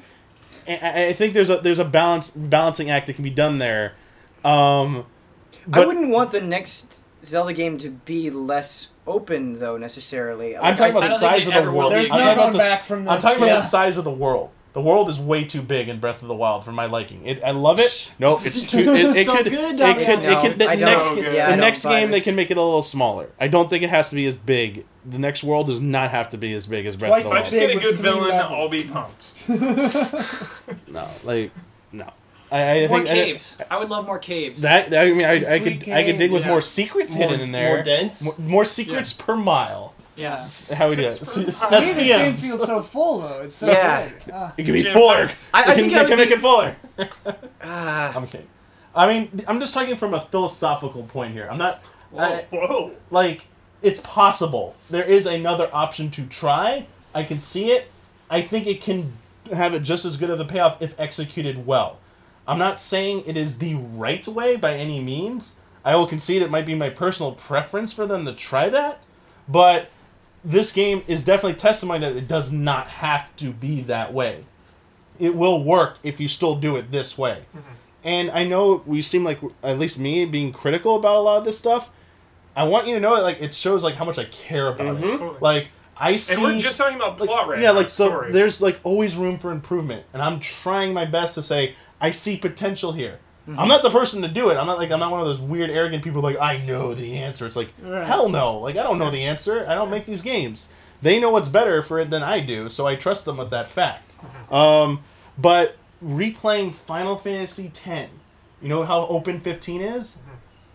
And 0.68 0.80
I 0.86 1.08
I 1.08 1.14
think 1.14 1.34
there's 1.34 1.50
a 1.50 1.58
there's 1.58 1.80
a 1.80 1.86
balance 1.86 2.32
balancing 2.32 2.90
act 2.90 3.08
that 3.08 3.14
can 3.14 3.24
be 3.24 3.30
done 3.32 3.58
there. 3.58 3.94
Um, 4.46 5.06
I 5.72 5.86
wouldn't 5.86 6.10
want 6.10 6.32
the 6.32 6.42
next 6.42 7.02
Zelda 7.24 7.54
game 7.54 7.78
to 7.80 7.90
be 7.90 8.30
less 8.30 8.88
open, 9.06 9.60
though, 9.60 9.78
necessarily. 9.78 10.56
I'm 10.56 10.64
Like, 10.64 10.78
talking 10.78 10.96
I 10.96 11.00
about 11.00 11.10
the 11.10 11.18
size 11.20 11.48
of 11.48 11.54
the 11.54 11.72
world. 11.72 11.92
be 11.92 11.98
I'm 12.00 12.06
talking 12.06 12.10
There's 12.10 12.10
no 12.26 12.32
about 12.34 12.36
going 12.38 12.58
back 12.58 12.84
from 12.84 13.10
I'm 13.10 13.16
this, 13.16 13.24
talking 13.24 13.44
about 13.44 13.56
the 13.58 13.62
size 13.62 13.98
of 13.98 14.04
the 14.04 14.12
world. 14.12 14.50
The 14.74 14.82
world 14.82 15.10
is 15.10 15.20
way 15.20 15.44
too 15.44 15.62
big 15.62 15.90
in 15.90 16.00
Breath 16.00 16.22
of 16.22 16.30
the 16.30 16.34
Wild 16.34 16.64
for 16.64 16.72
my 16.72 16.86
liking. 16.86 17.26
It, 17.28 17.44
I 17.44 17.52
love 17.52 17.80
it. 17.82 18.10
No, 18.20 18.40
it's 18.42 18.64
too. 18.64 18.94
It, 18.94 19.16
it 19.18 19.26
So 19.26 19.36
could. 19.36 19.46
good, 19.50 19.54
it 19.54 19.70
could. 19.72 19.78
Damian. 19.78 20.22
It 20.22 20.30
No, 20.30 20.42
could. 20.42 20.54
The 20.58 20.66
next. 20.86 21.06
So 21.08 21.16
yeah, 21.16 21.48
I 21.48 21.50
don't 21.52 21.60
next 21.60 21.84
buy 21.84 22.00
game 22.00 22.12
they 22.12 22.22
can 22.22 22.36
make 22.36 22.52
it 22.52 22.58
a 22.58 22.64
little 22.64 22.82
smaller. 22.82 23.30
I 23.40 23.50
don't 23.50 23.70
think 23.70 23.84
it 23.84 23.90
has 23.90 24.10
to 24.12 24.16
be 24.16 24.26
as 24.28 24.38
big. 24.38 24.86
The 25.06 25.18
next 25.20 25.44
world 25.44 25.68
does 25.68 25.82
not 25.82 26.12
have 26.12 26.30
to 26.30 26.38
be 26.38 26.54
as 26.54 26.66
big 26.68 26.86
as 26.86 26.96
Breath 26.96 27.10
Twice 27.10 27.26
If 27.26 27.32
of 27.32 27.38
I 27.38 27.40
the 27.40 27.44
just 27.44 27.58
Wild. 27.58 27.68
big 27.68 27.80
get 27.80 27.84
a 27.84 27.92
good 27.92 27.96
three 28.00 28.04
villain, 28.04 28.30
levels. 28.30 28.60
I'll 28.64 28.70
be 28.70 28.84
pumped. 28.84 29.34
No, 30.88 31.08
like 31.24 31.52
no. 31.92 32.10
I, 32.52 32.84
I 32.84 32.88
more 32.88 32.98
think 32.98 33.08
caves. 33.08 33.62
I, 33.72 33.80
would 33.80 33.90
love 33.90 34.06
more 34.06 34.20
caves. 34.20 34.62
that, 34.64 34.90
that 34.90 35.06
I 35.08 35.12
mean, 35.14 35.26
I, 35.26 35.32
I 35.54 35.60
sweet 35.60 35.80
could 35.86 35.90
I 35.94 36.04
could 36.04 36.18
dig 36.18 36.32
with 36.34 36.42
games. 36.42 36.50
more 36.50 36.60
secrets 36.62 37.16
More, 37.16 37.30
hidden 37.30 37.40
in 37.42 37.52
there. 37.54 37.76
more 37.76 37.84
dense. 37.84 38.24
More, 38.24 38.36
more 38.40 38.66
secrets 38.66 39.14
per 39.14 39.38
mile. 39.38 39.91
Yeah. 40.16 40.40
How 40.76 40.90
we 40.90 40.96
do 40.96 41.04
it? 41.04 41.22
It's 41.22 41.32
See, 41.34 41.44
That's 41.44 41.70
this 41.70 41.96
game 41.96 42.36
SPMs. 42.36 42.40
feels 42.40 42.66
so 42.66 42.82
full, 42.84 43.20
though. 43.22 43.42
It's 43.44 43.56
so 43.56 43.68
Yeah. 43.68 44.08
big. 44.08 44.34
Ah. 44.34 44.54
It 44.58 44.64
can 44.64 44.74
be 44.74 44.84
Jam 44.84 44.94
fuller. 44.94 45.28
packed. 45.28 45.50
I, 45.54 45.60
I 45.60 45.62
It 45.62 45.66
can- 45.66 45.76
think 45.76 45.92
it 45.94 45.96
I 45.98 46.00
can 46.02 46.10
would 46.10 46.18
make 46.20 46.28
be, 46.30 46.36
it 46.36 46.42
fuller. 46.42 46.76
Ah, 47.64 48.14
I'm 48.16 48.28
kidding. 48.28 48.48
I 48.96 49.08
mean, 49.08 49.44
I'm 49.48 49.60
just 49.60 49.74
talking 49.74 49.96
from 49.96 50.14
a 50.14 50.22
philosophical 50.22 51.04
point 51.04 51.34
here. 51.34 51.48
I'm 51.50 51.58
not 51.58 51.82
I- 52.18 52.46
Whoa. 52.50 52.92
like 53.10 53.46
it's 53.82 54.02
possible. 54.02 54.76
There 54.90 55.04
is 55.06 55.26
another 55.26 55.70
option 55.74 56.12
to 56.12 56.26
try. 56.26 56.86
I 57.16 57.24
can 57.24 57.40
see 57.40 57.72
it. 57.72 57.90
I 58.30 58.42
think 58.42 58.68
it 58.68 58.82
can 58.82 59.14
have 59.54 59.74
it 59.74 59.80
just 59.82 60.06
as 60.06 60.18
good 60.18 60.30
of 60.30 60.40
a 60.40 60.46
payoff 60.46 60.82
if 60.82 60.98
executed 61.00 61.66
well. 61.66 61.98
I'm 62.48 62.58
not 62.60 62.82
saying 62.82 63.24
it 63.26 63.38
is 63.38 63.58
the 63.60 63.76
right 63.76 64.26
way 64.28 64.56
by 64.56 64.76
any 64.76 65.00
means. 65.00 65.56
I 65.86 65.96
will 65.96 66.08
concede 66.08 66.42
it 66.42 66.52
might 66.52 66.66
be 66.66 66.76
my 66.76 66.90
personal 66.90 67.32
preference 67.34 67.92
for 67.94 68.06
them 68.06 68.26
to 68.26 68.34
try 68.34 68.70
that, 68.70 69.02
but 69.48 69.90
this 70.44 70.72
game 70.72 71.04
is 71.08 71.24
definitely 71.24 71.60
testimony 71.60 72.00
that 72.00 72.16
it 72.16 72.28
does 72.28 72.52
not 72.52 72.88
have 72.88 73.36
to 73.38 73.52
be 73.52 73.82
that 73.84 74.14
way. 74.14 74.46
It 75.20 75.36
will 75.36 75.64
work 75.64 75.98
if 76.04 76.20
you 76.20 76.28
still 76.28 76.56
do 76.56 76.76
it 76.76 76.92
this 76.92 77.18
way. 77.18 77.46
Mm-hmm. 77.56 77.74
And 78.04 78.32
I 78.32 78.44
know 78.44 78.82
we 78.86 79.02
seem 79.02 79.24
like, 79.24 79.40
at 79.62 79.78
least 79.78 80.00
me, 80.00 80.26
being 80.26 80.52
critical 80.52 80.96
about 80.96 81.18
a 81.18 81.22
lot 81.22 81.38
of 81.38 81.46
this 81.46 81.60
stuff. 81.60 81.92
I 82.56 82.64
want 82.64 82.88
you 82.88 82.96
to 82.96 83.00
know 83.00 83.16
that 83.16 83.22
like 83.22 83.42
it 83.42 83.54
shows 83.54 83.84
like 83.84 83.96
how 83.96 84.06
much 84.06 84.18
I 84.18 84.26
care 84.26 84.68
about 84.68 84.98
it. 84.98 85.02
Mm-hmm. 85.02 85.18
Totally. 85.18 85.40
Like 85.40 85.68
I 85.96 86.18
see. 86.18 86.34
and 86.34 86.44
we're 86.44 86.60
just 86.60 86.78
talking 86.78 86.96
about 86.96 87.20
like, 87.20 87.30
plot 87.30 87.48
right 87.48 87.62
yeah, 87.62 87.72
like 87.72 87.90
so. 87.90 88.08
story. 88.08 88.32
There's 88.32 88.62
like 88.62 88.80
always 88.84 89.16
room 89.16 89.38
for 89.38 89.52
improvement, 89.52 90.06
and 90.14 90.22
I'm 90.22 90.40
trying 90.40 90.94
my 90.94 91.06
best 91.06 91.36
to 91.36 91.44
say 91.44 91.76
I 92.02 92.12
see 92.12 92.38
potential 92.38 92.92
here. 92.92 93.20
I'm 93.58 93.68
not 93.68 93.82
the 93.82 93.90
person 93.90 94.22
to 94.22 94.28
do 94.28 94.50
it. 94.50 94.56
I'm 94.58 94.68
not 94.68 94.78
like 94.78 94.92
I'm 94.92 95.00
not 95.00 95.12
one 95.12 95.22
of 95.22 95.28
those 95.28 95.40
weird 95.40 95.70
arrogant 95.70 96.04
people 96.04 96.22
like 96.22 96.38
I 96.40 96.58
know 96.58 96.94
the 96.94 97.18
answer. 97.18 97.46
It's 97.46 97.56
like 97.56 97.70
Right. 97.82 98.06
hell 98.06 98.30
no. 98.30 98.58
Like 98.60 98.76
I 98.78 98.84
don't 98.84 99.00
know 99.00 99.12
the 99.12 99.24
answer. 99.24 99.66
I 99.68 99.76
don't 99.76 99.90
make 99.90 100.06
these 100.06 100.22
games. 100.22 100.72
They 101.02 101.20
know 101.20 101.32
what's 101.32 101.50
better 101.50 101.82
for 101.82 102.00
it 102.00 102.10
than 102.12 102.22
I 102.24 102.40
do, 102.42 102.70
so 102.70 102.86
I 102.86 102.96
trust 102.96 103.26
them 103.26 103.38
with 103.38 103.50
that 103.50 103.68
fact. 103.68 104.16
Um, 104.52 105.02
but 105.38 105.76
replaying 106.04 106.74
Final 106.76 107.16
Fantasy 107.18 107.72
X, 107.86 108.10
you 108.62 108.70
know 108.70 108.84
how 108.84 109.08
open 109.08 109.40
15 109.40 109.82
is, 109.82 110.18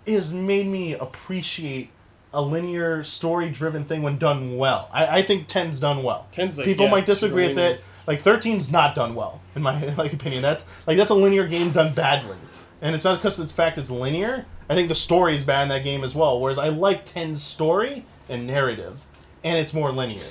has 0.07 0.35
made 0.35 0.66
me 0.66 0.94
appreciate 0.94 1.90
a 2.35 2.43
linear 2.43 3.03
story 3.05 3.51
driven 3.51 3.85
thing 3.85 4.03
when 4.03 4.19
done 4.19 4.57
well. 4.57 4.89
I, 4.93 5.19
I 5.19 5.23
think 5.23 5.48
10's 5.48 5.78
done 5.81 6.03
well. 6.03 6.27
10's 6.32 6.59
like, 6.59 6.65
People 6.65 6.86
yeah, 6.86 6.90
might 6.93 7.07
disagree 7.07 7.48
with 7.48 7.59
it. 7.59 7.81
Like 8.07 8.23
13's 8.23 8.70
not 8.70 8.94
done 8.94 9.15
well 9.15 9.40
in 9.55 9.62
my 9.62 9.94
like 9.97 10.12
opinion. 10.12 10.43
That's 10.43 10.65
like 10.86 10.97
that's 10.97 11.11
a 11.11 11.15
linear 11.15 11.47
game 11.47 11.70
done 11.70 11.93
badly, 11.94 12.36
and 12.81 12.94
it's 12.94 13.05
not 13.05 13.19
because 13.19 13.39
of 13.39 13.48
the 13.48 13.55
fact 13.55 13.78
it's 13.78 13.90
linear. 13.90 14.47
I 14.69 14.74
think 14.74 14.89
the 14.89 14.94
story 14.94 15.36
is 15.36 15.44
bad 15.44 15.65
in 15.65 15.69
that 15.69 15.85
game 15.85 16.05
as 16.05 16.15
well. 16.15 16.40
Whereas 16.40 16.59
I 16.59 16.69
like 16.69 17.07
10's 17.07 17.43
story 17.43 18.05
and 18.28 18.47
narrative, 18.47 19.05
and 19.44 19.57
it's 19.59 19.73
more 19.73 19.93
linear. 19.93 20.24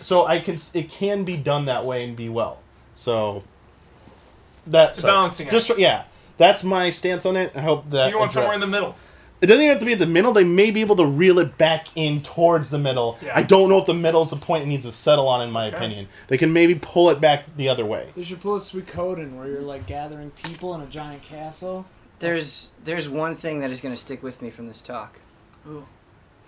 So 0.00 0.26
I 0.26 0.40
can 0.40 0.58
it 0.74 0.90
can 0.90 1.24
be 1.24 1.36
done 1.36 1.66
that 1.66 1.84
way 1.84 2.04
and 2.04 2.16
be 2.16 2.28
well. 2.28 2.60
So 2.96 3.44
that's 4.66 5.02
balancing 5.02 5.48
Just 5.50 5.78
yeah, 5.78 6.04
that's 6.38 6.64
my 6.64 6.90
stance 6.90 7.24
on 7.24 7.36
it. 7.36 7.52
I 7.54 7.60
hope 7.62 7.90
that 7.90 8.04
So 8.04 8.08
you 8.08 8.18
want 8.18 8.32
somewhere 8.32 8.54
in 8.54 8.60
the 8.60 8.66
middle. 8.66 8.96
It 9.40 9.46
doesn't 9.46 9.62
even 9.62 9.70
have 9.74 9.80
to 9.80 9.86
be 9.86 9.92
at 9.92 9.98
the 9.98 10.06
middle. 10.06 10.32
They 10.32 10.44
may 10.44 10.70
be 10.70 10.80
able 10.80 10.96
to 10.96 11.06
reel 11.06 11.38
it 11.38 11.58
back 11.58 11.86
in 11.94 12.22
towards 12.22 12.70
the 12.70 12.78
middle. 12.78 13.18
Yeah. 13.22 13.32
I 13.34 13.42
don't 13.42 13.68
know 13.68 13.78
if 13.78 13.86
the 13.86 13.94
middle 13.94 14.22
is 14.22 14.30
the 14.30 14.36
point 14.36 14.62
it 14.62 14.66
needs 14.66 14.84
to 14.84 14.92
settle 14.92 15.28
on, 15.28 15.42
in 15.42 15.50
my 15.50 15.66
Okay. 15.68 15.76
opinion. 15.76 16.08
They 16.28 16.38
can 16.38 16.52
maybe 16.52 16.74
pull 16.74 17.10
it 17.10 17.20
back 17.20 17.44
the 17.56 17.68
other 17.68 17.84
way. 17.84 18.08
They 18.16 18.22
should 18.22 18.40
pull 18.40 18.56
a 18.56 18.60
sweet 18.60 18.86
Suikoden 18.86 19.36
where 19.36 19.46
you're 19.48 19.60
like 19.60 19.86
gathering 19.86 20.30
people 20.42 20.74
in 20.74 20.80
a 20.80 20.86
giant 20.86 21.22
castle. 21.22 21.86
There's 22.18 22.70
there's 22.84 23.08
one 23.10 23.34
thing 23.34 23.60
that 23.60 23.70
is 23.70 23.80
going 23.82 23.94
to 23.94 24.00
stick 24.00 24.22
with 24.22 24.40
me 24.40 24.50
from 24.50 24.68
this 24.68 24.80
talk. 24.80 25.18
Ooh. 25.68 25.86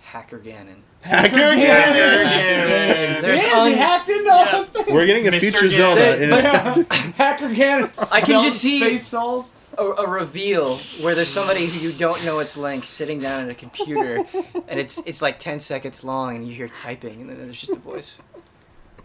Hacker 0.01 0.39
Ganon. 0.39 0.77
Hacker 1.01 1.35
Yeah. 1.53 1.93
Ganon! 1.93 3.21
There's 3.21 3.41
There's 3.41 3.53
un- 3.53 3.73
hacked 3.73 4.09
into 4.09 4.31
all 4.31 4.45
Yeah. 4.45 4.51
those 4.53 4.65
things. 4.67 4.91
We're 4.91 5.05
getting 5.05 5.27
a 5.27 5.31
Mr. 5.31 5.39
future 5.41 5.65
Ganon. 5.65 5.69
Zelda. 5.69 5.99
They- 6.01 6.23
and 6.23 6.33
it's- 6.33 6.95
Hacker 7.17 7.49
Ganon. 7.49 7.91
I 8.11 8.21
can 8.21 8.41
just 8.41 8.57
see- 8.57 8.79
space 8.79 9.05
souls. 9.07 9.51
A, 9.79 10.03
a 10.03 10.07
reveal 10.09 10.77
where 11.01 11.15
there's 11.15 11.29
somebody 11.29 11.65
who 11.67 11.79
you 11.79 11.91
don't 11.93 12.23
know 12.25 12.39
it's 12.39 12.57
Link 12.57 12.85
sitting 12.85 13.19
down 13.19 13.45
at 13.45 13.49
a 13.49 13.55
computer, 13.55 14.23
and 14.67 14.79
it's 14.79 14.97
it's 15.05 15.21
like 15.21 15.39
ten 15.39 15.59
seconds 15.59 16.03
long, 16.03 16.35
and 16.35 16.47
you 16.47 16.53
hear 16.53 16.67
typing, 16.67 17.21
and 17.21 17.29
then 17.29 17.37
there's 17.37 17.59
just 17.59 17.73
a 17.75 17.79
voice. 17.79 18.19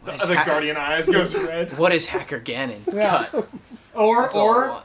What 0.03 0.17
is, 0.17 0.29
The 0.29 0.37
ha- 0.37 0.45
guardian 0.45 0.77
eyes 0.77 1.07
goes 1.07 1.35
red. 1.35 1.79
what 1.79 1.93
is 1.95 2.07
Hacker 2.07 2.41
Ganon? 2.41 2.93
Yeah. 2.93 3.25
Cut. 3.31 3.49
Or 3.95 4.23
That's 4.23 4.37
or. 4.37 4.83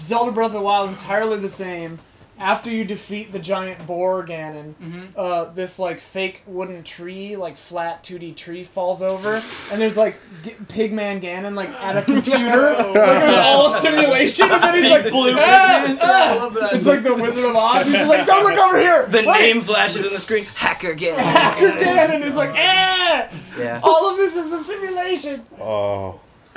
Zelda 0.00 0.32
Breath 0.32 0.48
of 0.48 0.52
the 0.54 0.60
Wild 0.60 0.90
entirely 0.90 1.38
the 1.38 1.48
same. 1.48 1.98
After 2.36 2.68
you 2.68 2.84
defeat 2.84 3.30
the 3.32 3.38
giant 3.38 3.86
boar 3.86 4.26
Ganon, 4.26 4.74
Mhm. 4.82 5.06
uh, 5.16 5.44
this 5.54 5.78
like 5.78 6.00
fake 6.00 6.42
wooden 6.46 6.82
tree, 6.82 7.36
like 7.36 7.56
flat 7.56 8.02
2D 8.02 8.32
tree, 8.36 8.64
falls 8.64 9.02
over, 9.02 9.34
and 9.70 9.80
there's 9.80 9.96
like 9.96 10.16
G- 10.44 10.50
Pigman 10.66 11.22
Ganon 11.22 11.54
like 11.54 11.68
at 11.70 11.96
a 11.96 12.02
computer. 12.12 12.72
like 12.72 12.96
it 12.96 13.26
was 13.26 13.36
all 13.38 13.74
a 13.74 13.80
simulation, 13.80 14.50
and 14.50 14.62
then 14.62 14.74
he's 14.82 14.90
like 14.90 15.10
Blue 15.10 15.36
"Ah, 15.38 15.96
ah." 16.00 16.32
I 16.32 16.34
love 16.36 16.54
that. 16.54 16.72
It's 16.74 16.86
like 16.86 17.04
the 17.04 17.14
Wizard 17.14 17.44
of 17.44 17.54
Oz. 17.54 17.86
He's 17.86 18.06
like, 18.08 18.26
"Don't 18.26 18.42
look 18.42 18.58
over 18.58 18.78
here." 18.80 19.06
The 19.06 19.18
Wait." 19.18 19.40
name 19.40 19.60
flashes 19.60 20.04
on 20.04 20.12
the 20.12 20.18
screen. 20.18 20.44
Hacker 20.56 20.94
Ganon. 20.94 21.18
Hacker 21.18 21.70
Ganon 21.70 22.22
is 22.24 22.34
like, 22.34 22.50
"Ah!" 22.56 23.26
Yeah. 23.56 23.78
All 23.82 24.10
of 24.10 24.16
this 24.16 24.34
is 24.34 24.52
a 24.52 24.62
simulation. 24.62 25.46
oh. 25.60 26.18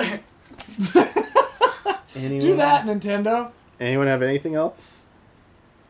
Do 2.14 2.56
that, 2.56 2.84
Nintendo. 2.84 3.52
Anyone 3.78 4.08
have 4.08 4.22
anything 4.22 4.54
else? 4.56 5.06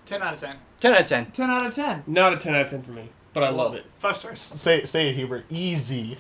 Ten 0.09 0.23
out 0.23 0.35
of 0.35 0.41
ten. 0.41 0.57
Ten 0.81 0.93
out 0.95 1.01
of 1.03 1.07
ten. 1.09 1.31
10 1.33 1.51
out 1.51 1.67
of 1.67 1.75
10. 1.75 2.03
Not 2.07 2.33
a 2.33 2.37
10 2.37 2.55
out 2.55 2.65
of 2.67 2.71
10 2.71 2.83
for 2.83 2.93
me, 2.93 3.09
but 3.35 3.43
I 3.45 3.51
love 3.51 3.75
it. 3.75 3.85
Five 3.99 4.17
stars. 4.17 4.41
Say 4.41 4.85
say 4.87 5.09
it, 5.11 5.15
Hubert. 5.17 5.45
Easy. 5.51 6.17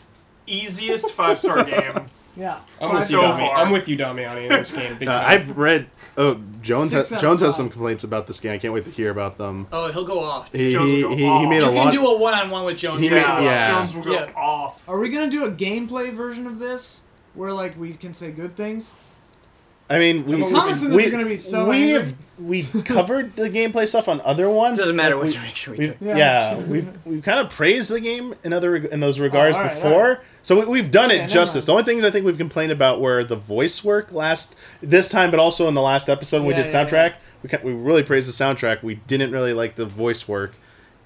Easiest 0.46 1.10
five 1.10 1.38
star 1.38 1.64
game. 1.64 2.06
Yeah. 2.36 2.60
I'm 2.80 2.90
Five 2.90 3.00
with 3.00 3.10
you, 3.10 3.16
So 3.16 3.22
Dami. 3.22 3.38
far. 3.38 3.56
I'm 3.56 3.70
with 3.72 3.88
you, 3.88 3.96
Damiani, 3.96 4.44
in 4.44 4.48
this 4.50 4.70
game. 4.72 4.96
Big 4.96 5.08
Uh, 5.08 5.12
time. 5.20 5.30
I've 5.30 5.58
read. 5.58 5.88
Oh, 6.16 6.40
Jones 6.62 6.92
has, 6.92 7.10
out 7.12 7.16
of 7.16 7.20
Jones 7.22 7.40
has 7.40 7.48
five. 7.50 7.56
some 7.56 7.70
complaints 7.70 8.04
about 8.04 8.26
this 8.28 8.38
game. 8.40 8.52
I 8.52 8.58
can't 8.58 8.72
wait 8.72 8.84
to 8.84 8.90
hear 8.90 9.10
about 9.10 9.38
them. 9.38 9.66
Oh, 9.72 9.90
he'll 9.90 10.04
go 10.04 10.20
off. 10.20 10.52
He 10.52 10.70
Jones 10.70 10.90
will 10.90 10.96
he, 10.96 11.02
go 11.02 11.08
he, 11.10 11.16
he 11.16 11.24
off. 11.26 11.48
made 11.48 11.56
You 11.56 11.62
a 11.64 11.66
can 11.66 11.74
lot. 11.76 11.92
do 11.92 12.06
a 12.06 12.16
one-on-one 12.18 12.64
with 12.64 12.76
Jones. 12.78 13.00
He 13.00 13.08
for 13.08 13.16
made- 13.16 13.22
yeah. 13.22 13.72
Jones 13.72 13.94
will 13.94 14.02
go 14.04 14.12
Yeah. 14.12 14.30
off. 14.36 14.88
Are 14.88 14.98
we 14.98 15.08
gonna 15.08 15.30
do 15.30 15.44
a 15.44 15.50
gameplay 15.50 16.12
version 16.12 16.46
of 16.46 16.58
this 16.60 17.02
where 17.34 17.52
like 17.52 17.76
we 17.78 17.92
can 17.94 18.14
say 18.14 18.30
good 18.30 18.56
things? 18.56 18.90
I 19.90 19.98
mean, 19.98 20.26
we 20.26 20.36
The 20.36 20.50
comments 20.50 20.82
in 20.82 20.90
this 20.90 20.96
we, 20.96 21.06
are 21.06 21.10
gonna 21.10 21.24
be 21.24 21.38
so 21.38 21.68
we 21.68 21.76
angry. 21.76 21.92
have 21.92 22.14
we 22.38 22.62
covered 22.82 23.34
the 23.36 23.48
gameplay 23.50 23.88
stuff 23.88 24.06
on 24.08 24.20
other 24.20 24.48
ones. 24.48 24.78
Doesn't 24.78 24.94
matter 24.94 25.14
Like, 25.16 25.24
what 25.24 25.32
we- 25.32 25.38
direction 25.40 25.72
we 25.72 25.78
We've, 25.78 25.88
took. 25.88 25.96
yeah, 26.00 26.16
Yeah. 26.16 26.56
we've 26.58 26.88
we've 27.04 27.22
kind 27.22 27.40
of 27.40 27.50
praised 27.50 27.90
the 27.90 27.98
game 28.00 28.34
in 28.44 28.52
other 28.52 28.76
in 28.76 29.00
those 29.00 29.18
regards 29.18 29.56
oh, 29.56 29.60
all 29.60 29.66
right, 29.66 29.74
before, 29.74 30.10
all 30.10 30.16
so 30.42 30.60
we, 30.60 30.66
we've 30.66 30.90
done 30.90 31.10
it 31.10 31.28
justice. 31.28 31.64
The 31.66 31.72
only 31.72 31.84
things 31.84 32.04
I 32.04 32.10
think 32.10 32.26
we've 32.26 32.38
complained 32.38 32.70
about 32.70 33.00
were 33.00 33.24
the 33.24 33.36
voice 33.36 33.82
work 33.82 34.12
last 34.12 34.54
this 34.82 35.08
time, 35.08 35.30
but 35.30 35.40
also 35.40 35.66
in 35.68 35.74
the 35.74 35.82
last 35.82 36.08
episode 36.08 36.42
when 36.42 36.50
Yeah, 36.50 36.58
we 36.58 36.62
did 36.64 36.72
yeah, 36.72 36.84
soundtrack. 36.84 37.12
We 37.64 37.72
we 37.72 37.78
really 37.80 38.02
praised 38.02 38.28
the 38.28 38.32
soundtrack. 38.44 38.82
We 38.82 38.96
didn't 39.06 39.32
really 39.32 39.52
like 39.54 39.74
the 39.76 39.86
voice 39.86 40.28
work, 40.28 40.52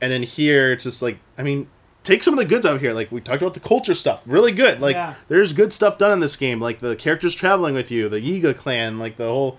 and 0.01 0.11
then 0.13 0.23
here 0.25 0.73
it's 0.73 0.85
just 0.85 1.03
like 1.03 1.19
I 1.39 1.43
mean. 1.43 1.69
Take 2.05 2.25
some 2.25 2.35
of 2.35 2.39
the 2.39 2.45
goods 2.45 2.67
out 2.67 2.81
here. 2.81 2.93
Like 2.93 3.13
we 3.13 3.21
talked 3.21 3.43
about 3.43 3.55
the 3.55 3.61
culture 3.61 3.95
stuff, 3.95 4.23
really 4.27 4.53
good. 4.53 4.81
Like 4.81 4.97
Yeah. 4.97 5.15
there's 5.29 5.53
good 5.53 5.73
stuff 5.73 5.99
done 5.99 6.13
in 6.13 6.21
this 6.21 6.37
game. 6.37 6.61
Like 6.61 6.81
the 6.81 6.97
characters 6.97 7.35
traveling 7.35 7.75
with 7.75 7.91
you, 7.91 8.09
the 8.09 8.21
Yiga 8.21 8.57
clan, 8.57 8.99
like 8.99 9.17
the 9.17 9.29
whole 9.29 9.59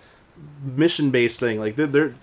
mission 0.64 1.10
based 1.10 1.40
thing. 1.40 1.60
Like 1.60 1.76
they're, 1.76 1.88
they're 1.88 2.16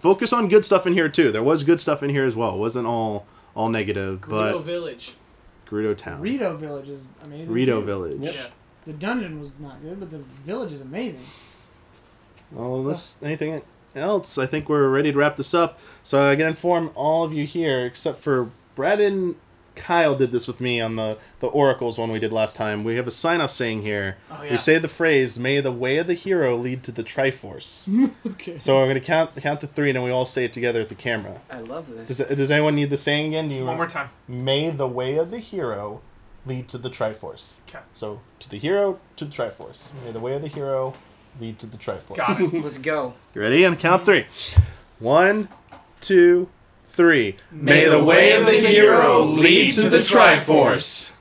focus 0.00 0.32
on 0.32 0.48
good 0.48 0.64
stuff 0.64 0.86
in 0.86 0.92
here 0.92 1.08
too. 1.08 1.32
There 1.32 1.42
was 1.42 1.64
good 1.64 1.80
stuff 1.80 2.02
in 2.02 2.10
here 2.10 2.24
as 2.24 2.36
well. 2.36 2.54
It 2.54 2.58
wasn't 2.58 2.86
all 2.86 3.26
all 3.56 3.68
negative, 3.68 4.20
Gerudo 4.20 4.52
but 4.52 4.60
Village. 4.62 5.14
Gerudo 5.68 5.96
Town, 5.96 6.20
Rito 6.20 6.56
Village 6.56 6.88
is 6.90 7.06
amazing. 7.22 7.52
Rito 7.52 7.80
too. 7.80 7.86
Village. 7.86 8.20
Yep. 8.20 8.34
Yeah. 8.34 8.46
The 8.86 8.92
dungeon 8.92 9.40
was 9.40 9.52
not 9.58 9.80
good, 9.80 9.98
but 9.98 10.10
the 10.10 10.18
village 10.44 10.72
is 10.72 10.82
amazing. 10.82 11.24
Well, 12.52 12.76
unless 12.76 13.16
anything 13.22 13.62
else, 13.96 14.36
I 14.38 14.46
think 14.46 14.68
we're 14.68 14.88
ready 14.88 15.10
to 15.10 15.18
wrap 15.18 15.36
this 15.36 15.54
up. 15.54 15.78
So 16.02 16.30
I 16.30 16.36
can 16.36 16.46
inform 16.46 16.90
all 16.94 17.24
of 17.24 17.32
you 17.32 17.46
here, 17.46 17.86
except 17.86 18.18
for 18.20 18.50
Brad 18.74 19.00
and 19.00 19.36
Kyle 19.74 20.14
did 20.14 20.30
this 20.32 20.46
with 20.46 20.60
me 20.60 20.80
on 20.80 20.96
the 20.96 21.18
the 21.40 21.48
oracles 21.48 21.98
one 21.98 22.10
we 22.10 22.18
did 22.18 22.32
last 22.32 22.56
time. 22.56 22.84
We 22.84 22.94
have 22.96 23.06
a 23.06 23.10
sign 23.10 23.40
off 23.40 23.50
saying 23.50 23.82
here. 23.82 24.16
Oh, 24.30 24.40
We 24.50 24.56
say 24.56 24.78
the 24.78 24.88
phrase 24.88 25.38
"May 25.38 25.60
the 25.60 25.72
way 25.72 25.98
of 25.98 26.06
the 26.06 26.14
hero 26.14 26.56
lead 26.56 26.82
to 26.84 26.92
the 26.92 27.02
Triforce." 27.04 27.88
Okay. 28.26 28.58
so 28.58 28.78
I'm 28.80 28.86
going 28.86 28.94
to 28.94 29.00
count 29.00 29.34
count 29.36 29.60
to 29.60 29.66
three, 29.66 29.90
and 29.90 29.96
then 29.96 30.04
we 30.04 30.10
all 30.10 30.26
say 30.26 30.44
it 30.44 30.52
together 30.52 30.80
at 30.80 30.88
the 30.88 30.94
camera. 30.94 31.40
I 31.50 31.60
love 31.60 31.88
this. 31.88 32.18
Does 32.18 32.28
does 32.36 32.50
anyone 32.50 32.74
need 32.74 32.90
the 32.90 32.96
saying 32.96 33.28
again? 33.28 33.48
Do 33.48 33.54
you 33.54 33.64
One 33.64 33.76
more 33.76 33.86
time. 33.86 34.10
May 34.28 34.70
the 34.70 34.86
way 34.88 35.16
of 35.16 35.30
the 35.30 35.38
hero 35.38 36.00
lead 36.46 36.68
to 36.68 36.78
the 36.78 36.90
Triforce. 36.90 37.54
Okay. 37.68 37.80
So 37.94 38.20
to 38.40 38.50
the 38.50 38.58
hero, 38.58 39.00
to 39.16 39.24
the 39.24 39.30
Triforce. 39.32 39.88
May 40.04 40.12
the 40.12 40.20
way 40.20 40.34
of 40.34 40.42
the 40.42 40.48
hero 40.48 40.94
lead 41.40 41.58
to 41.58 41.66
the 41.66 41.76
Triforce. 41.78 42.16
Got 42.16 42.40
it. 42.40 42.52
Let's 42.62 42.78
go. 42.78 43.14
You 43.34 43.40
ready? 43.40 43.64
On 43.64 43.76
count 43.76 44.04
three. 44.04 44.26
One, 44.98 45.48
two, 46.00 46.48
three. 46.94 47.36
May 47.50 47.88
the 47.88 48.02
way 48.02 48.32
of 48.32 48.46
the 48.46 48.52
hero 48.52 49.24
lead 49.24 49.72
to 49.74 49.88
the 49.88 49.98
Triforce. 49.98 51.13